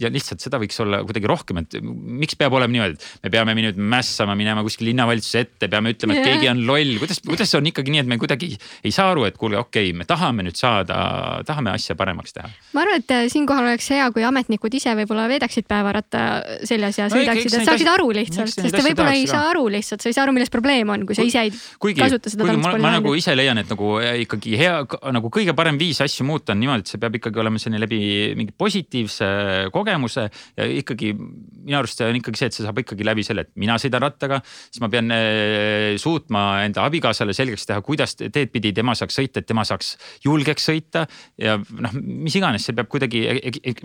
ja 0.00 0.10
lihtsalt 0.12 0.42
seda 0.44 0.60
võiks 0.62 0.78
olla 0.82 1.02
kuidagi 1.06 1.28
rohkem, 1.30 1.62
et 1.62 1.78
miks 1.82 2.36
peab 2.38 2.54
olema 2.58 2.72
niimoodi, 2.72 2.98
et 2.98 3.26
me 3.26 3.32
peame 3.32 3.54
nüüd 3.58 3.78
mässama, 3.78 4.36
minema 4.38 4.64
kuskil 4.66 4.88
linnavalitsuse 4.90 5.44
ette, 5.46 5.68
peame 5.72 5.94
ütlema, 5.94 6.16
et 6.16 6.22
Jah. 6.22 6.32
keegi 6.32 6.50
on 6.52 6.62
loll, 6.68 6.96
kuidas, 7.02 7.22
kuidas 7.24 7.54
on 7.58 7.68
ikkagi 7.70 7.94
nii, 7.94 8.02
et 8.04 8.10
me 8.10 8.18
kuidagi 8.20 8.52
ei 8.82 8.94
saa 8.94 9.10
aru, 9.12 9.26
et 9.28 9.38
kuulge, 9.40 9.60
okei 9.60 9.90
okay,, 9.90 9.98
me 9.98 10.06
tahame 10.08 10.46
nüüd 10.46 10.58
saada, 10.58 10.98
tahame 11.48 11.72
asja 11.74 11.96
paremaks 11.98 12.36
teha. 12.36 12.50
ma 12.76 12.84
arvan, 12.84 13.02
et 13.02 13.14
äh, 13.14 13.26
siinkohal 13.32 13.70
oleks 13.70 13.90
hea, 13.94 14.08
kui 14.14 14.26
ametnikud 14.26 14.74
ise 14.78 14.94
võib-olla 14.98 15.28
veedaksid 15.30 15.68
päevaratta 15.70 16.24
seljas 16.68 17.00
ja 17.00 17.08
No 17.12 17.18
sõidaksid, 17.18 17.56
et 17.58 17.66
saaksid 17.68 17.90
aru 17.92 18.10
lihtsalt, 18.16 18.52
sest 18.52 18.76
te 18.76 18.84
võib-olla 18.84 19.14
ei 19.16 19.26
saa 19.28 19.50
aru 19.50 19.66
lihtsalt, 19.72 20.04
sa 20.04 20.10
ei 20.10 20.16
saa 20.16 20.26
aru, 20.26 20.36
milles 20.36 20.52
probleem 20.52 20.92
on, 20.94 21.06
kui 21.08 21.18
sa 21.18 21.26
ise 21.26 21.46
ei 21.48 21.52
kuigi, 21.52 22.00
kasuta 22.00 22.32
seda 22.32 22.46
kuigi 22.46 22.56
ma, 22.56 22.70
transpordivahendit. 22.70 23.02
nagu 23.02 23.14
ise 23.18 23.34
leian, 23.36 23.60
et 23.60 23.72
nagu 23.72 23.90
ikkagi 24.22 24.54
hea, 24.60 24.76
nagu 25.16 25.32
kõige 25.34 25.54
parem 25.58 25.80
viis 25.80 26.00
asju 26.04 26.26
muuta 26.28 26.54
on 26.54 26.62
niimoodi, 26.62 26.86
et 26.86 26.92
see 26.92 27.02
peab 27.02 27.18
ikkagi 27.18 27.42
olema 27.42 27.60
selline 27.60 27.82
läbi 27.82 28.00
mingi 28.38 28.54
positiivse 28.56 29.28
kogemuse 29.74 30.26
ja 30.56 30.66
ikkagi 30.66 31.12
minu 31.14 31.78
arust 31.78 32.00
see 32.00 32.08
on 32.08 32.18
ikkagi 32.18 32.40
see, 32.40 32.50
et 32.50 32.56
see 32.56 32.66
saab 32.66 32.80
ikkagi 32.82 33.06
läbi 33.06 33.24
selle, 33.26 33.46
et 33.46 33.52
mina 33.60 33.76
sõidan 33.80 34.04
rattaga, 34.06 34.40
siis 34.44 34.82
ma 34.82 34.90
pean 34.92 35.12
eh, 35.14 35.94
suutma 36.02 36.44
enda 36.66 36.86
abikaasale 36.88 37.36
selgeks 37.36 37.68
teha, 37.68 37.80
kuidas 37.86 38.16
teed 38.18 38.52
pidi 38.52 38.74
tema 38.76 38.96
saaks 38.98 39.18
sõita, 39.20 39.42
et 39.42 39.48
tema 39.48 39.66
saaks 39.68 39.94
julgeks 40.26 40.68
sõita 40.70 41.06
ja 41.40 41.58
noh, 41.58 41.98
mis 42.02 42.36
iganes, 42.38 42.66
see 42.66 42.76
peab 42.76 42.90
kuidagi, 42.92 43.24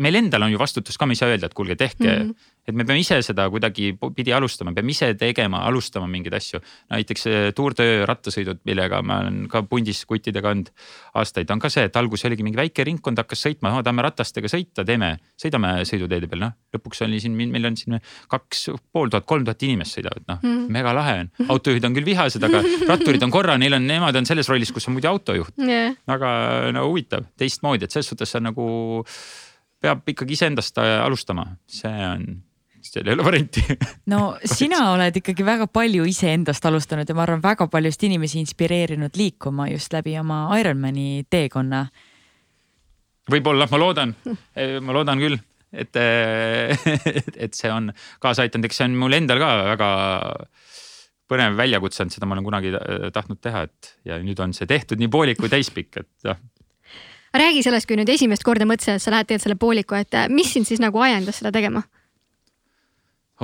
meil 0.03 0.21
endal 0.23 0.47
on 0.47 0.53
ju 0.55 0.61
vastutus 0.61 0.97
ka, 0.97 1.09
me 1.09 1.17
ei 1.17 1.21
saa 1.21 1.33
öelda, 1.33 1.51
et 1.51 1.57
kuulge, 1.57 1.77
tehke 1.79 2.07
mm. 2.07 2.29
-hmm. 2.29 2.53
Et 2.67 2.75
me 2.75 2.83
peame 2.83 2.99
ise 2.99 3.19
seda 3.23 3.47
kuidagi 3.51 3.93
pidi 4.15 4.33
alustama, 4.35 4.73
peame 4.75 4.91
ise 4.91 5.13
tegema, 5.19 5.61
alustama 5.69 6.07
mingeid 6.11 6.35
asju. 6.35 6.59
näiteks 6.91 7.27
eh, 7.31 7.47
Tour 7.55 7.75
de 7.77 7.87
rattasõidud, 8.07 8.59
millega 8.67 8.99
ma 9.05 9.21
olen 9.23 9.45
ka 9.51 9.63
pundis 9.69 10.03
kuttidega 10.09 10.51
olnud 10.51 10.71
aastaid, 11.17 11.49
on 11.53 11.61
ka 11.63 11.71
see, 11.71 11.87
et 11.87 11.99
alguses 11.99 12.27
oligi 12.27 12.45
mingi 12.45 12.59
väike 12.59 12.83
ringkond 12.87 13.19
hakkas 13.23 13.45
sõitma, 13.47 13.71
tahame 13.85 14.05
ratastega 14.05 14.51
sõita, 14.51 14.85
teeme, 14.87 15.13
sõidame 15.39 15.73
sõiduteede 15.87 16.29
peal, 16.31 16.43
noh. 16.47 16.55
lõpuks 16.75 17.03
oli 17.07 17.21
siin, 17.23 17.37
meil 17.37 17.71
on 17.71 17.79
siin 17.79 17.99
kaks 18.31 18.67
pool 18.91 19.11
tuhat, 19.13 19.27
kolm 19.29 19.47
tuhat 19.47 19.63
inimest 19.67 19.97
sõidavad, 19.97 20.25
noh 20.27 20.41
mm. 20.43 20.57
Mhm. 20.57 20.71
mega 20.73 20.93
lahe 20.97 21.17
on. 21.23 21.31
autojuhid 21.55 21.87
on 21.87 21.95
küll 21.95 22.07
vihased, 22.07 22.43
aga 22.43 22.61
ratturid 22.89 23.23
on 23.23 23.33
korra, 23.33 23.57
neil 23.61 23.77
on, 23.77 23.87
nemad 23.87 24.15
on 24.19 24.27
selles 24.27 24.49
rollis, 24.51 24.73
kus 24.75 24.89
on 24.89 24.97
muidu 24.97 25.09
autojuht. 25.11 25.55
Yeah. 25.61 25.95
väga 26.07 26.29
no 26.75 26.87
huvitav, 26.89 27.27
teistmoodi, 27.39 27.87
et 27.87 27.95
selles 27.95 28.11
suhtes 28.11 28.35
on 28.39 28.49
nagu, 28.49 28.67
peab 29.83 30.07
ikkagi 30.09 30.35
iseendast 30.37 30.79
äh, 30.81 30.97
alustama, 31.05 31.47
see 31.69 31.93
on, 32.07 32.27
seal 32.97 33.07
ei 33.07 33.15
ole 33.17 33.25
varianti 33.25 33.63
no 34.11 34.21
sina 34.57 34.81
oled 34.93 35.21
ikkagi 35.21 35.45
väga 35.45 35.69
palju 35.71 36.05
iseendast 36.09 36.65
alustanud 36.69 37.09
ja 37.09 37.17
ma 37.17 37.25
arvan, 37.27 37.43
väga 37.43 37.69
paljusid 37.71 38.07
inimesi 38.09 38.41
inspireerinud 38.43 39.17
liikuma 39.17 39.69
just 39.71 39.93
läbi 39.93 40.17
oma 40.19 40.45
Ironmani 40.59 41.25
teekonna. 41.29 41.85
võib-olla, 43.31 43.67
ma 43.71 43.81
loodan, 43.81 44.15
ma 44.85 44.95
loodan 44.95 45.21
küll, 45.21 45.37
et, 45.73 45.99
et 47.35 47.57
see 47.57 47.71
on 47.71 47.91
kaasa 48.23 48.45
aidanud, 48.45 48.69
eks 48.69 48.81
see 48.81 48.89
on 48.89 48.99
mul 48.99 49.17
endal 49.17 49.41
ka 49.43 49.53
väga 49.73 49.89
põnev 51.27 51.57
väljakutse 51.59 52.03
olnud, 52.03 52.15
seda 52.15 52.27
ma 52.29 52.37
olen 52.37 52.45
kunagi 52.45 52.71
tahtnud 53.15 53.41
teha, 53.43 53.65
et 53.67 53.91
ja 54.07 54.19
nüüd 54.23 54.39
on 54.43 54.55
see 54.55 54.69
tehtud 54.69 55.01
nii 55.01 55.11
poolik 55.11 55.41
kui 55.41 55.51
täispikk, 55.51 55.99
et 55.99 56.29
noh. 56.29 56.39
räägi 57.35 57.65
sellest, 57.67 57.89
kui 57.89 57.99
nüüd 57.99 58.09
esimest 58.15 58.47
korda 58.47 58.67
mõtlesid, 58.69 58.95
et 58.95 59.03
sa 59.03 59.11
lähed 59.13 59.27
teed 59.33 59.43
selle 59.43 59.59
pooliku, 59.59 59.99
et 59.99 60.15
mis 60.31 60.53
sind 60.55 60.69
siis 60.69 60.79
nagu 60.83 61.03
ajendas 61.03 61.41
seda 61.41 61.51
tegema? 61.55 61.83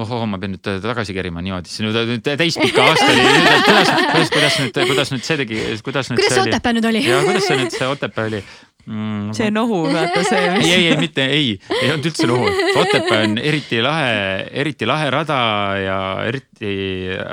Ohoh, 0.02 0.26
ma 0.30 0.40
pean 0.42 0.56
nüüd 0.56 0.84
tagasi 0.84 1.14
kerima 1.14 1.44
niimoodi, 1.46 1.70
see 1.70 1.86
nüüd 1.86 1.98
nüüd 2.16 2.26
täispika 2.26 2.90
aastani, 2.90 3.24
kuidas, 3.68 3.94
kuidas, 4.10 4.36
kuidas 4.36 4.60
nüüd, 4.64 4.84
kuidas 4.90 5.14
nüüd 5.14 5.26
see 5.28 5.40
tegi, 5.44 5.64
kuidas 5.86 6.12
nüüd 6.12 6.22
kuidas 6.22 6.38
see 6.40 6.46
Otepää 6.50 6.78
nüüd 6.80 6.92
oli? 6.92 7.04
ja 7.06 7.24
kuidas 7.28 7.50
see 7.50 7.60
nüüd 7.62 7.76
see 7.78 7.90
Otepää 7.92 8.30
oli? 8.32 8.44
mm, 8.86 9.34
see 9.38 9.52
nohu, 9.52 9.84
vaata 9.94 10.24
see. 10.28 10.42
ei, 10.64 10.72
ei, 10.72 10.88
ei 10.92 10.98
mitte, 11.00 11.26
ei, 11.26 11.54
ei 11.82 11.92
olnud 11.94 12.10
üldse 12.10 12.28
lugu. 12.30 12.50
Otepää 12.82 13.22
on 13.28 13.38
eriti 13.38 13.82
lahe, 13.84 14.18
eriti 14.64 14.90
lahe 14.90 15.12
rada 15.14 15.40
ja 15.80 16.00
eriti 16.28 16.74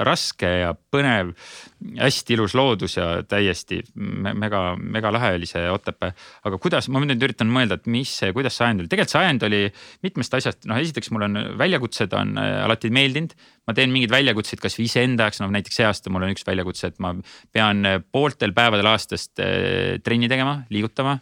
raske 0.07 0.53
ja 0.65 0.75
põnev. 0.75 1.35
Hästi 1.81 2.35
ilus 2.37 2.55
loodus 2.55 2.97
ja 2.99 3.07
täiesti 3.29 3.81
me- 3.95 4.35
mega, 4.37 4.77
mega 4.77 5.13
lahe 5.13 5.33
oli 5.39 5.49
see 5.49 5.63
Otepää. 5.71 6.13
aga 6.45 6.59
kuidas, 6.59 6.89
ma 6.93 7.01
nüüd 7.01 7.23
üritan 7.25 7.49
mõelda, 7.53 7.79
et 7.81 7.87
mis 7.91 8.13
kuidas 8.35 8.57
see 8.59 8.67
ajend 8.67 8.83
oli, 8.83 8.91
tegelikult 8.93 9.15
see 9.15 9.23
ajend 9.23 9.47
oli 9.49 9.63
mitmest 10.07 10.37
asjast, 10.37 10.67
noh 10.69 10.81
esiteks 10.81 11.11
mul 11.15 11.27
on 11.29 11.41
väljakutsed 11.61 12.13
on 12.19 12.37
äh, 12.41 12.59
alati 12.67 12.93
meeldinud. 12.93 13.35
ma 13.67 13.75
teen 13.77 13.93
mingeid 13.95 14.13
väljakutseid 14.13 14.61
kasvõi 14.61 14.89
iseenda 14.89 15.29
jaoks, 15.29 15.41
noh 15.41 15.53
näiteks 15.55 15.81
see 15.81 15.89
aasta 15.89 16.13
mul 16.13 16.27
on 16.27 16.35
üks 16.35 16.47
väljakutse, 16.47 16.93
et 16.93 17.01
ma 17.01 17.15
pean 17.53 17.85
äh, 17.87 18.01
pooltel 18.13 18.53
päevadel 18.57 18.93
aastast 18.93 19.41
äh, 19.41 19.99
trenni 20.05 20.29
tegema, 20.29 20.63
liigutama 20.71 21.21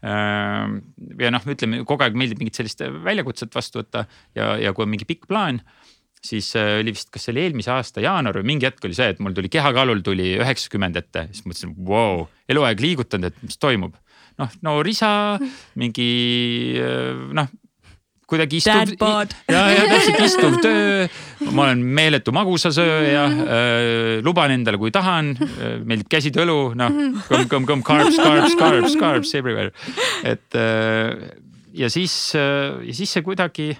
ja 0.00 1.28
noh, 1.28 1.44
ütleme 1.52 1.82
kogu 1.84 2.06
aeg 2.06 2.14
meeldib 2.16 2.38
mingit 2.40 2.56
sellist 2.56 2.80
väljakutset 3.04 3.52
vastu 3.52 3.82
võtta 3.82 4.06
ja, 4.32 4.54
ja 4.56 4.72
kui 4.72 4.86
on 4.86 4.88
mingi 4.88 5.04
pikk 5.04 5.26
plaan, 5.28 5.60
siis 6.24 6.52
äh, 6.58 6.76
oli 6.80 6.94
vist, 6.94 7.08
kas 7.12 7.26
see 7.26 7.34
oli 7.34 7.46
eelmise 7.46 7.72
aasta 7.74 8.04
jaanuar 8.04 8.40
või 8.40 8.52
mingi 8.52 8.68
hetk 8.68 8.84
oli 8.84 8.96
see, 8.96 9.08
et 9.14 9.22
mul 9.24 9.34
tuli 9.36 9.50
kehakaalul 9.52 10.02
tuli 10.04 10.34
üheksakümmend 10.40 11.00
ette, 11.00 11.26
siis 11.32 11.46
mõtlesin, 11.46 11.74
vau, 11.88 12.28
eluaeg 12.50 12.84
liigutanud, 12.84 13.32
et 13.32 13.46
mis 13.46 13.60
toimub. 13.60 13.96
noh, 14.40 14.52
no 14.64 14.78
risa, 14.84 15.38
mingi 15.80 16.10
äh, 16.80 17.24
noh, 17.36 17.48
kuidagi 18.30 18.60
istuv 18.60 18.94
ja, 19.50 19.62
ja 19.74 19.86
täpselt 19.90 20.22
istuv 20.22 20.56
töö. 20.62 21.06
ma 21.50 21.66
olen 21.66 21.82
meeletu 21.98 22.34
magusasööja 22.36 23.24
äh,, 23.26 24.12
luban 24.26 24.54
endale, 24.54 24.78
kui 24.80 24.92
tahan 24.94 25.32
äh,, 25.34 25.80
meeldib 25.82 26.10
käsitöölu, 26.12 26.58
noh, 26.78 27.00
kõmm, 27.26 27.48
kõmm, 27.50 27.68
kõmm, 27.72 27.84
carbs, 27.86 28.20
carbs, 28.20 28.56
carbs, 28.60 28.98
carbs 29.00 29.34
everywhere. 29.38 29.72
et 30.22 30.58
äh, 30.58 31.32
ja 31.74 31.90
siis 31.90 32.14
äh,, 32.38 32.78
ja 32.86 32.96
siis 32.96 33.16
see 33.16 33.26
kuidagi 33.26 33.72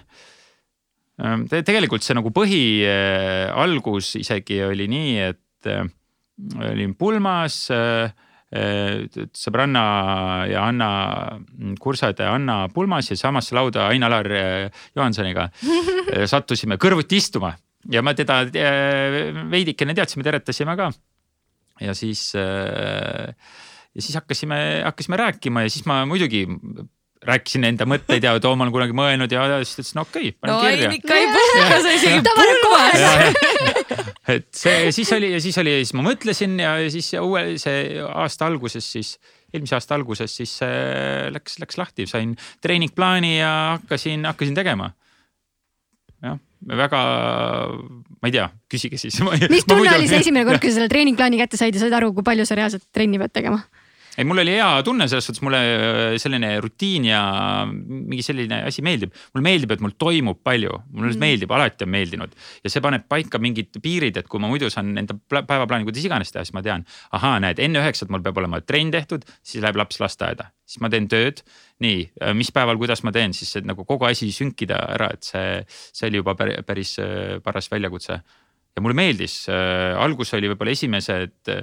tegelikult 1.51 2.05
see 2.05 2.17
nagu 2.17 2.31
põhi 2.33 2.81
äh, 2.87 3.51
algus 3.53 4.15
isegi 4.19 4.61
oli 4.65 4.87
nii, 4.91 5.15
et 5.29 5.69
äh, 5.69 5.85
olin 6.71 6.95
pulmas 6.97 7.63
äh, 7.73 8.11
sõbranna 8.51 9.81
ja 10.49 10.65
Anna 10.67 10.87
kursade 11.79 12.25
Anna 12.27 12.65
pulmas 12.73 13.07
ja 13.07 13.15
samasse 13.15 13.55
lauda 13.55 13.85
Ain-Alar 13.87 14.27
Johansoniga 14.97 15.45
sattusime 16.33 16.75
kõrvuti 16.81 17.21
istuma 17.21 17.53
ja 17.87 18.03
ma 18.03 18.11
teda 18.17 18.41
veidikene 18.51 19.95
teadsime, 19.95 20.25
teretasime 20.27 20.75
ka. 20.75 20.89
ja 21.79 21.95
siis 21.95 22.25
ja 22.35 24.03
siis 24.03 24.19
hakkasime, 24.19 24.59
hakkasime 24.83 25.21
rääkima 25.23 25.63
ja 25.63 25.71
siis 25.71 25.87
ma 25.87 26.01
muidugi 26.09 26.43
rääkisin 27.21 27.65
enda 27.67 27.85
mõtteid 27.89 28.23
ja 28.25 28.33
too 28.41 28.55
ma 28.57 28.65
olen 28.65 28.73
kunagi 28.73 28.95
mõelnud 28.97 29.33
ja 29.33 29.43
siis 29.61 29.75
ta 29.75 29.83
ütles, 29.83 29.91
no 29.97 30.05
okei 30.07 30.31
okay,, 30.31 30.49
no 30.49 30.55
panen 30.57 30.71
ei, 30.71 30.77
kirja. 30.79 30.93
ikka 30.97 31.17
ei 31.19 31.27
puhka, 31.35 31.81
sa 31.83 31.91
isegi 31.97 32.21
pulmas. 32.37 33.99
et 34.35 34.47
see 34.57 34.87
siis 34.95 35.11
oli 35.17 35.29
ja 35.35 35.41
siis 35.43 35.59
oli, 35.61 35.75
siis 35.83 35.93
ma 35.97 36.05
mõtlesin 36.07 36.55
ja 36.63 36.73
siis 36.93 37.11
uue, 37.21 37.43
see 37.61 37.83
aasta 38.07 38.49
alguses 38.49 38.87
siis, 38.95 39.13
eelmise 39.53 39.77
aasta 39.77 39.97
alguses 39.99 40.33
siis 40.41 40.55
äh, 40.65 41.27
läks, 41.35 41.59
läks 41.61 41.77
lahti, 41.77 42.07
sain 42.09 42.33
treeningplaani 42.65 43.35
ja 43.37 43.51
hakkasin, 43.75 44.25
hakkasin 44.31 44.57
tegema. 44.57 44.89
jah, 46.25 46.39
väga, 46.73 47.03
ma 48.17 48.31
ei 48.31 48.33
tea, 48.33 48.47
küsige 48.71 48.97
siis. 49.01 49.21
mis 49.45 49.69
tunne 49.69 49.93
oli 49.93 50.09
see 50.09 50.23
esimene 50.25 50.47
kord, 50.49 50.63
kui 50.63 50.73
sa 50.73 50.79
selle 50.79 50.89
treeningplaani 50.95 51.43
kätte 51.43 51.61
said 51.61 51.77
ja 51.77 51.85
said 51.85 51.93
aru, 52.01 52.15
kui 52.17 52.25
palju 52.25 52.49
sa 52.49 52.57
reaalselt 52.57 52.89
trenni 52.89 53.21
pead 53.21 53.37
tegema? 53.37 53.61
ei, 54.17 54.25
mul 54.27 54.41
oli 54.43 54.53
hea 54.57 54.69
tunne 54.83 55.05
selles 55.07 55.27
suhtes, 55.27 55.41
mulle 55.45 55.59
äh, 55.61 56.15
selline 56.19 56.49
rutiin 56.63 57.05
ja 57.07 57.21
mingi 57.69 58.23
selline 58.25 58.61
asi 58.67 58.83
meeldib. 58.83 59.13
mulle 59.31 59.45
meeldib, 59.45 59.71
et 59.71 59.83
mul 59.83 59.93
toimub 59.99 60.41
palju, 60.43 60.73
mulle 60.91 61.13
mm. 61.13 61.21
meeldib, 61.21 61.53
alati 61.55 61.87
on 61.87 61.93
meeldinud 61.93 62.35
ja 62.63 62.73
see 62.73 62.83
paneb 62.83 63.05
paika 63.11 63.39
mingid 63.41 63.79
piirid, 63.83 64.19
et 64.19 64.27
kui 64.31 64.41
ma 64.43 64.49
muidu 64.51 64.69
saan 64.73 64.91
enda 64.99 65.15
pla- 65.15 65.45
päevaplaani 65.47 65.87
kuidas 65.87 66.07
iganes 66.07 66.33
teha, 66.33 66.43
siis 66.47 66.55
ma 66.57 66.63
tean, 66.65 66.83
ahaa, 67.15 67.39
näed, 67.43 67.61
enne 67.63 67.79
üheksat 67.83 68.11
mul 68.11 68.23
peab 68.25 68.41
olema 68.43 68.59
trenn 68.65 68.91
tehtud, 68.93 69.23
siis 69.39 69.63
läheb 69.63 69.79
laps 69.79 70.01
lasteaeda, 70.03 70.49
siis 70.67 70.83
ma 70.83 70.91
teen 70.91 71.07
tööd. 71.11 71.45
nii, 71.81 72.01
mis 72.37 72.51
päeval, 72.53 72.77
kuidas 72.77 73.01
ma 73.01 73.09
teen, 73.15 73.31
siis 73.33 73.55
nagu 73.65 73.87
kogu 73.89 74.05
asi 74.05 74.27
sünkida 74.35 74.77
ära, 74.93 75.07
et 75.15 75.25
see, 75.25 75.63
see 75.97 76.11
oli 76.11 76.19
juba 76.19 76.35
päris, 76.37 76.97
äh, 77.01 77.39
paras 77.41 77.71
väljakutse. 77.71 78.19
ja 78.75 78.81
mulle 78.83 78.95
meeldis, 78.95 79.47
algus 79.99 80.29
oli 80.37 80.47
võib-olla 80.47 80.71
esimesed 80.71 81.55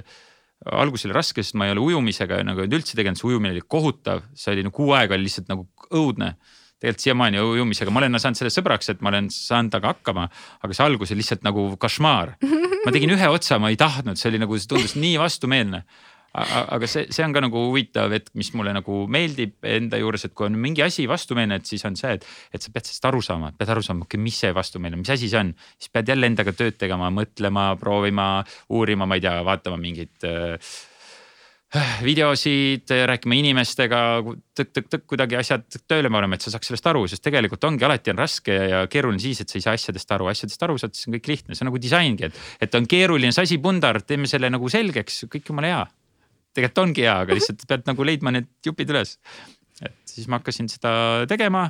algus 0.65 1.05
oli 1.07 1.15
raske, 1.15 1.43
sest 1.43 1.55
ma 1.59 1.67
ei 1.67 1.73
ole 1.73 1.83
ujumisega 1.83 2.41
nagu 2.43 2.65
üldse 2.65 2.97
tegelenud, 2.97 3.19
see 3.19 3.29
ujumine 3.29 3.53
oli 3.55 3.63
kohutav, 3.63 4.25
see 4.35 4.53
oli 4.55 4.65
no 4.67 4.73
kuu 4.75 4.91
aega 4.97 5.15
oli 5.15 5.27
lihtsalt 5.27 5.51
nagu 5.51 5.67
õudne. 5.89 6.35
tegelikult 6.79 7.03
siiamaani 7.03 7.41
ujumisega, 7.43 7.91
ma 7.91 7.99
olen 7.99 8.13
saanud 8.23 8.39
selle 8.39 8.51
sõbraks, 8.55 8.87
et 8.93 9.01
ma 9.03 9.11
olen 9.11 9.25
saanud 9.35 9.71
temaga 9.73 9.89
hakkama, 9.91 10.29
aga 10.63 10.75
see 10.75 10.85
algus 10.85 11.11
oli 11.11 11.19
lihtsalt 11.19 11.43
nagu 11.43 11.65
košmaar. 11.79 12.37
ma 12.85 12.93
tegin 12.95 13.11
ühe 13.15 13.27
otsa, 13.27 13.59
ma 13.59 13.71
ei 13.71 13.79
tahtnud, 13.79 14.19
see 14.19 14.29
oli 14.31 14.39
nagu, 14.39 14.59
see 14.59 14.71
tundus 14.71 14.95
nii 14.95 15.17
vastumeelne. 15.19 15.83
Aga 16.33 16.89
see, 16.89 17.07
see 17.13 17.25
on 17.25 17.33
ka 17.33 17.41
nagu 17.43 17.63
huvitav 17.69 18.13
hetk, 18.13 18.33
mis 18.39 18.51
mulle 18.57 18.73
nagu 18.75 19.03
meeldib 19.11 19.55
enda 19.65 19.99
juures, 20.01 20.27
et 20.27 20.35
kui 20.37 20.49
on 20.49 20.57
mingi 20.61 20.83
asi 20.85 21.07
vastumeelne, 21.09 21.59
et 21.59 21.69
siis 21.69 21.85
on 21.89 21.97
see, 21.99 22.13
et, 22.19 22.27
et 22.53 22.61
sa 22.61 22.73
pead 22.73 22.89
sellest 22.89 23.09
aru 23.09 23.23
saama, 23.25 23.53
pead 23.57 23.73
aru 23.73 23.85
saama, 23.85 24.05
okei, 24.05 24.21
mis 24.21 24.37
see 24.43 24.53
vastumeelne, 24.55 24.99
mis 25.01 25.09
asi 25.15 25.31
see 25.31 25.41
on. 25.41 25.55
siis 25.77 25.93
pead 25.93 26.13
jälle 26.13 26.29
endaga 26.29 26.53
tööd 26.53 26.77
tegema, 26.79 27.09
mõtlema, 27.13 27.71
proovima, 27.81 28.29
uurima, 28.75 29.09
ma 29.09 29.17
ei 29.17 29.25
tea, 29.25 29.39
vaatama 29.47 29.81
mingit 29.81 30.27
äh, 30.27 30.71
videosid, 32.01 32.89
rääkima 32.89 33.37
inimestega 33.37 33.99
tõk-tõk-tõk 34.57 35.03
kuidagi 35.11 35.37
asjad 35.37 35.67
tööle 35.89 36.09
panema, 36.09 36.37
et 36.37 36.45
sa 36.45 36.53
saaks 36.53 36.71
sellest 36.71 36.89
aru, 36.89 37.03
sest 37.09 37.21
tegelikult 37.25 37.67
ongi 37.69 37.85
alati 37.85 38.13
on 38.13 38.21
raske 38.21 38.55
ja 38.71 38.81
keeruline 38.89 39.21
siis, 39.21 39.43
et 39.43 39.53
sa 39.53 39.59
ei 39.59 39.65
saa 39.65 39.77
asjadest 39.77 40.17
aru, 40.17 40.31
asjadest 40.31 40.65
aru 40.65 40.79
saad, 40.81 40.97
siis 40.97 41.09
on 41.09 41.17
kõik 41.17 41.29
lihtne, 41.29 41.53
see 41.53 41.65
on 41.65 41.69
nagu 41.69 41.81
disaingi, 41.81 42.29
et, 42.29 42.41
et 42.65 42.77
on 42.79 42.89
keeruline 42.89 43.33
sasipundar, 43.35 44.01
teeme 44.01 44.29
selle 44.29 44.49
nagu 44.49 44.69
selgeks, 44.69 45.27
kõik 45.29 45.53
jumala 45.53 45.73
hea. 45.73 45.83
Tegelikult 46.55 46.83
ongi 46.85 47.05
hea, 47.05 47.15
aga 47.25 47.37
lihtsalt 47.37 47.63
pead 47.69 47.87
nagu 47.89 48.07
leidma 48.07 48.33
need 48.35 48.49
jupid 48.65 48.91
üles. 48.93 49.17
et 49.79 49.95
siis 50.09 50.27
ma 50.27 50.39
hakkasin 50.41 50.67
seda 50.71 50.91
tegema 51.29 51.69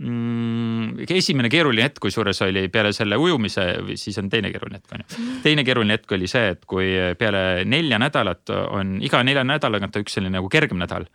mm,. 0.00 1.06
esimene 1.06 1.50
keeruline 1.52 1.86
hetk, 1.86 2.00
kusjuures 2.02 2.42
oli 2.46 2.66
peale 2.72 2.92
selle 2.96 3.18
ujumise, 3.20 3.66
siis 4.00 4.18
on 4.22 4.30
teine 4.32 4.50
keeruline 4.54 4.80
hetk 4.80 4.96
on 4.96 5.04
ju. 5.04 5.26
teine 5.44 5.64
keeruline 5.66 5.98
hetk 5.98 6.16
oli 6.18 6.30
see, 6.30 6.54
et 6.56 6.64
kui 6.68 6.92
peale 7.18 7.64
nelja 7.68 8.00
nädalat 8.02 8.54
on 8.66 8.96
iga 9.04 9.22
nelja 9.26 9.44
nädala 9.46 9.80
tagant 9.80 10.00
üks 10.02 10.18
selline 10.18 10.38
nagu 10.40 10.50
kergem 10.52 10.80
nädal. 10.82 11.06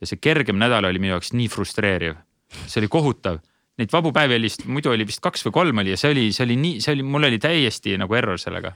ja 0.00 0.10
see 0.10 0.20
kergem 0.20 0.60
nädal 0.60 0.88
oli 0.90 1.00
minu 1.02 1.16
jaoks 1.16 1.32
nii 1.34 1.48
frustreeriv, 1.52 2.18
see 2.66 2.82
oli 2.82 2.92
kohutav 2.92 3.40
Neid 3.78 3.92
vabu 3.94 4.10
päevi 4.10 4.34
oli 4.34 4.48
vist, 4.48 4.64
muidu 4.66 4.90
oli 4.90 5.04
vist 5.06 5.20
kaks 5.22 5.44
või 5.46 5.54
kolm 5.54 5.80
oli 5.84 5.92
ja 5.92 5.98
see 6.00 6.10
oli, 6.10 6.24
see 6.34 6.42
oli 6.48 6.56
nii, 6.58 6.80
see 6.82 6.96
oli, 6.96 7.04
mul 7.06 7.28
oli 7.28 7.38
täiesti 7.38 7.94
nagu 8.00 8.16
error 8.18 8.40
sellega 8.42 8.72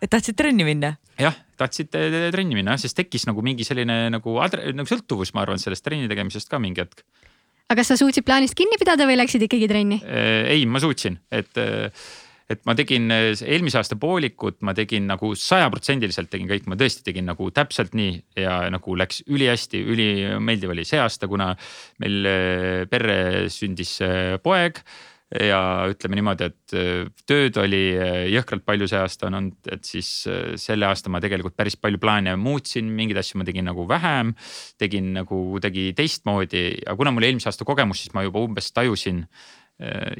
et 0.00 0.10
tahtsid 0.10 0.38
trenni 0.38 0.66
minna? 0.66 0.94
jah, 1.20 1.36
tahtsid 1.60 1.96
eh, 1.98 2.30
trenni 2.32 2.58
minna, 2.58 2.76
sest 2.80 2.98
tekkis 2.98 3.26
nagu 3.28 3.44
mingi 3.44 3.66
selline 3.66 4.02
nagu, 4.14 4.38
nagu 4.40 4.88
sõltuvus, 4.88 5.34
ma 5.36 5.44
arvan, 5.44 5.60
sellest 5.62 5.84
trenni 5.86 6.08
tegemisest 6.10 6.50
ka 6.50 6.62
mingi 6.62 6.84
hetk. 6.84 7.04
aga 7.68 7.82
kas 7.82 7.92
sa 7.92 8.00
suutsid 8.00 8.26
plaanist 8.26 8.56
kinni 8.58 8.80
pidada 8.80 9.08
või 9.08 9.20
läksid 9.20 9.46
ikkagi 9.46 9.70
trenni? 9.70 10.00
ei, 10.06 10.64
ma 10.66 10.82
suutsin, 10.82 11.20
et, 11.30 11.60
et 12.50 12.64
ma 12.66 12.74
tegin 12.78 13.12
eh, 13.14 13.30
eelmise 13.46 13.80
aasta 13.80 13.98
poolikut, 14.00 14.58
ma 14.66 14.74
tegin 14.76 15.06
nagu 15.10 15.32
sajaprotsendiliselt 15.38 16.32
tegin 16.32 16.50
kõik, 16.50 16.66
ma 16.70 16.78
tõesti 16.80 17.04
tegin 17.06 17.28
nagu 17.30 17.50
täpselt 17.54 17.94
nii 17.98 18.16
ja 18.40 18.62
nagu 18.72 18.96
läks 18.98 19.22
ülihästi, 19.28 19.84
ülimeeldiv 19.92 20.74
oli 20.74 20.86
see 20.88 21.00
aasta, 21.02 21.30
kuna 21.30 21.52
meil 22.02 22.32
eh, 22.32 22.82
perre 22.90 23.20
sündis 23.52 23.98
eh, 24.06 24.36
poeg 24.42 24.82
ja 25.30 25.60
ütleme 25.90 26.18
niimoodi, 26.18 26.48
et 26.50 26.74
eh, 26.74 27.04
tööd 27.28 27.58
oli 27.62 27.82
eh, 27.94 28.24
jõhkralt 28.34 28.64
palju 28.66 28.88
see 28.90 28.98
aasta 28.98 29.28
on 29.28 29.38
olnud, 29.38 29.70
et 29.70 29.86
siis 29.86 30.08
eh, 30.30 30.56
selle 30.60 30.88
aasta 30.88 31.12
ma 31.12 31.20
tegelikult 31.22 31.54
päris 31.58 31.78
palju 31.78 32.00
plaane 32.02 32.34
muutsin, 32.40 32.90
mingeid 32.96 33.20
asju 33.22 33.38
ma 33.38 33.46
tegin 33.46 33.68
nagu 33.70 33.86
vähem. 33.88 34.34
tegin 34.78 35.12
nagu 35.14 35.38
kuidagi 35.54 35.90
teistmoodi 35.96 36.64
ja 36.82 36.96
kuna 36.98 37.14
mul 37.14 37.28
eelmise 37.28 37.50
aasta 37.50 37.66
kogemus, 37.68 38.02
siis 38.02 38.14
ma 38.16 38.26
juba 38.26 38.42
umbes 38.42 38.72
tajusin 38.74 39.24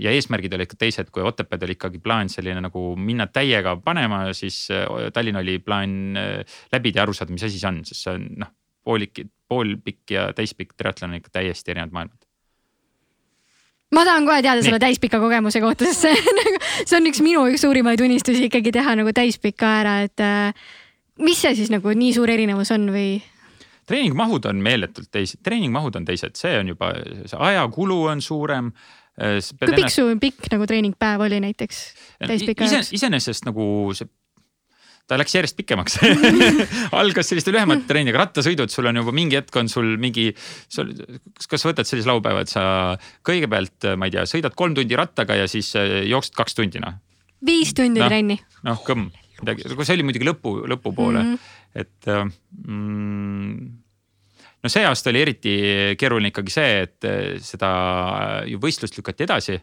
ja 0.01 0.13
eesmärgid 0.17 0.55
olid 0.57 0.71
ka 0.71 0.79
teised, 0.81 1.11
kui 1.13 1.21
Otepääd 1.21 1.67
oli 1.67 1.75
ikkagi 1.77 1.99
plaan 2.01 2.31
selline 2.33 2.63
nagu 2.65 2.95
minna 2.97 3.27
täiega 3.29 3.75
panema, 3.85 4.23
siis 4.33 4.63
Tallinn 5.13 5.37
oli 5.37 5.59
plaan 5.61 6.17
läbida 6.73 7.03
ja 7.03 7.05
aru 7.05 7.13
saada, 7.13 7.35
mis 7.37 7.45
asi 7.45 7.61
see 7.61 7.69
on, 7.69 7.83
sest 7.85 8.07
see 8.07 8.15
on 8.15 8.25
noh, 8.41 8.55
poolik, 8.89 9.21
poolpikk 9.53 10.17
ja 10.17 10.31
täispikk 10.33 10.73
triatlon 10.81 11.13
on 11.13 11.21
ikka 11.21 11.35
täiesti 11.37 11.75
erinevad 11.75 11.93
maailmad. 11.93 12.30
Ma 13.95 14.05
tahan 14.07 14.29
kohe 14.29 14.43
teada 14.43 14.61
Nii. 14.61 14.69
selle 14.69 14.81
täispika 14.83 15.21
kogemuse 15.23 15.63
kohta, 15.63 15.89
sest 15.89 16.07
see 16.07 16.35
nagu, 16.41 16.61
see 16.85 16.97
on 16.99 17.11
üks 17.11 17.23
minu 17.25 17.47
üks 17.51 17.65
suurimaid 17.67 18.03
unistusi 18.05 18.47
ikkagi 18.49 18.73
teha 18.75 18.95
nagu 19.01 19.13
täispika 19.17 19.75
ära, 19.81 19.97
et 20.07 20.23
äh, 20.25 20.55
mis 21.25 21.43
see 21.43 21.57
siis 21.59 21.73
nagu 21.73 21.95
nii 21.97 22.15
suur 22.17 22.31
erinevus 22.33 22.73
on 22.77 22.89
või? 22.95 23.19
treeningmahud 23.91 24.47
on 24.47 24.63
meeletult 24.63 25.11
teised, 25.11 25.41
treeningmahud 25.43 25.99
on 25.99 26.07
teised, 26.07 26.37
see 26.39 26.55
on 26.61 26.71
juba, 26.71 26.93
see 27.27 27.39
ajakulu 27.51 28.05
on 28.13 28.23
suurem. 28.23 28.71
kui 29.19 29.75
pikk 29.75 29.91
su 29.93 30.07
pikk 30.23 30.47
nagu 30.55 30.69
treeningpäev 30.71 31.27
oli 31.27 31.41
näiteks 31.43 31.81
iseenesest 32.95 33.49
nagu 33.49 33.65
see 33.99 34.07
ta 35.11 35.19
läks 35.19 35.35
järjest 35.35 35.59
pikemaks 35.59 35.99
algas 37.01 37.31
selliste 37.31 37.53
lühemate 37.55 37.89
trennidega, 37.89 38.23
rattasõidud, 38.23 38.71
sul 38.71 38.89
on 38.91 39.01
juba 39.03 39.15
mingi 39.17 39.39
hetk 39.41 39.57
on 39.59 39.71
sul 39.73 39.97
mingi. 40.01 40.31
sul, 40.71 40.93
kas 41.51 41.67
võtad 41.67 41.89
sellise 41.89 42.11
laupäeva, 42.11 42.45
et 42.45 42.53
sa 42.53 42.63
kõigepealt, 43.27 43.91
ma 43.99 44.09
ei 44.09 44.15
tea, 44.15 44.27
sõidad 44.31 44.55
kolm 44.59 44.77
tundi 44.79 44.99
rattaga 44.99 45.39
ja 45.41 45.49
siis 45.51 45.73
äh, 45.79 46.01
jooksed 46.11 46.37
kaks 46.39 46.59
tundi 46.59 46.83
noh. 46.83 47.01
viis 47.47 47.75
tundi 47.75 48.03
Noh. 48.03 48.11
trenni. 48.11 48.39
noh, 48.69 48.83
kõmm, 48.87 49.11
midagi, 49.43 49.67
see 49.67 49.97
oli 49.99 50.07
muidugi 50.07 50.29
lõpu, 50.29 50.55
lõpupoole 50.71 51.25
mm, 51.25 51.35
-hmm. 51.35 51.83
et 51.83 52.11
äh, 52.13 52.25
mm, 52.69 53.73
no 54.63 54.73
see 54.73 54.87
aasta 54.87 55.11
oli 55.11 55.25
eriti 55.27 55.57
keeruline 55.99 56.31
ikkagi 56.31 56.55
see, 56.55 56.73
et 56.87 57.11
äh, 57.11 57.35
seda 57.43 57.73
ju 58.47 58.63
võistlust 58.63 59.01
lükati 59.01 59.27
edasi 59.27 59.59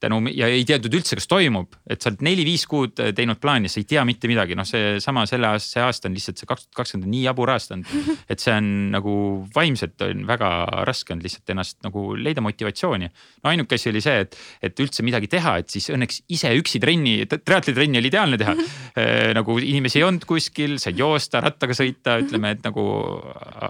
tänu 0.00 0.20
ja 0.34 0.48
ei 0.50 0.64
teadnud 0.68 0.94
üldse, 1.00 1.16
kas 1.18 1.28
toimub, 1.30 1.76
et 1.90 2.00
sa 2.02 2.10
oled 2.10 2.22
neli-viis 2.24 2.64
kuud 2.70 2.94
teinud 2.96 3.40
plaani, 3.42 3.70
sa 3.70 3.80
ei 3.80 3.86
tea 3.88 4.04
mitte 4.08 4.30
midagi, 4.30 4.56
noh, 4.58 4.66
seesama 4.66 5.26
selle 5.28 5.50
aasta, 5.50 5.74
see 5.76 5.84
aasta 5.84 6.10
on 6.10 6.16
lihtsalt 6.16 6.40
see 6.40 6.48
kaks 6.50 6.66
tuhat 6.66 6.80
kakskümmend 6.80 7.08
on 7.08 7.14
nii 7.14 7.22
jabur 7.26 7.52
aasta 7.54 7.76
olnud. 7.76 8.08
et 8.32 8.42
see 8.42 8.54
on 8.56 8.70
nagu 8.94 9.14
vaimselt 9.54 10.06
on 10.06 10.24
väga 10.28 10.50
raske 10.88 11.14
on 11.14 11.22
lihtsalt 11.24 11.54
ennast 11.54 11.78
nagu 11.86 12.06
leida 12.16 12.44
motivatsiooni. 12.44 13.10
no 13.44 13.52
ainuke 13.52 13.78
asi 13.78 13.92
oli 13.92 14.02
see, 14.04 14.24
et, 14.26 14.40
et 14.70 14.84
üldse 14.84 15.04
midagi 15.06 15.30
teha, 15.30 15.56
et 15.62 15.70
siis 15.72 15.90
õnneks 15.94 16.22
ise 16.32 16.52
üksi 16.58 16.80
trenni, 16.82 17.16
triatlitrenni 17.30 18.00
oli 18.00 18.12
ideaalne 18.12 18.40
teha 18.40 18.56
e,. 18.56 19.06
nagu 19.40 19.56
inimesi 19.62 20.00
ei 20.00 20.04
olnud 20.06 20.24
kuskil, 20.28 20.78
said 20.82 20.98
joosta, 20.98 21.42
rattaga 21.44 21.76
sõita, 21.76 22.18
ütleme, 22.22 22.54
et 22.56 22.66
nagu, 22.66 22.82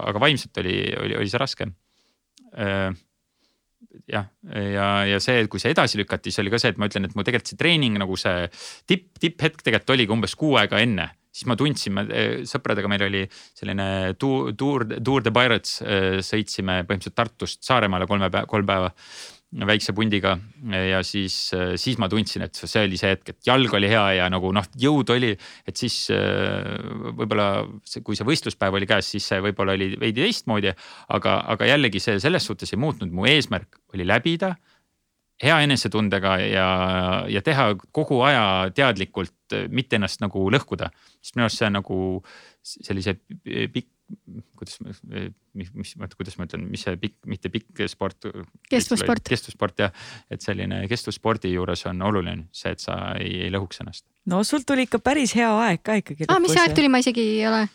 aga 0.01 0.21
vaimselt 0.21 0.57
oli, 0.63 0.75
oli, 1.03 1.17
oli 1.19 1.31
see 1.31 1.41
raske 1.41 1.67
e, 2.55 2.67
jah, 4.09 4.27
ja, 4.49 4.87
ja 5.09 5.19
see, 5.23 5.45
kui 5.51 5.61
see 5.61 5.73
edasi 5.75 5.99
lükati, 5.99 6.31
siis 6.31 6.43
oli 6.43 6.53
ka 6.53 6.59
see, 6.61 6.73
et 6.73 6.79
ma 6.81 6.89
ütlen, 6.89 7.07
et 7.07 7.17
mu 7.17 7.25
tegelikult 7.27 7.53
see 7.53 7.59
treening 7.59 7.99
nagu 8.01 8.17
see 8.19 8.47
tipp, 8.89 9.09
tipphetk 9.21 9.65
tegelikult 9.65 9.95
oligi 9.97 10.15
umbes 10.15 10.37
kuu 10.39 10.55
aega 10.61 10.81
enne. 10.83 11.09
siis 11.31 11.47
ma 11.47 11.55
tundsin, 11.55 11.93
me 11.95 12.23
sõpradega 12.49 12.89
meil 12.91 13.05
oli 13.05 13.21
selline 13.31 14.15
tuur, 14.19 14.51
tuur, 14.59 14.83
Tour 14.99 15.23
de 15.23 15.31
Pirates, 15.31 15.77
sõitsime 16.27 16.81
põhimõtteliselt 16.83 17.15
Tartust 17.15 17.63
Saaremaale 17.63 18.07
kolme 18.07 18.27
päeva, 18.29 18.49
kolm 18.51 18.67
päeva 18.67 18.89
väikse 19.51 19.91
pundiga 19.91 20.37
ja 20.71 21.01
siis, 21.03 21.35
siis 21.75 21.97
ma 21.99 22.07
tundsin, 22.11 22.45
et 22.45 22.55
see 22.55 22.85
oli 22.87 22.99
see 22.99 23.11
hetk, 23.11 23.33
et 23.33 23.49
jalg 23.49 23.73
oli 23.75 23.89
hea 23.91 24.05
ja 24.21 24.29
nagu 24.31 24.53
noh, 24.55 24.67
jõud 24.79 25.11
oli, 25.11 25.33
et 25.67 25.77
siis 25.79 25.97
võib-olla 26.11 27.49
see, 27.83 28.03
kui 28.05 28.15
see 28.15 28.27
võistluspäev 28.27 28.79
oli 28.79 28.87
käes, 28.87 29.11
siis 29.11 29.27
see 29.27 29.43
võib-olla 29.43 29.75
oli 29.75 29.91
veidi 29.99 30.23
teistmoodi. 30.23 30.71
aga, 31.11 31.37
aga 31.51 31.67
jällegi 31.73 31.99
see 31.99 32.19
selles 32.23 32.47
suhtes 32.47 32.71
ei 32.71 32.79
muutnud, 32.79 33.11
mu 33.11 33.27
eesmärk 33.27 33.81
oli 33.93 34.07
läbida 34.07 34.55
hea 35.41 35.61
enesetundega 35.65 36.35
ja, 36.43 36.67
ja 37.29 37.41
teha 37.45 37.71
kogu 37.95 38.21
aja 38.27 38.43
teadlikult, 38.75 39.33
mitte 39.73 39.97
ennast 39.97 40.21
nagu 40.23 40.45
lõhkuda. 40.53 40.91
sest 41.21 41.35
minu 41.35 41.47
arust 41.47 41.61
see 41.61 41.67
on 41.67 41.77
nagu 41.79 41.97
sellise 42.61 43.15
pikk, 43.73 43.89
kuidas 44.59 44.77
ma, 44.83 44.93
mis, 45.57 45.71
mis, 45.73 45.93
kuidas 46.17 46.37
ma 46.37 46.47
ütlen, 46.47 46.67
mis 46.71 46.85
see 46.85 46.97
pikk, 47.01 47.17
mitte 47.31 47.51
pikk 47.53 47.83
sport. 47.91 48.29
kestvussport. 48.69 49.23
kestvussport 49.29 49.85
jah, 49.85 49.93
et 50.31 50.43
selline 50.43 50.83
kestvusspordi 50.91 51.53
juures 51.55 51.85
on 51.89 52.01
oluline 52.11 52.47
see, 52.55 52.73
et 52.75 52.83
sa 52.83 52.97
ei, 53.19 53.47
ei 53.47 53.53
lõhuks 53.53 53.83
ennast. 53.83 54.05
no 54.29 54.43
sul 54.47 54.65
tuli 54.67 54.87
ikka 54.89 55.01
päris 55.03 55.35
hea 55.37 55.51
aeg 55.67 55.83
ka 55.83 55.99
ikkagi. 56.03 56.29
aa, 56.29 56.41
mis 56.43 56.57
aeg 56.57 56.75
tuli, 56.77 56.91
ma 56.91 57.01
isegi 57.03 57.27
ei 57.37 57.45
ole. 57.49 57.67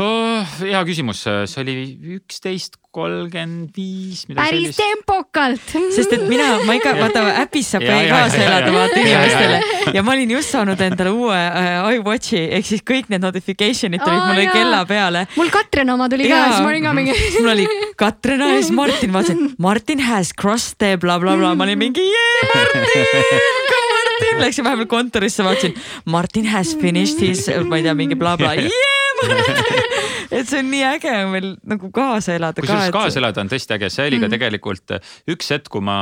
Hea 0.00 0.80
küsimus, 0.88 1.20
see 1.26 1.60
oli 1.60 1.74
üksteist 2.16 2.78
kolmkümmend 2.92 3.76
viis. 3.76 4.22
päris 4.32 4.76
tempokalt. 4.76 5.64
sest 5.92 6.12
et 6.16 6.24
mina, 6.28 6.62
ma 6.64 6.76
ikka 6.78 6.94
vaata 7.02 7.24
äpis 7.42 7.72
saab 7.74 7.84
Ja, 7.84 7.98
ja, 8.00 8.14
kaasa 8.14 8.40
elada 8.40 8.72
vaata 8.72 9.00
inimestele 9.00 9.60
ja 9.96 10.02
ma 10.04 10.14
olin 10.14 10.30
just 10.32 10.52
saanud 10.52 10.80
endale 10.80 11.12
uue 11.12 11.36
äh, 11.36 11.90
iWatchi 11.98 12.40
ehk 12.56 12.68
siis 12.68 12.84
kõik 12.88 13.10
need 13.12 13.24
notification'id 13.24 14.00
tulid 14.04 14.22
mulle 14.30 14.46
jaa. 14.46 14.54
kella 14.56 14.80
peale. 14.88 15.26
mul 15.36 15.52
Katrin 15.52 15.92
oma 15.92 16.08
tuli 16.12 16.28
ka, 16.28 16.40
siis 16.48 16.64
ma 16.64 16.72
olin 16.72 16.88
ka 16.88 16.94
mingi 16.96 17.18
mul 17.40 17.52
oli 17.52 17.68
Katrin 18.00 18.44
ja 18.44 18.50
siis 18.62 18.72
Martin, 18.76 19.12
vaatasin 19.12 19.44
Martin 19.58 20.04
has 20.08 20.32
crossed 20.32 20.80
the 20.80 20.96
blablabla 20.96 21.36
bla, 21.36 21.52
bla. 21.52 21.60
ma 21.60 21.68
olin 21.68 21.80
mingi 21.84 22.08
jee 22.08 22.48
Martin, 22.54 24.40
läksin 24.40 24.64
vahepeal 24.64 24.88
kontorisse, 24.88 25.44
vaatasin 25.44 25.76
Martin 26.04 26.48
has 26.52 26.76
finished 26.76 27.20
his, 27.20 27.48
ma 27.68 27.80
ei 27.80 27.88
tea, 27.88 27.96
mingi 27.96 28.16
blablabla, 28.16 28.56
jee. 28.68 28.91
et 30.36 30.48
see 30.48 30.60
on 30.62 30.68
nii 30.72 30.82
äge 30.94 31.12
veel 31.32 31.48
nagu 31.68 31.90
kaasa 31.94 32.36
elada 32.38 32.56
ka. 32.56 32.64
kusjuures 32.64 32.88
et- 32.88 32.94
kaasa 32.96 33.20
elada 33.20 33.42
on 33.44 33.50
tõesti 33.52 33.76
äge, 33.76 33.90
see 33.92 34.06
oli 34.08 34.18
ka 34.20 34.26
Mhm. 34.28 34.32
tegelikult 34.36 34.94
üks 35.34 35.50
hetk, 35.54 35.68
kui 35.72 35.82
ma 35.84 35.96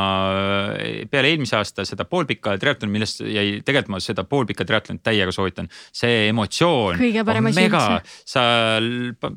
peale 1.10 1.32
eelmise 1.32 1.56
aasta 1.58 1.84
seda 1.88 2.04
poolpika 2.08 2.54
triatloni, 2.60 2.92
millest 2.94 3.22
jäi, 3.24 3.60
tegelikult 3.64 3.94
ma 3.96 4.00
seda 4.02 4.24
poolpika 4.28 4.64
triatlonit 4.68 5.02
täiega 5.06 5.32
soovitan. 5.34 5.68
see 5.92 6.28
emotsioon 6.30 6.98
Kõige 7.00 7.24
parem 7.26 7.44
on 7.46 7.50
asi 7.50 7.60
mega 7.60 7.80
üldse., 7.98 8.20
sa 8.24 8.42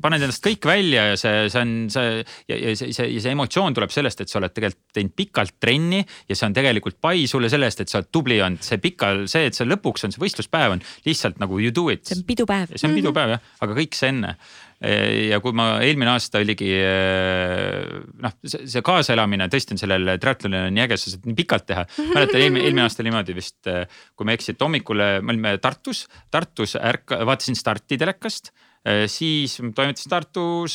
paned 0.00 0.22
endast 0.22 0.44
kõik 0.44 0.64
välja 0.68 1.08
ja 1.12 1.16
see, 1.20 1.48
see 1.52 1.60
on 1.64 1.72
see 1.92 2.24
ja, 2.48 2.56
ja 2.56 2.74
see, 2.78 2.92
see, 2.92 3.08
ja 3.16 3.20
see 3.24 3.34
emotsioon 3.34 3.74
tuleb 3.76 3.90
sellest, 3.94 4.20
et 4.24 4.28
sa 4.32 4.38
oled 4.40 4.54
tegelikult 4.54 4.94
teinud 4.94 5.14
pikalt 5.18 5.54
trenni 5.60 6.02
ja 6.28 6.34
see 6.38 6.46
on 6.48 6.54
tegelikult 6.56 7.00
pai 7.02 7.26
sulle 7.30 7.48
selle 7.52 7.66
eest, 7.70 7.80
et 7.84 7.88
sa 7.92 7.98
oled 8.00 8.10
tubli 8.14 8.38
olnud, 8.44 8.62
see 8.64 8.78
pikal, 8.82 9.24
see, 9.30 9.46
et 9.50 9.54
see 9.58 9.66
lõpuks 9.68 10.04
on 10.06 10.14
see 10.14 10.22
võistluspäev 10.22 10.76
on 10.78 10.82
lihtsalt 11.06 11.38
nagu 11.42 11.58
you 11.60 11.70
do 11.74 11.88
it 11.92 12.04
see 12.06 12.18
on 12.20 12.24
pidupäev. 12.28 12.74
see 12.76 12.88
on 12.88 12.94
pidupäev 12.98 13.34
jah, 13.36 13.40
aga 13.64 13.73
kõik 13.76 13.96
see 13.98 14.12
enne. 14.14 14.36
ja 14.84 15.38
kui 15.40 15.54
ma 15.56 15.78
eelmine 15.80 16.10
aasta 16.12 16.42
oligi 16.42 16.66
noh, 18.20 18.34
see, 18.44 18.82
kaasaelamine 18.84 19.46
tõesti 19.48 19.72
on 19.72 19.80
sellel 19.80 20.10
triatlonil 20.20 20.66
on 20.68 20.76
nii 20.76 20.84
äge, 20.84 20.98
sa 21.00 21.14
saad 21.14 21.24
nii 21.30 21.38
pikalt 21.38 21.64
teha. 21.70 21.86
mäletan 22.10 22.42
eelmine, 22.42 22.66
eelmine 22.66 22.84
aasta 22.84 23.06
niimoodi 23.06 23.36
vist, 23.38 23.62
kui 23.64 24.26
ma 24.26 24.34
ei 24.34 24.40
eksi, 24.40 24.52
et 24.52 24.66
hommikul 24.66 25.00
me 25.00 25.32
olime 25.32 25.56
Tartus, 25.62 26.04
Tartus 26.30 26.76
ärka-, 26.76 27.22
vaatasin 27.24 27.56
starti 27.56 28.00
telekast 28.00 28.52
siis 29.08 29.56
toimetasin 29.74 30.10
Tartus, 30.12 30.74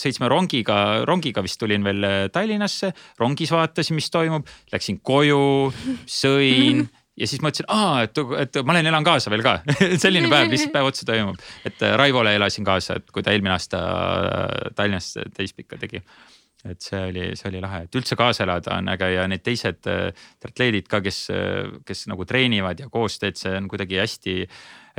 sõitsime 0.00 0.28
rongiga, 0.30 1.04
rongiga 1.06 1.44
vist 1.46 1.60
tulin 1.60 1.84
veel 1.86 2.06
Tallinnasse, 2.34 2.90
rongis 3.20 3.52
vaatasin, 3.54 3.94
mis 3.98 4.10
toimub, 4.10 4.48
läksin 4.72 4.98
koju, 5.06 5.70
sõin 6.10 6.88
ja 7.20 7.28
siis 7.28 7.42
mõtlesin, 7.44 7.68
aa, 7.68 8.04
et, 8.06 8.18
et 8.40 8.58
ma 8.64 8.74
olen, 8.74 8.88
elan 8.90 9.06
kaasa 9.06 9.32
veel 9.32 9.44
ka 9.44 9.58
selline 10.04 10.30
päev 10.32 10.50
lihtsalt 10.52 10.74
päev 10.76 10.90
otsa 10.90 11.06
toimub. 11.08 11.40
et 11.68 11.86
Raivole 12.00 12.34
elasin 12.38 12.66
kaasa, 12.66 12.98
et 13.00 13.14
kui 13.14 13.24
ta 13.26 13.34
eelmine 13.34 13.54
aasta 13.56 13.80
Tallinnas 14.76 15.12
täispikka 15.36 15.78
tegi. 15.80 16.02
et 16.68 16.80
see 16.84 17.00
oli, 17.08 17.30
see 17.40 17.48
oli 17.48 17.60
lahe, 17.64 17.84
et 17.86 17.96
üldse 17.96 18.16
kaasa 18.20 18.44
elada 18.44 18.76
on 18.76 18.90
äge 18.92 19.08
ja 19.14 19.22
need 19.30 19.44
teised 19.44 19.86
äh, 19.88 20.10
triatleedid 20.42 20.90
ka, 20.92 21.00
kes, 21.04 21.22
kes 21.88 22.04
nagu 22.10 22.26
treenivad 22.28 22.82
ja 22.82 22.90
koos 22.92 23.16
teed, 23.20 23.40
see 23.40 23.54
on 23.56 23.68
kuidagi 23.70 24.00
hästi 24.00 24.34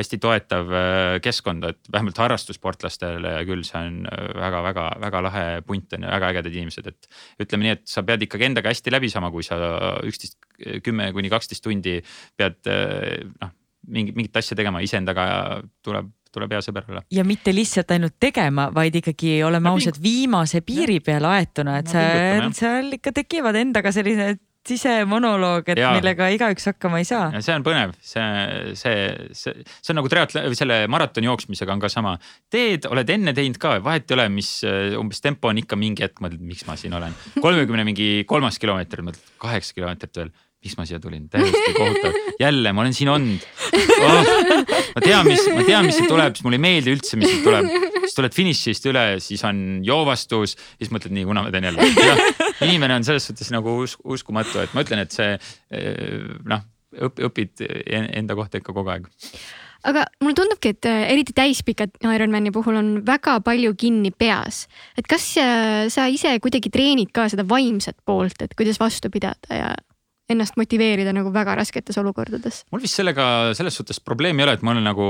hästi 0.01 0.19
toetav 0.21 0.73
äh, 0.75 1.15
keskkond, 1.23 1.65
et 1.69 1.91
vähemalt 1.93 2.19
harrastussportlastele 2.21 3.35
küll 3.49 3.63
see 3.67 3.79
on 3.79 4.03
väga-väga-väga 4.37 5.23
lahe 5.27 5.45
punt 5.67 5.97
on 5.97 6.07
ja 6.07 6.13
väga 6.17 6.33
ägedad 6.35 6.57
inimesed, 6.57 6.91
et. 6.91 7.09
ütleme 7.41 7.67
nii, 7.67 7.77
et 7.79 7.87
sa 7.89 8.05
pead 8.07 8.27
ikkagi 8.27 8.49
endaga 8.49 8.73
hästi 8.73 8.93
läbi 8.93 9.09
saama, 9.13 9.31
kui 9.33 9.45
sa 9.47 9.57
üksteist, 10.07 10.39
kümme 10.85 11.11
kuni 11.15 11.31
kaksteist 11.31 11.63
tundi 11.65 11.99
pead 12.37 12.59
noh, 12.67 13.53
mingi, 13.87 14.13
mingit 14.17 14.41
asja 14.41 14.57
tegema, 14.57 14.83
iseendaga 14.85 15.25
tuleb 15.85 16.11
tuleb 16.31 16.53
hea 16.55 16.61
sõber 16.63 16.85
olla. 16.87 17.01
ja 17.11 17.25
mitte 17.27 17.53
lihtsalt 17.55 17.91
ainult 17.91 18.15
tegema, 18.21 18.69
vaid 18.73 18.95
ikkagi 19.01 19.41
oleme 19.43 19.71
ausad, 19.71 19.99
viimase 20.01 20.61
piiri 20.65 21.01
peale 21.03 21.27
aetuna, 21.27 21.79
et 21.81 21.91
jah. 21.91 22.47
seal 22.55 22.91
ikka 22.97 23.13
tekivad 23.21 23.59
endaga 23.59 23.91
sellised 23.95 24.39
sisemonoloog, 24.67 25.69
et 25.73 25.79
Jaa. 25.81 25.93
millega 25.97 26.27
igaüks 26.35 26.67
hakkama 26.69 27.01
ei 27.01 27.07
saa. 27.07 27.29
ja 27.33 27.41
see 27.43 27.55
on 27.57 27.65
põnev, 27.65 27.95
see, 28.05 28.25
see, 28.77 28.99
see, 29.37 29.63
see 29.71 29.93
on 29.93 30.01
nagu 30.01 30.11
triatl-, 30.11 30.43
selle 30.57 30.83
maratoni 30.91 31.29
jooksmisega 31.29 31.73
on 31.73 31.81
ka 31.81 31.89
sama. 31.91 32.17
teed, 32.53 32.85
oled 32.91 33.09
enne 33.15 33.33
teinud 33.37 33.57
ka, 33.61 33.77
vahet 33.83 34.11
ei 34.11 34.19
ole, 34.19 34.27
mis 34.37 34.53
äh, 34.67 34.93
umbes 34.99 35.23
tempo 35.23 35.49
on 35.49 35.61
ikka 35.61 35.79
mingi 35.79 36.05
hetk 36.05 36.21
mõtled, 36.23 36.43
miks 36.45 36.67
ma 36.69 36.77
siin 36.79 36.93
olen. 36.97 37.15
kolmekümne 37.41 37.87
mingi 37.87 38.11
kolmas 38.29 38.61
kilomeeter, 38.61 39.03
mõtled 39.07 39.35
kaheksa 39.41 39.77
kilomeetrit 39.77 40.21
veel 40.21 40.33
miks 40.61 40.77
ma 40.77 40.85
siia 40.85 40.99
tulin, 41.01 41.25
täiesti 41.31 41.73
kohutav, 41.73 42.17
jälle 42.39 42.73
ma 42.73 42.83
olen 42.83 42.93
siin 42.93 43.09
olnud 43.09 43.45
oh,. 44.05 44.33
ma 44.95 45.03
tean, 45.03 45.25
mis, 45.25 45.45
ma 45.55 45.63
tean, 45.65 45.87
mis 45.87 45.97
siit 45.97 46.09
tuleb, 46.11 46.35
siis 46.37 46.45
mulle 46.45 46.59
ei 46.59 46.65
meeldi 46.67 46.93
üldse, 46.95 47.17
mis 47.17 47.31
siit 47.31 47.45
tuleb. 47.45 47.71
siis 48.03 48.17
tuled 48.17 48.35
finišist 48.35 48.85
üle, 48.91 49.05
siis 49.23 49.41
on 49.47 49.63
joovastus, 49.85 50.53
siis 50.75 50.93
mõtled 50.93 51.15
nii, 51.17 51.25
kuna 51.29 51.47
ma 51.47 51.53
teen 51.53 51.69
jälle. 51.71 51.89
inimene 52.67 52.99
on 52.99 53.07
selles 53.07 53.25
suhtes 53.31 53.49
nagu 53.53 53.79
us 53.85 53.97
uskumatu, 54.03 54.61
et 54.61 54.77
ma 54.77 54.85
ütlen, 54.85 55.01
et 55.05 55.17
see 55.17 55.33
eh, 55.33 56.29
noh, 56.45 56.67
õpid 57.01 57.65
enda 58.19 58.37
kohta 58.37 58.61
ikka 58.61 58.75
kogu 58.75 58.93
aeg 58.93 59.09
aga 59.87 60.05
mulle 60.21 60.37
tundubki, 60.37 60.75
et 60.75 60.85
äh, 60.85 61.05
eriti 61.09 61.33
täispikad 61.33 61.95
Ironmani 62.05 62.51
puhul 62.53 62.77
on 62.77 62.89
väga 63.05 63.39
palju 63.41 63.73
kinni 63.79 64.11
peas. 64.13 64.67
et 64.97 65.07
kas 65.09 65.25
äh, 65.41 65.87
sa 65.89 66.05
ise 66.05 66.35
kuidagi 66.43 66.69
treenid 66.69 67.09
ka 67.15 67.27
seda 67.31 67.47
vaimset 67.47 67.97
poolt, 68.05 68.41
et 68.45 68.53
kuidas 68.57 68.77
vastu 68.81 69.09
pidada 69.09 69.57
ja 69.57 69.71
ennast 70.31 70.57
motiveerida 70.59 71.13
nagu 71.15 71.31
väga 71.33 71.55
rasketes 71.61 71.99
olukordades? 72.01 72.63
mul 72.71 72.83
vist 72.83 72.99
sellega 72.99 73.25
selles 73.57 73.77
suhtes 73.79 74.01
probleemi 74.03 74.43
ei 74.43 74.47
ole, 74.47 74.57
et 74.59 74.65
mul 74.65 74.81
nagu 74.83 75.07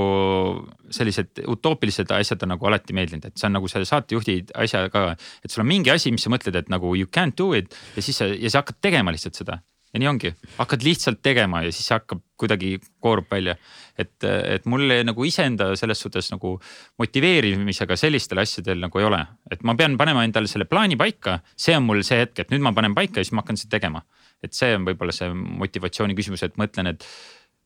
sellised 0.93 1.43
utoopilised 1.51 2.11
asjad 2.17 2.45
on 2.45 2.55
nagu 2.55 2.69
alati 2.69 2.95
meeldinud, 2.97 3.29
et 3.29 3.37
see 3.39 3.49
on 3.49 3.57
nagu 3.59 3.71
selle 3.71 3.89
saatejuhti 3.89 4.37
asja 4.65 4.87
ka. 4.93 5.11
et 5.43 5.51
sul 5.51 5.65
on 5.65 5.71
mingi 5.71 5.93
asi, 5.93 6.13
mis 6.13 6.25
sa 6.25 6.33
mõtled, 6.33 6.57
et 6.57 6.71
nagu 6.73 6.95
you 6.97 7.09
can't 7.09 7.37
do 7.37 7.51
it 7.57 7.75
ja 7.95 8.05
siis 8.05 8.21
sa 8.21 8.29
ja 8.31 8.49
sa 8.49 8.63
hakkad 8.63 8.81
tegema 8.81 9.13
lihtsalt 9.13 9.39
seda 9.39 9.61
ja 9.91 9.99
nii 9.99 10.07
ongi, 10.07 10.31
hakkad 10.57 10.83
lihtsalt 10.85 11.19
tegema 11.23 11.63
ja 11.65 11.71
siis 11.75 11.89
hakkab 11.91 12.21
kuidagi 12.39 12.77
koorub 13.03 13.27
välja. 13.31 13.55
et, 13.97 14.23
et 14.23 14.65
mul 14.65 14.87
nagu 15.05 15.25
iseenda 15.27 15.73
selles 15.75 15.99
suhtes 15.99 16.31
nagu 16.31 16.55
motiveerimisega 16.99 17.97
sellistel 17.99 18.39
asjadel 18.41 18.79
nagu 18.81 18.99
ei 18.99 19.05
ole, 19.05 19.19
et 19.51 19.63
ma 19.67 19.75
pean 19.75 19.97
panema 19.99 20.23
endale 20.25 20.47
selle 20.47 20.65
plaani 20.65 20.97
paika, 20.97 21.39
see 21.55 21.75
on 21.77 21.83
mul 21.85 22.01
see 22.07 22.21
hetk, 22.23 22.39
et 22.39 22.53
nüüd 22.53 22.63
ma 22.63 22.73
panen 22.73 22.95
paika 22.95 23.19
ja 23.19 23.27
siis 23.27 23.35
ma 23.35 23.43
hakkan 23.43 23.59
seda 23.59 23.77
tegema. 23.77 24.01
Et 24.43 24.57
see 24.57 24.73
on 24.77 24.87
võib-olla 24.87 25.13
see 25.15 25.29
motivatsiooni 25.33 26.17
küsimus, 26.17 26.43
et 26.45 26.57
mõtlen, 26.59 26.93
et 26.93 27.05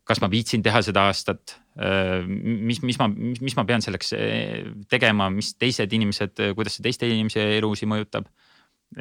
kas 0.06 0.22
ma 0.22 0.30
viitsin 0.30 0.64
teha 0.66 0.82
seda 0.86 1.08
aastat, 1.10 1.56
mis, 2.28 2.82
mis 2.86 3.00
ma, 3.02 3.08
mis 3.10 3.56
ma 3.58 3.66
pean 3.68 3.82
selleks 3.82 4.14
tegema, 4.92 5.32
mis 5.34 5.56
teised 5.58 5.94
inimesed, 5.98 6.44
kuidas 6.58 6.78
see 6.78 6.86
teiste 6.86 7.10
inimese 7.10 7.46
elusid 7.58 7.90
mõjutab 7.90 8.30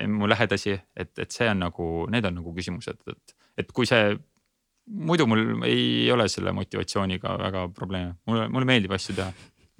mu 0.08 0.28
lähedasi, 0.30 0.78
et, 0.96 1.12
et 1.20 1.34
see 1.34 1.48
on 1.50 1.60
nagu, 1.66 1.88
need 2.10 2.24
on 2.24 2.38
nagu 2.40 2.54
küsimused, 2.56 3.02
et, 3.10 3.36
et 3.60 3.74
kui 3.74 3.88
see. 3.90 4.14
muidu 4.84 5.24
mul 5.24 5.62
ei 5.64 6.10
ole 6.12 6.26
selle 6.28 6.52
motivatsiooniga 6.52 7.36
väga 7.40 7.68
probleeme, 7.72 8.16
mulle, 8.28 8.48
mulle 8.52 8.66
meeldib 8.68 8.92
asju 8.92 9.14
teha 9.16 9.30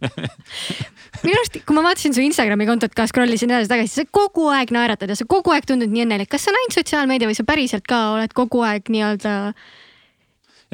minu 1.25 1.37
arust, 1.39 1.61
kui 1.65 1.77
ma 1.77 1.85
vaatasin 1.87 2.17
su 2.17 2.25
Instagrami 2.25 2.67
kontot 2.69 2.95
ka, 2.97 3.07
scroll 3.11 3.37
isin 3.37 3.53
edasi-tagasi, 3.55 4.03
sa 4.03 4.05
kogu 4.11 4.49
aeg 4.55 4.75
naeratad 4.75 5.13
ja 5.13 5.19
sa 5.19 5.29
kogu 5.29 5.55
aeg 5.55 5.69
tundud 5.69 5.93
nii 5.93 6.05
õnnelik. 6.07 6.31
kas 6.33 6.45
see 6.45 6.53
on 6.53 6.61
ainult 6.61 6.79
sotsiaalmeedia 6.79 7.31
või 7.31 7.39
sa 7.39 7.47
päriselt 7.49 7.89
ka 7.89 8.05
oled 8.19 8.37
kogu 8.37 8.65
aeg 8.67 8.93
nii-öelda 8.93 9.35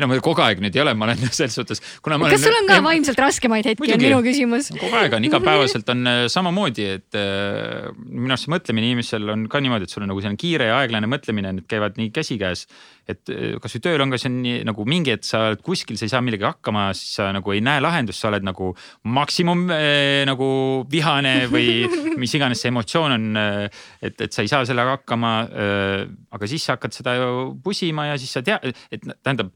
ei 0.01 0.07
no 0.07 0.09
ma 0.09 0.17
kogu 0.25 0.41
aeg 0.45 0.61
nüüd 0.65 0.77
ei 0.77 0.83
ole, 0.85 0.95
ma 0.97 1.09
olen 1.09 1.21
selles 1.37 1.57
suhtes, 1.59 1.83
kuna 2.05 2.17
ma 2.21 2.31
kas 2.31 2.41
olen. 2.41 2.47
sul 2.47 2.59
on 2.61 2.69
ka 2.71 2.79
vaimselt 2.85 3.21
raskemaid 3.21 3.69
hetki, 3.69 3.93
on 3.93 4.01
minu 4.01 4.21
küsimus. 4.25 4.71
kogu 4.73 4.97
aeg 4.97 5.17
on, 5.19 5.27
igapäevaselt 5.29 5.93
on 5.93 6.09
äh, 6.09 6.21
samamoodi, 6.35 6.87
et 6.97 7.19
äh, 7.19 7.91
minu 8.09 8.33
arust 8.33 8.49
see 8.49 8.55
mõtlemine 8.55 8.93
inimesel 8.93 9.35
on 9.35 9.45
ka 9.53 9.61
niimoodi, 9.63 9.89
et 9.89 9.95
sul 9.95 10.07
on 10.07 10.13
nagu 10.13 10.23
selline 10.25 10.41
kiire 10.41 10.71
ja 10.71 10.81
aeglane 10.81 11.11
mõtlemine, 11.11 11.53
need 11.59 11.69
käivad 11.71 12.01
nii 12.01 12.13
käsikäes. 12.17 12.65
Et 13.11 13.33
äh, 13.33 13.57
kasvõi 13.63 13.83
tööl 13.85 14.05
on 14.05 14.15
ka 14.15 14.21
see 14.21 14.33
nii 14.33 14.61
nagu 14.69 14.87
mingi, 14.89 15.15
et 15.17 15.27
sa 15.27 15.47
oled 15.51 15.65
kuskil, 15.67 15.99
sa 15.99 16.07
ei 16.07 16.13
saa 16.13 16.23
millegagi 16.25 16.49
hakkama, 16.49 16.91
siis 16.97 17.17
sa 17.19 17.31
nagu 17.37 17.55
ei 17.55 17.63
näe 17.65 17.83
lahendust, 17.83 18.23
sa 18.23 18.31
oled 18.31 18.47
nagu 18.47 18.73
maksimum 19.11 19.67
äh, 19.75 20.23
nagu 20.29 20.51
vihane 20.91 21.35
või 21.55 21.89
mis 22.21 22.35
iganes 22.39 22.63
see 22.63 22.73
emotsioon 22.73 23.17
on. 23.17 23.29
et, 23.41 24.15
et 24.15 24.31
sa 24.33 24.45
ei 24.45 24.51
saa 24.51 24.65
sellega 24.69 24.99
hakkama 24.99 25.35
äh,. 25.51 26.07
aga 26.31 26.49
siis 26.49 26.65
sa 26.67 26.77
hakkad 26.77 26.95
seda 26.95 27.15
ju 27.19 27.31
pusima 27.65 28.07
ja 28.11 28.19
siis 28.21 28.33
sa 28.37 28.43
tead, 28.47 28.75
et 28.93 29.05
tähendab 29.23 29.53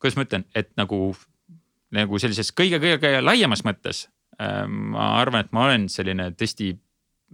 kuidas 0.00 0.16
ma 0.18 0.26
ütlen, 0.26 0.44
et 0.56 0.72
nagu, 0.78 1.00
nagu 1.96 2.20
sellises 2.20 2.52
kõige-kõige 2.56 3.18
laiemas 3.24 3.64
mõttes 3.66 4.06
äh, 4.40 4.64
ma 4.68 5.14
arvan, 5.20 5.46
et 5.46 5.54
ma 5.56 5.66
olen 5.68 5.88
selline 5.92 6.30
tõesti 6.36 6.74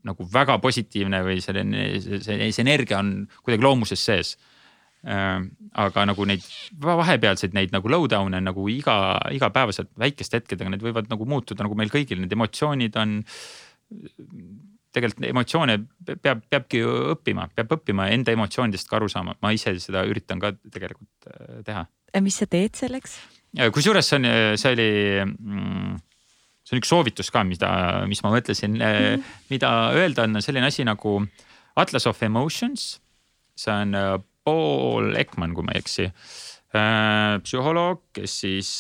nagu 0.09 0.25
väga 0.33 0.57
positiivne 0.63 1.21
või 1.27 1.43
selline, 1.45 1.85
see, 2.01 2.49
see 2.49 2.65
energia 2.65 3.03
on 3.03 3.15
kuidagi 3.43 3.67
loomuses 3.67 4.03
sees 4.09 4.35
äh,. 4.37 4.52
Aga 5.03 6.05
nagu 6.07 6.25
neid 6.31 6.45
vahepealseid 6.79 7.57
neid 7.57 7.73
nagu 7.75 7.91
low 7.91 8.05
down'e 8.11 8.39
nagu 8.39 8.69
iga, 8.71 8.95
igapäevaselt 9.35 9.91
väikeste 9.99 10.39
hetkedega, 10.39 10.71
need 10.71 10.85
võivad 10.85 11.11
nagu 11.11 11.27
muutuda 11.27 11.67
nagu 11.67 11.75
meil 11.79 11.91
kõigil, 11.91 12.21
need 12.23 12.35
emotsioonid 12.37 12.99
on 13.03 13.17
tegelikult 14.93 15.27
emotsioone 15.27 15.79
peab, 16.23 16.45
peabki 16.53 16.83
õppima, 17.17 17.49
peab 17.57 17.75
õppima 17.79 18.09
enda 18.13 18.35
emotsioonidest 18.37 18.91
ka 18.91 19.01
aru 19.01 19.09
saama, 19.11 19.35
ma 19.43 19.53
ise 19.57 19.75
seda 19.83 20.05
üritan 20.09 20.43
ka 20.43 20.53
tegelikult 20.71 21.31
äh, 21.33 21.61
teha. 21.67 21.87
mis 22.23 22.39
sa 22.39 22.47
teed 22.47 22.77
selleks? 22.79 23.19
kusjuures 23.73 24.07
see 24.09 24.21
on, 24.21 24.29
see 24.61 24.73
oli 24.73 24.91
mm, 25.27 25.97
see 26.63 26.77
on 26.77 26.81
üks 26.81 26.93
soovitus 26.93 27.33
ka, 27.33 27.43
mida, 27.45 27.71
mis 28.09 28.23
ma 28.25 28.33
mõtlesin 28.33 28.79
mm., 28.79 29.31
mida 29.53 29.73
öelda 29.99 30.29
on 30.29 30.45
selline 30.45 30.71
asi 30.71 30.87
nagu 30.89 31.19
Atlas 31.77 32.07
of 32.07 32.23
Emotions. 32.23 33.01
see 33.57 33.73
on 33.73 33.97
äh, 33.97 34.19
Paul 34.45 35.15
Ekman, 35.19 35.55
kui 35.55 35.67
ma 35.67 35.75
ei 35.77 35.83
eksi, 35.83 36.09
psühholoog, 37.45 38.07
kes 38.17 38.39
siis 38.45 38.71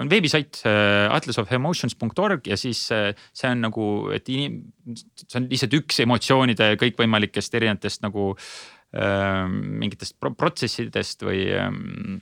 on 0.00 0.08
veebisait 0.08 0.62
äh, 0.64 1.06
atlasofemotions.org 1.12 2.48
ja 2.48 2.56
siis 2.56 2.86
äh, 2.92 3.12
see 3.36 3.50
on 3.52 3.64
nagu, 3.66 3.86
et 4.16 4.28
inim-, 4.32 4.62
see 4.96 5.40
on 5.40 5.48
lihtsalt 5.50 5.76
üks 5.76 6.00
emotsioonide 6.06 6.72
kõikvõimalikest 6.80 7.56
erinevatest 7.58 8.04
nagu 8.06 8.30
äh, 8.32 9.44
mingitest 9.50 10.16
protsessidest 10.20 11.26
või 11.28 11.44
ähm,. 11.52 12.20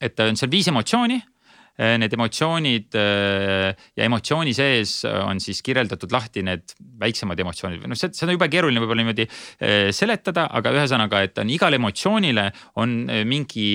et 0.00 0.18
on 0.24 0.38
seal 0.40 0.50
viis 0.50 0.70
emotsiooni 0.72 1.20
Äh, 1.20 1.39
need 1.80 2.12
emotsioonid 2.12 2.96
äh, 2.98 3.70
ja 3.96 4.04
emotsiooni 4.04 4.52
sees 4.56 5.00
on 5.08 5.40
siis 5.40 5.62
kirjeldatud 5.64 6.12
lahti 6.12 6.42
need 6.44 6.74
väiksemad 7.00 7.40
emotsioonid, 7.40 7.86
noh, 7.88 7.98
seda 7.98 8.28
on 8.28 8.34
jube 8.34 8.50
keeruline 8.52 8.82
võib-olla 8.82 9.04
niimoodi 9.04 9.26
äh, 9.26 9.88
seletada, 9.96 10.46
aga 10.58 10.74
ühesõnaga, 10.76 11.22
et 11.24 11.40
on 11.40 11.52
igale 11.52 11.80
emotsioonile 11.80 12.46
on 12.82 12.94
mingi, 13.26 13.66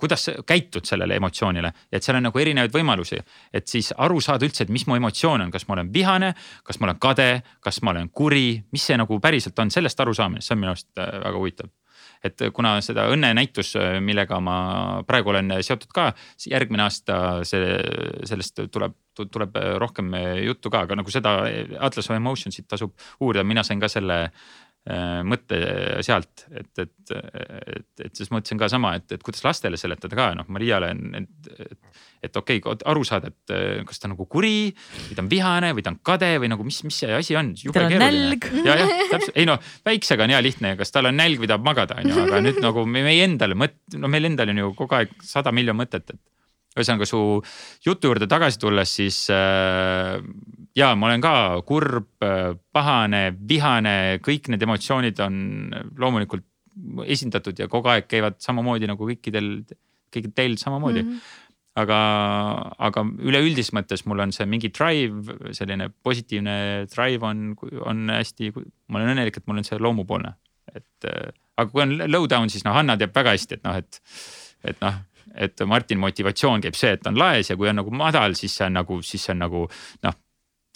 kuidas 0.00 0.28
sa 0.28 0.36
käitud 0.46 0.88
sellele 0.88 1.16
emotsioonile. 1.20 1.72
et 1.92 2.04
seal 2.04 2.20
on 2.20 2.28
nagu 2.28 2.38
erinevaid 2.38 2.74
võimalusi, 2.74 3.20
et 3.52 3.68
siis 3.68 3.92
aru 3.96 4.20
saada 4.20 4.46
üldse, 4.46 4.66
et 4.66 4.72
mis 4.74 4.86
mu 4.86 4.98
emotsioon 5.00 5.46
on, 5.46 5.50
kas 5.50 5.66
ma 5.68 5.78
olen 5.78 5.92
vihane, 5.94 6.34
kas 6.64 6.80
ma 6.80 6.90
olen 6.90 7.00
kade, 7.00 7.30
kas 7.64 7.82
ma 7.82 7.94
olen 7.94 8.10
kuri, 8.12 8.60
mis 8.72 8.84
see 8.90 8.98
nagu 9.00 9.20
päriselt 9.20 9.58
on, 9.58 9.72
sellest 9.72 10.00
arusaamine, 10.00 10.44
see 10.44 10.56
on 10.56 10.64
minu 10.64 10.74
arust 10.74 10.90
väga 10.96 11.36
huvitav 11.38 11.72
et 12.24 12.42
kuna 12.54 12.76
seda 12.84 13.06
õnnenäitus, 13.12 13.74
millega 14.04 14.40
ma 14.44 14.56
praegu 15.08 15.32
olen 15.32 15.54
seotud 15.64 15.92
ka, 15.94 16.10
järgmine 16.50 16.84
aasta 16.84 17.18
see, 17.48 17.76
sellest 18.28 18.64
tuleb, 18.72 18.96
tuleb 19.20 19.56
rohkem 19.80 20.12
juttu 20.44 20.72
ka, 20.72 20.84
aga 20.86 21.00
nagu 21.00 21.12
seda 21.12 21.38
Atlas 21.80 22.10
of 22.10 22.18
Emotions'it 22.18 22.68
tasub 22.68 22.92
uurida, 23.20 23.44
mina 23.46 23.64
sain 23.66 23.80
ka 23.80 23.88
selle 23.88 24.26
Äh, 24.88 25.18
mõtte 25.28 25.58
sealt, 26.00 26.46
et, 26.56 26.70
et, 26.80 27.10
et, 27.12 28.00
et 28.00 28.14
siis 28.16 28.30
mõtlesin 28.32 28.56
ka 28.56 28.64
sama, 28.72 28.94
et, 28.96 29.12
et 29.12 29.20
kuidas 29.20 29.42
lastele 29.44 29.76
seletada 29.76 30.16
ka 30.16 30.28
noh, 30.38 30.46
Mariale, 30.48 30.88
et, 31.18 31.50
et, 31.66 31.98
et 32.24 32.38
okei 32.40 32.62
okay,, 32.62 32.78
aru 32.88 33.04
saada, 33.04 33.28
et 33.28 33.52
äh, 33.52 33.82
kas 33.84 34.00
ta 34.00 34.08
on 34.08 34.14
nagu 34.14 34.24
kuri 34.32 34.70
või 34.72 35.18
ta 35.18 35.20
on 35.20 35.28
vihane 35.28 35.74
või 35.76 35.84
ta 35.84 35.92
on 35.92 36.00
kade 36.00 36.32
või 36.40 36.48
nagu, 36.54 36.64
mis, 36.64 36.80
mis 36.88 36.96
see 37.04 37.12
asi 37.12 37.36
on. 37.36 37.52
tal 37.76 37.90
on 37.90 37.96
nälg. 38.00 38.48
ja, 38.64 38.78
jah, 38.80 38.94
täpselt, 39.12 39.36
ei 39.36 39.50
noh, 39.52 39.60
väiksega 39.84 40.24
on 40.24 40.32
hea 40.32 40.40
lihtne, 40.48 40.72
kas 40.80 40.96
tal 40.96 41.12
on 41.12 41.20
nälg 41.20 41.44
või 41.44 41.52
tahab 41.52 41.68
magada, 41.68 42.00
on 42.00 42.14
ju, 42.14 42.24
aga 42.24 42.40
nüüd 42.48 42.64
nagu 42.64 42.88
meie 42.96 43.20
endal 43.28 43.58
mõt-, 43.60 43.82
no 44.00 44.08
meil 44.08 44.32
endal 44.32 44.54
on 44.54 44.64
ju 44.64 44.72
kogu 44.80 44.96
aeg 44.96 45.12
sada 45.20 45.52
miljon 45.52 45.76
mõtet, 45.76 46.08
et 46.08 46.24
ühesõnaga 46.80 47.08
su 47.08 47.20
jutu 47.86 48.10
juurde 48.10 48.28
tagasi 48.30 48.60
tulles, 48.60 48.94
siis 49.00 49.18
äh, 49.34 50.16
ja 50.76 50.92
ma 50.96 51.10
olen 51.10 51.24
ka 51.24 51.34
kurb, 51.68 52.12
äh, 52.24 52.54
pahane, 52.72 53.24
vihane, 53.48 53.96
kõik 54.24 54.50
need 54.52 54.64
emotsioonid 54.66 55.20
on 55.26 55.36
loomulikult 56.00 56.46
esindatud 57.10 57.58
ja 57.60 57.68
kogu 57.68 57.90
aeg 57.92 58.08
käivad 58.08 58.38
samamoodi 58.42 58.88
nagu 58.88 59.06
kõikidel, 59.08 59.52
kõikidel 60.10 60.36
teil 60.36 60.58
samamoodi 60.60 61.04
mm. 61.04 61.14
-hmm 61.14 61.46
aga, 61.78 61.98
aga 62.82 63.04
üleüldises 63.22 63.72
mõttes 63.76 64.04
mul 64.08 64.22
on 64.24 64.32
see 64.34 64.46
mingi 64.50 64.72
drive, 64.74 65.36
selline 65.56 65.90
positiivne 66.04 66.56
drive 66.90 67.26
on, 67.26 67.52
on 67.86 68.10
hästi, 68.10 68.52
ma 68.90 69.00
olen 69.00 69.14
õnnelik, 69.14 69.38
et 69.38 69.46
mul 69.46 69.60
on 69.62 69.68
see 69.68 69.78
loomupoolne, 69.78 70.34
et 70.74 71.08
äh, 71.10 71.30
aga 71.60 71.70
kui 71.70 71.84
on 71.84 71.96
low 72.10 72.26
down, 72.30 72.50
siis 72.52 72.66
noh, 72.66 72.74
Hanna 72.76 72.98
teab 73.00 73.14
väga 73.16 73.36
hästi, 73.36 73.60
et 73.60 73.66
noh, 73.68 73.78
et, 73.80 74.02
et 74.72 74.82
noh 74.84 74.98
et 75.34 75.62
Martin 75.66 76.00
motivatsioon 76.02 76.64
käib 76.64 76.78
see, 76.78 76.94
et 76.96 77.04
ta 77.04 77.12
on 77.12 77.18
laes 77.18 77.50
ja 77.50 77.56
kui 77.56 77.70
on 77.70 77.80
nagu 77.82 77.94
madal, 77.94 78.34
siis 78.38 78.56
see 78.56 78.66
on 78.66 78.78
nagu, 78.80 79.00
siis 79.06 79.24
see 79.26 79.34
on 79.36 79.42
nagu 79.46 79.66
noh 80.06 80.18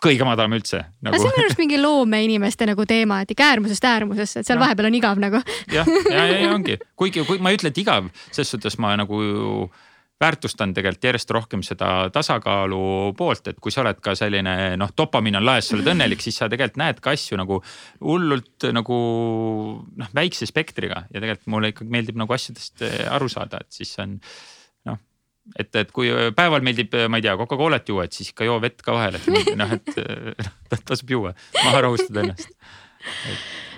kõige 0.05 0.27
madalam 0.27 0.53
üldse 0.57 0.83
nagu.... 1.05 1.17
see 1.17 1.29
on 1.31 1.33
minu 1.37 1.47
arust 1.47 1.63
mingi 1.63 1.81
loomeinimeste 1.81 2.69
nagu 2.69 2.87
teema, 2.89 3.23
et 3.25 3.33
ikka 3.35 3.49
äärmusest 3.55 3.89
äärmusesse, 3.89 4.43
et 4.43 4.49
seal 4.49 4.61
no. 4.61 4.67
vahepeal 4.67 4.91
on 4.91 4.99
igav 5.01 5.23
nagu. 5.23 5.41
jah, 5.73 5.89
ja, 6.11 6.27
ja, 6.29 6.39
ja 6.45 6.53
ongi, 6.53 6.79
kuigi 6.99 7.25
kui 7.29 7.41
ma 7.43 7.53
ei 7.53 7.59
ütle, 7.61 7.73
et 7.73 7.81
igav, 7.81 8.11
ses 8.35 8.51
suhtes 8.51 8.79
ma 8.83 8.95
nagu 9.01 9.23
väärtustan 10.21 10.75
tegelikult 10.75 11.09
järjest 11.09 11.33
rohkem 11.35 11.63
seda 11.67 12.09
tasakaalu 12.15 13.15
poolt, 13.19 13.49
et 13.51 13.61
kui 13.63 13.73
sa 13.75 13.83
oled 13.83 13.99
ka 14.03 14.15
selline 14.19 14.75
noh, 14.81 14.93
dopamiin 14.97 15.41
on 15.41 15.47
laes, 15.47 15.69
sa 15.69 15.77
oled 15.77 15.91
õnnelik, 15.91 16.23
siis 16.23 16.39
sa 16.39 16.49
tegelikult 16.51 16.81
näed 16.81 17.01
ka 17.03 17.15
asju 17.17 17.39
nagu 17.41 17.61
hullult 18.01 18.69
nagu 18.75 18.99
noh, 19.83 20.13
väikse 20.15 20.47
spektriga 20.51 21.05
ja 21.09 21.19
tegelikult 21.19 21.51
mulle 21.55 21.73
ikkagi 21.75 21.97
meeldib 21.97 22.21
nagu 22.21 22.37
asjadest 22.37 22.85
eh, 22.87 23.01
aru 23.11 23.31
saada, 23.33 23.65
et 23.65 23.81
siis 23.83 23.91
on 24.05 24.15
noh 24.89 25.01
et, 25.59 25.69
et 25.83 25.91
kui 25.93 26.13
päeval 26.37 26.63
meeldib, 26.65 26.95
ma 27.11 27.19
ei 27.19 27.27
tea, 27.27 27.35
Coca-Colat 27.41 27.91
juua, 27.91 28.07
et 28.07 28.15
siis 28.17 28.31
ikka 28.31 28.47
joo 28.49 28.61
vett 28.63 28.81
ka 28.87 28.95
vahel, 28.97 29.19
et 29.19 29.57
noh, 29.59 29.75
et 29.75 29.99
noh, 30.71 30.85
tasub 30.87 31.11
juua, 31.11 31.35
maha 31.59 31.83
rahustada 31.89 32.23
ennast. 32.23 32.55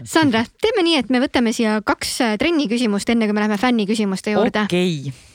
Sandra, 0.06 0.44
teeme 0.62 0.84
nii, 0.86 1.00
et 1.00 1.08
me 1.10 1.18
võtame 1.24 1.50
siia 1.56 1.80
kaks 1.82 2.12
trenni 2.38 2.68
küsimust, 2.70 3.08
enne 3.10 3.26
kui 3.26 3.34
me 3.34 3.42
läheme 3.42 3.58
fänniküsimuste 3.58 4.36
juurde. 4.36 4.68
okei 4.68 5.00
okay 5.08 5.26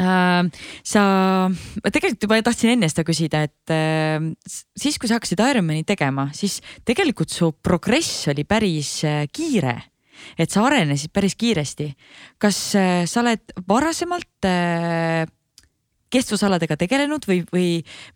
sa, 0.00 1.02
ma 1.50 1.92
tegelikult 1.92 2.26
juba 2.26 2.40
tahtsin 2.46 2.74
enne 2.74 2.88
seda 2.90 3.04
küsida, 3.06 3.42
et 3.48 3.72
äh, 3.74 4.16
siis, 4.78 4.98
kui 5.00 5.10
sa 5.10 5.18
hakkasid 5.18 5.42
Ironmani 5.44 5.84
tegema, 5.88 6.28
siis 6.36 6.60
tegelikult 6.88 7.32
su 7.34 7.52
progress 7.62 8.28
oli 8.32 8.46
päris 8.48 9.00
äh, 9.08 9.26
kiire. 9.32 9.78
et 10.36 10.52
sa 10.52 10.66
arenesid 10.68 11.12
päris 11.16 11.34
kiiresti. 11.34 11.94
kas 12.38 12.56
sa 12.76 13.20
oled 13.22 13.54
varasemalt 13.68 14.44
kestvusaladega 16.12 16.76
tegelenud 16.76 17.24
või, 17.24 17.40
või, 17.48 17.68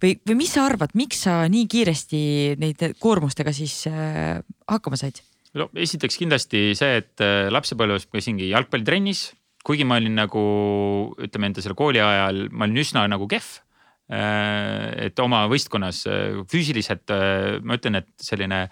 või, 0.02 0.19
või 0.28 0.36
mis 0.36 0.52
sa 0.52 0.66
arvad, 0.69 0.93
miks 0.93 1.24
sa 1.24 1.48
nii 1.48 1.65
kiiresti 1.65 2.20
neid 2.61 2.90
koormustega 3.01 3.56
siis 3.56 3.86
hakkama 3.89 5.01
said? 5.01 5.23
no 5.59 5.69
esiteks 5.78 6.19
kindlasti 6.20 6.66
see, 6.78 7.01
et 7.01 7.23
äh, 7.24 7.47
lapsepõlves 7.52 8.09
ma 8.09 8.19
käisingi 8.19 8.51
jalgpallitrennis, 8.51 9.28
kuigi 9.65 9.86
ma 9.89 9.99
olin 10.01 10.19
nagu 10.19 10.43
ütleme 11.24 11.51
enda 11.51 11.65
selle 11.65 11.77
kooli 11.78 12.03
ajal, 12.03 12.49
ma 12.53 12.69
olin 12.69 12.82
üsna 12.85 13.07
nagu 13.11 13.28
kehv. 13.31 13.61
et 14.05 15.20
oma 15.24 15.47
võistkonnas 15.49 16.03
füüsiliselt 16.53 17.09
ma 17.65 17.78
ütlen, 17.78 18.03
et 18.03 18.11
selline 18.20 18.66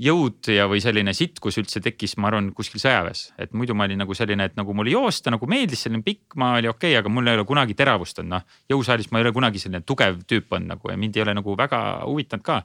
jõud 0.00 0.48
ja, 0.48 0.64
või 0.70 0.80
selline 0.80 1.12
sitkus 1.12 1.58
üldse 1.60 1.82
tekkis, 1.84 2.14
ma 2.16 2.30
arvan, 2.30 2.48
kuskil 2.56 2.80
sõjaväes, 2.80 3.26
et 3.36 3.52
muidu 3.52 3.76
ma 3.76 3.84
olin 3.84 4.00
nagu 4.00 4.16
selline, 4.16 4.46
et 4.48 4.56
nagu 4.56 4.72
mulle 4.72 4.94
joosta 4.94 5.30
nagu 5.34 5.44
meeldis, 5.50 5.84
selline 5.84 6.00
pikk 6.06 6.38
maa 6.40 6.56
oli 6.62 6.70
okei 6.70 6.94
okay,, 6.94 7.02
aga 7.02 7.12
mul 7.12 7.28
ei 7.28 7.36
ole 7.36 7.44
kunagi 7.44 7.76
teravust 7.76 8.22
olnud, 8.22 8.38
noh. 8.38 8.58
jõusaalis 8.72 9.12
ma 9.12 9.20
ei 9.20 9.26
ole 9.26 9.34
kunagi 9.36 9.60
selline 9.60 9.84
tugev 9.84 10.24
tüüp 10.24 10.56
olnud 10.56 10.72
nagu 10.72 10.92
ja 10.94 10.96
mind 10.96 11.20
ei 11.20 11.26
ole 11.26 11.36
nagu 11.36 11.56
väga 11.58 11.82
huvitanud 12.06 12.46
ka 12.46 12.62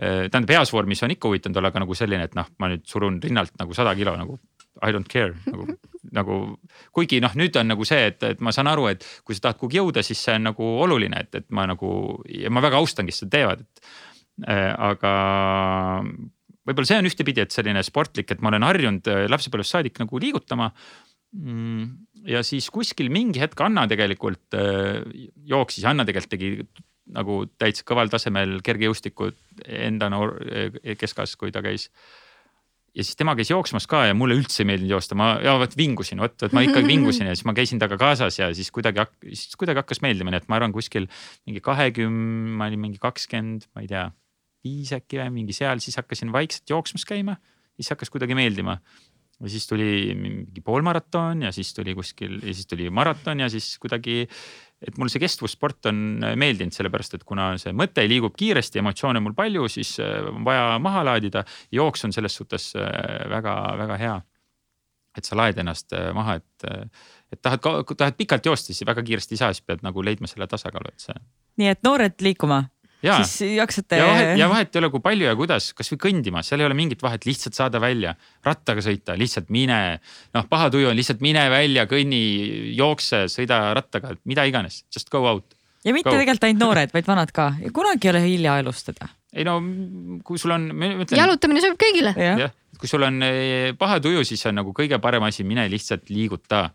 tähendab, 0.00 0.52
heas 0.54 0.72
vormis 0.72 1.02
on 1.04 1.12
ikka 1.12 1.28
huvitanud 1.28 1.60
olla, 1.60 1.72
aga 1.72 1.82
nagu 1.82 1.96
selline, 1.96 2.28
et 2.28 2.36
noh, 2.36 2.48
ma 2.60 2.70
nüüd 2.72 2.84
surun 2.88 3.18
rinnalt 3.24 3.56
nagu 3.60 3.76
sada 3.76 3.92
kilo 3.96 4.14
nagu 4.20 4.38
I 4.78 4.92
don't 4.94 5.08
care 5.10 5.34
nagu, 5.52 5.66
nagu 6.16 6.36
kuigi 6.96 7.20
noh, 7.22 7.34
nüüd 7.38 7.56
on 7.60 7.72
nagu 7.72 7.86
see, 7.88 8.10
et, 8.12 8.22
et 8.26 8.42
ma 8.44 8.54
saan 8.54 8.70
aru, 8.70 8.88
et 8.92 9.06
kui 9.26 9.36
sa 9.36 9.48
tahad 9.48 9.60
kuhugi 9.60 9.80
jõuda, 9.80 10.04
siis 10.06 10.22
see 10.22 10.36
on 10.38 10.48
nagu 10.50 10.72
oluline, 10.84 11.24
et, 11.26 11.42
et 11.42 11.48
ma 11.54 11.66
nagu 11.70 11.92
ja 12.30 12.52
ma 12.52 12.62
väga 12.64 12.80
austan, 12.80 13.08
kes 13.10 13.24
seda 13.24 13.36
teevad, 13.38 13.64
et 13.66 13.90
äh,. 14.48 14.70
aga 14.90 15.14
võib-olla 16.68 16.88
see 16.88 17.00
on 17.00 17.08
ühtepidi, 17.10 17.44
et 17.44 17.54
selline 17.54 17.82
sportlik, 17.86 18.30
et 18.30 18.44
ma 18.44 18.52
olen 18.52 18.68
harjunud 18.68 19.10
äh, 19.10 19.24
lapsepõlvest 19.32 19.76
saadik 19.76 19.98
nagu 20.02 20.20
liigutama 20.22 20.70
mm, 21.34 21.88
ja 22.30 22.44
siis 22.46 22.70
kuskil 22.72 23.10
mingi 23.12 23.42
hetk 23.42 23.60
Anna 23.64 23.88
tegelikult 23.90 24.56
äh, 24.58 25.02
jooksis, 25.50 25.88
Anna 25.88 26.06
tegelikult 26.08 26.36
tegi 26.36 26.54
nagu 27.10 27.42
täitsa 27.58 27.84
kõval 27.86 28.10
tasemel 28.12 28.58
kergejõustikku 28.66 29.32
enda 29.66 30.10
noor 30.12 30.36
keskas, 31.00 31.36
kui 31.38 31.50
ta 31.54 31.62
käis. 31.64 31.88
Ja 32.94 33.04
siis 33.06 33.18
tema 33.18 33.34
käis 33.38 33.50
jooksmas 33.52 33.86
ka 33.90 34.02
ja 34.08 34.14
mulle 34.18 34.36
üldse 34.38 34.62
ei 34.62 34.70
meeldinud 34.70 34.96
joosta, 34.96 35.16
ma 35.18 35.32
ja 35.44 35.54
vot 35.60 35.76
vingusin, 35.78 36.22
vot, 36.22 36.34
vot 36.42 36.56
ma 36.56 36.64
ikkagi 36.66 36.90
vingusin 36.94 37.30
ja 37.30 37.36
siis 37.36 37.46
ma 37.48 37.54
käisin 37.56 37.82
temaga 37.82 38.00
kaasas 38.00 38.40
ja 38.40 38.50
siis 38.56 38.72
kuidagi, 38.74 39.04
siis 39.30 39.58
kuidagi 39.60 39.82
hakkas 39.82 40.02
meeldima, 40.04 40.34
nii 40.34 40.42
et 40.42 40.48
ma 40.50 40.58
arvan, 40.58 40.74
kuskil 40.74 41.06
mingi 41.48 41.62
kahekümne, 41.64 42.56
ma 42.58 42.70
olin 42.70 42.82
mingi 42.88 43.02
kakskümmend, 43.02 43.68
ma 43.74 43.84
ei 43.84 43.90
tea, 43.90 44.08
viis 44.66 44.90
äkki 44.96 45.22
või 45.22 45.30
mingi 45.40 45.56
seal, 45.56 45.80
siis 45.82 45.96
hakkasin 46.00 46.34
vaikselt 46.34 46.68
jooksmas 46.68 47.06
käima. 47.08 47.38
siis 47.80 47.94
hakkas 47.94 48.10
kuidagi 48.12 48.36
meeldima 48.36 48.76
ja 49.40 49.48
siis 49.48 49.66
tuli 49.66 50.12
mingi 50.14 50.60
poolmaraton 50.60 51.46
ja 51.46 51.52
siis 51.52 51.72
tuli 51.74 51.94
kuskil 51.96 52.40
ja 52.42 52.54
siis 52.54 52.68
tuli 52.68 52.90
maraton 52.90 53.40
ja 53.40 53.48
siis 53.48 53.78
kuidagi 53.80 54.26
et 54.80 54.96
mul 54.98 55.10
see 55.12 55.20
kestvussport 55.22 55.90
on 55.90 56.24
äh, 56.24 56.34
meeldinud, 56.40 56.74
sellepärast 56.74 57.18
et 57.18 57.26
kuna 57.28 57.52
see 57.60 57.74
mõte 57.76 58.04
liigub 58.08 58.36
kiiresti, 58.38 58.80
emotsioone 58.80 59.20
on 59.20 59.28
mul 59.28 59.36
palju, 59.38 59.68
siis 59.72 59.94
äh, 60.02 60.18
on 60.30 60.44
vaja 60.46 60.78
maha 60.82 61.04
laadida. 61.12 61.44
jooks 61.72 62.04
on 62.08 62.16
selles 62.16 62.36
suhtes 62.36 62.72
väga-väga 62.76 63.94
äh, 63.96 64.04
hea. 64.06 64.18
et 65.18 65.26
sa 65.26 65.34
laed 65.34 65.58
ennast 65.58 65.90
maha, 66.14 66.36
et, 66.38 66.84
et 67.34 67.40
tahad, 67.42 67.64
tahad 67.98 68.14
pikalt 68.14 68.46
joosta, 68.46 68.70
siis 68.70 68.86
väga 68.86 69.02
kiiresti 69.02 69.34
ei 69.34 69.40
saa, 69.40 69.48
siis 69.52 69.66
pead 69.66 69.82
nagu 69.82 70.04
leidma 70.06 70.30
selle 70.30 70.46
tasakaalu, 70.46 70.92
et 70.94 71.02
see. 71.02 71.16
nii 71.58 71.72
et 71.72 71.82
noored 71.82 72.14
liikuma 72.22 72.62
siis 73.02 73.56
jaksate. 73.56 73.98
ja 74.00 74.06
vahet, 74.06 74.32
ja 74.38 74.48
vahet 74.50 74.74
ei 74.74 74.80
ole, 74.82 74.90
kui 74.92 75.02
palju 75.04 75.28
ja 75.28 75.36
kuidas, 75.38 75.70
kasvõi 75.76 76.00
kõndima, 76.04 76.42
seal 76.46 76.62
ei 76.62 76.68
ole 76.68 76.76
mingit 76.78 77.02
vahet, 77.04 77.24
lihtsalt 77.28 77.56
saada 77.56 77.80
välja, 77.82 78.14
rattaga 78.46 78.84
sõita, 78.84 79.16
lihtsalt 79.18 79.50
mine. 79.52 80.00
noh, 80.36 80.48
paha 80.50 80.70
tuju 80.74 80.90
on 80.90 80.98
lihtsalt 80.98 81.22
mine 81.24 81.46
välja, 81.52 81.86
kõnni, 81.90 82.20
jookse, 82.78 83.24
sõida 83.32 83.62
rattaga, 83.76 84.14
mida 84.28 84.44
iganes, 84.48 84.82
just 84.94 85.10
go 85.12 85.24
out. 85.28 85.56
ja 85.84 85.94
mitte 85.96 86.10
go. 86.10 86.16
tegelikult 86.16 86.48
ainult 86.48 86.64
noored, 86.66 86.94
vaid 86.96 87.08
vanad 87.08 87.32
ka, 87.36 87.52
kunagi 87.76 88.08
ei 88.08 88.14
ole 88.14 88.24
hilja 88.26 88.58
alustada. 88.60 89.10
ei 89.32 89.46
no 89.48 89.60
kui 90.26 90.40
sul 90.42 90.56
on. 90.56 90.70
jalutamine 91.08 91.64
sobib 91.64 91.80
kõigile. 91.80 92.14
jah, 92.16 92.52
kui 92.80 92.90
sul 92.90 93.04
on 93.06 93.22
eh, 93.24 93.72
paha 93.78 94.00
tuju, 94.04 94.24
siis 94.28 94.44
on 94.50 94.60
nagu 94.60 94.76
kõige 94.76 95.00
parem 95.00 95.24
asi, 95.28 95.44
mine 95.44 95.68
lihtsalt 95.72 96.12
liiguta 96.12 96.68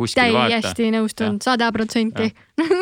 kuskil 0.00 0.32
vaata. 0.34 0.60
täiesti 0.60 0.88
nõustun, 0.94 1.38
sada 1.44 1.68
protsenti. 1.74 2.30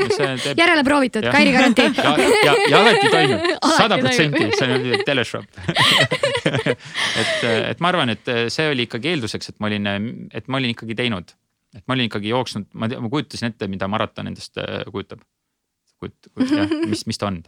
järele 0.61 0.85
proovitud, 0.87 1.27
Kairi 1.33 1.55
garantii. 1.55 1.89
ja, 1.99 2.13
ja, 2.47 2.55
ja 2.71 2.83
alati 2.83 3.11
toimib, 3.13 3.47
sada 3.81 3.99
protsenti, 4.03 4.47
see 4.59 4.77
on 4.77 5.05
teleshop. 5.07 5.61
Et, 6.49 7.49
et 7.73 7.83
ma 7.85 7.93
arvan, 7.93 8.15
et 8.15 8.33
see 8.55 8.69
oli 8.73 8.87
ikkagi 8.89 9.13
eelduseks, 9.15 9.53
et 9.53 9.59
ma 9.63 9.71
olin, 9.71 9.91
et 10.35 10.51
ma 10.51 10.61
olin 10.61 10.75
ikkagi 10.77 10.99
teinud, 10.99 11.35
et 11.77 11.85
ma 11.87 11.97
olin 11.97 12.11
ikkagi 12.11 12.31
jooksnud, 12.33 12.71
ma, 12.79 12.91
ma 12.91 13.13
kujutasin 13.13 13.51
ette, 13.53 13.71
mida 13.71 13.91
maraton 13.91 14.31
endast 14.31 14.61
äh, 14.63 14.85
kujutab. 14.93 15.25
kujut-, 15.99 16.31
kujut-, 16.35 16.55
jah, 16.55 16.79
mis, 16.87 17.07
mis 17.11 17.19
ta 17.19 17.31
on 17.33 17.43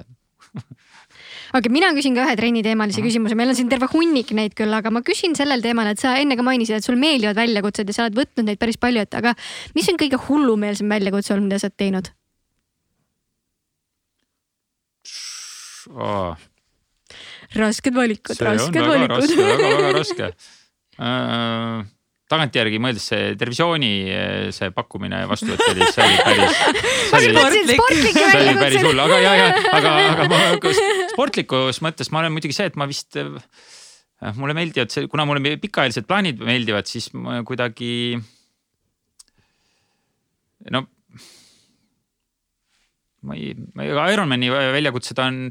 aga 1.56 1.72
mina 1.72 1.90
küsin 1.96 2.16
ka 2.16 2.24
ühe 2.26 2.36
trenniteemalise 2.38 3.04
küsimuse, 3.04 3.36
meil 3.38 3.52
on 3.52 3.58
siin 3.58 3.70
terve 3.72 3.88
hunnik 3.92 4.32
neid 4.36 4.56
küll, 4.58 4.72
aga 4.76 4.92
ma 4.94 5.02
küsin 5.06 5.36
sellel 5.38 5.64
teemal, 5.64 5.90
et 5.90 6.02
sa 6.02 6.16
enne 6.20 6.38
ka 6.38 6.46
mainisid, 6.46 6.78
et 6.78 6.86
sul 6.86 6.98
meeldivad 7.00 7.38
väljakutsed 7.38 7.90
ja 7.90 7.96
sa 7.96 8.06
oled 8.06 8.18
võtnud 8.20 8.48
neid 8.48 8.60
päris 8.62 8.80
palju, 8.80 9.04
et 9.06 9.18
aga 9.18 9.34
mis 9.76 9.90
on 9.92 10.00
kõige 10.00 10.20
hullumeelsem 10.28 10.90
väljakutse 10.90 11.34
olnud, 11.34 11.50
mida 11.50 11.60
sa 11.62 11.70
oled 11.70 11.78
teinud 11.80 12.12
oh.? 15.94 16.34
rasked 17.58 17.94
valikud, 17.94 18.38
rasked 18.46 18.84
valikud. 18.86 19.32
väga-väga 19.38 19.94
raske 19.96 20.28
uh, 21.00 21.80
tagantjärgi 22.30 22.78
mõeldes 22.82 23.08
see 23.10 23.32
televisiooni 23.38 23.90
see 24.54 24.70
pakkumine 24.74 25.24
vastuvõtt 25.30 25.64
oli, 25.72 25.88
see 25.90 26.06
oli 26.06 26.20
päris. 26.22 26.60
see 27.10 28.42
oli, 28.44 28.54
päris 28.60 28.86
hull, 28.86 29.02
aga 29.02 29.18
ja, 29.22 29.32
ja 29.38 29.48
aga, 29.74 29.94
aga 30.12 30.28
ma 30.30 30.40
sportlikus 31.10 31.82
mõttes 31.84 32.12
ma 32.14 32.22
olen 32.22 32.36
muidugi 32.36 32.56
see, 32.56 32.70
et 32.70 32.78
ma 32.78 32.86
vist. 32.90 33.18
mulle 34.38 34.54
meeldivad 34.56 35.10
kuna 35.10 35.26
mulle 35.26 35.56
pikaajalised 35.62 36.06
plaanid 36.06 36.42
meeldivad, 36.44 36.86
siis 36.90 37.10
ma 37.16 37.40
kuidagi. 37.46 38.20
no 40.70 40.86
ma 43.26 43.36
ei, 43.36 43.52
Ironmani 44.14 44.48
väljakutsed 44.50 45.18
on 45.20 45.48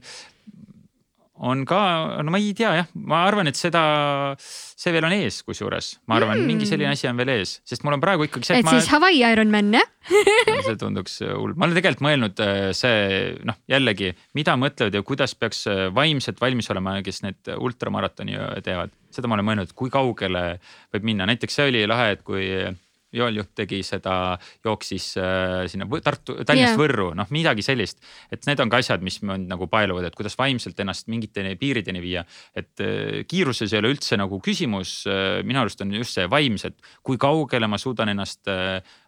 on 1.40 1.64
ka, 1.68 1.80
no 2.24 2.34
ma 2.34 2.40
ei 2.42 2.52
tea 2.58 2.72
jah, 2.82 2.88
ma 3.08 3.22
arvan, 3.28 3.48
et 3.50 3.58
seda, 3.58 3.82
see 4.40 4.92
veel 4.96 5.08
on 5.08 5.16
ees, 5.16 5.40
kusjuures 5.48 5.92
ma 6.10 6.18
arvan 6.20 6.36
mm., 6.36 6.50
mingi 6.50 6.68
selline 6.68 6.92
asi 6.92 7.08
on 7.10 7.20
veel 7.20 7.32
ees, 7.38 7.58
sest 7.68 7.86
mul 7.86 7.96
on 7.96 8.04
praegu 8.04 8.28
ikkagi 8.28 8.50
see. 8.50 8.60
et, 8.60 8.68
ma... 8.68 8.76
siis 8.76 8.90
Hawaii 8.92 9.24
Ironman 9.24 9.72
jah 9.78 9.88
see 10.68 10.76
tunduks 10.80 11.20
hull, 11.24 11.56
ma 11.56 11.68
olen 11.68 11.78
tegelikult 11.78 12.06
mõelnud 12.06 12.44
äh, 12.44 12.60
see 12.78 13.32
noh, 13.48 13.60
jällegi, 13.72 14.12
mida 14.38 14.58
mõtlevad 14.60 15.00
ja 15.00 15.06
kuidas 15.06 15.36
peaks 15.40 15.64
äh, 15.72 15.88
vaimselt 15.96 16.42
valmis 16.44 16.70
olema, 16.74 16.98
kes 17.06 17.24
need 17.26 17.54
ultramaratoni 17.56 18.36
äh, 18.36 18.60
teevad. 18.66 18.94
seda 19.16 19.32
ma 19.32 19.40
olen 19.40 19.48
mõelnud, 19.52 19.74
kui 19.78 19.92
kaugele 19.94 20.46
võib 20.94 21.08
minna, 21.08 21.30
näiteks 21.30 21.60
see 21.60 21.72
oli 21.72 21.88
lahe, 21.90 22.14
et 22.18 22.26
kui 22.28 22.50
Joel 23.16 23.40
Juht 23.40 23.52
tegi 23.58 23.80
seda, 23.86 24.14
jooksis 24.66 25.08
äh, 25.18 25.64
sinna 25.72 25.88
Tartu, 26.04 26.36
Tallinnast 26.44 26.76
yeah. 26.76 26.80
Võrru, 26.80 27.08
noh 27.18 27.30
midagi 27.34 27.66
sellist. 27.66 28.02
et 28.32 28.46
need 28.46 28.62
on 28.62 28.70
ka 28.70 28.82
asjad, 28.84 29.04
mis 29.06 29.20
mind 29.26 29.50
nagu 29.50 29.68
paeluvad, 29.72 30.10
et 30.10 30.18
kuidas 30.18 30.38
vaimselt 30.40 30.80
ennast 30.80 31.10
mingite 31.10 31.44
piirideni 31.60 32.04
viia. 32.04 32.26
et 32.54 32.84
äh, 32.86 33.24
kiiruses 33.30 33.74
ei 33.74 33.82
ole 33.82 33.94
üldse 33.96 34.20
nagu 34.20 34.42
küsimus 34.46 35.02
äh,, 35.10 35.42
minu 35.48 35.64
arust 35.64 35.82
on 35.86 35.94
just 35.98 36.18
see 36.18 36.30
vaimselt, 36.30 36.78
kui 37.04 37.18
kaugele 37.22 37.68
ma 37.70 37.82
suudan 37.82 38.14
ennast 38.14 38.48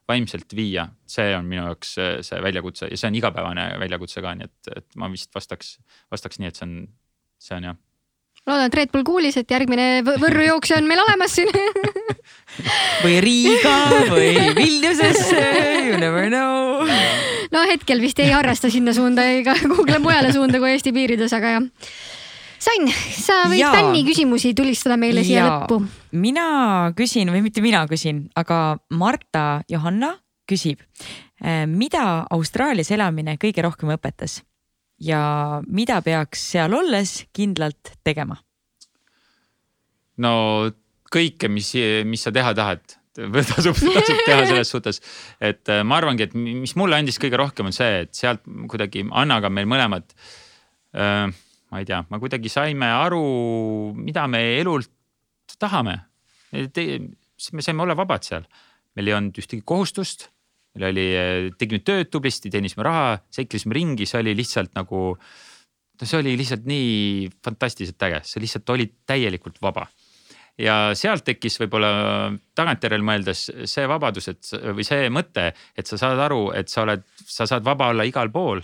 vaimselt 0.09 0.55
viia, 0.57 0.87
see 1.07 1.29
on 1.37 1.45
minu 1.47 1.67
jaoks 1.69 1.93
see 2.25 2.41
väljakutse 2.43 2.89
ja 2.89 2.97
see 2.97 3.11
on 3.11 3.21
igapäevane 3.21 3.69
väljakutse 3.79 4.23
ka, 4.23 4.33
nii 4.37 4.49
et, 4.49 4.73
et 4.81 4.99
ma 4.99 5.11
vist 5.13 5.31
vastaks, 5.35 5.77
vastaks 6.11 6.41
nii, 6.41 6.51
et 6.51 6.59
see 6.59 6.67
on, 6.67 6.75
see 7.41 7.57
on 7.59 7.71
jah 7.71 7.81
loodan, 8.47 8.67
et 8.67 8.77
Red 8.77 8.91
Bull 8.93 9.05
kuulis, 9.05 9.37
et 9.37 9.51
järgmine 9.51 9.87
Võrru 10.05 10.45
jooksja 10.45 10.79
on 10.81 10.87
meil 10.89 11.01
olemas 11.03 11.35
siin 11.37 11.51
või 13.03 13.19
Riiga 13.23 13.75
või 14.09 14.31
Vilniusesse, 14.57 15.43
you 15.87 15.99
never 16.01 16.29
know. 16.31 16.87
no 17.53 17.65
hetkel 17.69 18.01
vist 18.03 18.19
ei 18.23 18.31
harrasta 18.33 18.71
sinna 18.73 18.95
suunda 18.97 19.27
ega 19.37 19.55
kuhugile 19.61 20.01
mujale 20.03 20.33
suunda 20.33 20.61
kui 20.61 20.73
Eesti 20.73 20.93
piirides, 20.95 21.33
aga 21.37 21.55
jah. 21.57 21.69
Sain, 22.61 22.85
sa 22.93 23.47
võid 23.49 23.63
ja. 23.63 23.71
fänni 23.73 24.03
küsimusi 24.05 24.51
tulistada 24.57 24.93
meile 25.01 25.23
siia 25.25 25.39
ja. 25.39 25.47
lõppu. 25.49 25.79
mina 26.13 26.45
küsin 26.97 27.31
või 27.33 27.41
mitte 27.45 27.63
mina 27.65 27.81
küsin, 27.89 28.27
aga 28.37 28.77
Marta 28.93 29.63
Johanna 29.69 30.13
küsib, 30.49 30.81
mida 31.71 32.05
Austraalias 32.29 32.91
elamine 32.93 33.37
kõige 33.41 33.63
rohkem 33.65 33.93
õpetas? 33.95 34.41
Ja 35.01 35.21
mida 35.67 35.99
peaks 36.05 36.43
seal 36.53 36.73
olles 36.77 37.21
kindlalt 37.33 37.95
tegema? 38.05 38.37
no 40.21 40.33
kõike, 41.11 41.49
mis, 41.51 41.73
mis 42.07 42.23
sa 42.23 42.33
teha 42.35 42.53
tahad, 42.55 42.83
tasub, 43.51 43.75
tasub 43.75 44.19
teha 44.27 44.45
selles 44.47 44.71
suhtes. 44.71 45.01
et 45.41 45.71
äh, 45.71 45.81
ma 45.87 45.97
arvangi, 45.99 46.29
et 46.29 46.35
mis 46.37 46.75
mulle 46.79 46.99
andis 46.99 47.19
kõige 47.21 47.39
rohkem, 47.41 47.71
on 47.71 47.75
see, 47.75 48.05
et 48.05 48.13
sealt 48.15 48.43
kuidagi 48.71 49.05
Annaga 49.09 49.51
meil 49.53 49.69
mõlemad 49.69 50.13
äh,. 50.95 51.27
ma 51.71 51.81
ei 51.81 51.87
tea, 51.87 52.01
me 52.11 52.19
kuidagi 52.19 52.51
saime 52.51 52.91
aru, 52.91 53.23
mida 53.95 54.27
me 54.27 54.43
elult 54.59 54.91
tahame. 55.59 55.97
me 56.51 57.63
saime 57.63 57.83
olla 57.83 57.95
vabad 57.95 58.25
seal, 58.27 58.45
meil 58.95 59.07
ei 59.07 59.17
olnud 59.17 59.37
ühtegi 59.39 59.63
kohustust 59.65 60.29
meil 60.75 60.91
oli, 60.91 61.05
tegime 61.59 61.81
tööd 61.85 62.11
tublisti, 62.11 62.51
teenisime 62.51 62.85
raha, 62.87 63.15
seiklesime 63.33 63.75
ringi, 63.75 64.07
see 64.07 64.21
oli 64.21 64.35
lihtsalt 64.37 64.75
nagu. 64.77 65.17
no 66.01 66.07
see 66.07 66.17
oli 66.17 66.35
lihtsalt 66.39 66.63
nii 66.65 67.27
fantastiliselt 67.45 68.07
äge, 68.07 68.21
sa 68.25 68.41
lihtsalt 68.41 68.69
olid 68.73 68.95
täielikult 69.05 69.59
vaba. 69.61 69.87
ja 70.57 70.93
sealt 70.95 71.23
tekkis 71.25 71.57
võib-olla 71.61 71.91
tagantjärele 72.55 73.03
mõeldes 73.03 73.47
see 73.65 73.87
vabadus, 73.87 74.27
et 74.27 74.51
või 74.75 74.85
see 74.87 75.09
mõte, 75.09 75.51
et 75.75 75.87
sa 75.87 75.97
saad 75.97 76.19
aru, 76.19 76.51
et 76.55 76.69
sa 76.69 76.83
oled, 76.85 77.03
sa 77.25 77.47
saad 77.47 77.63
vaba 77.65 77.91
olla 77.91 78.07
igal 78.07 78.31
pool. 78.31 78.61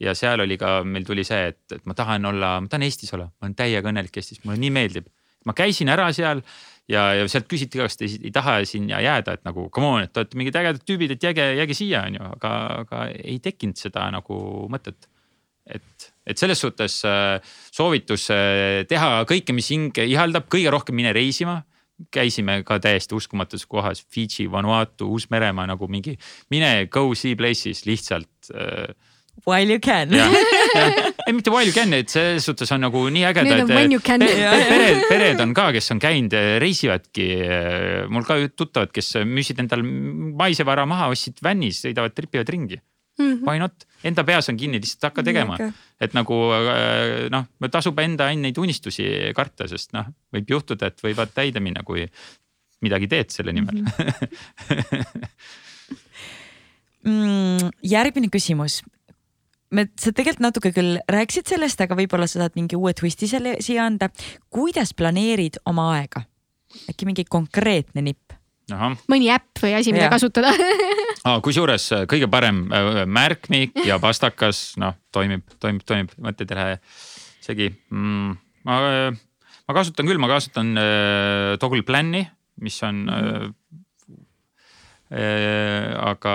ja 0.00 0.12
seal 0.14 0.40
oli 0.44 0.58
ka, 0.60 0.82
meil 0.84 1.04
tuli 1.08 1.24
see, 1.24 1.52
et, 1.54 1.60
et 1.72 1.84
ma 1.86 1.94
tahan 1.96 2.24
olla, 2.28 2.60
ma 2.60 2.68
tahan 2.68 2.84
Eestis 2.84 3.14
olla, 3.16 3.30
ma 3.32 3.48
olen 3.48 3.56
täiega 3.56 3.88
õnnelik 3.88 4.16
Eestis, 4.16 4.44
mulle 4.44 4.60
nii 4.60 4.70
meeldib. 4.70 5.08
ma 5.46 5.54
käisin 5.56 5.88
ära 5.88 6.12
seal 6.12 6.42
ja, 6.88 7.08
ja 7.18 7.26
sealt 7.30 7.48
küsiti 7.50 7.80
ka, 7.80 7.88
kas 7.88 7.98
te 7.98 8.06
ei, 8.06 8.20
ei 8.28 8.32
taha 8.34 8.60
sinna 8.68 9.02
jääda, 9.04 9.36
et 9.38 9.44
nagu 9.48 9.68
come 9.74 9.90
on, 9.90 10.06
et 10.06 10.12
te 10.12 10.22
olete 10.22 10.38
mingid 10.38 10.58
ägedad 10.62 10.86
tüübid, 10.86 11.16
et 11.16 11.28
jääge, 11.28 11.50
jääge 11.60 11.76
siia, 11.76 12.06
on 12.06 12.18
ju, 12.20 12.30
aga, 12.38 12.54
aga 12.84 13.04
ei 13.16 13.38
tekkinud 13.42 13.78
seda 13.80 14.08
nagu 14.14 14.40
mõtet 14.72 15.08
et, 15.66 16.10
et 16.26 16.38
selles 16.38 16.60
suhtes 16.60 17.00
äh, 17.08 17.38
soovitus 17.74 18.28
äh, 18.34 18.84
teha 18.88 19.24
kõike, 19.28 19.54
mis 19.56 19.70
hing 19.74 19.98
ihaldab, 20.06 20.48
kõige 20.52 20.72
rohkem 20.72 20.98
mine 20.98 21.14
reisima. 21.16 21.62
käisime 22.12 22.58
ka 22.62 22.76
täiesti 22.76 23.14
uskumatus 23.16 23.62
kohas, 23.66 24.02
Fidži, 24.12 24.44
Vanuatu, 24.52 25.06
Uus-Meremaa 25.08 25.64
nagu 25.66 25.86
mingi, 25.88 26.12
mine 26.52 26.88
go 26.92 27.14
see 27.14 27.36
places 27.36 27.86
lihtsalt 27.86 28.50
äh, 28.52 28.92
While 29.44 29.70
you 29.70 29.80
can. 29.82 30.10
ei 31.26 31.34
mitte 31.34 31.50
while 31.52 31.68
you 31.68 31.74
can, 31.74 31.92
et 31.92 32.10
selles 32.10 32.46
suhtes 32.48 32.70
on 32.74 32.82
nagu 32.86 33.04
nii 33.12 33.26
ägeda, 33.28 33.46
Nüüd 33.46 33.62
on 33.66 33.70
et 33.70 33.76
when 33.76 33.94
you 33.94 34.02
can. 34.02 34.24
pe- 34.24 34.34
pe- 34.34 34.64
pered, 34.70 35.04
pered 35.10 35.42
on 35.44 35.52
ka, 35.54 35.68
kes 35.76 35.92
on 35.94 36.00
käinud, 36.02 36.34
reisivadki. 36.62 37.28
mul 38.10 38.26
ka 38.26 38.40
tuttavad, 38.56 38.90
kes 38.94 39.12
müüsid 39.28 39.60
endal 39.62 39.84
maisevara 39.86 40.86
maha, 40.88 41.10
ostsid 41.14 41.42
vännis, 41.44 41.82
sõidavad, 41.84 42.16
tripivad 42.16 42.48
ringi. 42.54 42.80
Why 43.16 43.56
not, 43.56 43.86
enda 44.04 44.24
peas 44.28 44.50
on 44.52 44.58
kinni, 44.60 44.76
lihtsalt 44.82 45.06
hakka 45.08 45.22
tegema 45.24 45.54
Mega.. 45.56 45.70
et 46.04 46.12
nagu 46.12 46.36
äh, 46.52 47.28
noh, 47.32 47.46
tasub 47.72 47.96
enda 48.02 48.26
neid 48.36 48.58
unistusi 48.60 49.06
karta, 49.36 49.64
sest 49.70 49.94
noh, 49.96 50.10
võib 50.36 50.52
juhtuda, 50.52 50.90
et 50.92 51.00
võivad 51.00 51.32
täide 51.32 51.62
minna, 51.64 51.80
kui 51.86 52.04
midagi 52.84 53.08
teed 53.08 53.32
selle 53.32 53.54
nimel 53.56 53.80
mm. 53.80 53.88
-hmm. 53.88 55.16
mm,. 57.08 57.72
järgmine 57.82 58.28
küsimus. 58.28 58.82
me, 59.76 59.86
sa 60.00 60.12
tegelikult 60.14 60.44
natuke 60.44 60.72
küll 60.76 60.96
rääkisid 61.12 61.52
sellest, 61.52 61.80
aga 61.84 61.98
võib-olla 61.98 62.28
sa 62.30 62.42
saad 62.42 62.56
mingi 62.58 62.78
uue 62.78 62.94
twisti 62.96 63.28
selle 63.30 63.56
siia 63.64 63.86
anda. 63.86 64.08
kuidas 64.52 64.94
planeerid 64.96 65.60
oma 65.68 65.90
aega? 65.96 66.24
äkki 66.90 67.08
mingi 67.08 67.24
konkreetne 67.28 68.04
nipp? 68.04 68.34
ahah 68.72 68.96
mõni 69.10 69.30
äpp 69.32 69.62
või 69.62 69.76
asi, 69.78 69.92
mida 69.94 70.08
Jaa. 70.08 70.14
kasutada 70.16 70.50
ah,. 71.26 71.38
kusjuures 71.44 71.86
äh, 71.94 72.06
kõige 72.10 72.28
parem 72.30 72.64
äh, 72.74 73.04
märkmik 73.06 73.78
ja 73.86 74.00
pastakas, 74.02 74.72
noh 74.80 74.96
toimib, 75.14 75.46
toimib, 75.62 75.86
toimib, 75.86 76.16
mõtted 76.22 76.50
ei 76.50 76.60
lähe 76.60 76.80
segi 77.46 77.70
mm,. 77.70 78.34
ma, 78.66 78.80
ma 79.68 79.76
kasutan 79.76 80.08
küll, 80.08 80.20
ma 80.22 80.30
kasutan 80.30 80.74
äh, 80.80 81.52
Toggle 81.62 81.86
Plan'i, 81.86 82.24
mis 82.62 82.78
on 82.86 83.06
äh, 83.12 83.46
äh, 85.14 85.94
aga 86.10 86.34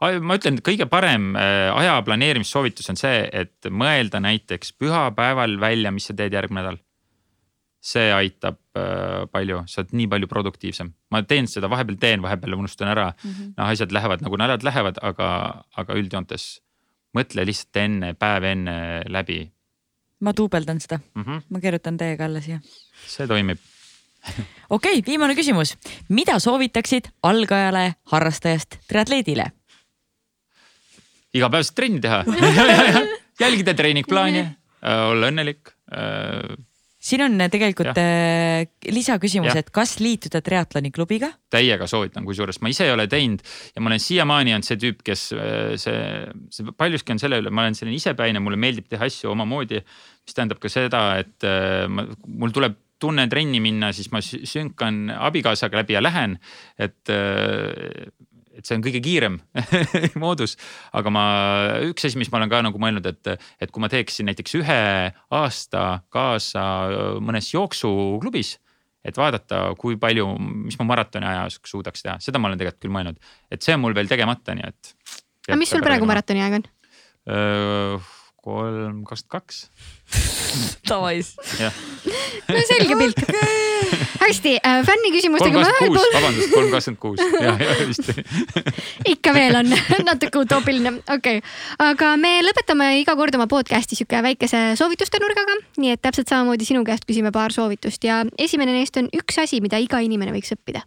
ma 0.00 0.36
ütlen, 0.38 0.58
et 0.58 0.64
kõige 0.64 0.86
parem 0.90 1.34
äh, 1.36 1.68
aja 1.76 1.98
planeerimissoovitus 2.06 2.88
on 2.92 3.00
see, 3.00 3.24
et 3.32 3.68
mõelda 3.70 4.22
näiteks 4.22 4.72
pühapäeval 4.80 5.58
välja, 5.60 5.92
mis 5.92 6.08
sa 6.08 6.16
teed 6.16 6.32
järgmine 6.36 6.62
nädal 6.62 6.80
see 7.80 8.10
aitab 8.12 8.58
äh, 8.76 9.24
palju, 9.32 9.62
sa 9.68 9.80
oled 9.80 9.94
nii 9.96 10.08
palju 10.12 10.28
produktiivsem. 10.28 10.90
ma 11.10 11.22
teen 11.24 11.48
seda, 11.48 11.70
vahepeal 11.72 11.96
teen, 12.00 12.22
vahepeal 12.22 12.58
unustan 12.58 12.92
ära 12.92 13.10
mm. 13.12 13.30
-hmm. 13.30 13.52
noh, 13.56 13.68
asjad 13.72 13.92
lähevad 13.92 14.20
nagu 14.24 14.36
naljad 14.36 14.62
lähevad, 14.62 15.00
aga, 15.02 15.64
aga 15.76 15.96
üldjoontes 15.96 16.60
mõtle 17.16 17.46
lihtsalt 17.46 17.80
enne, 17.80 18.12
päev 18.14 18.44
enne 18.44 18.76
läbi 19.08 19.40
ma 20.20 20.34
duubeldan 20.36 20.80
seda, 20.80 21.00
mm. 21.14 21.22
-hmm. 21.22 21.42
ma 21.48 21.60
kirjutan 21.60 21.96
teiega 21.96 22.24
alla 22.24 22.40
siia. 22.40 22.60
see 23.06 23.26
toimib. 23.26 23.58
okei 24.70 24.98
okay,, 24.98 25.02
viimane 25.06 25.34
küsimus. 25.34 25.76
mida 26.08 26.38
soovitaksid 26.38 27.08
algajale 27.22 27.94
harrastajast 28.04 28.76
triatleedile? 28.88 29.52
Igapäevaselt 31.34 31.76
trenni 31.78 32.00
teha 32.02 32.24
jälgida 33.42 33.74
treeningplaani, 33.74 34.44
olla 34.82 35.30
õnnelik 35.30 35.72
äh, 35.94 36.58
siin 37.00 37.22
on 37.24 37.40
tegelikult 37.50 37.96
äh, 37.98 38.66
lisaküsimus, 38.92 39.56
et 39.56 39.70
kas 39.74 39.96
liituda 40.02 40.42
triatloni 40.44 40.92
klubiga? 40.94 41.30
täiega 41.52 41.88
soovitan, 41.90 42.26
kusjuures 42.28 42.60
ma 42.60 42.70
ise 42.72 42.86
ei 42.88 42.94
ole 42.94 43.06
teinud 43.10 43.42
ja 43.74 43.82
ma 43.82 43.90
olen 43.92 44.02
siiamaani 44.04 44.54
olnud 44.56 44.68
see 44.68 44.80
tüüp, 44.84 45.00
kes 45.06 45.24
äh, 45.36 45.72
see, 45.80 45.96
see 46.52 46.76
paljuski 46.76 47.16
on 47.16 47.22
selle 47.22 47.40
üle, 47.40 47.52
ma 47.54 47.64
olen 47.64 47.78
selline 47.78 47.96
isepäine, 47.96 48.42
mulle 48.44 48.60
meeldib 48.60 48.90
teha 48.92 49.08
asju 49.08 49.32
omamoodi. 49.32 49.80
mis 49.80 50.36
tähendab 50.36 50.60
ka 50.62 50.72
seda, 50.72 51.04
et 51.24 51.48
äh, 51.48 51.88
ma, 51.88 52.04
mul 52.28 52.52
tuleb 52.56 52.76
tunne 53.00 53.24
trenni 53.32 53.62
minna, 53.64 53.94
siis 53.96 54.10
ma 54.12 54.20
sü- 54.20 54.44
sünkan 54.44 55.06
abikaasaga 55.16 55.80
läbi 55.80 55.96
ja 55.96 56.02
lähen, 56.04 56.36
et 56.76 57.08
äh, 57.08 58.12
et 58.60 58.68
see 58.68 58.78
on 58.78 58.84
kõige 58.84 59.02
kiirem 59.04 59.40
moodus, 60.22 60.56
aga 60.96 61.12
ma, 61.12 61.26
üks 61.88 62.06
asi, 62.06 62.20
mis 62.20 62.30
ma 62.32 62.40
olen 62.40 62.52
ka 62.52 62.62
nagu 62.68 62.80
mõelnud, 62.82 63.06
et, 63.10 63.46
et 63.60 63.72
kui 63.72 63.82
ma 63.82 63.90
teeksin 63.92 64.28
näiteks 64.30 64.58
ühe 64.60 64.80
aasta 65.40 65.86
kaasa 66.12 66.66
mõnes 67.24 67.50
jooksuklubis 67.54 68.58
et 69.06 69.16
vaadata, 69.16 69.62
kui 69.80 69.96
palju, 70.00 70.26
mis 70.68 70.76
ma 70.80 70.86
maratoni 70.90 71.28
aja 71.28 71.46
jooksul 71.48 71.78
suudaks 71.78 72.04
teha, 72.04 72.18
seda 72.20 72.40
ma 72.40 72.50
olen 72.50 72.60
tegelikult 72.60 72.84
küll 72.84 72.94
mõelnud, 72.94 73.20
et 73.52 73.64
see 73.64 73.76
on 73.76 73.84
mul 73.84 73.96
veel 73.96 74.10
tegemata, 74.10 74.56
nii 74.56 74.66
et. 74.68 74.94
aga 75.48 75.60
mis 75.60 75.72
sul 75.72 75.84
praegu? 75.84 76.08
maratoni 76.08 76.44
aeg 76.44 76.60
on? 76.60 76.68
kolm 78.40 79.02
kakskümmend 79.08 79.32
kaks, 79.32 79.56
Davais. 80.88 81.34
jah, 81.60 81.82
no 82.48 82.64
selge 82.68 83.00
pilt. 83.04 83.24
hästi 84.20 84.56
äh,, 84.58 84.80
fänni 84.86 85.10
kolm 85.10 85.16
küsimustega 85.16 85.62
kakskümmend 85.64 85.96
kuus, 85.96 86.06
ma 86.12 86.20
vabandust, 86.20 86.52
kolm 86.54 86.70
kakskümmend 86.74 87.00
kuus, 87.02 87.20
jah, 87.46 87.60
jah 87.60 87.82
vist. 87.88 88.10
ikka 89.14 89.34
veel 89.36 89.58
on 89.60 89.70
natuke 90.10 90.42
utoopiline, 90.44 90.94
okei 91.06 91.40
okay.. 91.40 91.54
aga 91.84 92.12
me 92.20 92.32
lõpetame 92.46 92.90
iga 93.00 93.16
kord 93.18 93.36
oma 93.38 93.48
podcast'i 93.50 93.98
sihuke 93.98 94.22
väikese 94.26 94.62
soovituste 94.80 95.20
nurgaga, 95.22 95.58
nii 95.80 95.94
et 95.96 96.02
täpselt 96.04 96.30
samamoodi 96.30 96.68
sinu 96.68 96.84
käest 96.86 97.06
küsime 97.08 97.32
paar 97.34 97.54
soovitust 97.54 98.04
ja 98.06 98.22
esimene 98.38 98.74
neist 98.76 98.96
on 99.00 99.10
üks 99.16 99.40
asi, 99.42 99.62
mida 99.64 99.80
iga 99.82 100.02
inimene 100.04 100.34
võiks 100.36 100.54
õppida. 100.56 100.84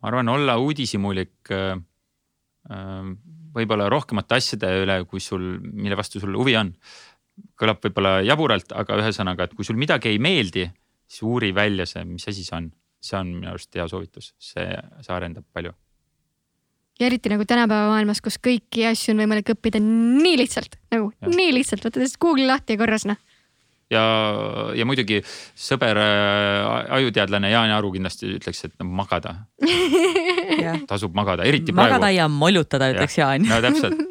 ma 0.00 0.12
arvan, 0.12 0.28
olla 0.36 0.58
uudishimulik 0.62 1.54
äh, 1.54 1.76
äh, 2.70 3.12
võib-olla 3.56 3.90
rohkemate 3.92 4.36
asjade 4.36 4.70
üle, 4.84 5.00
kui 5.08 5.22
sul, 5.22 5.56
mille 5.60 5.96
vastu 5.98 6.20
sul 6.22 6.36
huvi 6.36 6.56
on. 6.58 6.74
kõlab 7.60 7.82
võib-olla 7.84 8.22
jaburalt, 8.24 8.70
aga 8.72 8.96
ühesõnaga, 9.02 9.44
et 9.44 9.54
kui 9.56 9.64
sul 9.64 9.76
midagi 9.76 10.08
ei 10.08 10.18
meeldi, 10.18 10.62
siis 11.06 11.22
uuri 11.26 11.52
välja 11.54 11.86
see, 11.88 12.04
mis 12.08 12.26
asi 12.28 12.44
see 12.44 12.56
on. 12.56 12.70
see 13.06 13.18
on 13.18 13.28
minu 13.38 13.52
arust 13.52 13.74
hea 13.76 13.84
soovitus, 13.86 14.32
see, 14.42 14.66
see 15.04 15.14
arendab 15.14 15.44
palju. 15.54 15.72
ja 17.00 17.06
eriti 17.06 17.30
nagu 17.30 17.44
tänapäeva 17.46 17.92
maailmas, 17.92 18.22
kus 18.24 18.40
kõiki 18.42 18.86
asju 18.90 19.14
on 19.14 19.22
võimalik 19.24 19.54
õppida 19.54 19.80
nii 19.82 20.36
lihtsalt 20.42 20.78
nagu 20.94 21.12
Jah. 21.12 21.32
nii 21.32 21.54
lihtsalt, 21.58 21.86
võtad 21.86 22.02
lihtsalt 22.02 22.22
Google'i 22.24 22.48
lahti 22.50 22.76
ja 22.76 22.82
korras 22.82 23.06
noh. 23.06 23.20
ja, 23.92 24.04
ja 24.74 24.88
muidugi 24.88 25.20
sõber 25.54 26.00
äh, 26.02 26.96
ajuteadlane 26.98 27.52
Jaan 27.52 27.74
Aru 27.76 27.92
kindlasti 27.94 28.32
ütleks, 28.40 28.64
et 28.66 28.74
no 28.80 28.88
magada, 29.02 29.36
tasub 30.90 31.14
magada, 31.14 31.46
eriti 31.46 31.76
magada 31.76 32.06
praegu. 32.08 32.18
ja 32.18 32.30
molutada, 32.32 32.90
ütleks 32.96 33.20
Jaan. 33.20 33.46
no 33.46 33.62
täpselt. 33.64 34.02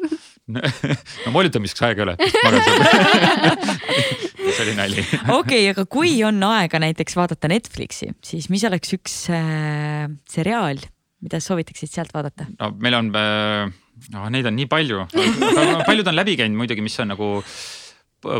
no 1.26 1.32
molutamiseks 1.34 1.82
aega 1.82 2.02
ei 2.02 2.06
ole, 2.06 2.16
magada. 2.46 3.76
see 4.56 4.66
oli 4.66 4.74
nali. 4.78 5.04
okei, 5.38 5.64
aga 5.72 5.84
kui 5.90 6.16
on 6.26 6.42
aega 6.48 6.80
näiteks 6.82 7.16
vaadata 7.18 7.50
Netflixi, 7.52 8.10
siis 8.24 8.50
mis 8.52 8.64
oleks 8.68 8.94
üks 8.96 9.16
äh, 9.34 10.06
seriaal, 10.32 10.80
mida 11.24 11.40
soovitaksid 11.42 11.92
sealt 11.92 12.14
vaadata? 12.16 12.48
no 12.58 12.72
meil 12.82 12.98
on 12.98 13.10
äh,, 13.16 13.72
no 14.14 14.28
neid 14.32 14.48
on 14.48 14.56
nii 14.58 14.68
palju, 14.70 15.06
paljud 15.88 16.12
on 16.12 16.18
läbi 16.18 16.36
käinud 16.40 16.58
muidugi, 16.60 16.84
mis 16.84 16.96
on 17.04 17.12
nagu 17.14 17.34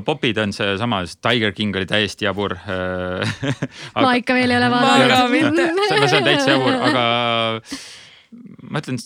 popid 0.07 0.39
on 0.43 0.53
seesama, 0.57 1.03
Tiger 1.23 1.53
King 1.55 1.77
oli 1.77 1.87
täiesti 1.87 2.25
jabur. 2.27 2.57
ma 2.67 4.15
ikka 4.19 4.35
veel 4.35 4.51
ei 4.51 4.59
ole 4.59 4.71
Ma 4.73 4.81
ka 4.81 4.89
vaadanud. 4.89 5.31
mitte. 5.31 5.67
see 5.91 6.09
see 6.09 6.19
on 6.19 6.27
täitsa 6.27 6.55
jabur, 6.57 6.79
aga 6.89 7.05
ma 8.67 8.83
ütlen, 8.83 8.99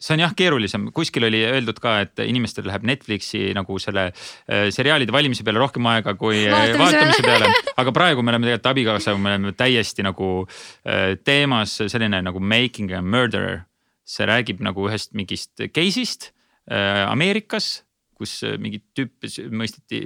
see 0.00 0.16
on 0.16 0.22
jah 0.24 0.32
keerulisem, 0.36 0.88
kuskil 0.96 1.26
oli 1.28 1.42
öeldud 1.44 1.78
ka, 1.82 1.98
et 2.06 2.22
inimestel 2.24 2.66
läheb 2.68 2.86
Netflixi 2.88 3.50
nagu 3.56 3.76
selle 3.82 4.08
äh, 4.10 4.68
seriaalide 4.72 5.12
valimise 5.14 5.44
peale 5.46 5.60
rohkem 5.60 5.86
aega 5.92 6.14
kui 6.18 6.46
äh, 6.46 6.54
Vaatamise 6.54 6.80
vaatamise 6.80 7.26
peale. 7.26 7.52
aga 7.82 7.94
praegu 7.96 8.24
me 8.24 8.32
oleme 8.34 8.48
tegelikult 8.48 8.70
abikaasaga, 8.72 9.20
me 9.20 9.34
oleme 9.34 9.54
täiesti 9.58 10.06
nagu 10.06 10.30
äh, 10.46 11.14
teemas 11.24 11.76
selline 11.84 12.22
nagu 12.26 12.40
making 12.40 12.94
a 12.96 13.02
murderer. 13.02 13.66
see 14.10 14.26
räägib 14.26 14.58
nagu 14.64 14.88
ühest 14.88 15.12
mingist 15.14 15.60
case'ist 15.70 16.32
Ameerikas, 16.70 17.84
kus 18.18 18.40
äh, 18.46 18.56
mingi 18.58 18.82
tüüp 18.96 19.28
mõisteti 19.54 20.00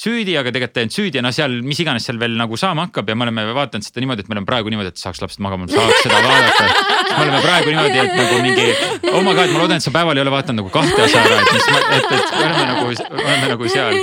süüdi, 0.00 0.34
aga 0.40 0.52
tegelikult 0.54 0.78
ei 0.78 0.86
olnud 0.86 0.94
süüdi 0.96 1.18
ja 1.18 1.22
noh, 1.24 1.32
seal 1.34 1.56
mis 1.66 1.80
iganes 1.82 2.06
seal 2.08 2.18
veel 2.20 2.36
nagu 2.38 2.56
saama 2.60 2.86
hakkab 2.86 3.10
ja 3.10 3.16
me 3.18 3.26
oleme 3.26 3.44
vaadanud 3.56 3.84
seda 3.84 4.00
niimoodi, 4.00 4.24
et 4.24 4.30
me 4.30 4.36
oleme 4.36 4.48
praegu 4.48 4.72
niimoodi, 4.72 4.92
et 4.94 5.00
saaks 5.00 5.20
lapsed 5.20 5.42
magama, 5.44 5.68
saaks 5.68 6.04
seda 6.06 6.20
vaadata. 6.24 6.68
me 7.10 7.24
oleme 7.26 7.40
praegu 7.44 7.74
niimoodi, 7.74 7.98
et 8.04 8.14
nagu 8.16 8.38
mingi, 8.44 8.66
oh 9.12 9.20
my 9.26 9.34
god, 9.36 9.52
ma 9.52 9.62
loodan, 9.64 9.80
et 9.80 9.84
sa 9.84 9.92
päeval 9.94 10.16
ei 10.16 10.24
ole 10.24 10.32
vaadanud 10.32 10.62
nagu 10.62 10.72
kahte 10.72 11.04
osa 11.04 11.24
ära, 11.24 11.40
et 11.42 11.50
mis, 11.56 11.66
et, 11.74 11.90
et 11.98 12.32
me 12.36 12.46
oleme 12.46 12.62
nagu, 12.70 12.94
oleme 13.18 13.50
nagu 13.52 13.72
seal. 13.74 13.98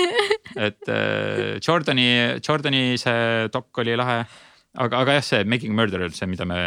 et 0.68 0.92
äh, 0.92 1.56
Jordani, 1.64 2.08
Jordani 2.46 2.84
see 3.02 3.48
dok 3.54 3.82
oli 3.82 3.98
lahe. 3.98 4.20
aga, 4.78 5.02
aga 5.02 5.18
jah, 5.18 5.26
see 5.26 5.50
Making 5.50 5.74
Murderer, 5.78 6.14
see, 6.14 6.30
mida 6.30 6.46
me 6.46 6.60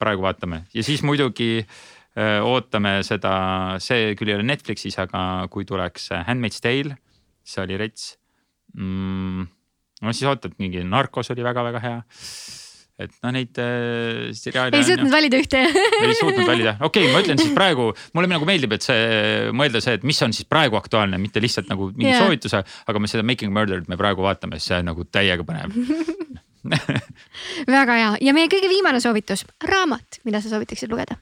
praegu 0.00 0.26
vaatame 0.26 0.64
ja 0.74 0.82
siis 0.86 1.04
muidugi 1.06 1.52
äh, 1.62 2.42
ootame 2.42 2.96
seda, 3.06 3.36
see 3.78 4.16
küll 4.18 4.34
ei 4.34 4.40
ole 4.40 4.50
Netflixis, 4.50 4.98
aga 4.98 5.46
kui 5.52 5.68
tuleks 5.68 6.10
Handmaid's 6.26 6.62
Tale, 6.64 6.98
see 7.46 7.62
oli 7.62 7.78
rets 7.78 8.14
mm,. 8.76 9.46
no 10.02 10.14
siis 10.14 10.28
ootad, 10.30 10.58
mingi 10.60 10.84
Narcos 10.86 11.32
oli 11.34 11.46
väga-väga 11.46 11.82
hea 11.84 11.96
et 12.94 13.10
noh, 13.24 13.32
neid 13.34 13.58
äh, 13.58 14.30
seriaale. 14.38 14.78
ei 14.78 14.86
suutnud 14.86 15.10
valida 15.10 15.38
ühte 15.42 15.62
ei 15.66 16.14
suutnud 16.14 16.46
valida, 16.46 16.76
okei 16.78 17.08
okay,, 17.08 17.12
ma 17.14 17.22
ütlen 17.24 17.40
siis 17.42 17.50
praegu, 17.56 17.88
mulle 18.14 18.30
nagu 18.30 18.46
meeldib, 18.46 18.76
et 18.76 18.86
see 18.86 19.50
mõelda 19.56 19.82
see, 19.82 19.96
et 19.98 20.06
mis 20.06 20.20
on 20.22 20.34
siis 20.36 20.46
praegu 20.46 20.78
aktuaalne, 20.78 21.18
mitte 21.22 21.42
lihtsalt 21.42 21.70
nagu 21.72 21.90
mingi 21.90 22.12
yeah. 22.12 22.22
soovituse, 22.22 22.62
aga 22.62 23.02
me 23.02 23.10
seda 23.10 23.26
Making 23.26 23.54
Murdered 23.54 23.90
me 23.90 23.98
praegu 23.98 24.22
vaatame, 24.26 24.62
see 24.62 24.78
on 24.78 24.90
nagu 24.92 25.06
täiega 25.10 25.46
põnev 25.46 25.74
väga 27.76 27.98
hea 27.98 28.10
ja 28.28 28.36
meie 28.36 28.50
kõige 28.52 28.70
viimane 28.70 29.02
soovitus, 29.02 29.42
raamat, 29.66 30.22
mida 30.28 30.40
sa 30.40 30.54
soovitaksid 30.54 30.92
lugeda? 30.94 31.18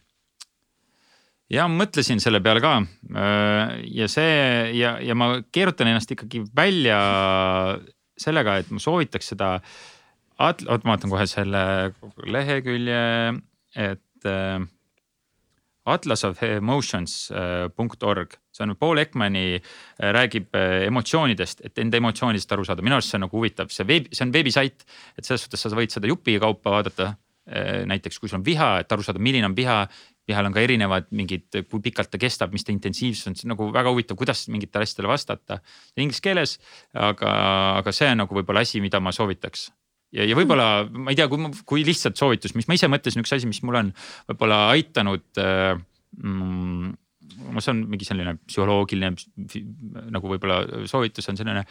Ja 1.52 1.68
mõtlesin 1.68 2.20
selle 2.22 2.40
peale 2.44 2.62
ka 2.64 2.76
äh, 2.80 3.80
ja 3.92 4.08
see 4.08 4.76
ja, 4.78 4.96
ja 5.04 5.16
ma 5.18 5.34
keerutan 5.52 5.92
ennast 5.92 6.14
ikkagi 6.14 6.44
välja 6.56 7.00
sellega, 8.18 8.60
et 8.60 8.70
ma 8.70 8.80
soovitaks 8.82 9.32
seda 9.34 9.56
oot 10.42 10.84
ma 10.84 10.94
vaatan 10.94 11.12
kohe 11.12 11.26
selle 11.30 11.64
lehekülje, 12.26 13.02
et 13.78 14.28
äh, 14.28 14.62
Atlas 15.92 16.22
of 16.24 16.42
Emotions.org, 16.46 18.34
äh, 18.36 18.40
see 18.54 18.64
on 18.66 18.76
Paul 18.78 19.02
Ekmani 19.02 19.46
äh, 19.56 20.12
räägib 20.14 20.54
emotsioonidest, 20.86 21.64
et 21.66 21.82
enda 21.82 21.98
emotsioonidest 21.98 22.54
aru 22.54 22.66
saada, 22.68 22.84
minu 22.86 22.98
arust 22.98 23.12
see 23.12 23.18
on 23.18 23.26
nagu 23.26 23.38
huvitav, 23.38 23.72
see 23.74 23.86
veeb, 23.88 24.08
see 24.14 24.26
on 24.26 24.34
veebisait. 24.34 24.86
et 25.18 25.26
selles 25.26 25.46
suhtes 25.46 25.66
sa 25.66 25.74
võid 25.74 25.94
seda 25.94 26.10
jupi 26.10 26.38
kaupa 26.42 26.78
vaadata. 26.78 27.14
näiteks 27.90 28.20
kui 28.22 28.30
sul 28.30 28.38
on 28.38 28.44
viha, 28.46 28.66
et 28.84 28.92
aru 28.94 29.02
saada, 29.02 29.18
milline 29.18 29.48
on 29.48 29.54
viha 29.56 29.80
vihal 30.28 30.46
on 30.46 30.54
ka 30.54 30.62
erinevad 30.62 31.08
mingid, 31.10 31.48
kui 31.70 31.82
pikalt 31.82 32.12
ta 32.12 32.20
kestab, 32.20 32.52
mis 32.54 32.64
ta 32.66 32.72
intensiivsus 32.74 33.30
on, 33.30 33.36
see 33.38 33.48
on 33.48 33.54
nagu 33.56 33.68
väga 33.74 33.90
huvitav, 33.90 34.18
kuidas 34.20 34.44
mingitele 34.52 34.86
asjadele 34.86 35.10
vastata 35.10 35.58
inglise 35.96 36.22
keeles. 36.22 36.58
aga, 36.94 37.36
aga 37.82 37.94
see 37.94 38.10
on 38.12 38.22
nagu 38.22 38.40
võib-olla 38.40 38.62
asi, 38.62 38.82
mida 38.84 39.00
ma 39.02 39.14
soovitaks 39.14 39.70
ja, 40.14 40.26
ja 40.28 40.38
võib-olla 40.38 40.68
ma 40.92 41.12
ei 41.12 41.18
tea, 41.18 41.28
kui, 41.30 41.52
kui 41.68 41.84
lihtsalt 41.86 42.20
soovitus, 42.20 42.56
mis 42.58 42.68
ma 42.68 42.78
ise 42.78 42.90
mõtlesin, 42.92 43.24
üks 43.24 43.34
asi, 43.36 43.48
mis 43.50 43.62
mul 43.66 43.80
on 43.82 43.94
võib-olla 44.30 44.66
aitanud 44.74 45.42
äh,. 45.42 45.78
Mm, 46.12 46.92
see 47.32 47.70
on 47.72 47.78
mingi 47.88 48.04
selline 48.04 48.34
psühholoogiline 48.44 49.14
nagu 50.12 50.28
võib-olla 50.28 50.84
soovitus 50.90 51.30
on 51.32 51.38
selline. 51.40 51.62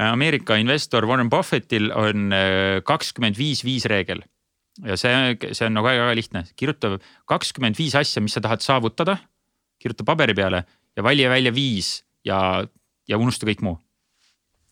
Ameerika 0.00 0.56
investor 0.58 1.04
Warren 1.06 1.28
Buffettil 1.30 1.90
on 1.92 2.32
äh, 2.32 2.78
kakskümmend 2.88 3.36
viis, 3.38 3.60
viis 3.66 3.84
reegel. 3.90 4.24
Ja 4.82 4.96
see, 4.98 5.36
see 5.52 5.68
on 5.68 5.76
nagu 5.78 5.86
väga-väga 5.86 6.16
lihtne, 6.18 6.44
kirjuta 6.58 6.96
kakskümmend 7.30 7.78
viis 7.78 7.94
asja, 7.98 8.22
mis 8.24 8.34
sa 8.34 8.42
tahad 8.44 8.64
saavutada. 8.64 9.18
kirjuta 9.78 10.04
paberi 10.04 10.34
peale 10.34 10.64
ja 10.96 11.02
vali 11.02 11.28
välja 11.28 11.52
viis 11.52 12.04
ja, 12.24 12.64
ja 13.08 13.18
unusta 13.18 13.46
kõik 13.46 13.62
muu. 13.62 13.78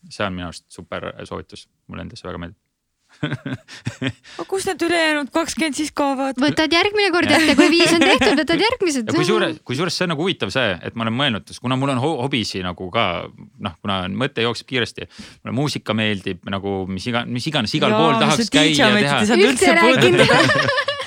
see 0.09 0.25
on 0.25 0.33
minu 0.33 0.47
arust 0.49 0.65
super 0.71 1.13
soovitus, 1.23 1.67
mulle 1.87 2.03
endale 2.03 2.19
see 2.19 2.27
väga 2.27 2.41
meeldib 2.41 2.62
aga 4.37 4.45
kus 4.49 4.67
need 4.67 4.83
ülejäänud 4.87 5.31
kakskümmend 5.33 5.77
siis 5.77 5.91
kaovad? 5.95 6.39
võtad 6.41 6.73
järgmine 6.73 7.11
kord 7.15 7.31
ette, 7.31 7.55
kui 7.59 7.69
viis 7.71 7.91
on 7.95 8.03
tehtud, 8.03 8.35
võtad 8.41 8.63
järgmised. 8.65 9.13
kusjuures, 9.15 9.59
kusjuures 9.67 9.97
see 9.97 10.07
on 10.07 10.13
nagu 10.15 10.25
huvitav 10.25 10.53
see, 10.53 10.75
et 10.83 10.97
ma 10.97 11.07
olen 11.07 11.17
mõelnud, 11.19 11.53
kuna 11.63 11.77
mul 11.79 11.93
on 11.95 12.01
hobisi 12.03 12.63
nagu 12.65 12.89
ka 12.93 13.07
noh, 13.29 13.75
kuna 13.81 14.03
mõte 14.11 14.45
jookseb 14.45 14.69
kiiresti. 14.69 15.09
mulle 15.43 15.57
muusika 15.59 15.95
meeldib 15.97 16.43
nagu 16.51 16.83
mis 16.89 17.07
iga, 17.11 17.23
mis 17.29 17.47
iganes 17.51 17.73
igal 17.77 17.93
Jaa, 17.93 18.01
pool 18.01 18.19
tahaks 18.21 18.51
käia 18.53 18.89
ja 18.93 19.25
teha. 19.25 20.63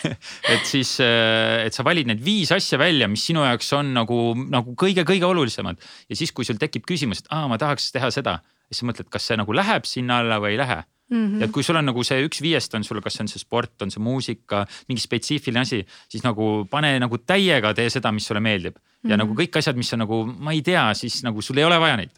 et 0.54 0.66
siis, 0.66 0.96
et 1.00 1.74
sa 1.74 1.84
valid 1.86 2.10
need 2.10 2.22
viis 2.24 2.52
asja 2.54 2.78
välja, 2.80 3.08
mis 3.10 3.24
sinu 3.26 3.44
jaoks 3.46 3.72
on 3.78 3.92
nagu, 3.96 4.20
nagu 4.52 4.74
kõige-kõige 4.78 5.26
olulisemad 5.28 5.80
ja 5.80 6.18
siis, 6.18 6.32
kui 6.36 6.46
sul 6.46 6.60
tekib 6.60 6.86
küsimus, 6.88 7.24
et 7.24 7.32
aa, 7.34 7.46
ma 7.50 7.58
tahaks 7.60 7.90
teha 7.94 8.10
seda, 8.14 8.38
siis 8.66 8.82
sa 8.82 8.90
mõtled, 8.90 9.08
kas 9.10 9.26
see 9.30 9.38
nagu 9.40 9.52
läheb 9.52 9.88
sinna 9.88 10.20
alla 10.22 10.40
või 10.42 10.56
ei 10.56 10.62
lähe 10.62 10.82
Mm 11.10 11.26
-hmm. 11.26 11.42
et 11.44 11.50
kui 11.54 11.62
sul 11.62 11.76
on 11.76 11.86
nagu 11.86 12.02
see 12.02 12.18
üks 12.26 12.40
viiest 12.42 12.74
on 12.74 12.84
sul, 12.84 12.98
kas 13.00 13.14
see 13.14 13.22
on 13.22 13.28
see 13.30 13.38
sport, 13.38 13.82
on 13.82 13.90
see 13.94 14.02
muusika, 14.02 14.64
mingi 14.88 15.02
spetsiifiline 15.02 15.60
asi, 15.60 15.86
siis 16.08 16.24
nagu 16.24 16.66
pane 16.70 16.98
nagu 16.98 17.18
täiega 17.18 17.70
tee 17.74 17.86
seda, 17.90 18.10
mis 18.12 18.26
sulle 18.26 18.40
meeldib. 18.40 18.74
ja 18.74 18.82
mm 18.82 19.10
-hmm. 19.10 19.18
nagu 19.18 19.34
kõik 19.34 19.58
asjad, 19.58 19.76
mis 19.76 19.92
on 19.92 19.98
nagu, 19.98 20.24
ma 20.26 20.52
ei 20.52 20.62
tea, 20.62 20.94
siis 20.94 21.22
nagu 21.22 21.42
sul 21.42 21.58
ei 21.58 21.64
ole 21.64 21.78
vaja 21.80 21.96
neid 21.96 22.10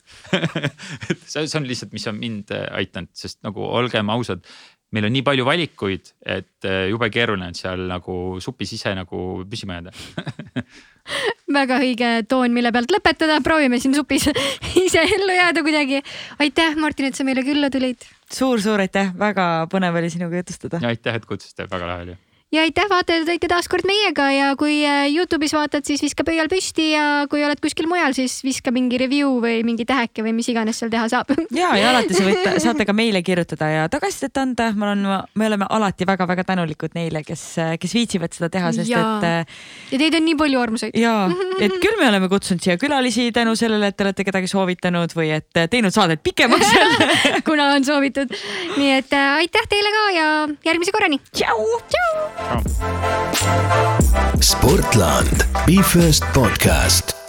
et 1.11 1.21
see, 1.27 1.47
see 1.47 1.61
on 1.61 1.69
lihtsalt, 1.69 1.93
mis 1.93 2.07
on 2.07 2.17
mind 2.17 2.51
äh, 2.51 2.65
aidanud, 2.73 3.11
sest 3.13 3.43
nagu 3.43 3.61
olgem 3.61 4.09
ausad, 4.09 4.41
meil 4.95 5.09
on 5.09 5.13
nii 5.13 5.25
palju 5.27 5.45
valikuid, 5.45 6.13
et 6.25 6.69
äh, 6.69 6.87
jube 6.93 7.11
keeruline 7.13 7.51
on 7.51 7.57
seal 7.57 7.83
nagu 7.91 8.39
supis 8.41 8.73
ise 8.79 8.95
nagu 8.97 9.25
püsima 9.49 9.79
jääda 9.79 10.65
väga 11.59 11.81
õige 11.85 12.13
toon, 12.29 12.53
mille 12.57 12.73
pealt 12.73 12.93
lõpetada, 12.93 13.41
proovime 13.45 13.81
siin 13.83 13.97
supis 13.97 14.29
ise 14.87 15.05
ellu 15.05 15.35
jääda 15.37 15.65
kuidagi. 15.67 16.01
aitäh, 16.45 16.79
Martin, 16.81 17.11
et 17.11 17.19
sa 17.19 17.27
meile 17.29 17.45
külla 17.47 17.73
tulid 17.75 18.01
suur,. 18.01 18.39
suur-suur 18.41 18.85
aitäh, 18.87 19.13
väga 19.19 19.69
põnev 19.73 20.01
oli 20.01 20.13
sinuga 20.15 20.41
jutustada. 20.41 20.81
ja 20.83 20.95
aitäh, 20.95 21.21
et 21.21 21.29
kutsusite, 21.29 21.69
väga 21.71 21.93
lahe 21.93 22.09
oli 22.09 22.19
ja 22.53 22.63
aitäh 22.65 22.87
vaatajad, 22.89 23.29
olite 23.29 23.49
taas 23.51 23.67
kord 23.69 23.85
meiega 23.89 24.31
ja 24.33 24.53
kui 24.57 24.79
äh, 24.87 25.05
Youtube'is 25.13 25.53
vaatad, 25.53 25.85
siis 25.85 26.01
viska 26.01 26.25
pöial 26.25 26.49
püsti 26.49 26.87
ja 26.95 27.27
kui 27.29 27.43
oled 27.45 27.61
kuskil 27.61 27.89
mujal, 27.91 28.15
siis 28.17 28.39
viska 28.45 28.73
mingi 28.73 28.97
review 29.01 29.35
või 29.43 29.61
mingi 29.69 29.85
täheke 29.89 30.25
või 30.25 30.33
mis 30.39 30.49
iganes 30.49 30.81
seal 30.81 30.93
teha 30.93 31.11
saab. 31.13 31.35
ja, 31.61 31.75
ja 31.77 31.91
alati 31.93 32.17
sa 32.17 32.25
võite, 32.25 32.55
saate 32.65 32.87
ka 32.89 32.95
meile 32.97 33.21
kirjutada 33.27 33.69
ja 33.69 33.83
tagasisidet 33.93 34.41
anda, 34.41 34.71
ma 34.73 34.89
olen, 34.89 35.05
me 35.37 35.51
oleme 35.51 35.69
alati 35.77 36.09
väga-väga 36.09 36.47
tänulikud 36.49 36.97
neile, 36.97 37.23
kes, 37.27 37.45
kes 37.81 37.97
viitsivad 37.99 38.33
seda 38.37 38.49
teha, 38.57 38.73
sest 38.79 38.95
ja. 38.95 39.05
et. 39.19 39.29
Äh, 39.29 39.61
ja 39.93 40.01
teid 40.07 40.17
on 40.17 40.27
nii 40.31 40.41
palju 40.41 40.65
armsaid. 40.65 40.97
ja, 40.97 41.15
et 41.65 41.77
küll 41.83 42.01
me 42.01 42.09
oleme 42.09 42.33
kutsunud 42.33 42.65
siia 42.65 42.79
külalisi 42.81 43.29
tänu 43.37 43.59
sellele, 43.61 43.93
et 43.93 43.99
te 43.99 44.09
olete 44.09 44.25
kedagi 44.25 44.49
soovitanud 44.49 45.13
või 45.19 45.35
et 45.37 45.65
teinud 45.69 45.93
saadet 45.93 46.25
pikemaks 46.25 46.73
kuna 47.49 47.75
on 47.77 47.85
soovitud. 47.85 48.33
nii 48.81 48.97
et 49.03 49.13
äh, 49.13 49.45
aitäh 49.45 49.69
teile 49.69 49.93
ka 49.93 50.09
ja 50.17 50.29
järgmise 50.73 50.97
korrani. 50.97 51.21
tšau. 51.29 51.69
tšau. 51.93 52.38
Sportland, 54.41 55.47
Be 55.67 55.83
First 55.83 56.23
podcast 56.33 57.28